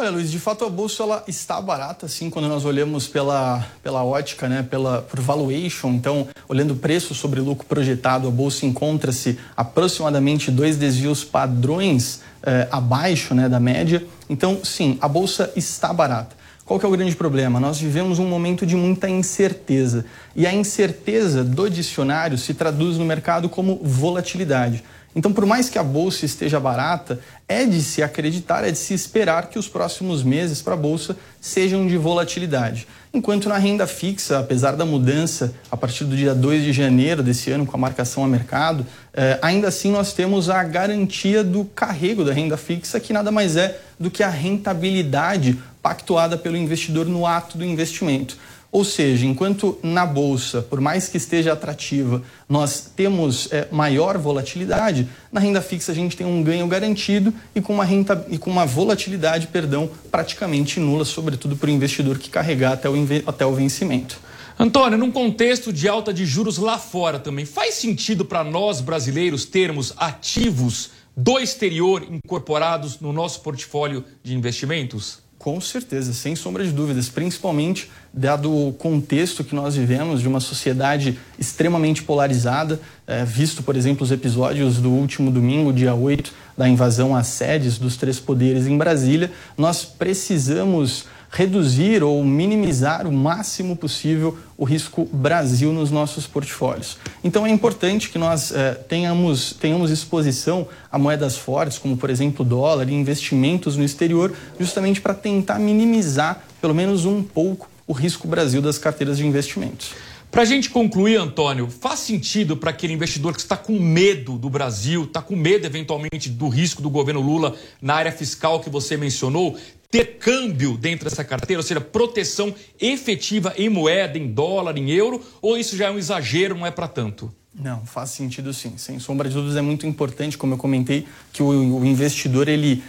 Olha, 0.03 0.11
Luiz, 0.11 0.33
de 0.33 0.41
fato 0.41 0.65
a 0.65 0.69
bolsa 0.69 1.05
ela 1.05 1.23
está 1.29 1.61
barata, 1.61 2.07
assim, 2.07 2.29
quando 2.29 2.49
nós 2.49 2.65
olhamos 2.65 3.07
pela, 3.07 3.65
pela 3.85 4.03
ótica, 4.03 4.49
né, 4.49 4.67
pela 4.69 5.01
por 5.01 5.21
valuation. 5.21 5.91
Então, 5.91 6.27
olhando 6.49 6.73
o 6.73 6.77
preço 6.77 7.15
sobre 7.15 7.41
lucro 7.41 7.65
projetado, 7.65 8.27
a 8.27 8.31
bolsa 8.33 8.67
encontra-se 8.67 9.39
aproximadamente 9.57 10.51
dois 10.51 10.77
desvios 10.77 11.23
padrões 11.23 12.21
eh, 12.43 12.67
abaixo, 12.73 13.33
né, 13.33 13.49
da 13.49 13.61
média. 13.61 14.05
Então, 14.29 14.59
sim, 14.65 14.99
a 15.01 15.07
bolsa 15.07 15.53
está 15.55 15.93
barata. 15.93 16.35
Qual 16.65 16.81
que 16.81 16.85
é 16.85 16.89
o 16.89 16.93
grande 16.93 17.15
problema? 17.15 17.61
Nós 17.61 17.79
vivemos 17.79 18.19
um 18.19 18.27
momento 18.27 18.67
de 18.67 18.75
muita 18.75 19.09
incerteza. 19.09 20.05
E 20.35 20.49
a 20.49 20.53
incerteza 20.53 21.45
do 21.45 21.71
dicionário 21.71 22.37
se 22.37 22.55
traduz 22.55 22.99
no 22.99 23.05
mercado 23.05 23.49
como 23.49 23.79
volatilidade. 23.85 24.83
Então, 25.15 25.33
por 25.33 25.45
mais 25.45 25.69
que 25.69 25.79
a 25.79 25.83
bolsa 25.83 26.25
esteja 26.25 26.59
barata, 26.59 27.21
é 27.47 27.67
de 27.67 27.83
se 27.83 28.03
acreditar, 28.03 28.67
é 28.67 28.71
de 28.71 28.79
se 28.79 28.95
esperar 28.95 29.49
que 29.49 29.59
os 29.59 29.69
próximos 29.69 30.23
meses 30.23 30.63
para 30.63 30.75
a 30.75 30.77
bolsa 30.77 31.17
sejam 31.41 31.87
de 31.87 31.99
volatilidade. 31.99 32.87
Enquanto 33.13 33.47
na 33.47 33.59
renda 33.59 33.87
fixa, 33.87 34.39
apesar 34.39 34.75
da 34.75 34.87
mudança 34.87 35.53
a 35.71 35.77
partir 35.77 36.05
do 36.05 36.17
dia 36.17 36.35
2 36.35 36.65
de 36.65 36.73
janeiro 36.73 37.23
desse 37.23 37.51
ano 37.51 37.67
com 37.67 37.77
a 37.77 37.81
marcação 37.81 38.25
a 38.25 38.29
mercado, 38.29 38.87
eh, 39.13 39.39
ainda 39.43 39.69
assim 39.69 39.91
nós 39.91 40.15
temos 40.15 40.49
a 40.49 40.65
garantia 40.65 41.45
do 41.45 41.67
carrego 41.67 42.25
da 42.25 42.33
renda 42.33 42.57
fixa, 42.57 42.99
que 42.99 43.13
nada 43.13 43.31
mais 43.31 43.55
é 43.55 43.79
do 44.01 44.11
que 44.11 44.23
a 44.23 44.31
rentabilidade 44.31 45.59
pactuada 45.83 46.39
pelo 46.39 46.57
investidor 46.57 47.05
no 47.05 47.27
ato 47.27 47.59
do 47.59 47.65
investimento. 47.65 48.39
Ou 48.73 48.87
seja, 48.87 49.27
enquanto 49.27 49.79
na 49.83 50.07
bolsa, 50.07 50.63
por 50.63 50.81
mais 50.81 51.07
que 51.07 51.19
esteja 51.19 51.53
atrativa, 51.53 52.23
nós 52.49 52.91
temos 52.97 53.53
é, 53.53 53.69
maior 53.71 54.17
volatilidade, 54.17 55.07
na 55.31 55.41
renda 55.41 55.61
fixa 55.61 55.93
a 55.93 55.95
gente 55.95 56.17
tem 56.17 56.27
um 56.27 56.43
ganho 56.43 56.67
garantido 56.67 57.35
e 57.55 57.61
com 57.61 57.75
uma, 57.75 57.85
renta, 57.85 58.27
e 58.31 58.39
com 58.39 58.51
uma 58.51 58.65
volatilidade, 58.65 59.49
perdão, 59.49 59.91
praticamente 60.11 60.81
nula, 60.81 61.05
sobretudo 61.05 61.55
para 61.55 61.69
o 61.69 61.71
investidor 61.71 62.19
que 62.19 62.31
carregar 62.31 62.73
até 62.73 62.89
o, 62.89 62.95
até 63.27 63.45
o 63.45 63.53
vencimento. 63.53 64.19
Antônio, 64.59 64.97
num 64.97 65.13
contexto 65.13 65.71
de 65.71 65.87
alta 65.87 66.13
de 66.13 66.25
juros 66.25 66.57
lá 66.57 66.79
fora 66.79 67.19
também, 67.19 67.45
faz 67.45 67.75
sentido 67.75 68.25
para 68.25 68.43
nós 68.43 68.81
brasileiros 68.81 69.45
termos 69.45 69.93
ativos 69.99 70.93
do 71.15 71.39
exterior 71.39 72.07
incorporados 72.11 73.01
no 73.01 73.13
nosso 73.13 73.43
portfólio 73.43 74.03
de 74.23 74.35
investimentos? 74.35 75.22
Com 75.43 75.61
certeza, 75.61 76.13
sem 76.13 76.37
sombra 76.37 76.65
de 76.65 76.71
dúvidas, 76.71 77.09
principalmente 77.09 77.91
dado 78.15 78.49
o 78.49 78.73
contexto 78.73 79.43
que 79.43 79.57
nós 79.57 79.75
vivemos 79.75 80.21
de 80.21 80.29
uma 80.29 80.39
sociedade 80.39 81.19
extremamente 81.37 82.05
polarizada, 82.05 82.81
é, 83.09 83.25
visto, 83.25 83.61
por 83.61 83.75
exemplo, 83.75 84.05
os 84.05 84.13
episódios 84.13 84.79
do 84.79 84.89
último 84.89 85.33
domingo, 85.33 85.73
dia 85.73 85.97
8, 85.97 86.33
da 86.57 86.69
invasão 86.69 87.17
às 87.17 87.27
sedes 87.27 87.77
dos 87.77 87.97
três 87.97 88.21
poderes 88.21 88.69
em 88.69 88.79
Brasília, 88.79 89.33
nós 89.59 89.85
precisamos 89.85 91.07
reduzir 91.33 92.03
ou 92.03 92.23
minimizar 92.23 93.07
o 93.07 93.13
máximo 93.13 93.75
possível 93.75 94.37
o 94.57 94.65
risco 94.65 95.09
Brasil 95.11 95.73
nos 95.73 95.91
nossos 95.91 96.27
portfólios. 96.27 96.99
Então 97.25 97.47
é 97.47 97.51
importante 97.51 98.11
que 98.11 98.19
nós 98.19 98.53
eh, 98.53 98.75
tenhamos, 98.87 99.55
tenhamos 99.55 99.91
exposição 99.91 100.69
a 100.91 100.99
moedas 100.99 101.39
fortes, 101.39 101.79
como 101.79 101.97
por 101.97 102.11
exemplo 102.11 102.45
o 102.45 102.49
dólar, 102.49 102.87
e 102.91 102.93
investimentos 102.93 103.79
no 103.79 103.83
exterior, 103.83 104.35
justamente 104.61 105.01
para 105.01 105.15
tentar 105.15 105.59
minimizar, 105.59 106.45
pelo 106.61 106.75
menos 106.75 107.07
um 107.07 107.23
pouco, 107.23 107.67
o 107.87 107.95
risco 107.95 108.29
Brasil 108.29 108.61
das 108.61 108.77
carteiras 108.77 109.17
de 109.17 109.27
investimentos. 109.27 109.93
Para 110.31 110.43
a 110.43 110.47
gente 110.47 110.71
concluir, 110.71 111.17
Antônio, 111.17 111.69
faz 111.69 112.01
sentido 112.01 112.57
para 112.57 112.71
aquele 112.71 112.95
investidor 112.95 113.35
que 113.35 113.41
está 113.41 113.55
com 113.55 113.79
medo 113.79 114.39
do 114.39 114.49
Brasil, 114.49 115.05
está 115.05 115.21
com 115.21 115.37
medo 115.37 115.67
eventualmente 115.67 116.31
do 116.31 116.49
risco 116.49 116.81
do 116.81 116.89
governo 116.89 117.21
Lula 117.21 117.55
na 117.83 117.95
área 117.95 118.11
fiscal 118.11 118.61
que 118.61 118.71
você 118.71 118.97
mencionou, 118.97 119.59
ter 119.93 120.17
câmbio 120.19 120.79
dentro 120.79 121.05
dessa 121.05 121.23
carteira, 121.23 121.61
ou 121.61 121.63
seja, 121.63 121.79
proteção 121.79 122.55
efetiva 122.81 123.53
em 123.59 123.69
moeda, 123.69 124.17
em 124.17 124.27
dólar, 124.27 124.79
em 124.79 124.91
euro, 124.91 125.21
ou 125.43 125.59
isso 125.59 125.77
já 125.77 125.89
é 125.89 125.91
um 125.91 125.99
exagero, 125.99 126.57
não 126.57 126.67
é 126.67 126.71
para 126.71 126.89
tanto? 126.89 127.31
Não, 127.55 127.85
faz 127.85 128.09
sentido 128.09 128.55
sim. 128.55 128.79
Sem 128.79 128.99
sombra 128.99 129.29
de 129.29 129.35
dúvidas 129.35 129.59
é 129.59 129.61
muito 129.61 129.87
importante, 129.87 130.39
como 130.39 130.55
eu 130.55 130.59
comentei, 130.59 131.07
que 131.31 131.43
o, 131.43 131.85
investidor 131.85 132.49
ele 132.49 132.83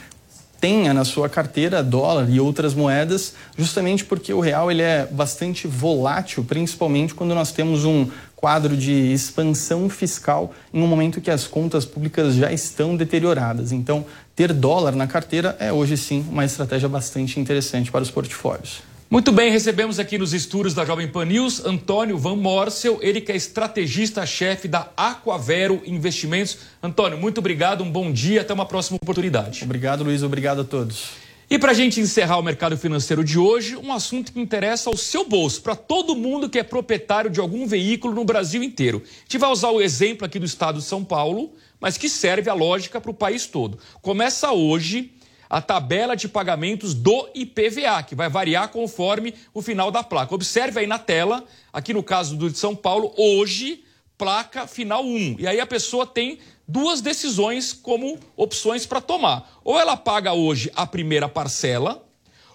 tenha 0.61 0.93
na 0.93 1.03
sua 1.03 1.27
carteira 1.27 1.83
dólar 1.83 2.29
e 2.29 2.39
outras 2.39 2.73
moedas, 2.73 3.33
justamente 3.57 4.05
porque 4.05 4.33
o 4.33 4.39
real 4.39 4.71
ele 4.71 4.81
é 4.81 5.05
bastante 5.05 5.67
volátil, 5.67 6.41
principalmente 6.45 7.13
quando 7.13 7.35
nós 7.35 7.51
temos 7.51 7.83
um 7.83 8.07
quadro 8.43 8.77
de 8.77 8.91
expansão 9.11 9.89
fiscal 9.89 10.53
em 10.73 10.81
um 10.81 10.87
momento 10.87 11.19
que 11.19 11.31
as 11.31 11.47
contas 11.47 11.85
públicas 11.85 12.35
já 12.35 12.51
estão 12.51 12.95
deterioradas. 12.95 13.73
Então, 13.73 14.05
ter 14.35 14.51
dólar 14.51 14.95
na 14.95 15.07
carteira 15.07 15.55
é 15.59 15.71
hoje 15.71 15.95
sim 15.95 16.25
uma 16.29 16.43
estratégia 16.43 16.89
bastante 16.89 17.39
interessante 17.39 17.91
para 17.91 18.01
os 18.01 18.09
portfólios. 18.09 18.81
Muito 19.09 19.31
bem, 19.31 19.51
recebemos 19.51 19.99
aqui 19.99 20.17
nos 20.17 20.33
estúdios 20.33 20.73
da 20.73 20.83
Jovem 20.83 21.07
Pan 21.07 21.25
News 21.25 21.63
Antônio 21.63 22.17
Van 22.17 22.35
Morsel, 22.35 22.97
ele 22.99 23.21
que 23.21 23.31
é 23.31 23.35
estrategista-chefe 23.35 24.67
da 24.67 24.89
Aquavero 24.97 25.83
Investimentos. 25.85 26.57
Antônio, 26.81 27.15
muito 27.15 27.37
obrigado, 27.37 27.83
um 27.83 27.91
bom 27.91 28.11
dia, 28.11 28.41
até 28.41 28.51
uma 28.51 28.65
próxima 28.65 28.97
oportunidade. 28.99 29.63
Obrigado, 29.63 30.03
Luiz, 30.03 30.23
obrigado 30.23 30.61
a 30.61 30.63
todos. 30.63 31.11
E 31.47 31.59
para 31.59 31.69
a 31.69 31.75
gente 31.75 31.99
encerrar 31.99 32.39
o 32.39 32.41
mercado 32.41 32.75
financeiro 32.75 33.23
de 33.23 33.37
hoje, 33.37 33.75
um 33.75 33.93
assunto 33.93 34.33
que 34.33 34.39
interessa 34.39 34.89
ao 34.89 34.97
seu 34.97 35.29
bolso, 35.29 35.61
para 35.61 35.75
todo 35.75 36.15
mundo 36.15 36.49
que 36.49 36.57
é 36.57 36.63
proprietário 36.63 37.29
de 37.29 37.39
algum 37.39 37.67
veículo 37.67 38.15
no 38.15 38.25
Brasil 38.25 38.63
inteiro. 38.63 39.03
A 39.05 39.19
gente 39.25 39.37
vai 39.37 39.51
usar 39.51 39.69
o 39.69 39.79
exemplo 39.79 40.25
aqui 40.25 40.39
do 40.39 40.45
estado 40.47 40.79
de 40.79 40.85
São 40.85 41.03
Paulo, 41.03 41.51
mas 41.83 41.97
que 41.97 42.07
serve 42.07 42.49
a 42.49 42.53
lógica 42.53 43.01
para 43.01 43.11
o 43.11 43.13
país 43.13 43.45
todo. 43.45 43.77
Começa 44.01 44.53
hoje 44.53 45.11
a 45.49 45.61
tabela 45.61 46.15
de 46.15 46.29
pagamentos 46.29 46.93
do 46.93 47.29
IPVA, 47.35 48.01
que 48.03 48.15
vai 48.15 48.29
variar 48.29 48.69
conforme 48.69 49.33
o 49.53 49.61
final 49.61 49.91
da 49.91 50.01
placa. 50.01 50.33
Observe 50.33 50.79
aí 50.79 50.87
na 50.87 50.97
tela, 50.97 51.43
aqui 51.73 51.93
no 51.93 52.01
caso 52.01 52.37
do 52.37 52.49
de 52.49 52.57
São 52.57 52.73
Paulo, 52.73 53.13
hoje, 53.17 53.83
placa 54.17 54.65
final 54.65 55.03
1. 55.03 55.35
E 55.39 55.45
aí 55.45 55.59
a 55.59 55.65
pessoa 55.65 56.07
tem 56.07 56.39
duas 56.65 57.01
decisões 57.01 57.73
como 57.73 58.17
opções 58.37 58.85
para 58.85 59.01
tomar. 59.01 59.59
Ou 59.61 59.77
ela 59.77 59.97
paga 59.97 60.31
hoje 60.31 60.71
a 60.77 60.87
primeira 60.87 61.27
parcela, 61.27 62.01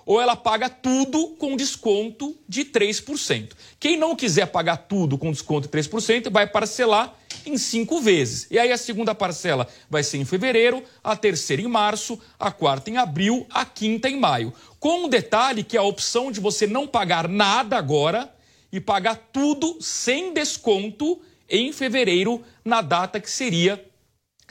ou 0.07 0.23
ela 0.23 0.37
paga 0.37 0.71
tudo 0.71 1.37
com 1.39 1.55
desconto 1.55 2.35
de 2.49 2.65
3%. 2.65 3.51
Quem 3.79 3.99
não 3.99 4.17
quiser 4.17 4.47
pagar 4.47 4.79
tudo 4.79 5.19
com 5.19 5.31
desconto 5.31 5.69
de 5.69 5.79
3%, 5.79 6.31
vai 6.31 6.47
parcelar 6.47 7.18
em 7.49 7.59
cinco 7.59 8.01
vezes. 8.01 8.47
E 8.51 8.59
aí 8.59 8.71
a 8.71 8.77
segunda 8.77 9.15
parcela 9.15 9.67
vai 9.89 10.03
ser 10.03 10.19
em 10.19 10.25
fevereiro, 10.25 10.83
a 11.03 11.17
terceira 11.17 11.63
em 11.63 11.69
março, 11.69 12.21
a 12.39 12.53
quarta 12.53 12.91
em 12.91 12.97
abril, 12.97 13.47
a 13.51 13.65
quinta 13.65 14.09
em 14.09 14.19
maio. 14.19 14.53
Com 14.79 15.05
um 15.05 15.09
detalhe 15.09 15.65
que 15.65 15.77
é 15.77 15.81
a 15.81 15.85
opção 15.85 16.31
de 16.31 16.41
você 16.41 16.67
não 16.67 16.87
pagar 16.87 17.29
nada 17.29 17.77
agora 17.77 18.33
e 18.73 18.81
pagar 18.81 19.17
tudo 19.33 19.79
sem 19.81 20.33
desconto 20.33 21.21
em 21.49 21.73
fevereiro, 21.73 22.43
na 22.65 22.83
data 22.83 23.19
que 23.19 23.31
seria 23.31 23.83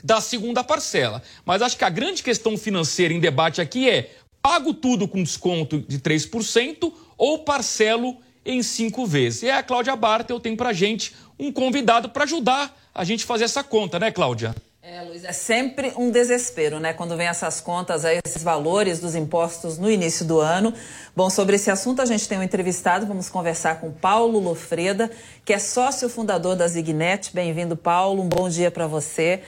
da 0.02 0.20
segunda 0.20 0.62
parcela. 0.64 1.22
Mas 1.44 1.62
acho 1.62 1.76
que 1.76 1.84
a 1.84 1.90
grande 1.90 2.22
questão 2.22 2.56
financeira 2.56 3.14
em 3.14 3.20
debate 3.20 3.60
aqui 3.60 3.88
é: 3.88 4.10
pago 4.42 4.74
tudo 4.74 5.06
com 5.06 5.22
desconto 5.22 5.80
de 5.80 5.98
3% 5.98 6.92
ou 7.16 7.40
parcelo 7.40 8.16
em 8.44 8.62
cinco 8.62 9.06
vezes? 9.06 9.42
E 9.42 9.50
a 9.50 9.62
Cláudia 9.62 9.94
Bartel 9.96 10.40
tem 10.40 10.56
para 10.56 10.72
gente 10.72 11.14
um 11.38 11.52
convidado 11.52 12.08
para 12.08 12.24
ajudar 12.24 12.76
a 12.94 13.04
gente 13.04 13.24
fazer 13.24 13.44
essa 13.44 13.62
conta, 13.62 13.98
né, 13.98 14.10
Cláudia? 14.10 14.54
É, 14.90 15.02
Luiz, 15.02 15.22
é 15.22 15.32
sempre 15.32 15.92
um 15.98 16.10
desespero, 16.10 16.80
né? 16.80 16.94
Quando 16.94 17.14
vem 17.14 17.26
essas 17.26 17.60
contas, 17.60 18.06
aí, 18.06 18.20
esses 18.24 18.42
valores 18.42 18.98
dos 18.98 19.14
impostos 19.14 19.76
no 19.76 19.90
início 19.90 20.24
do 20.24 20.40
ano. 20.40 20.72
Bom, 21.14 21.28
sobre 21.28 21.56
esse 21.56 21.70
assunto 21.70 22.00
a 22.00 22.06
gente 22.06 22.26
tem 22.26 22.38
um 22.38 22.42
entrevistado, 22.42 23.04
vamos 23.04 23.28
conversar 23.28 23.80
com 23.80 23.92
Paulo 23.92 24.38
Lofreda, 24.38 25.10
que 25.44 25.52
é 25.52 25.58
sócio 25.58 26.08
fundador 26.08 26.56
da 26.56 26.66
Zignet. 26.66 27.34
Bem-vindo, 27.34 27.76
Paulo, 27.76 28.22
um 28.22 28.28
bom 28.28 28.48
dia 28.48 28.70
para 28.70 28.86
você. 28.86 29.42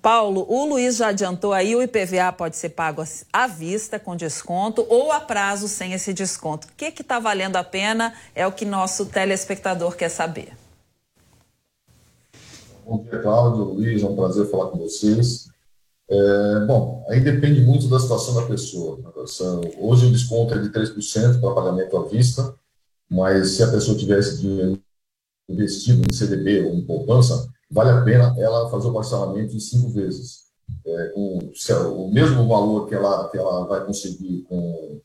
Paulo, 0.00 0.46
o 0.48 0.64
Luiz 0.64 0.96
já 0.96 1.08
adiantou 1.08 1.52
aí, 1.52 1.76
o 1.76 1.82
IPVA 1.82 2.32
pode 2.32 2.56
ser 2.56 2.70
pago 2.70 3.04
à 3.30 3.46
vista, 3.46 3.98
com 3.98 4.16
desconto, 4.16 4.86
ou 4.88 5.12
a 5.12 5.20
prazo 5.20 5.68
sem 5.68 5.92
esse 5.92 6.14
desconto. 6.14 6.68
O 6.68 6.70
que 6.72 7.02
está 7.02 7.18
valendo 7.18 7.56
a 7.56 7.64
pena 7.64 8.14
é 8.34 8.46
o 8.46 8.52
que 8.52 8.64
nosso 8.64 9.06
telespectador 9.06 9.94
quer 9.94 10.08
saber. 10.08 10.63
Bom 12.86 13.02
dia, 13.02 13.18
Cláudio, 13.18 13.64
Luiz, 13.64 14.02
é 14.02 14.06
um 14.06 14.14
prazer 14.14 14.44
falar 14.50 14.70
com 14.70 14.76
vocês. 14.78 15.48
É, 16.06 16.66
bom, 16.66 17.02
aí 17.08 17.18
depende 17.18 17.62
muito 17.62 17.88
da 17.88 17.98
situação 17.98 18.34
da 18.34 18.46
pessoa. 18.46 18.98
Hoje 19.78 20.06
o 20.06 20.12
desconto 20.12 20.52
é 20.52 20.58
de 20.58 20.68
3% 20.68 21.40
para 21.40 21.54
pagamento 21.54 21.96
à 21.96 22.04
vista, 22.06 22.54
mas 23.10 23.52
se 23.52 23.62
a 23.62 23.70
pessoa 23.70 23.96
tivesse 23.96 24.38
dinheiro 24.38 24.78
investido 25.48 26.02
em 26.06 26.12
CDB 26.12 26.66
ou 26.66 26.74
em 26.74 26.84
poupança, 26.84 27.48
vale 27.70 27.88
a 27.88 28.02
pena 28.02 28.34
ela 28.38 28.68
fazer 28.68 28.88
o 28.88 28.92
parcelamento 28.92 29.56
em 29.56 29.60
cinco 29.60 29.88
vezes. 29.88 30.44
É, 30.86 31.06
com, 31.08 31.38
o 31.38 32.12
mesmo 32.12 32.46
valor 32.46 32.86
que 32.86 32.94
ela, 32.94 33.30
que 33.30 33.38
ela 33.38 33.66
vai 33.66 33.84
conseguir 33.86 34.42
com 34.42 34.58
o 34.58 35.02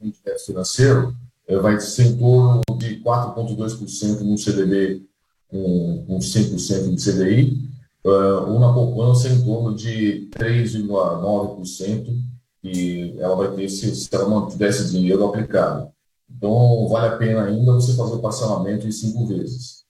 rendimento 0.00 0.44
financeiro 0.44 1.14
é, 1.46 1.56
vai 1.58 1.78
ser 1.80 2.06
em 2.06 2.18
torno 2.18 2.60
de 2.76 3.00
4,2% 3.00 4.20
no 4.22 4.36
CDB 4.36 5.06
com, 5.52 6.04
com 6.06 6.18
5% 6.18 6.94
de 6.94 7.04
CDI, 7.04 7.70
uh, 8.04 8.44
uma 8.50 8.72
poupança 8.72 9.28
em 9.28 9.44
torno 9.44 9.76
de 9.76 10.30
3,9%, 10.32 12.18
e 12.64 13.14
ela 13.18 13.36
vai 13.36 13.52
ter 13.54 13.68
se, 13.68 13.94
se 13.94 14.08
ela 14.12 14.28
mantiver 14.28 14.70
esse 14.70 14.90
dinheiro 14.90 15.24
aplicado. 15.26 15.90
Então, 16.30 16.88
vale 16.88 17.14
a 17.14 17.18
pena 17.18 17.44
ainda 17.44 17.74
você 17.74 17.94
fazer 17.94 18.14
o 18.14 18.20
parcelamento 18.20 18.86
em 18.86 18.92
cinco 18.92 19.26
vezes. 19.26 19.82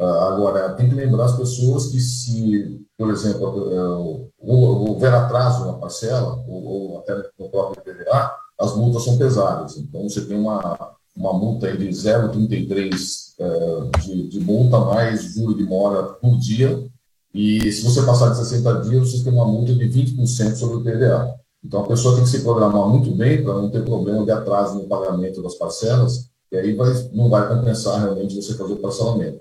Uh, 0.00 0.04
agora, 0.04 0.74
tem 0.74 0.88
que 0.88 0.94
lembrar 0.94 1.24
as 1.24 1.36
pessoas 1.36 1.86
que 1.86 1.98
se, 1.98 2.80
por 2.96 3.10
exemplo, 3.10 3.48
uh, 3.48 4.30
houver 4.38 5.12
atraso 5.12 5.66
na 5.66 5.74
parcela, 5.74 6.44
ou, 6.46 6.64
ou 6.64 6.98
até 6.98 7.14
no 7.38 7.50
próprio 7.50 7.82
PVA, 7.82 8.36
as 8.58 8.76
multas 8.76 9.02
são 9.02 9.18
pesadas. 9.18 9.76
Então, 9.76 10.08
você 10.08 10.24
tem 10.24 10.38
uma, 10.38 10.94
uma 11.14 11.32
multa 11.32 11.76
de 11.76 11.88
0,33 11.88 13.34
é, 13.38 13.98
de, 14.00 14.28
de 14.28 14.40
multa 14.40 14.78
mais 14.80 15.34
juro 15.34 15.54
de 15.54 15.64
mora 15.64 16.04
por 16.04 16.38
dia. 16.38 16.88
E 17.34 17.72
se 17.72 17.82
você 17.82 18.02
passar 18.02 18.30
de 18.30 18.38
60 18.38 18.80
dias, 18.80 19.10
você 19.10 19.24
tem 19.24 19.32
uma 19.32 19.46
multa 19.46 19.74
de 19.74 19.88
20% 19.88 20.54
sobre 20.56 20.76
o 20.76 20.80
PVA. 20.80 21.34
Então 21.64 21.80
a 21.80 21.86
pessoa 21.86 22.14
tem 22.14 22.24
que 22.24 22.30
se 22.30 22.42
programar 22.42 22.88
muito 22.88 23.10
bem 23.12 23.42
para 23.42 23.54
não 23.54 23.70
ter 23.70 23.84
problema 23.84 24.24
de 24.24 24.30
atraso 24.30 24.74
no 24.74 24.88
pagamento 24.88 25.42
das 25.42 25.54
parcelas, 25.54 26.30
e 26.50 26.56
aí 26.56 26.74
vai, 26.74 26.92
não 27.12 27.30
vai 27.30 27.48
compensar 27.48 28.00
realmente 28.00 28.34
você 28.34 28.54
fazer 28.54 28.74
o 28.74 28.78
parcelamento. 28.80 29.40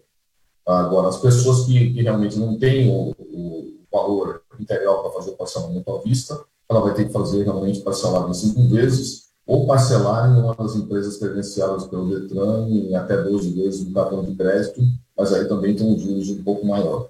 Agora, 0.66 1.10
as 1.10 1.18
pessoas 1.18 1.66
que, 1.66 1.94
que 1.94 2.02
realmente 2.04 2.38
não 2.38 2.58
têm 2.58 2.90
o, 2.90 3.10
o 3.20 3.74
valor 3.92 4.42
integral 4.60 5.02
para 5.02 5.12
fazer 5.12 5.32
o 5.32 5.38
parcelamento 5.38 5.92
à 5.92 6.00
vista, 6.00 6.40
ela 6.70 6.80
vai 6.80 6.94
ter 6.94 7.06
que 7.06 7.12
fazer 7.12 7.44
realmente 7.44 7.82
parcelado 7.82 8.30
em 8.30 8.34
cinco 8.34 8.68
vezes, 8.70 9.31
ou 9.52 9.68
parcelar 9.68 10.32
em 10.32 10.40
uma 10.40 10.56
das 10.56 10.78
empresas 10.78 11.18
credenciadas 11.18 11.86
pelo 11.86 12.08
Detran 12.08 12.70
em 12.70 12.96
até 12.96 13.22
12 13.22 13.52
vezes 13.52 13.86
no 13.86 13.94
cartão 13.94 14.24
de 14.24 14.34
crédito, 14.34 14.82
mas 15.16 15.34
aí 15.34 15.44
também 15.44 15.76
tem 15.76 15.86
um 15.86 16.00
juros 16.00 16.30
um 16.30 16.42
pouco 16.42 16.66
maior. 16.66 17.10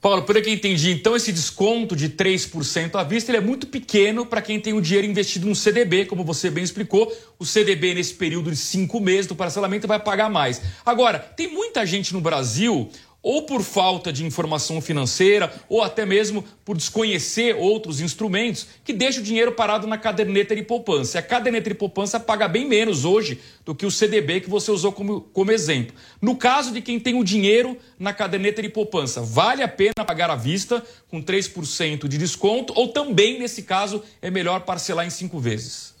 Paulo, 0.00 0.22
por 0.22 0.40
que 0.40 0.48
entendi, 0.48 0.92
então 0.92 1.16
esse 1.16 1.32
desconto 1.32 1.96
de 1.96 2.08
3% 2.08 2.94
à 2.94 3.02
vista 3.02 3.32
ele 3.32 3.38
é 3.38 3.40
muito 3.40 3.66
pequeno 3.66 4.24
para 4.24 4.40
quem 4.40 4.60
tem 4.60 4.74
o 4.74 4.80
dinheiro 4.80 5.08
investido 5.08 5.48
no 5.48 5.56
CDB, 5.56 6.06
como 6.06 6.24
você 6.24 6.48
bem 6.50 6.62
explicou. 6.62 7.12
O 7.36 7.44
CDB, 7.44 7.94
nesse 7.94 8.14
período 8.14 8.48
de 8.48 8.56
cinco 8.56 9.00
meses 9.00 9.26
do 9.26 9.34
parcelamento, 9.34 9.88
vai 9.88 9.98
pagar 9.98 10.30
mais. 10.30 10.62
Agora, 10.86 11.18
tem 11.18 11.52
muita 11.52 11.84
gente 11.84 12.14
no 12.14 12.20
Brasil 12.20 12.88
ou 13.22 13.42
por 13.42 13.62
falta 13.62 14.12
de 14.12 14.24
informação 14.24 14.80
financeira, 14.80 15.52
ou 15.68 15.82
até 15.82 16.06
mesmo 16.06 16.44
por 16.64 16.76
desconhecer 16.76 17.54
outros 17.54 18.00
instrumentos, 18.00 18.66
que 18.82 18.92
deixa 18.92 19.20
o 19.20 19.22
dinheiro 19.22 19.52
parado 19.52 19.86
na 19.86 19.98
caderneta 19.98 20.56
de 20.56 20.62
poupança. 20.62 21.18
E 21.18 21.20
a 21.20 21.22
caderneta 21.22 21.68
de 21.68 21.74
poupança 21.74 22.18
paga 22.18 22.48
bem 22.48 22.66
menos 22.66 23.04
hoje 23.04 23.40
do 23.64 23.74
que 23.74 23.84
o 23.84 23.90
CDB 23.90 24.40
que 24.40 24.50
você 24.50 24.70
usou 24.70 24.92
como, 24.92 25.20
como 25.20 25.52
exemplo. 25.52 25.94
No 26.20 26.36
caso 26.36 26.72
de 26.72 26.80
quem 26.80 26.98
tem 26.98 27.14
o 27.14 27.24
dinheiro 27.24 27.76
na 27.98 28.12
caderneta 28.12 28.62
de 28.62 28.68
poupança, 28.68 29.20
vale 29.20 29.62
a 29.62 29.68
pena 29.68 30.04
pagar 30.06 30.30
à 30.30 30.36
vista 30.36 30.82
com 31.08 31.22
3% 31.22 32.08
de 32.08 32.16
desconto, 32.18 32.72
ou 32.76 32.88
também, 32.88 33.38
nesse 33.38 33.62
caso, 33.62 34.02
é 34.22 34.30
melhor 34.30 34.60
parcelar 34.60 35.06
em 35.06 35.10
cinco 35.10 35.38
vezes? 35.38 35.94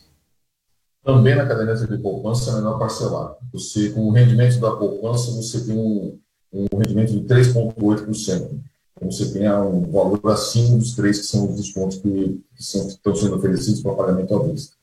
Também 1.02 1.34
na 1.34 1.46
caderneta 1.46 1.86
de 1.86 1.98
poupança 1.98 2.50
é 2.50 2.54
melhor 2.56 2.78
parcelar. 2.78 3.34
Você, 3.52 3.90
com 3.90 4.08
o 4.08 4.12
rendimento 4.12 4.58
da 4.60 4.72
poupança, 4.72 5.30
você 5.30 5.64
tem 5.64 5.74
um 5.76 6.18
um 6.52 6.78
rendimento 6.78 7.12
de 7.12 7.20
3,8%. 7.20 8.60
Então, 8.96 9.10
você 9.10 9.32
tem 9.32 9.50
um 9.50 9.90
valor 9.90 10.20
acima 10.30 10.76
dos 10.76 10.94
três 10.94 11.20
que 11.20 11.26
são 11.26 11.50
os 11.50 11.56
descontos 11.56 11.98
que, 11.98 12.42
que, 12.54 12.62
são, 12.62 12.86
estão 12.88 13.14
sendo 13.14 13.36
oferecidos 13.36 13.82
para 13.82 13.94
pagamento 13.94 14.34
à 14.34 14.42
vista. 14.42 14.76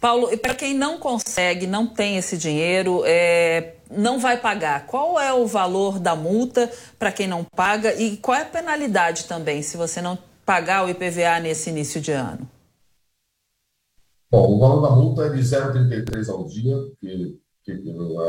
Paulo, 0.00 0.32
e 0.32 0.36
para 0.36 0.54
quem 0.54 0.74
não 0.74 0.98
consegue, 0.98 1.66
não 1.66 1.86
tem 1.86 2.16
esse 2.16 2.38
dinheiro, 2.38 3.02
é, 3.04 3.74
não 3.90 4.18
vai 4.18 4.40
pagar, 4.40 4.86
qual 4.86 5.18
é 5.18 5.32
o 5.32 5.46
valor 5.46 5.98
da 5.98 6.14
multa 6.14 6.70
para 6.98 7.10
quem 7.10 7.26
não 7.26 7.44
paga 7.44 7.94
e 7.94 8.16
qual 8.16 8.38
é 8.38 8.42
a 8.42 8.46
penalidade 8.46 9.24
também 9.24 9.60
se 9.60 9.76
você 9.76 10.00
não 10.00 10.16
pagar 10.46 10.86
o 10.86 10.88
IPVA 10.88 11.40
nesse 11.40 11.68
início 11.70 12.00
de 12.00 12.12
ano? 12.12 12.48
Bom, 14.30 14.56
o 14.56 14.58
valor 14.58 14.82
da 14.82 14.94
multa 14.94 15.26
é 15.26 15.30
de 15.30 15.40
0,33 15.40 16.30
ao 16.30 16.44
dia, 16.44 16.76
que 17.00 17.38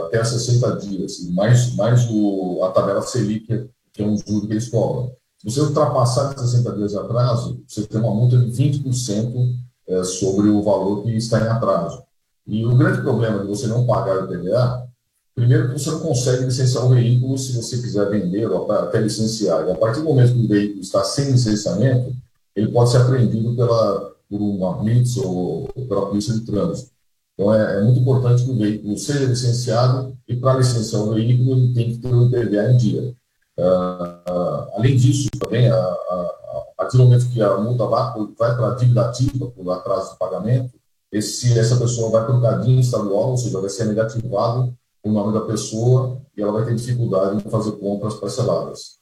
até 0.06 0.24
60 0.24 0.76
dias, 0.78 1.20
mais, 1.30 1.76
mais 1.76 2.08
o, 2.10 2.64
a 2.64 2.72
tabela 2.72 3.02
Selic, 3.02 3.70
que 3.94 4.02
é 4.02 4.06
um 4.06 4.18
juro 4.18 4.48
que 4.48 4.54
eles 4.54 4.70
cobram. 4.70 5.12
Se 5.38 5.50
você 5.50 5.62
ultrapassar 5.62 6.38
60 6.38 6.72
dias 6.74 6.92
de 6.92 6.98
atraso, 6.98 7.62
você 7.68 7.84
tem 7.84 8.02
uma 8.02 8.14
multa 8.14 8.38
de 8.38 8.52
20% 8.52 9.56
é, 9.88 10.04
sobre 10.04 10.50
o 10.50 10.62
valor 10.62 11.04
que 11.04 11.12
está 11.12 11.40
em 11.40 11.48
atraso. 11.48 12.04
E 12.46 12.66
o 12.66 12.76
grande 12.76 13.02
problema 13.02 13.40
de 13.40 13.48
você 13.48 13.68
não 13.68 13.86
pagar 13.86 14.18
o 14.18 14.26
IPVA, 14.26 14.88
primeiro 15.36 15.70
que 15.70 15.80
você 15.80 15.92
não 15.92 16.00
consegue 16.00 16.46
licenciar 16.46 16.86
o 16.86 16.90
veículo 16.90 17.38
se 17.38 17.54
você 17.54 17.78
quiser 17.78 18.10
vender 18.10 18.48
ou 18.48 18.70
até 18.72 19.00
licenciar. 19.00 19.68
E 19.68 19.72
a 19.72 19.76
partir 19.76 20.00
do 20.00 20.06
momento 20.06 20.34
que 20.34 20.46
o 20.46 20.48
veículo 20.48 20.82
está 20.82 21.04
sem 21.04 21.32
licenciamento, 21.32 22.14
ele 22.56 22.72
pode 22.72 22.92
ser 22.92 22.98
apreendido 22.98 23.56
pela, 23.56 24.14
por 24.30 24.42
uma 24.42 24.74
blitz 24.74 25.16
ou 25.18 25.68
pela 25.88 26.08
polícia 26.08 26.34
de 26.34 26.42
trânsito. 26.42 26.92
Então, 27.40 27.54
é, 27.54 27.78
é, 27.78 27.82
muito 27.82 28.02
importante 28.02 28.44
que 28.44 28.52
o 28.52 28.58
veículo 28.58 28.98
seja 28.98 29.24
licenciado 29.24 30.14
e, 30.28 30.36
para 30.36 30.58
licenciar 30.58 31.04
o 31.04 31.14
veículo, 31.14 31.54
ele 31.54 31.74
tem 31.74 31.92
que 31.94 31.98
ter 32.00 32.14
o 32.14 32.26
IPVA 32.26 32.74
em 32.74 32.78
dia. 32.78 33.16
Uh, 33.58 34.76
além 34.76 34.98
disso, 34.98 35.30
também, 35.40 35.70
a, 35.70 35.74
a, 35.74 35.78
a, 35.78 36.64
partir 36.76 36.98
do 36.98 37.06
momento 37.06 37.30
que 37.30 37.42
a 37.42 37.58
multa 37.58 37.86
vai, 37.86 38.12
vai 38.38 38.56
para 38.58 38.72
a 38.74 38.76
dívida 38.76 39.06
ativa, 39.06 39.48
por 39.52 39.72
atraso 39.72 40.12
de 40.12 40.20
pagamento, 40.20 40.72
esse, 41.14 41.58
essa 41.58 41.78
pessoa 41.78 42.12
vai 42.12 42.26
para 42.26 42.36
o 42.36 42.42
cadinho 42.42 42.82
estadual, 42.82 43.32
ou 43.32 43.38
seja, 43.38 43.62
vai 43.62 43.70
ser 43.70 43.86
negativado 43.86 44.76
o 45.02 45.10
nome 45.10 45.32
da 45.32 45.46
pessoa 45.46 46.22
e 46.36 46.42
ela 46.42 46.52
vai 46.52 46.66
ter 46.66 46.76
dificuldade 46.76 47.38
em 47.38 47.50
fazer 47.50 47.72
compras 47.74 48.16
parceladas. 48.16 49.00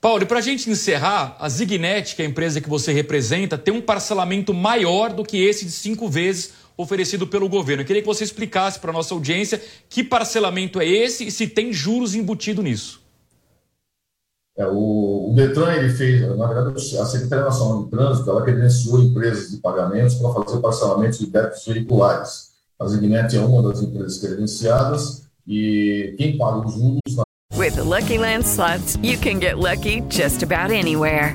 Paulo, 0.00 0.22
e 0.22 0.26
para 0.26 0.38
a 0.38 0.42
gente 0.42 0.70
encerrar, 0.70 1.36
a 1.38 1.48
Zignet, 1.48 2.16
que 2.16 2.22
é 2.22 2.24
a 2.24 2.28
empresa 2.28 2.60
que 2.60 2.68
você 2.68 2.92
representa, 2.92 3.58
tem 3.58 3.74
um 3.74 3.82
parcelamento 3.82 4.54
maior 4.54 5.12
do 5.12 5.24
que 5.24 5.36
esse 5.36 5.64
de 5.64 5.72
cinco 5.72 6.08
vezes 6.08 6.52
oferecido 6.78 7.26
pelo 7.26 7.48
governo. 7.48 7.82
Eu 7.82 7.86
queria 7.86 8.00
que 8.00 8.06
você 8.06 8.22
explicasse 8.22 8.78
para 8.78 8.90
a 8.90 8.92
nossa 8.92 9.12
audiência 9.12 9.60
que 9.90 10.04
parcelamento 10.04 10.80
é 10.80 10.86
esse 10.86 11.26
e 11.26 11.30
se 11.30 11.48
tem 11.48 11.72
juros 11.72 12.14
embutido 12.14 12.62
nisso. 12.62 13.02
É, 14.56 14.66
o, 14.66 15.30
o, 15.30 15.34
Detran 15.34 15.72
ele 15.74 15.90
fez, 15.90 16.20
na 16.36 16.46
verdade, 16.46 16.98
a 16.98 17.04
Secretaria 17.04 17.44
Nacional 17.44 17.84
de 17.84 17.90
Trânsito 17.90 18.30
ela 18.30 18.42
credenciou 18.42 19.02
empresas 19.02 19.50
de 19.50 19.58
pagamentos 19.58 20.14
para 20.14 20.32
fazer 20.32 20.60
parcelamentos 20.60 21.18
de 21.18 21.26
débitos 21.26 21.66
veiculares. 21.66 22.48
A 22.78 22.86
Zignet 22.86 23.36
é 23.36 23.40
uma 23.40 23.62
das 23.62 23.82
empresas 23.82 24.18
credenciadas 24.18 25.24
e 25.46 26.14
quem 26.16 26.36
paga 26.38 26.66
os 26.66 26.74
juros. 26.74 27.16
Na... 27.16 27.22
With 27.56 27.74
the 27.74 27.82
Lucky 27.82 28.18
Land 28.18 28.46
slots, 28.46 28.96
you 29.02 29.18
can 29.18 29.40
get 29.40 29.58
lucky 29.58 30.02
just 30.08 30.42
about 30.42 30.72
anywhere. 30.72 31.34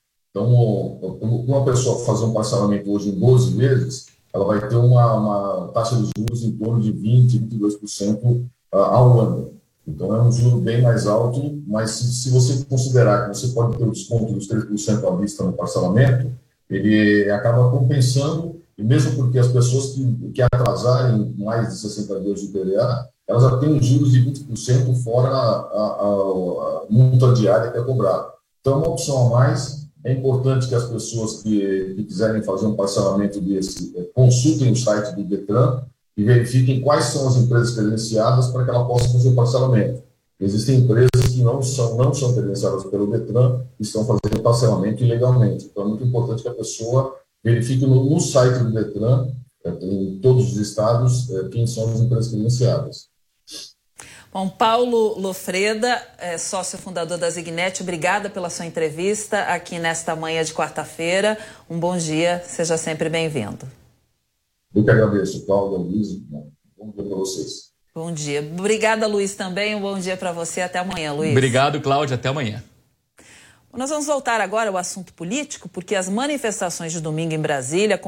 Então, 0.31 0.47
uma 1.45 1.63
pessoa 1.65 2.05
fazer 2.05 2.23
um 2.23 2.33
parcelamento 2.33 2.89
hoje 2.89 3.09
em 3.09 3.19
12 3.19 3.53
vezes, 3.53 4.07
ela 4.33 4.45
vai 4.45 4.65
ter 4.65 4.77
uma, 4.77 5.13
uma 5.13 5.67
taxa 5.73 5.95
de 5.97 6.09
juros 6.17 6.43
em 6.43 6.51
torno 6.53 6.81
de 6.81 6.93
20%, 6.93 7.49
22% 7.49 8.45
ao 8.71 9.19
ano. 9.19 9.53
Então, 9.85 10.15
é 10.15 10.21
um 10.21 10.31
juro 10.31 10.57
bem 10.57 10.81
mais 10.81 11.05
alto, 11.05 11.61
mas 11.67 11.91
se, 11.91 12.13
se 12.13 12.29
você 12.29 12.63
considerar 12.65 13.29
que 13.29 13.37
você 13.37 13.49
pode 13.49 13.77
ter 13.77 13.83
o 13.83 13.91
desconto 13.91 14.31
dos 14.31 14.47
3% 14.47 15.05
à 15.05 15.15
vista 15.17 15.43
no 15.43 15.53
parcelamento, 15.53 16.31
ele 16.69 17.29
acaba 17.29 17.69
compensando, 17.69 18.61
e 18.77 18.83
mesmo 18.83 19.15
porque 19.15 19.37
as 19.37 19.49
pessoas 19.49 19.87
que, 19.87 20.31
que 20.33 20.41
atrasarem 20.41 21.35
mais 21.37 21.69
de 21.69 21.75
60 21.75 22.21
dias 22.21 22.39
de 22.39 22.47
PDA, 22.47 23.09
elas 23.27 23.43
já 23.43 23.57
têm 23.57 23.81
juros 23.81 24.11
de 24.11 24.21
20% 24.25 25.03
fora 25.03 25.29
a, 25.29 25.33
a, 25.33 25.83
a, 25.99 26.83
a 26.83 26.85
multa 26.89 27.33
diária 27.33 27.71
que 27.71 27.77
é 27.77 27.83
cobrada. 27.83 28.27
Então, 28.61 28.73
é 28.73 28.77
uma 28.77 28.89
opção 28.89 29.27
a 29.27 29.29
mais, 29.29 29.80
é 30.03 30.13
importante 30.13 30.67
que 30.67 30.75
as 30.75 30.85
pessoas 30.85 31.41
que, 31.41 31.93
que 31.95 32.03
quiserem 32.05 32.41
fazer 32.41 32.65
um 32.65 32.75
parcelamento 32.75 33.39
desse 33.39 33.93
é, 33.97 34.03
consultem 34.13 34.71
o 34.71 34.75
site 34.75 35.15
do 35.15 35.23
Detran 35.23 35.83
e 36.17 36.23
verifiquem 36.23 36.81
quais 36.81 37.05
são 37.05 37.27
as 37.27 37.37
empresas 37.37 37.75
credenciadas 37.75 38.47
para 38.47 38.63
que 38.63 38.69
ela 38.69 38.85
possa 38.85 39.09
fazer 39.09 39.29
o 39.29 39.35
parcelamento. 39.35 40.03
Existem 40.39 40.79
empresas 40.79 41.27
que 41.29 41.43
não 41.43 41.61
são, 41.61 41.97
não 41.97 42.13
são 42.13 42.33
credenciadas 42.33 42.83
pelo 42.85 43.11
Detran 43.11 43.61
e 43.79 43.83
estão 43.83 44.03
fazendo 44.05 44.41
parcelamento 44.41 45.03
ilegalmente. 45.03 45.65
Então, 45.65 45.83
é 45.83 45.87
muito 45.87 46.03
importante 46.03 46.41
que 46.41 46.49
a 46.49 46.53
pessoa 46.53 47.15
verifique 47.43 47.85
no, 47.85 48.09
no 48.09 48.19
site 48.19 48.63
do 48.63 48.71
Detran, 48.71 49.27
é, 49.63 49.69
em 49.85 50.19
todos 50.19 50.51
os 50.51 50.57
estados, 50.57 51.29
é, 51.29 51.47
quem 51.49 51.67
são 51.67 51.91
as 51.91 51.99
empresas 51.99 52.29
credenciadas. 52.29 53.10
Bom, 54.33 54.47
Paulo 54.47 55.19
Lofreda, 55.19 56.01
é, 56.17 56.37
sócio 56.37 56.77
fundador 56.77 57.17
da 57.17 57.29
Zignet, 57.29 57.83
obrigada 57.83 58.29
pela 58.29 58.49
sua 58.49 58.65
entrevista 58.65 59.41
aqui 59.41 59.77
nesta 59.77 60.15
manhã 60.15 60.41
de 60.41 60.53
quarta-feira. 60.53 61.37
Um 61.69 61.77
bom 61.77 61.97
dia, 61.97 62.41
seja 62.47 62.77
sempre 62.77 63.09
bem-vindo. 63.09 63.67
Eu 64.73 64.85
que 64.85 64.89
agradeço, 64.89 65.45
Paulo, 65.45 65.79
Luiz. 65.79 66.13
Bom 66.13 66.91
dia 66.95 67.03
para 67.03 67.15
vocês. 67.15 67.71
Bom 67.93 68.09
dia. 68.13 68.39
Obrigada, 68.57 69.05
Luiz, 69.05 69.35
também. 69.35 69.75
Um 69.75 69.81
bom 69.81 69.99
dia 69.99 70.15
para 70.15 70.31
você. 70.31 70.61
Até 70.61 70.79
amanhã, 70.79 71.11
Luiz. 71.11 71.31
Obrigado, 71.31 71.81
Cláudia. 71.81 72.15
Até 72.15 72.29
amanhã. 72.29 72.63
Nós 73.73 73.89
vamos 73.89 74.05
voltar 74.05 74.41
agora 74.41 74.69
ao 74.69 74.75
assunto 74.75 75.13
político, 75.13 75.69
porque 75.69 75.95
as 75.95 76.09
manifestações 76.09 76.91
de 76.91 76.99
domingo 76.99 77.33
em 77.33 77.39
Brasília, 77.39 77.99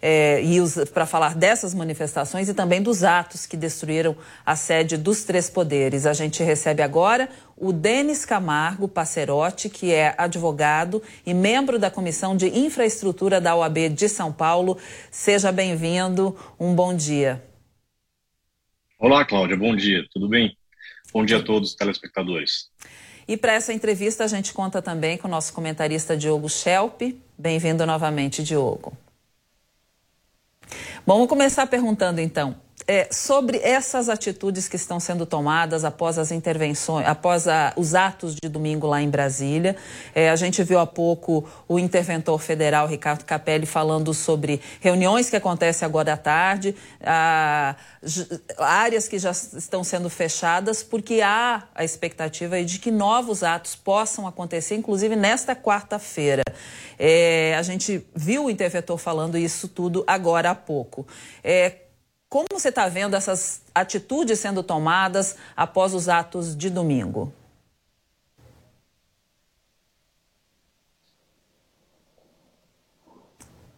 é, 0.00 0.40
e 0.44 0.58
para 0.94 1.06
falar 1.06 1.34
dessas 1.34 1.74
manifestações 1.74 2.48
e 2.48 2.54
também 2.54 2.80
dos 2.80 3.02
atos 3.02 3.44
que 3.44 3.56
destruíram 3.56 4.16
a 4.46 4.54
sede 4.54 4.96
dos 4.96 5.24
três 5.24 5.50
poderes. 5.50 6.06
A 6.06 6.12
gente 6.12 6.40
recebe 6.44 6.82
agora 6.82 7.28
o 7.56 7.72
Denis 7.72 8.24
Camargo 8.24 8.86
Passerotti, 8.86 9.68
que 9.68 9.92
é 9.92 10.14
advogado 10.16 11.02
e 11.26 11.34
membro 11.34 11.80
da 11.80 11.90
Comissão 11.90 12.36
de 12.36 12.46
Infraestrutura 12.56 13.40
da 13.40 13.56
OAB 13.56 13.88
de 13.88 14.08
São 14.08 14.32
Paulo. 14.32 14.78
Seja 15.10 15.50
bem-vindo, 15.50 16.36
um 16.60 16.72
bom 16.72 16.94
dia. 16.94 17.42
Olá, 18.96 19.24
Cláudia, 19.24 19.56
bom 19.56 19.74
dia, 19.74 20.04
tudo 20.12 20.28
bem? 20.28 20.56
Bom 21.12 21.24
dia 21.24 21.38
a 21.38 21.42
todos 21.42 21.70
os 21.70 21.74
telespectadores. 21.74 22.68
E 23.28 23.36
para 23.36 23.52
essa 23.52 23.74
entrevista 23.74 24.24
a 24.24 24.26
gente 24.26 24.54
conta 24.54 24.80
também 24.80 25.18
com 25.18 25.28
o 25.28 25.30
nosso 25.30 25.52
comentarista 25.52 26.16
Diogo 26.16 26.48
Schelp. 26.48 27.02
Bem-vindo 27.36 27.84
novamente, 27.84 28.42
Diogo. 28.42 28.96
Bom, 31.06 31.14
vamos 31.14 31.28
começar 31.28 31.66
perguntando 31.66 32.22
então 32.22 32.56
é, 32.88 33.06
sobre 33.12 33.58
essas 33.58 34.08
atitudes 34.08 34.66
que 34.66 34.76
estão 34.76 34.98
sendo 34.98 35.26
tomadas 35.26 35.84
após 35.84 36.18
as 36.18 36.32
intervenções, 36.32 37.06
após 37.06 37.46
a, 37.46 37.74
os 37.76 37.94
atos 37.94 38.34
de 38.34 38.48
domingo 38.48 38.86
lá 38.86 39.02
em 39.02 39.10
Brasília. 39.10 39.76
É, 40.14 40.30
a 40.30 40.36
gente 40.36 40.64
viu 40.64 40.78
há 40.78 40.86
pouco 40.86 41.46
o 41.68 41.78
interventor 41.78 42.40
federal 42.40 42.88
Ricardo 42.88 43.26
Capelli 43.26 43.66
falando 43.66 44.14
sobre 44.14 44.62
reuniões 44.80 45.28
que 45.28 45.36
acontecem 45.36 45.84
agora 45.84 46.14
à 46.14 46.16
tarde, 46.16 46.74
a, 47.02 47.76
áreas 48.56 49.06
que 49.06 49.18
já 49.18 49.32
estão 49.32 49.84
sendo 49.84 50.08
fechadas, 50.08 50.82
porque 50.82 51.20
há 51.20 51.64
a 51.74 51.84
expectativa 51.84 52.64
de 52.64 52.78
que 52.78 52.90
novos 52.90 53.42
atos 53.42 53.76
possam 53.76 54.26
acontecer, 54.26 54.76
inclusive 54.76 55.14
nesta 55.14 55.54
quarta-feira. 55.54 56.42
É, 56.98 57.54
a 57.58 57.62
gente 57.62 58.06
viu 58.14 58.46
o 58.46 58.50
interventor 58.50 58.96
falando 58.96 59.36
isso 59.36 59.68
tudo 59.68 60.02
agora 60.06 60.50
há 60.50 60.54
pouco. 60.54 61.06
É, 61.44 61.87
como 62.28 62.46
você 62.50 62.68
está 62.68 62.88
vendo 62.88 63.16
essas 63.16 63.62
atitudes 63.74 64.38
sendo 64.38 64.62
tomadas 64.62 65.36
após 65.56 65.94
os 65.94 66.08
atos 66.08 66.56
de 66.56 66.68
domingo? 66.68 67.32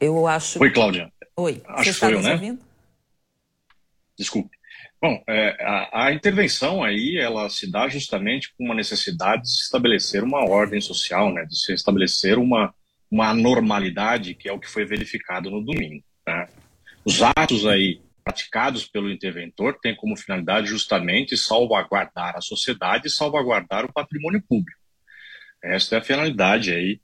Eu 0.01 0.27
acho. 0.27 0.61
Oi, 0.61 0.71
Cláudia. 0.73 1.13
Oi. 1.37 1.63
Acho 1.67 1.85
você 1.85 1.91
está 1.91 2.11
eu, 2.11 2.23
né? 2.23 2.33
ouvindo? 2.33 2.61
Desculpe. 4.19 4.59
Bom, 5.01 5.23
é, 5.27 5.57
a, 5.65 6.07
a, 6.07 6.13
intervenção 6.13 6.83
aí, 6.83 7.17
ela 7.19 7.49
se 7.49 7.71
dá 7.71 7.89
justamente 7.89 8.53
com 8.55 8.65
uma 8.65 8.75
necessidade 8.75 9.43
de 9.43 9.51
se 9.51 9.63
estabelecer 9.63 10.23
uma 10.23 10.45
ordem 10.45 10.81
social, 10.81 11.33
né? 11.33 11.45
De 11.45 11.57
se 11.57 11.73
estabelecer 11.73 12.39
uma, 12.39 12.75
uma 13.11 13.33
normalidade, 13.33 14.35
que 14.35 14.49
é 14.49 14.53
o 14.53 14.59
que 14.59 14.69
foi 14.69 14.85
verificado 14.85 15.51
no 15.51 15.63
domingo. 15.63 16.03
Né? 16.27 16.49
Os 17.05 17.21
atos 17.23 17.67
aí 17.67 18.01
praticados 18.31 18.87
pelo 18.87 19.11
interventor 19.11 19.77
têm 19.81 19.97
como 19.97 20.17
finalidade 20.17 20.69
justamente 20.69 21.37
salvaguardar 21.37 22.37
a 22.37 22.41
sociedade 22.41 23.09
e 23.09 23.11
salvaguardar 23.11 23.85
o 23.85 23.93
patrimônio 23.93 24.41
público. 24.41 24.79
Esta 25.63 25.97
é 25.97 25.99
a 25.99 26.03
finalidade 26.03 26.73
aí 26.73 27.01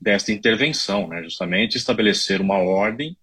desta 0.00 0.32
intervenção, 0.32 1.06
né? 1.06 1.22
justamente 1.22 1.76
estabelecer 1.76 2.40
uma 2.40 2.56
ordem 2.56 3.14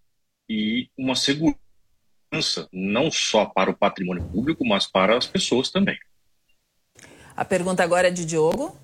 e 0.48 0.88
uma 0.96 1.16
segurança, 1.16 2.70
não 2.72 3.10
só 3.10 3.46
para 3.46 3.72
o 3.72 3.78
patrimônio 3.78 4.24
público, 4.30 4.64
mas 4.64 4.86
para 4.86 5.18
as 5.18 5.26
pessoas 5.26 5.72
também. 5.72 5.98
A 7.36 7.44
pergunta 7.44 7.84
agora 7.84 8.08
é 8.08 8.12
de 8.12 8.24
Diogo. 8.24 8.80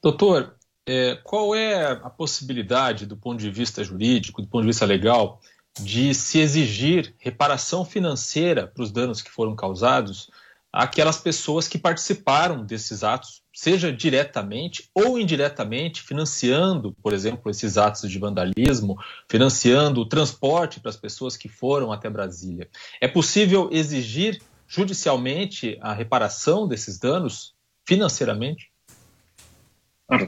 Doutor, 0.00 0.56
é, 0.86 1.16
qual 1.24 1.54
é 1.54 1.84
a 1.84 2.10
possibilidade, 2.10 3.06
do 3.06 3.16
ponto 3.16 3.40
de 3.40 3.50
vista 3.50 3.82
jurídico, 3.82 4.40
do 4.40 4.48
ponto 4.48 4.62
de 4.62 4.68
vista 4.68 4.86
legal, 4.86 5.40
de 5.80 6.14
se 6.14 6.38
exigir 6.38 7.14
reparação 7.18 7.84
financeira 7.84 8.66
para 8.66 8.82
os 8.82 8.90
danos 8.90 9.22
que 9.22 9.30
foram 9.30 9.56
causados 9.56 10.30
àquelas 10.72 11.18
pessoas 11.18 11.68
que 11.68 11.78
participaram 11.78 12.64
desses 12.64 13.04
atos, 13.04 13.42
seja 13.54 13.92
diretamente 13.92 14.88
ou 14.94 15.18
indiretamente, 15.18 16.02
financiando, 16.02 16.96
por 17.02 17.12
exemplo, 17.12 17.50
esses 17.50 17.76
atos 17.76 18.10
de 18.10 18.18
vandalismo, 18.18 18.98
financiando 19.28 20.00
o 20.00 20.08
transporte 20.08 20.80
para 20.80 20.90
as 20.90 20.96
pessoas 20.96 21.36
que 21.36 21.48
foram 21.48 21.92
até 21.92 22.08
Brasília. 22.08 22.68
É 23.00 23.06
possível 23.06 23.68
exigir 23.70 24.40
judicialmente 24.66 25.76
a 25.82 25.92
reparação 25.92 26.66
desses 26.66 26.98
danos 26.98 27.54
financeiramente? 27.86 28.72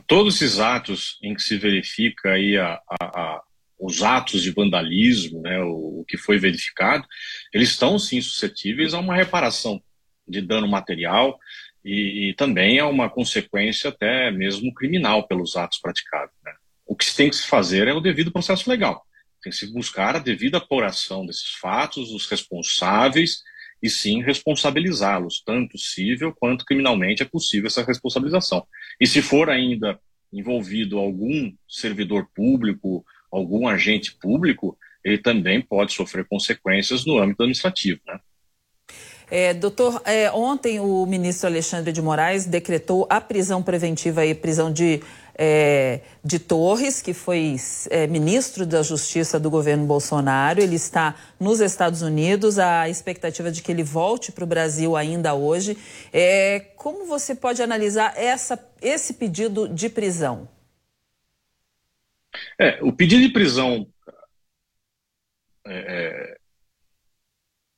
Todos 0.06 0.36
esses 0.36 0.58
atos 0.58 1.18
em 1.22 1.34
que 1.34 1.42
se 1.42 1.58
verifica 1.58 2.30
aí 2.30 2.56
a, 2.56 2.80
a, 3.00 3.42
os 3.78 4.02
atos 4.02 4.42
de 4.42 4.50
vandalismo, 4.50 5.40
né, 5.42 5.60
o, 5.60 6.00
o, 6.00 6.04
que 6.06 6.16
foi 6.16 6.38
verificado, 6.38 7.06
eles 7.52 7.70
estão 7.70 7.98
sim 7.98 8.20
suscetíveis 8.20 8.94
a 8.94 8.98
uma 8.98 9.14
reparação 9.14 9.82
de 10.26 10.40
dano 10.40 10.68
material 10.68 11.38
e, 11.84 12.30
e 12.30 12.34
também 12.34 12.78
a 12.78 12.86
uma 12.86 13.10
consequência 13.10 13.90
até 13.90 14.30
mesmo 14.30 14.72
criminal 14.72 15.26
pelos 15.26 15.56
atos 15.56 15.78
praticados. 15.78 16.34
Né. 16.44 16.52
O 16.86 16.96
que 16.96 17.14
tem 17.14 17.28
que 17.28 17.36
se 17.36 17.46
fazer 17.46 17.88
é 17.88 17.92
o 17.92 18.00
devido 18.00 18.32
processo 18.32 18.70
legal. 18.70 19.04
Tem 19.42 19.50
que 19.50 19.58
se 19.58 19.72
buscar 19.72 20.16
a 20.16 20.20
devida 20.20 20.58
apuração 20.58 21.26
desses 21.26 21.52
fatos, 21.60 22.10
os 22.10 22.26
responsáveis 22.26 23.42
e 23.82 23.90
sim 23.90 24.22
responsabilizá-los, 24.22 25.42
tanto 25.44 25.76
civil 25.76 26.32
quanto 26.34 26.64
criminalmente 26.64 27.22
é 27.22 27.26
possível 27.26 27.66
essa 27.66 27.84
responsabilização. 27.84 28.66
E 28.98 29.06
se 29.06 29.20
for 29.20 29.50
ainda 29.50 30.00
envolvido 30.32 30.98
algum 30.98 31.52
servidor 31.68 32.26
público 32.34 33.04
algum 33.36 33.66
agente 33.68 34.14
público, 34.20 34.76
ele 35.04 35.18
também 35.18 35.60
pode 35.60 35.92
sofrer 35.92 36.26
consequências 36.26 37.04
no 37.04 37.18
âmbito 37.18 37.42
administrativo, 37.42 38.00
né? 38.06 38.18
É, 39.30 39.54
doutor, 39.54 40.02
é, 40.04 40.30
ontem 40.30 40.78
o 40.78 41.04
ministro 41.06 41.48
Alexandre 41.48 41.92
de 41.92 42.00
Moraes 42.00 42.44
decretou 42.44 43.06
a 43.08 43.20
prisão 43.20 43.62
preventiva 43.62 44.24
e 44.24 44.34
prisão 44.34 44.70
de 44.72 45.00
é, 45.36 46.00
de 46.24 46.38
Torres, 46.38 47.02
que 47.02 47.12
foi 47.12 47.56
é, 47.90 48.06
ministro 48.06 48.64
da 48.64 48.82
Justiça 48.82 49.38
do 49.38 49.50
governo 49.50 49.84
Bolsonaro. 49.84 50.60
Ele 50.60 50.76
está 50.76 51.14
nos 51.40 51.60
Estados 51.60 52.02
Unidos, 52.02 52.58
a 52.58 52.88
expectativa 52.88 53.50
de 53.50 53.62
que 53.62 53.72
ele 53.72 53.82
volte 53.82 54.30
para 54.30 54.44
o 54.44 54.46
Brasil 54.46 54.96
ainda 54.96 55.34
hoje. 55.34 55.76
É, 56.12 56.60
como 56.76 57.06
você 57.06 57.34
pode 57.34 57.62
analisar 57.62 58.14
essa, 58.16 58.58
esse 58.80 59.14
pedido 59.14 59.68
de 59.68 59.88
prisão? 59.88 60.48
É, 62.58 62.82
o 62.82 62.92
pedido 62.92 63.22
de 63.22 63.28
prisão 63.30 63.86
é, 65.66 66.36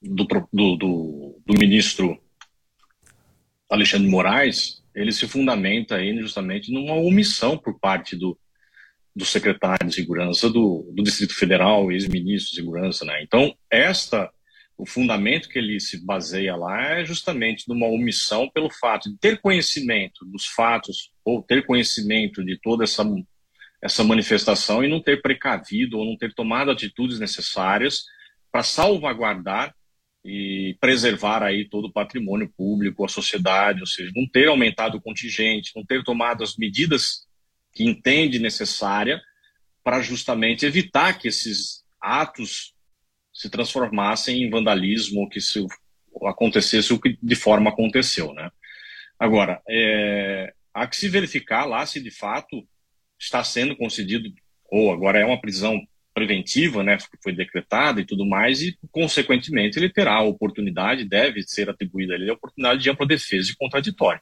do, 0.02 0.24
do, 0.52 0.76
do, 0.76 1.42
do 1.46 1.58
ministro 1.58 2.20
Alexandre 3.68 4.08
Moraes, 4.08 4.82
ele 4.94 5.12
se 5.12 5.26
fundamenta 5.26 5.96
aí 5.96 6.16
justamente 6.20 6.72
numa 6.72 6.94
omissão 6.94 7.58
por 7.58 7.78
parte 7.78 8.16
do, 8.16 8.38
do 9.14 9.24
secretário 9.24 9.88
de 9.88 9.94
segurança 9.94 10.48
do, 10.48 10.90
do 10.94 11.02
Distrito 11.02 11.34
Federal, 11.34 11.90
ex-ministro 11.90 12.50
de 12.50 12.56
segurança, 12.56 13.04
né? 13.04 13.22
Então, 13.22 13.54
esta, 13.70 14.30
o 14.76 14.86
fundamento 14.86 15.48
que 15.48 15.58
ele 15.58 15.80
se 15.80 16.04
baseia 16.04 16.54
lá 16.54 16.98
é 16.98 17.04
justamente 17.04 17.68
numa 17.68 17.86
omissão 17.86 18.48
pelo 18.50 18.70
fato 18.70 19.10
de 19.10 19.18
ter 19.18 19.40
conhecimento 19.40 20.24
dos 20.26 20.46
fatos 20.46 21.10
ou 21.24 21.42
ter 21.42 21.66
conhecimento 21.66 22.44
de 22.44 22.58
toda 22.60 22.84
essa 22.84 23.04
essa 23.86 24.04
manifestação 24.04 24.84
e 24.84 24.88
não 24.88 25.00
ter 25.00 25.22
precavido 25.22 25.98
ou 25.98 26.04
não 26.04 26.16
ter 26.16 26.34
tomado 26.34 26.70
atitudes 26.70 27.18
necessárias 27.18 28.04
para 28.50 28.62
salvaguardar 28.62 29.74
e 30.24 30.76
preservar 30.80 31.42
aí 31.42 31.68
todo 31.68 31.86
o 31.86 31.92
patrimônio 31.92 32.52
público, 32.56 33.04
a 33.04 33.08
sociedade, 33.08 33.80
ou 33.80 33.86
seja, 33.86 34.10
não 34.14 34.26
ter 34.28 34.48
aumentado 34.48 34.98
o 34.98 35.00
contingente, 35.00 35.70
não 35.74 35.84
ter 35.84 36.02
tomado 36.02 36.42
as 36.42 36.56
medidas 36.56 37.26
que 37.72 37.84
entende 37.84 38.40
necessária 38.40 39.22
para 39.84 40.02
justamente 40.02 40.66
evitar 40.66 41.16
que 41.16 41.28
esses 41.28 41.84
atos 42.00 42.74
se 43.32 43.48
transformassem 43.48 44.42
em 44.42 44.50
vandalismo 44.50 45.20
ou 45.20 45.28
que 45.28 45.40
se 45.40 45.64
acontecesse 46.24 46.92
o 46.92 46.98
que 46.98 47.16
de 47.22 47.36
forma 47.36 47.70
aconteceu, 47.70 48.32
né? 48.34 48.50
Agora, 49.18 49.62
é, 49.68 50.52
há 50.74 50.88
que 50.88 50.96
se 50.96 51.08
verificar 51.08 51.66
lá 51.66 51.86
se 51.86 52.02
de 52.02 52.10
fato 52.10 52.66
está 53.18 53.42
sendo 53.42 53.76
concedido 53.76 54.28
ou 54.70 54.92
agora 54.92 55.18
é 55.18 55.24
uma 55.24 55.40
prisão 55.40 55.80
preventiva, 56.16 56.82
né, 56.82 56.96
que 56.96 57.22
foi 57.22 57.34
decretada 57.34 58.00
e 58.00 58.04
tudo 58.04 58.24
mais, 58.24 58.62
e, 58.62 58.76
consequentemente, 58.90 59.78
ele 59.78 59.92
terá 59.92 60.14
a 60.14 60.22
oportunidade, 60.22 61.04
deve 61.04 61.42
ser 61.42 61.68
atribuída 61.68 62.14
a 62.14 62.16
ele 62.16 62.30
a 62.30 62.34
oportunidade 62.34 62.82
de 62.82 62.88
ampla 62.88 63.06
defesa 63.06 63.50
e 63.50 63.56
contraditório. 63.56 64.20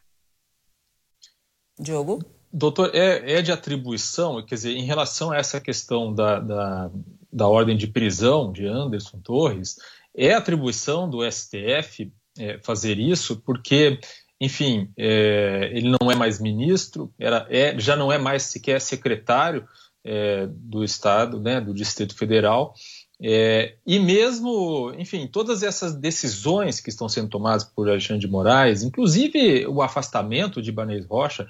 Diogo? 1.78 2.24
Doutor, 2.52 2.90
é, 2.94 3.34
é, 3.34 3.42
de 3.42 3.52
atribuição, 3.52 4.44
quer 4.44 4.56
dizer, 4.56 4.72
em 4.72 4.84
relação 4.84 5.30
a 5.30 5.36
essa 5.36 5.60
questão 5.60 6.12
da, 6.12 6.40
da, 6.40 6.90
da 7.32 7.48
ordem 7.48 7.76
de 7.76 7.86
prisão 7.86 8.52
de 8.52 8.66
Anderson 8.66 9.20
Torres, 9.20 9.76
é 10.16 10.32
atribuição 10.32 11.08
do 11.08 11.28
STF 11.28 12.12
é, 12.38 12.58
fazer 12.58 12.98
isso, 12.98 13.40
porque, 13.40 13.98
enfim, 14.40 14.90
é, 14.97 15.70
ele 15.73 15.89
não 16.01 16.11
é 16.11 16.15
mais 16.15 16.40
ministro, 16.40 17.12
era, 17.19 17.47
é, 17.51 17.78
já 17.78 17.97
não 17.97 18.11
é 18.12 18.19
mais 18.19 18.44
sequer 18.44 18.81
secretário 18.81 19.66
é, 20.05 20.47
do 20.51 20.85
Estado, 20.85 21.40
né, 21.40 21.61
do 21.61 21.73
Distrito 21.73 22.16
Federal, 22.16 22.74
é, 23.23 23.77
e 23.86 23.98
mesmo, 23.98 24.93
enfim, 24.98 25.27
todas 25.27 25.62
essas 25.62 25.94
decisões 25.94 26.81
que 26.81 26.90
estão 26.90 27.09
sendo 27.09 27.28
tomadas 27.28 27.65
por 27.65 27.89
Alexandre 27.89 28.20
de 28.20 28.31
Moraes, 28.31 28.82
inclusive 28.82 29.66
o 29.66 29.81
afastamento 29.81 30.61
de 30.61 30.70
Ibanez 30.70 31.06
Rocha, 31.06 31.48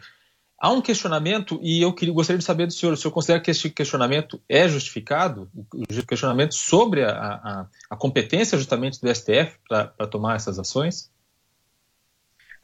há 0.60 0.70
um 0.70 0.80
questionamento, 0.80 1.58
e 1.62 1.82
eu 1.82 1.92
queria, 1.92 2.14
gostaria 2.14 2.38
de 2.38 2.44
saber 2.44 2.66
do 2.66 2.72
senhor, 2.72 2.92
o 2.92 2.96
senhor 2.96 3.12
considera 3.12 3.40
que 3.40 3.50
esse 3.50 3.70
questionamento 3.70 4.40
é 4.48 4.68
justificado? 4.68 5.50
O 5.72 6.06
questionamento 6.06 6.54
sobre 6.54 7.02
a, 7.02 7.10
a, 7.10 7.66
a 7.90 7.96
competência 7.96 8.58
justamente 8.58 9.00
do 9.00 9.12
STF 9.12 9.58
para 9.68 10.06
tomar 10.06 10.36
essas 10.36 10.58
ações? 10.58 11.10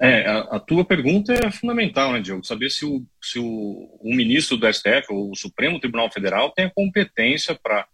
É, 0.00 0.26
a, 0.26 0.38
a, 0.38 0.58
tua 0.58 0.82
pergunta 0.82 1.34
é 1.34 1.50
fundamental, 1.50 2.12
né, 2.12 2.20
Diogo? 2.20 2.42
Saber 2.42 2.70
se 2.70 2.86
o, 2.86 3.04
se 3.20 3.38
o, 3.38 3.98
o 4.00 4.14
ministro 4.14 4.56
do 4.56 4.72
STF, 4.72 5.06
ou 5.10 5.30
o 5.30 5.36
Supremo 5.36 5.78
Tribunal 5.78 6.10
Federal, 6.10 6.50
tem 6.52 6.64
a 6.64 6.70
competência 6.70 7.54
para 7.54 7.86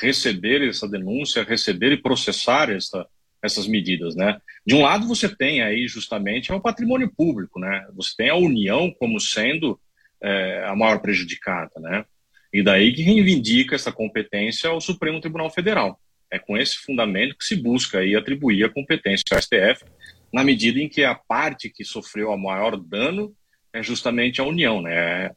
receber 0.00 0.66
essa 0.66 0.88
denúncia, 0.88 1.44
receber 1.44 1.92
e 1.92 2.00
processar 2.00 2.70
essa, 2.70 3.06
essas 3.42 3.66
medidas, 3.66 4.16
né? 4.16 4.40
De 4.66 4.74
um 4.74 4.80
lado, 4.80 5.06
você 5.06 5.28
tem 5.28 5.60
aí 5.60 5.86
justamente 5.86 6.50
o 6.50 6.60
patrimônio 6.60 7.12
público, 7.14 7.60
né? 7.60 7.86
Você 7.94 8.14
tem 8.16 8.30
a 8.30 8.36
União 8.36 8.90
como 8.98 9.20
sendo 9.20 9.78
é, 10.22 10.64
a 10.66 10.74
maior 10.74 11.00
prejudicada, 11.00 11.78
né? 11.78 12.06
E 12.50 12.62
daí 12.62 12.90
que 12.90 13.02
reivindica 13.02 13.74
essa 13.74 13.92
competência 13.92 14.70
ao 14.70 14.80
Supremo 14.80 15.20
Tribunal 15.20 15.50
Federal. 15.50 16.00
É 16.32 16.38
com 16.38 16.56
esse 16.56 16.78
fundamento 16.78 17.36
que 17.36 17.44
se 17.44 17.56
busca 17.56 17.98
aí 17.98 18.16
atribuir 18.16 18.64
a 18.64 18.70
competência 18.70 19.24
ao 19.32 19.42
STF 19.42 19.84
na 20.32 20.44
medida 20.44 20.78
em 20.78 20.88
que 20.88 21.04
a 21.04 21.14
parte 21.14 21.70
que 21.70 21.84
sofreu 21.84 22.30
o 22.30 22.38
maior 22.38 22.76
dano 22.76 23.34
é 23.72 23.82
justamente 23.82 24.40
a 24.40 24.44
União, 24.44 24.80
né? 24.82 25.30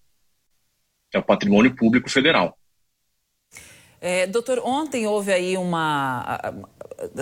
É 1.14 1.20
o 1.20 1.24
patrimônio 1.24 1.76
público 1.76 2.10
federal. 2.10 2.58
É, 4.06 4.28
doutor, 4.28 4.60
ontem 4.66 5.08
houve 5.08 5.32
aí 5.32 5.56
uma. 5.56 6.54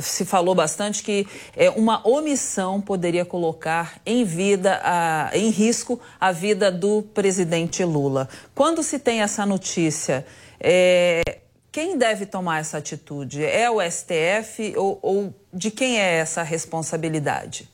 Se 0.02 0.26
falou 0.26 0.56
bastante 0.56 1.04
que 1.04 1.28
é, 1.56 1.70
uma 1.70 2.06
omissão 2.08 2.82
poderia 2.82 3.24
colocar 3.24 4.02
em 4.04 4.24
vida, 4.24 4.82
a, 4.84 5.30
em 5.34 5.50
risco, 5.50 6.02
a 6.20 6.32
vida 6.32 6.72
do 6.72 7.04
presidente 7.14 7.84
Lula. 7.84 8.28
Quando 8.56 8.82
se 8.82 8.98
tem 8.98 9.22
essa 9.22 9.46
notícia, 9.46 10.26
é, 10.60 11.41
quem 11.72 11.98
deve 11.98 12.26
tomar 12.26 12.60
essa 12.60 12.78
atitude? 12.78 13.44
É 13.44 13.70
o 13.70 13.80
STF 13.82 14.76
ou, 14.76 15.00
ou 15.02 15.48
de 15.54 15.72
quem 15.72 16.00
é 16.00 16.16
essa 16.16 16.44
responsabilidade? 16.44 17.70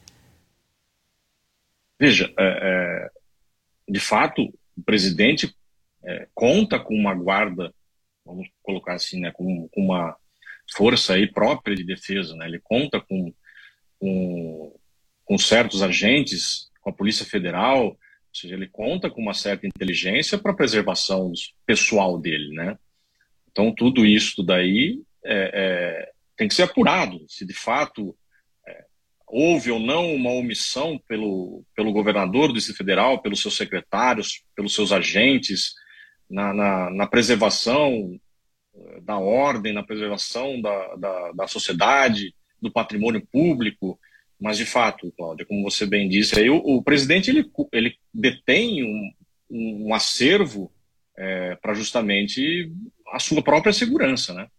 Veja, 2.00 2.32
é, 2.38 2.46
é, 2.46 3.10
de 3.90 4.00
fato, 4.00 4.54
o 4.78 4.84
presidente 4.84 5.56
é, 6.04 6.28
conta 6.34 6.80
com 6.80 6.94
uma 6.94 7.16
guarda, 7.16 7.74
vamos 8.24 8.48
colocar 8.62 8.94
assim, 8.94 9.20
né, 9.20 9.32
com, 9.32 9.68
com, 9.70 9.82
uma 9.82 10.16
força 10.76 11.14
aí 11.14 11.26
própria 11.26 11.76
de 11.76 11.84
defesa, 11.84 12.36
né? 12.36 12.46
Ele 12.46 12.60
conta 12.60 13.02
com, 13.02 13.34
com, 14.00 14.80
com 15.26 15.38
certos 15.40 15.82
agentes, 15.82 16.70
com 16.82 16.92
a 16.92 16.94
Polícia 16.94 17.26
Federal, 17.26 17.86
ou 17.88 17.98
seja, 18.32 18.54
ele 18.54 18.68
conta 18.68 19.10
com 19.10 19.22
uma 19.22 19.34
certa 19.34 19.66
inteligência 19.66 20.38
para 20.38 20.52
a 20.52 20.56
preservação 20.56 21.32
pessoal 21.66 22.20
dele, 22.20 22.54
né? 22.54 22.78
Então, 23.58 23.74
tudo 23.74 24.06
isso 24.06 24.44
daí 24.44 25.02
é, 25.26 25.52
é, 25.52 26.12
tem 26.38 26.48
que 26.48 26.54
ser 26.54 26.62
apurado, 26.62 27.26
se 27.28 27.44
de 27.44 27.56
fato 27.56 28.16
é, 28.68 28.86
houve 29.26 29.72
ou 29.72 29.80
não 29.80 30.14
uma 30.14 30.30
omissão 30.30 31.02
pelo, 31.08 31.64
pelo 31.76 31.92
governador 31.92 32.50
do 32.50 32.54
Distrito 32.54 32.78
Federal, 32.78 33.20
pelos 33.20 33.42
seus 33.42 33.58
secretários, 33.58 34.44
pelos 34.56 34.76
seus 34.76 34.92
agentes, 34.92 35.74
na, 36.30 36.54
na, 36.54 36.90
na 36.92 37.08
preservação 37.08 38.20
é, 38.76 39.02
da 39.02 39.18
ordem, 39.18 39.74
na 39.74 39.82
preservação 39.82 40.62
da, 40.62 40.96
da, 40.96 41.32
da, 41.32 41.48
sociedade, 41.48 42.36
do 42.62 42.72
patrimônio 42.72 43.26
público. 43.32 44.00
Mas, 44.40 44.58
de 44.58 44.68
fato, 44.68 45.12
Cláudia, 45.18 45.48
como 45.48 45.64
você 45.64 45.84
bem 45.84 46.08
disse, 46.08 46.40
aí, 46.40 46.48
o, 46.48 46.58
o 46.58 46.84
presidente 46.84 47.32
ele, 47.32 47.50
ele 47.74 47.96
detém 48.14 48.84
um, 48.84 49.12
um 49.50 49.94
acervo 49.96 50.72
é, 51.18 51.56
para 51.56 51.74
justamente 51.74 52.72
a 53.12 53.20
sua 53.20 53.42
própria 53.42 53.74
segurança, 53.74 54.34
né? 54.34 54.50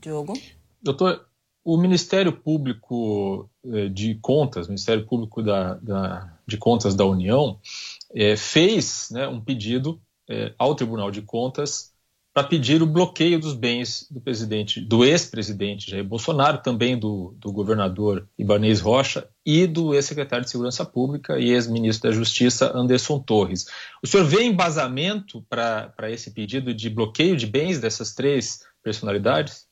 Diogo? 0.00 0.34
Doutor, 0.82 1.26
o 1.64 1.78
Ministério 1.78 2.32
Público 2.32 3.48
é, 3.64 3.88
de 3.88 4.16
Contas, 4.16 4.68
Ministério 4.68 5.06
Público 5.06 5.42
da, 5.42 5.74
da, 5.74 6.38
de 6.46 6.58
Contas 6.58 6.94
da 6.94 7.06
União, 7.06 7.58
é, 8.14 8.36
fez 8.36 9.08
né, 9.10 9.26
um 9.26 9.40
pedido 9.40 10.00
é, 10.28 10.54
ao 10.58 10.74
Tribunal 10.74 11.10
de 11.10 11.22
Contas 11.22 11.93
para 12.34 12.48
pedir 12.48 12.82
o 12.82 12.86
bloqueio 12.86 13.38
dos 13.38 13.54
bens 13.54 14.08
do 14.10 14.20
presidente, 14.20 14.80
do 14.80 15.04
ex-presidente 15.04 15.88
Jair 15.88 16.02
Bolsonaro, 16.02 16.58
também 16.58 16.98
do, 16.98 17.32
do 17.38 17.52
governador 17.52 18.28
Ibanez 18.36 18.80
Rocha 18.80 19.30
e 19.46 19.68
do 19.68 19.94
ex-secretário 19.94 20.44
de 20.44 20.50
Segurança 20.50 20.84
Pública 20.84 21.38
e 21.38 21.52
ex-ministro 21.52 22.10
da 22.10 22.16
Justiça 22.16 22.76
Anderson 22.76 23.20
Torres. 23.20 23.66
O 24.02 24.06
senhor 24.08 24.24
vê 24.26 24.42
embasamento 24.42 25.46
para 25.48 26.10
esse 26.10 26.32
pedido 26.32 26.74
de 26.74 26.90
bloqueio 26.90 27.36
de 27.36 27.46
bens 27.46 27.78
dessas 27.78 28.12
três 28.12 28.66
personalidades? 28.82 29.68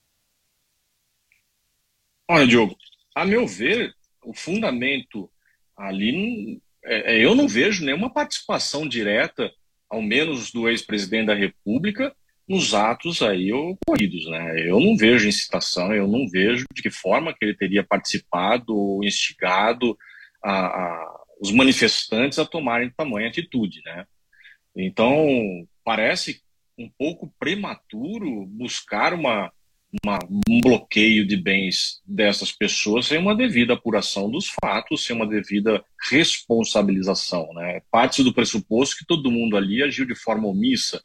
Olha, 2.30 2.46
Diogo, 2.46 2.76
a 3.12 3.24
meu 3.24 3.44
ver, 3.44 3.92
o 4.24 4.32
fundamento 4.32 5.28
ali, 5.76 6.62
é, 6.84 7.16
é, 7.16 7.24
eu 7.26 7.34
não 7.34 7.48
vejo 7.48 7.84
nenhuma 7.84 8.08
participação 8.08 8.86
direta, 8.86 9.52
ao 9.90 10.00
menos 10.00 10.52
do 10.52 10.68
ex-presidente 10.68 11.26
da 11.26 11.34
República, 11.34 12.14
nos 12.52 12.74
atos 12.74 13.22
aí 13.22 13.50
ocorridos, 13.50 14.28
né? 14.28 14.68
Eu 14.68 14.78
não 14.78 14.94
vejo 14.94 15.26
incitação, 15.26 15.94
eu 15.94 16.06
não 16.06 16.28
vejo 16.28 16.66
de 16.74 16.82
que 16.82 16.90
forma 16.90 17.32
que 17.32 17.42
ele 17.42 17.56
teria 17.56 17.82
participado 17.82 18.76
ou 18.76 19.02
instigado 19.02 19.96
a, 20.44 20.66
a, 20.66 21.20
os 21.40 21.50
manifestantes 21.50 22.38
a 22.38 22.44
tomarem 22.44 22.92
tamanha 22.94 23.28
atitude, 23.28 23.80
né? 23.86 24.04
Então, 24.76 25.66
parece 25.82 26.42
um 26.78 26.90
pouco 26.98 27.32
prematuro 27.38 28.44
buscar 28.46 29.14
uma, 29.14 29.50
uma, 30.04 30.18
um 30.46 30.60
bloqueio 30.60 31.26
de 31.26 31.36
bens 31.36 32.02
dessas 32.06 32.52
pessoas 32.52 33.06
sem 33.06 33.18
uma 33.18 33.34
devida 33.34 33.72
apuração 33.72 34.30
dos 34.30 34.52
fatos, 34.62 35.06
sem 35.06 35.16
uma 35.16 35.26
devida 35.26 35.82
responsabilização. 36.10 37.50
Né? 37.54 37.80
Parte 37.90 38.22
do 38.22 38.32
pressuposto 38.32 38.96
que 38.96 39.06
todo 39.06 39.30
mundo 39.30 39.56
ali 39.56 39.82
agiu 39.82 40.06
de 40.06 40.14
forma 40.14 40.48
omissa, 40.48 41.02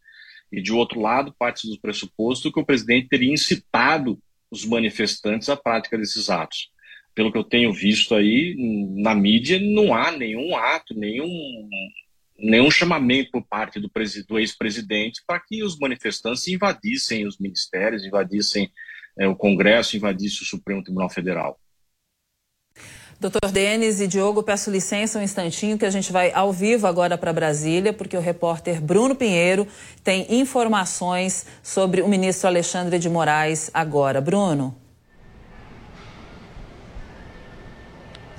e 0.52 0.61
de 0.61 0.72
outro 0.72 0.99
lado, 0.99 1.36
parte 1.38 1.69
do 1.69 1.80
pressuposto 1.80 2.52
que 2.52 2.60
o 2.60 2.65
presidente 2.65 3.10
teria 3.10 3.34
incitado 3.34 4.19
os 4.49 4.65
manifestantes 4.65 5.49
à 5.49 5.57
prática 5.57 5.98
desses 5.98 6.30
atos. 6.30 6.69
Pelo 7.14 7.32
que 7.32 7.38
eu 7.38 7.44
tenho 7.44 7.74
visto 7.74 8.15
aí 8.15 8.56
na 8.95 9.14
mídia, 9.14 9.60
não 9.60 9.94
há 9.94 10.11
nenhum 10.11 10.56
ato, 10.56 10.94
nenhum, 10.94 11.68
nenhum 12.38 12.72
chamamento 12.72 13.32
por 13.32 13.45
parte 13.45 13.80
do, 13.80 13.90
do 14.28 14.40
ex-presidente 14.40 15.22
para 15.26 15.40
que 15.40 15.64
os 15.64 15.78
manifestantes 15.80 16.48
invadissem 16.48 17.26
os 17.26 17.40
ministérios, 17.40 18.06
invadissem 18.06 18.72
é, 19.18 19.28
o 19.28 19.36
Congresso, 19.36 19.98
invadissem 19.98 20.44
o 20.44 20.45
Supremo 20.45 20.84
Tribunal 20.84 21.10
Federal. 21.10 21.60
Doutor 23.19 23.52
Denis 23.52 23.99
e 23.99 24.06
Diogo, 24.06 24.44
peço 24.44 24.69
licença 24.69 25.18
um 25.18 25.23
instantinho 25.23 25.76
que 25.76 25.85
a 25.85 25.89
gente 25.89 26.11
vai 26.11 26.31
ao 26.31 26.53
vivo 26.53 26.85
agora 26.85 27.18
para 27.18 27.34
Brasília, 27.34 27.91
porque 27.91 28.15
o 28.15 28.19
repórter 28.19 28.80
Bruno 28.80 29.15
Pinheiro 29.15 29.68
tem 30.03 30.27
informações 30.30 31.44
sobre 31.64 32.03
o 32.03 32.07
ministro 32.07 32.48
Alexandre 32.48 32.99
de 32.99 33.10
Moraes 33.10 33.72
agora. 33.73 34.22
Bruno. 34.22 34.76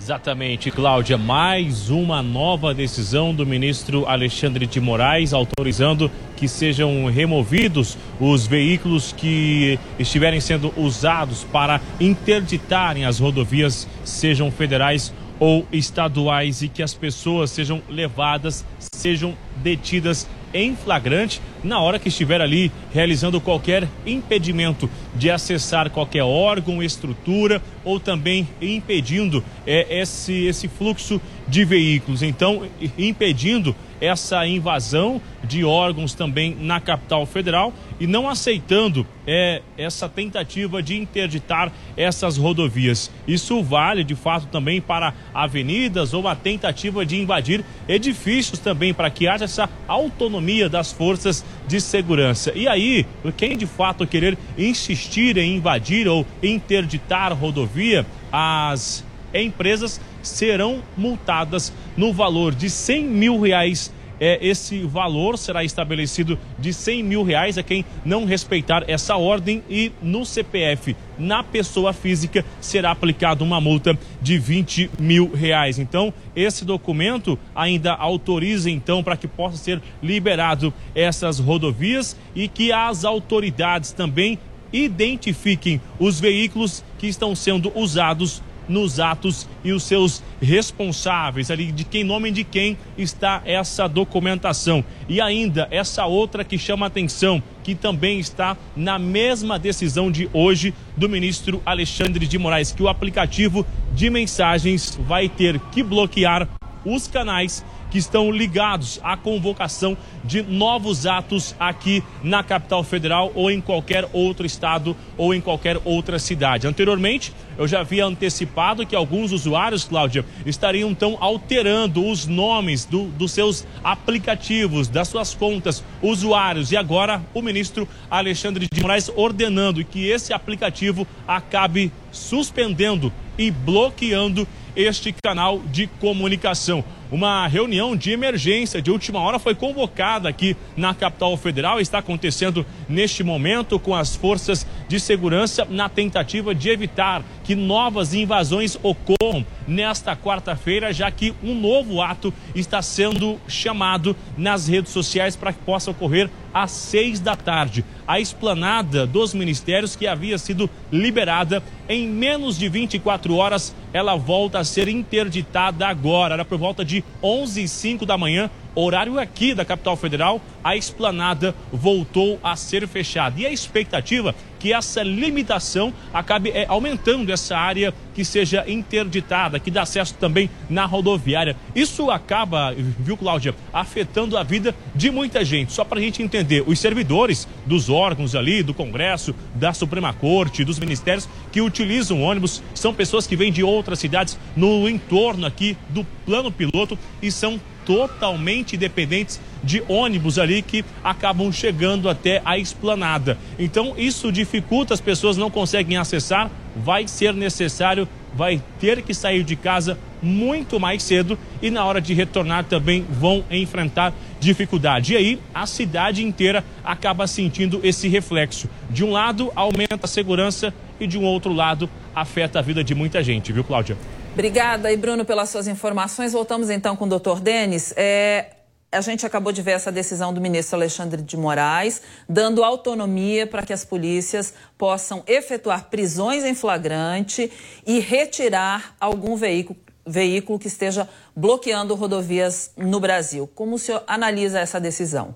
Exatamente, 0.08 0.70
Cláudia. 0.70 1.18
Mais 1.18 1.90
uma 1.90 2.22
nova 2.22 2.72
decisão 2.72 3.34
do 3.34 3.44
ministro 3.44 4.06
Alexandre 4.06 4.66
de 4.66 4.80
Moraes 4.80 5.34
autorizando 5.34 6.10
que 6.34 6.48
sejam 6.48 7.04
removidos 7.10 7.98
os 8.18 8.46
veículos 8.46 9.12
que 9.12 9.78
estiverem 9.98 10.40
sendo 10.40 10.72
usados 10.78 11.44
para 11.44 11.78
interditarem 12.00 13.04
as 13.04 13.18
rodovias, 13.18 13.86
sejam 14.02 14.50
federais 14.50 15.12
ou 15.38 15.66
estaduais, 15.70 16.62
e 16.62 16.68
que 16.68 16.82
as 16.82 16.94
pessoas 16.94 17.50
sejam 17.50 17.82
levadas, 17.86 18.64
sejam 18.78 19.36
detidas 19.56 20.26
em 20.52 20.74
flagrante 20.74 21.40
na 21.62 21.80
hora 21.80 21.98
que 21.98 22.08
estiver 22.08 22.40
ali 22.40 22.70
realizando 22.92 23.40
qualquer 23.40 23.88
impedimento 24.06 24.88
de 25.14 25.30
acessar 25.30 25.90
qualquer 25.90 26.22
órgão, 26.22 26.82
estrutura 26.82 27.60
ou 27.84 27.98
também 27.98 28.48
impedindo 28.60 29.44
é, 29.66 30.00
esse, 30.00 30.46
esse 30.46 30.68
fluxo 30.68 31.20
de 31.46 31.64
veículos. 31.64 32.22
Então, 32.22 32.62
impedindo 32.96 33.74
essa 34.00 34.46
invasão 34.46 35.20
de 35.44 35.64
órgãos 35.64 36.14
também 36.14 36.56
na 36.58 36.80
capital 36.80 37.24
federal 37.26 37.72
e 38.00 38.06
não 38.06 38.28
aceitando 38.28 39.06
é, 39.26 39.62
essa 39.76 40.08
tentativa 40.08 40.82
de 40.82 40.96
interditar 40.96 41.72
essas 41.96 42.36
rodovias. 42.36 43.10
Isso 43.26 43.62
vale 43.62 44.04
de 44.04 44.14
fato 44.14 44.46
também 44.46 44.80
para 44.80 45.14
avenidas 45.34 46.14
ou 46.14 46.26
a 46.28 46.34
tentativa 46.34 47.04
de 47.04 47.20
invadir 47.20 47.64
edifícios 47.88 48.58
também 48.58 48.94
para 48.94 49.10
que 49.10 49.26
haja 49.26 49.44
essa 49.44 49.68
autonomia 49.86 50.68
das 50.68 50.92
forças 50.92 51.44
de 51.66 51.80
segurança. 51.80 52.52
E 52.54 52.68
aí, 52.68 53.06
quem 53.36 53.56
de 53.56 53.66
fato 53.66 54.06
querer 54.06 54.38
insistir 54.56 55.36
em 55.36 55.56
invadir 55.56 56.08
ou 56.08 56.26
interditar 56.42 57.32
rodovia, 57.32 58.06
as 58.32 59.04
empresas 59.34 60.00
serão 60.28 60.82
multadas 60.96 61.72
no 61.96 62.12
valor 62.12 62.54
de 62.54 62.68
100 62.70 63.04
mil 63.04 63.40
reais 63.40 63.92
é, 64.20 64.38
esse 64.44 64.80
valor 64.82 65.38
será 65.38 65.62
estabelecido 65.64 66.38
de 66.58 66.72
100 66.72 67.02
mil 67.02 67.22
reais 67.22 67.56
a 67.56 67.62
quem 67.62 67.84
não 68.04 68.24
respeitar 68.24 68.84
essa 68.88 69.16
ordem 69.16 69.62
e 69.70 69.92
no 70.02 70.24
CPF, 70.24 70.96
na 71.18 71.42
pessoa 71.42 71.92
física, 71.92 72.44
será 72.60 72.90
aplicada 72.90 73.44
uma 73.44 73.60
multa 73.60 73.96
de 74.20 74.38
20 74.38 74.90
mil 74.98 75.32
reais. 75.32 75.78
Então, 75.78 76.12
esse 76.34 76.64
documento 76.64 77.38
ainda 77.54 77.94
autoriza 77.94 78.70
então 78.70 79.02
para 79.02 79.16
que 79.16 79.28
possa 79.28 79.56
ser 79.56 79.80
liberado 80.02 80.72
essas 80.94 81.38
rodovias 81.38 82.16
e 82.34 82.48
que 82.48 82.72
as 82.72 83.04
autoridades 83.04 83.92
também 83.92 84.38
identifiquem 84.72 85.80
os 85.98 86.20
veículos 86.20 86.84
que 86.98 87.06
estão 87.06 87.34
sendo 87.34 87.72
usados 87.74 88.42
nos 88.68 89.00
atos 89.00 89.48
e 89.64 89.72
os 89.72 89.82
seus 89.82 90.22
responsáveis, 90.40 91.50
ali 91.50 91.72
de 91.72 91.84
quem 91.84 92.04
nome 92.04 92.30
de 92.30 92.44
quem 92.44 92.76
está 92.96 93.42
essa 93.44 93.88
documentação. 93.88 94.84
E 95.08 95.20
ainda 95.20 95.66
essa 95.70 96.04
outra 96.06 96.44
que 96.44 96.58
chama 96.58 96.86
atenção, 96.86 97.42
que 97.62 97.74
também 97.74 98.18
está 98.18 98.56
na 98.76 98.98
mesma 98.98 99.58
decisão 99.58 100.10
de 100.10 100.28
hoje 100.32 100.74
do 100.96 101.08
ministro 101.08 101.62
Alexandre 101.64 102.26
de 102.26 102.38
Moraes, 102.38 102.72
que 102.72 102.82
o 102.82 102.88
aplicativo 102.88 103.66
de 103.94 104.10
mensagens 104.10 104.98
vai 105.06 105.28
ter 105.28 105.58
que 105.72 105.82
bloquear 105.82 106.48
os 106.84 107.08
canais 107.08 107.64
que 107.90 107.98
estão 107.98 108.30
ligados 108.30 109.00
à 109.02 109.16
convocação 109.16 109.96
de 110.24 110.42
novos 110.42 111.06
atos 111.06 111.54
aqui 111.58 112.02
na 112.22 112.42
capital 112.42 112.82
federal 112.82 113.32
ou 113.34 113.50
em 113.50 113.60
qualquer 113.60 114.08
outro 114.12 114.46
estado 114.46 114.96
ou 115.16 115.34
em 115.34 115.40
qualquer 115.40 115.80
outra 115.84 116.18
cidade. 116.18 116.66
Anteriormente, 116.66 117.32
eu 117.56 117.66
já 117.66 117.80
havia 117.80 118.04
antecipado 118.04 118.86
que 118.86 118.94
alguns 118.94 119.32
usuários, 119.32 119.84
Cláudia, 119.84 120.24
estariam 120.46 120.90
então 120.90 121.16
alterando 121.20 122.06
os 122.06 122.26
nomes 122.26 122.84
do, 122.84 123.04
dos 123.04 123.32
seus 123.32 123.66
aplicativos, 123.82 124.88
das 124.88 125.08
suas 125.08 125.34
contas, 125.34 125.84
usuários. 126.02 126.70
E 126.72 126.76
agora 126.76 127.22
o 127.34 127.42
ministro 127.42 127.88
Alexandre 128.10 128.68
de 128.70 128.80
Moraes 128.80 129.10
ordenando 129.14 129.84
que 129.84 130.08
esse 130.08 130.32
aplicativo 130.32 131.06
acabe 131.26 131.92
suspendendo 132.12 133.12
e 133.36 133.50
bloqueando 133.50 134.46
este 134.76 135.12
canal 135.12 135.60
de 135.72 135.86
comunicação. 135.86 136.84
Uma 137.10 137.46
reunião 137.46 137.96
de 137.96 138.10
emergência 138.10 138.82
de 138.82 138.90
última 138.90 139.18
hora 139.20 139.38
foi 139.38 139.54
convocada 139.54 140.28
aqui 140.28 140.54
na 140.76 140.94
capital 140.94 141.34
federal. 141.38 141.80
Está 141.80 141.98
acontecendo 141.98 142.66
neste 142.86 143.24
momento 143.24 143.78
com 143.78 143.94
as 143.94 144.14
forças 144.14 144.66
de 144.86 145.00
segurança 145.00 145.66
na 145.70 145.88
tentativa 145.88 146.54
de 146.54 146.68
evitar 146.68 147.22
que 147.48 147.54
novas 147.54 148.12
invasões 148.12 148.78
ocorram 148.82 149.42
nesta 149.66 150.14
quarta-feira, 150.14 150.92
já 150.92 151.10
que 151.10 151.32
um 151.42 151.58
novo 151.58 152.02
ato 152.02 152.30
está 152.54 152.82
sendo 152.82 153.40
chamado 153.48 154.14
nas 154.36 154.68
redes 154.68 154.92
sociais 154.92 155.34
para 155.34 155.54
que 155.54 155.60
possa 155.60 155.90
ocorrer 155.90 156.28
às 156.52 156.70
seis 156.70 157.20
da 157.20 157.34
tarde. 157.34 157.82
A 158.06 158.20
esplanada 158.20 159.06
dos 159.06 159.32
ministérios 159.32 159.96
que 159.96 160.06
havia 160.06 160.36
sido 160.36 160.68
liberada 160.92 161.62
em 161.88 162.06
menos 162.06 162.58
de 162.58 162.68
24 162.68 163.34
horas, 163.34 163.74
ela 163.94 164.14
volta 164.14 164.58
a 164.58 164.64
ser 164.64 164.86
interditada 164.86 165.86
agora. 165.86 166.34
Era 166.34 166.44
por 166.44 166.58
volta 166.58 166.84
de 166.84 167.02
11 167.22 167.62
e 167.62 167.68
05 167.68 168.04
da 168.04 168.18
manhã, 168.18 168.50
horário 168.84 169.18
aqui 169.18 169.54
da 169.54 169.64
capital 169.64 169.96
federal, 169.96 170.40
a 170.62 170.76
esplanada 170.76 171.54
voltou 171.72 172.38
a 172.42 172.54
ser 172.56 172.86
fechada. 172.86 173.40
E 173.40 173.46
a 173.46 173.50
expectativa 173.50 174.34
que 174.58 174.72
essa 174.72 175.02
limitação 175.02 175.92
acabe 176.12 176.50
é, 176.50 176.66
aumentando 176.68 177.32
essa 177.32 177.56
área 177.56 177.94
que 178.14 178.24
seja 178.24 178.64
interditada, 178.68 179.60
que 179.60 179.70
dá 179.70 179.82
acesso 179.82 180.14
também 180.14 180.50
na 180.68 180.84
rodoviária. 180.84 181.56
Isso 181.74 182.10
acaba, 182.10 182.74
viu, 182.74 183.16
Cláudia, 183.16 183.54
afetando 183.72 184.36
a 184.36 184.42
vida 184.42 184.74
de 184.94 185.10
muita 185.10 185.44
gente. 185.44 185.72
Só 185.72 185.84
para 185.84 185.98
a 185.98 186.02
gente 186.02 186.22
entender, 186.22 186.64
os 186.66 186.80
servidores 186.80 187.46
dos 187.64 187.88
órgãos 187.88 188.34
ali, 188.34 188.62
do 188.62 188.74
Congresso, 188.74 189.34
da 189.54 189.72
Suprema 189.72 190.12
Corte, 190.12 190.64
dos 190.64 190.78
ministérios 190.78 191.28
que 191.52 191.60
utilizam 191.60 192.22
ônibus, 192.22 192.62
são 192.74 192.92
pessoas 192.92 193.26
que 193.26 193.36
vêm 193.36 193.52
de 193.52 193.62
outras 193.62 194.00
cidades 194.00 194.38
no 194.56 194.88
entorno 194.88 195.46
aqui 195.46 195.76
do 195.88 196.04
plano 196.26 196.50
piloto 196.50 196.98
e 197.22 197.30
são 197.30 197.60
totalmente 197.88 198.76
dependentes 198.76 199.40
de 199.64 199.82
ônibus 199.88 200.38
ali 200.38 200.60
que 200.60 200.84
acabam 201.02 201.50
chegando 201.50 202.10
até 202.10 202.42
a 202.44 202.58
esplanada. 202.58 203.38
Então 203.58 203.94
isso 203.96 204.30
dificulta, 204.30 204.92
as 204.92 205.00
pessoas 205.00 205.38
não 205.38 205.50
conseguem 205.50 205.96
acessar, 205.96 206.50
vai 206.76 207.08
ser 207.08 207.32
necessário, 207.32 208.06
vai 208.34 208.62
ter 208.78 209.00
que 209.00 209.14
sair 209.14 209.42
de 209.42 209.56
casa 209.56 209.98
muito 210.22 210.78
mais 210.78 211.02
cedo 211.02 211.38
e 211.62 211.70
na 211.70 211.82
hora 211.82 211.98
de 211.98 212.12
retornar 212.12 212.64
também 212.64 213.06
vão 213.08 213.42
enfrentar 213.50 214.12
dificuldade. 214.38 215.14
E 215.14 215.16
aí 215.16 215.40
a 215.54 215.64
cidade 215.64 216.22
inteira 216.22 216.62
acaba 216.84 217.26
sentindo 217.26 217.80
esse 217.82 218.06
reflexo. 218.06 218.68
De 218.90 219.02
um 219.02 219.12
lado 219.12 219.50
aumenta 219.56 220.00
a 220.02 220.06
segurança 220.08 220.74
e 221.00 221.06
de 221.06 221.16
um 221.16 221.24
outro 221.24 221.54
lado 221.54 221.88
afeta 222.14 222.58
a 222.58 222.62
vida 222.62 222.84
de 222.84 222.94
muita 222.94 223.22
gente, 223.24 223.50
viu, 223.50 223.64
Cláudia? 223.64 223.96
Obrigada, 224.38 224.92
e 224.92 224.96
Bruno, 224.96 225.24
pelas 225.24 225.50
suas 225.50 225.66
informações. 225.66 226.32
Voltamos 226.32 226.70
então 226.70 226.94
com 226.94 227.06
o 227.06 227.08
doutor 227.08 227.40
Denis. 227.40 227.92
É, 227.96 228.52
a 228.92 229.00
gente 229.00 229.26
acabou 229.26 229.50
de 229.50 229.60
ver 229.60 229.72
essa 229.72 229.90
decisão 229.90 230.32
do 230.32 230.40
ministro 230.40 230.76
Alexandre 230.76 231.20
de 231.20 231.36
Moraes, 231.36 232.00
dando 232.28 232.62
autonomia 232.62 233.48
para 233.48 233.66
que 233.66 233.72
as 233.72 233.84
polícias 233.84 234.54
possam 234.78 235.24
efetuar 235.26 235.90
prisões 235.90 236.44
em 236.44 236.54
flagrante 236.54 237.50
e 237.84 237.98
retirar 237.98 238.94
algum 239.00 239.34
veículo 239.34 239.76
veículo 240.06 240.56
que 240.56 240.68
esteja 240.68 241.08
bloqueando 241.34 241.96
rodovias 241.96 242.72
no 242.76 243.00
Brasil. 243.00 243.50
Como 243.56 243.74
o 243.74 243.78
senhor 243.78 244.04
analisa 244.06 244.60
essa 244.60 244.80
decisão? 244.80 245.34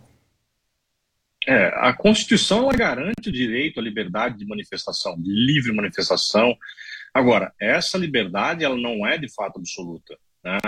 É, 1.45 1.73
a 1.75 1.93
Constituição 1.93 2.69
garante 2.69 3.29
o 3.29 3.33
direito 3.33 3.81
à 3.81 3.83
liberdade 3.83 4.39
de 4.39 4.47
manifestação, 4.47 5.21
de 5.21 5.29
livre 5.29 5.73
manifestação. 5.73 6.57
Agora, 7.15 7.53
essa 7.61 7.99
liberdade 7.99 8.65
ela 8.65 8.77
não 8.77 9.07
é 9.07 9.19
de 9.19 9.33
fato 9.33 9.59
absoluta. 9.59 10.17
Né? 10.43 10.59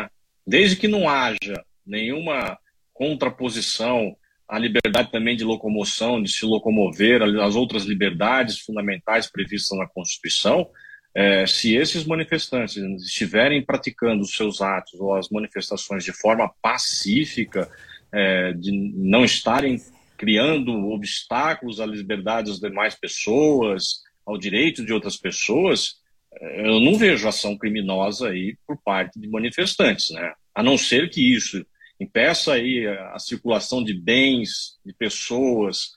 Desde 0.47 0.77
que 0.77 0.89
não 0.89 1.09
haja 1.09 1.65
nenhuma 1.87 2.59
contraposição 2.93 4.17
à 4.49 4.59
liberdade 4.59 5.11
também 5.11 5.37
de 5.37 5.45
locomoção, 5.45 6.23
de 6.23 6.31
se 6.31 6.45
locomover, 6.45 7.23
as 7.23 7.55
outras 7.57 7.85
liberdades 7.85 8.61
fundamentais 8.61 9.31
previstas 9.31 9.79
na 9.79 9.87
Constituição, 9.87 10.69
é, 11.15 11.47
se 11.47 11.75
esses 11.75 12.05
manifestantes 12.05 12.77
estiverem 12.77 13.65
praticando 13.65 14.23
os 14.23 14.37
seus 14.37 14.61
atos 14.61 15.01
ou 15.01 15.15
as 15.15 15.29
manifestações 15.31 16.05
de 16.05 16.13
forma 16.13 16.53
pacífica, 16.61 17.71
é, 18.13 18.53
de 18.53 18.71
não 18.73 19.25
estarem 19.25 19.81
criando 20.17 20.73
obstáculos 20.91 21.81
à 21.81 21.87
liberdade 21.87 22.51
das 22.51 22.61
demais 22.61 22.95
pessoas, 22.95 24.03
ao 24.27 24.37
direito 24.37 24.85
de 24.85 24.93
outras 24.93 25.17
pessoas, 25.17 25.97
eu 26.41 26.81
não 26.81 26.97
vejo 26.97 27.29
ação 27.29 27.57
criminosa 27.57 28.29
aí 28.29 28.57
por 28.67 28.77
parte 28.83 29.19
de 29.19 29.29
manifestantes, 29.29 30.11
né? 30.11 30.33
A 30.55 30.63
não 30.63 30.79
ser 30.79 31.11
que 31.11 31.35
isso 31.35 31.65
impeça 32.01 32.55
aí 32.55 32.87
a 32.87 33.19
circulação 33.19 33.83
de 33.83 33.95
bens, 33.95 34.79
de 34.85 34.93
pessoas, 34.93 35.93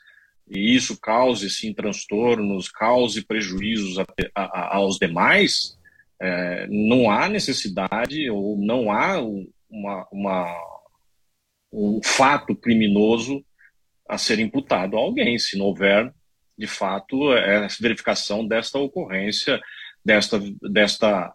e 0.49 0.75
isso 0.75 0.99
cause 0.99 1.49
sim 1.49 1.73
transtornos, 1.73 2.69
cause 2.69 3.25
prejuízos 3.25 3.99
a, 3.99 4.05
a, 4.35 4.77
aos 4.77 4.97
demais, 4.97 5.77
é, 6.19 6.67
não 6.67 7.11
há 7.11 7.27
necessidade 7.27 8.29
ou 8.29 8.57
não 8.57 8.91
há 8.91 9.21
uma, 9.69 10.07
uma, 10.11 10.55
um 11.71 11.99
fato 12.03 12.55
criminoso 12.55 13.43
a 14.07 14.17
ser 14.17 14.39
imputado 14.39 14.95
a 14.95 14.99
alguém, 14.99 15.37
se 15.37 15.57
não 15.57 15.65
houver 15.65 16.13
de 16.57 16.65
fato 16.65 17.33
é, 17.33 17.67
verificação 17.79 18.47
desta 18.47 18.79
ocorrência, 18.79 19.61
desta, 20.07 20.39
desta 20.61 21.33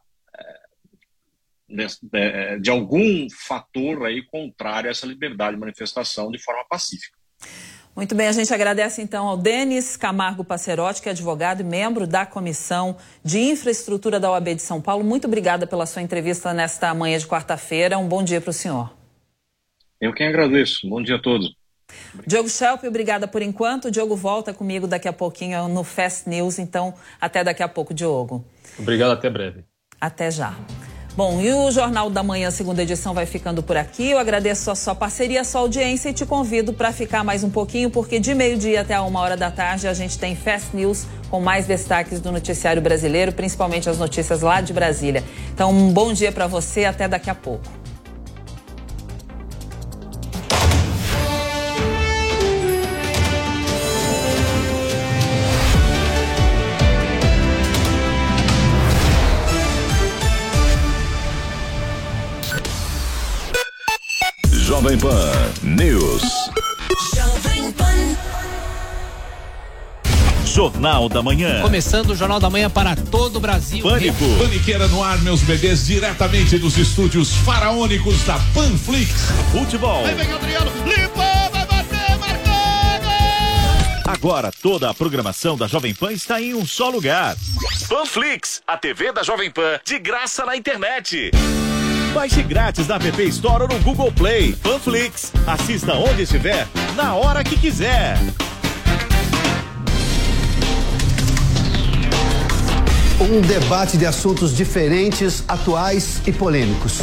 de, 1.69 1.87
de, 2.03 2.61
de 2.61 2.71
algum 2.71 3.29
fator 3.31 4.07
aí 4.07 4.23
contrário 4.23 4.89
a 4.89 4.91
essa 4.91 5.07
liberdade 5.07 5.55
de 5.55 5.61
manifestação 5.61 6.31
de 6.31 6.39
forma 6.39 6.65
pacífica. 6.69 7.17
Muito 7.95 8.15
bem, 8.15 8.27
a 8.27 8.33
gente 8.33 8.53
agradece 8.55 9.03
então 9.03 9.29
ao 9.29 9.37
Denis 9.37 9.99
Camargo 9.99 10.43
Passerotti, 10.43 11.03
que 11.03 11.09
é 11.11 11.13
advogado 11.13 11.61
e 11.61 11.65
membro 11.65 12.07
da 12.07 12.25
Comissão 12.25 12.97
de 13.23 13.39
Infraestrutura 13.39 14.19
da 14.19 14.31
OAB 14.31 14.55
de 14.55 14.63
São 14.63 14.81
Paulo. 14.81 15.05
Muito 15.05 15.27
obrigada 15.27 15.67
pela 15.67 15.85
sua 15.85 16.01
entrevista 16.01 16.55
nesta 16.55 16.95
manhã 16.95 17.19
de 17.19 17.27
quarta-feira. 17.27 17.99
Um 17.99 18.09
bom 18.09 18.25
dia 18.25 18.41
para 18.41 18.49
o 18.49 18.55
senhor. 18.55 18.97
Eu 20.01 20.15
quem 20.15 20.27
agradeço. 20.27 20.89
Bom 20.89 21.03
dia 21.03 21.17
a 21.17 21.21
todos. 21.21 21.55
Diogo 22.27 22.49
Schelp, 22.49 22.85
obrigada 22.85 23.27
por 23.27 23.43
enquanto. 23.43 23.87
O 23.87 23.91
Diogo 23.91 24.17
volta 24.17 24.53
comigo 24.53 24.87
daqui 24.87 25.09
a 25.09 25.13
pouquinho 25.13 25.69
no 25.69 25.85
Fast 25.85 26.29
News, 26.29 26.59
então 26.59 26.95
até 27.21 27.43
daqui 27.43 27.63
a 27.63 27.69
pouco, 27.69 27.93
Diogo. 27.95 28.45
Obrigado, 28.79 29.13
até 29.13 29.29
breve. 29.29 29.65
Até 30.01 30.31
já. 30.31 30.57
Bom, 31.15 31.43
e 31.43 31.53
o 31.53 31.71
Jornal 31.71 32.09
da 32.09 32.23
Manhã, 32.23 32.51
segunda 32.51 32.83
edição, 32.83 33.13
vai 33.13 33.27
ficando 33.27 33.63
por 33.63 33.77
aqui. 33.77 34.11
Eu 34.11 34.19
agradeço 34.19 34.71
a 34.71 34.75
sua 34.75 34.95
parceria, 34.95 35.43
a 35.43 35.45
sua 35.45 35.61
audiência 35.61 36.09
e 36.09 36.15
te 36.15 36.25
convido 36.25 36.73
para 36.73 36.91
ficar 36.91 37.23
mais 37.23 37.45
um 37.45 37.51
pouquinho, 37.51 37.91
porque 37.91 38.19
de 38.19 38.35
meio-dia 38.35 38.81
até 38.81 38.95
a 38.95 39.03
uma 39.03 39.21
hora 39.21 39.37
da 39.37 39.51
tarde 39.51 39.87
a 39.87 39.93
gente 39.93 40.19
tem 40.19 40.35
Fast 40.35 40.75
News 40.75 41.07
com 41.31 41.39
mais 41.39 41.67
destaques 41.67 42.19
do 42.19 42.33
noticiário 42.33 42.81
brasileiro, 42.81 43.31
principalmente 43.31 43.91
as 43.91 43.99
notícias 43.99 44.41
lá 44.41 44.63
de 44.63 44.73
Brasília. 44.73 45.23
Então, 45.53 45.71
um 45.71 45.93
bom 45.93 46.15
dia 46.15 46.33
para 46.33 46.47
você, 46.47 46.87
até 46.87 47.07
daqui 47.07 47.29
a 47.29 47.35
pouco. 47.35 47.82
Pan 65.03 65.33
News. 65.65 66.23
Jovem 67.13 67.73
Pan. 67.73 68.17
Jornal 70.47 71.09
da 71.09 71.21
Manhã. 71.21 71.61
Começando 71.61 72.11
o 72.11 72.15
Jornal 72.15 72.39
da 72.39 72.49
Manhã 72.49 72.71
para 72.71 72.95
todo 72.95 73.35
o 73.35 73.41
Brasil. 73.41 73.83
Pânico. 73.83 74.25
Paniqueira 74.39 74.87
no 74.87 75.03
ar, 75.03 75.21
meus 75.23 75.43
bebês, 75.43 75.89
diretamente 75.89 76.57
dos 76.57 76.79
estúdios 76.79 77.35
faraônicos 77.35 78.23
da 78.23 78.39
Panflix. 78.55 79.11
Futebol. 79.51 80.07
Aí 80.07 80.15
vem 80.15 80.31
Adriano, 80.31 80.71
limpou, 80.87 81.51
vai 81.51 81.67
bater, 81.67 82.19
marcou! 82.21 82.53
Agora 84.07 84.53
toda 84.63 84.89
a 84.89 84.95
programação 84.95 85.57
da 85.57 85.67
Jovem 85.67 85.93
Pan 85.93 86.13
está 86.13 86.41
em 86.41 86.55
um 86.55 86.65
só 86.65 86.89
lugar. 86.91 87.37
Panflix, 87.89 88.63
a 88.65 88.77
TV 88.77 89.11
da 89.11 89.25
Jovem 89.25 89.51
Pan, 89.51 89.81
de 89.85 89.99
graça 89.99 90.47
na 90.47 90.57
internet. 90.57 91.33
Baixe 92.13 92.43
grátis 92.43 92.87
na 92.87 92.97
App 92.97 93.23
Store 93.29 93.63
ou 93.63 93.69
no 93.69 93.79
Google 93.79 94.13
Play. 94.13 94.53
Panflix, 94.63 95.33
assista 95.47 95.95
onde 95.95 96.23
estiver, 96.23 96.69
na 96.95 97.15
hora 97.15 97.43
que 97.43 97.57
quiser. 97.57 98.19
Um 103.19 103.41
debate 103.41 103.97
de 103.97 104.05
assuntos 104.05 104.55
diferentes, 104.55 105.43
atuais 105.49 106.21
e 106.27 106.33
polêmicos. 106.33 107.01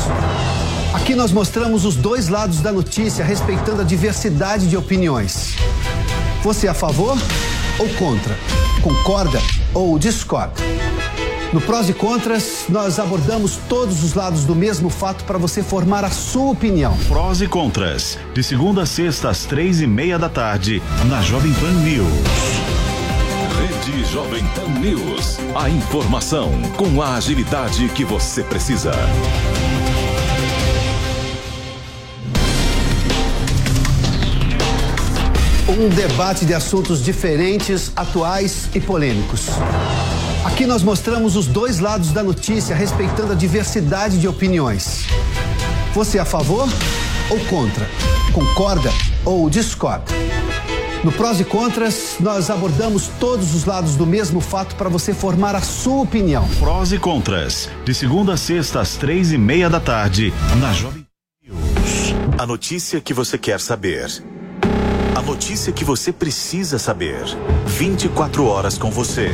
Aqui 0.94 1.16
nós 1.16 1.32
mostramos 1.32 1.86
os 1.86 1.96
dois 1.96 2.28
lados 2.28 2.62
da 2.62 2.72
notícia, 2.72 3.26
respeitando 3.26 3.82
a 3.82 3.86
diversidade 3.86 4.68
de 4.68 4.78
opiniões. 4.78 5.56
Você 6.44 6.68
é 6.68 6.70
a 6.70 6.74
favor 6.74 7.18
ou 7.80 7.90
contra? 7.96 8.38
Concorda 8.84 9.42
ou 9.74 9.98
discorda? 9.98 10.62
No 11.52 11.60
Prós 11.60 11.90
e 11.90 11.94
Contras, 11.96 12.66
nós 12.70 13.00
abordamos 13.00 13.56
todos 13.68 14.04
os 14.04 14.14
lados 14.14 14.44
do 14.44 14.56
mesmo 14.56 14.88
fato 14.88 15.24
para 15.24 15.40
você 15.40 15.64
formar 15.64 16.06
a 16.06 16.12
sua 16.12 16.52
opinião. 16.52 16.96
Prós 17.08 17.42
e 17.42 17.48
Contras, 17.48 18.20
de 18.36 18.44
segunda 18.44 18.84
a 18.84 18.86
sexta 18.86 19.30
às 19.30 19.46
três 19.46 19.82
e 19.82 19.88
meia 19.88 20.20
da 20.20 20.30
tarde, 20.30 20.80
na 21.08 21.24
Jovem 21.24 21.52
Pan 21.54 21.72
News. 21.72 22.08
Rede 23.58 24.06
Jovem 24.06 24.46
Pan 24.54 24.80
News. 24.80 25.40
A 25.56 25.68
informação 25.72 26.52
com 26.78 27.02
a 27.02 27.16
agilidade 27.16 27.90
que 27.90 28.06
você 28.06 28.44
precisa. 28.44 28.92
Um 35.68 35.90
debate 35.90 36.46
de 36.46 36.54
assuntos 36.54 37.04
diferentes, 37.04 37.92
atuais 37.96 38.70
e 38.76 38.80
polêmicos. 38.80 39.48
Aqui 40.60 40.68
nós 40.68 40.84
mostramos 40.84 41.38
os 41.38 41.48
dois 41.48 41.80
lados 41.80 42.12
da 42.12 42.22
notícia, 42.22 42.76
respeitando 42.76 43.32
a 43.32 43.36
diversidade 43.36 44.20
de 44.20 44.28
opiniões. 44.28 45.06
Você 45.94 46.18
é 46.18 46.22
a 46.22 46.26
favor 46.26 46.68
ou 47.30 47.40
contra? 47.46 47.88
Concorda 48.34 48.92
ou 49.24 49.50
discorda? 49.50 50.12
No 51.02 51.14
Prós 51.14 51.40
e 51.40 51.46
Contras, 51.46 52.18
nós 52.20 52.50
abordamos 52.50 53.08
todos 53.22 53.56
os 53.56 53.64
lados 53.64 53.96
do 53.96 54.06
mesmo 54.06 54.42
fato 54.42 54.76
para 54.76 54.90
você 54.90 55.14
formar 55.14 55.56
a 55.56 55.62
sua 55.62 56.02
opinião. 56.02 56.46
Prós 56.60 56.92
e 56.92 57.00
Contras, 57.00 57.70
de 57.86 57.94
segunda 57.94 58.34
a 58.34 58.38
sexta 58.38 58.82
às 58.82 58.98
três 58.98 59.32
e 59.32 59.38
meia 59.38 59.70
da 59.70 59.80
tarde, 59.80 60.34
na 60.60 60.74
Jovem 60.74 61.08
News. 61.42 62.14
A 62.38 62.46
notícia 62.46 63.00
que 63.00 63.14
você 63.14 63.38
quer 63.38 63.62
saber. 63.62 64.12
A 65.16 65.22
notícia 65.22 65.72
que 65.72 65.86
você 65.86 66.12
precisa 66.12 66.78
saber. 66.78 67.24
24 67.66 68.46
horas 68.46 68.78
com 68.78 68.92
você. 68.92 69.34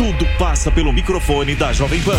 Tudo 0.00 0.24
passa 0.38 0.70
pelo 0.70 0.94
microfone 0.94 1.54
da 1.54 1.74
Jovem 1.74 2.00
Pan. 2.00 2.16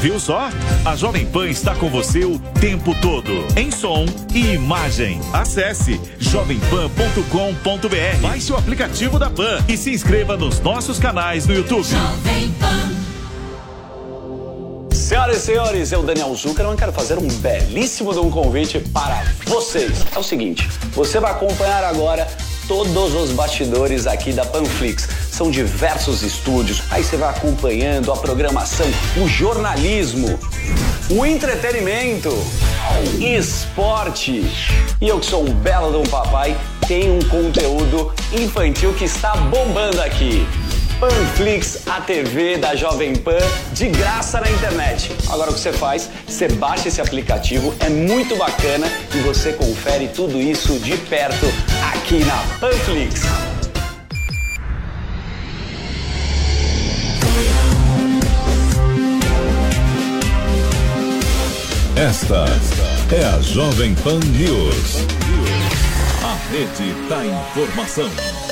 Viu 0.00 0.18
só? 0.18 0.48
A 0.86 0.96
Jovem 0.96 1.26
Pan 1.26 1.46
está 1.46 1.74
com 1.74 1.90
você 1.90 2.24
o 2.24 2.38
tempo 2.38 2.98
todo, 2.98 3.30
em 3.58 3.70
som 3.70 4.06
e 4.34 4.54
imagem. 4.54 5.20
Acesse 5.34 6.00
jovempan.com.br. 6.18 8.20
Baixe 8.22 8.52
o 8.54 8.56
aplicativo 8.56 9.18
da 9.18 9.28
Pan 9.28 9.62
e 9.68 9.76
se 9.76 9.90
inscreva 9.90 10.34
nos 10.34 10.60
nossos 10.60 10.98
canais 10.98 11.46
no 11.46 11.52
YouTube. 11.52 11.86
Senhoras 14.92 15.36
e 15.36 15.40
senhores, 15.40 15.92
eu, 15.92 16.02
Daniel 16.02 16.34
Zuckerman, 16.34 16.74
quero 16.74 16.90
fazer 16.90 17.18
um 17.18 17.28
belíssimo 17.28 18.14
de 18.14 18.18
um 18.18 18.30
convite 18.30 18.78
para 18.78 19.22
vocês. 19.44 20.06
É 20.16 20.18
o 20.18 20.22
seguinte, 20.22 20.66
você 20.94 21.20
vai 21.20 21.32
acompanhar 21.32 21.84
agora 21.84 22.26
todos 22.66 23.14
os 23.14 23.30
bastidores 23.32 24.06
aqui 24.06 24.32
da 24.32 24.44
Panflix. 24.44 25.08
São 25.30 25.50
diversos 25.50 26.22
estúdios, 26.22 26.82
aí 26.90 27.02
você 27.02 27.16
vai 27.16 27.30
acompanhando 27.30 28.12
a 28.12 28.16
programação, 28.16 28.86
o 29.16 29.28
jornalismo, 29.28 30.38
o 31.10 31.26
entretenimento, 31.26 32.30
esporte. 33.20 34.46
E 35.00 35.08
eu 35.08 35.18
que 35.18 35.26
sou 35.26 35.42
um 35.42 35.52
belo 35.52 35.90
de 35.90 35.98
um 35.98 36.10
papai, 36.10 36.56
tenho 36.86 37.14
um 37.14 37.22
conteúdo 37.28 38.12
infantil 38.32 38.92
que 38.94 39.04
está 39.04 39.36
bombando 39.36 40.00
aqui. 40.00 40.46
Panflix, 41.02 41.88
a 41.88 42.00
TV 42.00 42.58
da 42.58 42.76
Jovem 42.76 43.16
Pan, 43.16 43.40
de 43.72 43.88
graça 43.88 44.40
na 44.40 44.48
internet. 44.48 45.10
Agora 45.32 45.50
o 45.50 45.54
que 45.54 45.58
você 45.58 45.72
faz? 45.72 46.08
Você 46.28 46.46
baixa 46.46 46.86
esse 46.86 47.00
aplicativo, 47.00 47.74
é 47.80 47.88
muito 47.88 48.36
bacana 48.36 48.86
e 49.12 49.18
você 49.18 49.52
confere 49.52 50.06
tudo 50.06 50.40
isso 50.40 50.78
de 50.78 50.96
perto 50.96 51.46
aqui 51.92 52.24
na 52.24 52.36
Panflix. 52.60 53.22
Esta 61.96 62.44
é 63.12 63.24
a 63.24 63.40
Jovem 63.40 63.92
Pan 63.96 64.20
News. 64.20 64.98
A 66.22 66.52
rede 66.52 66.92
da 67.08 67.26
informação. 67.26 68.51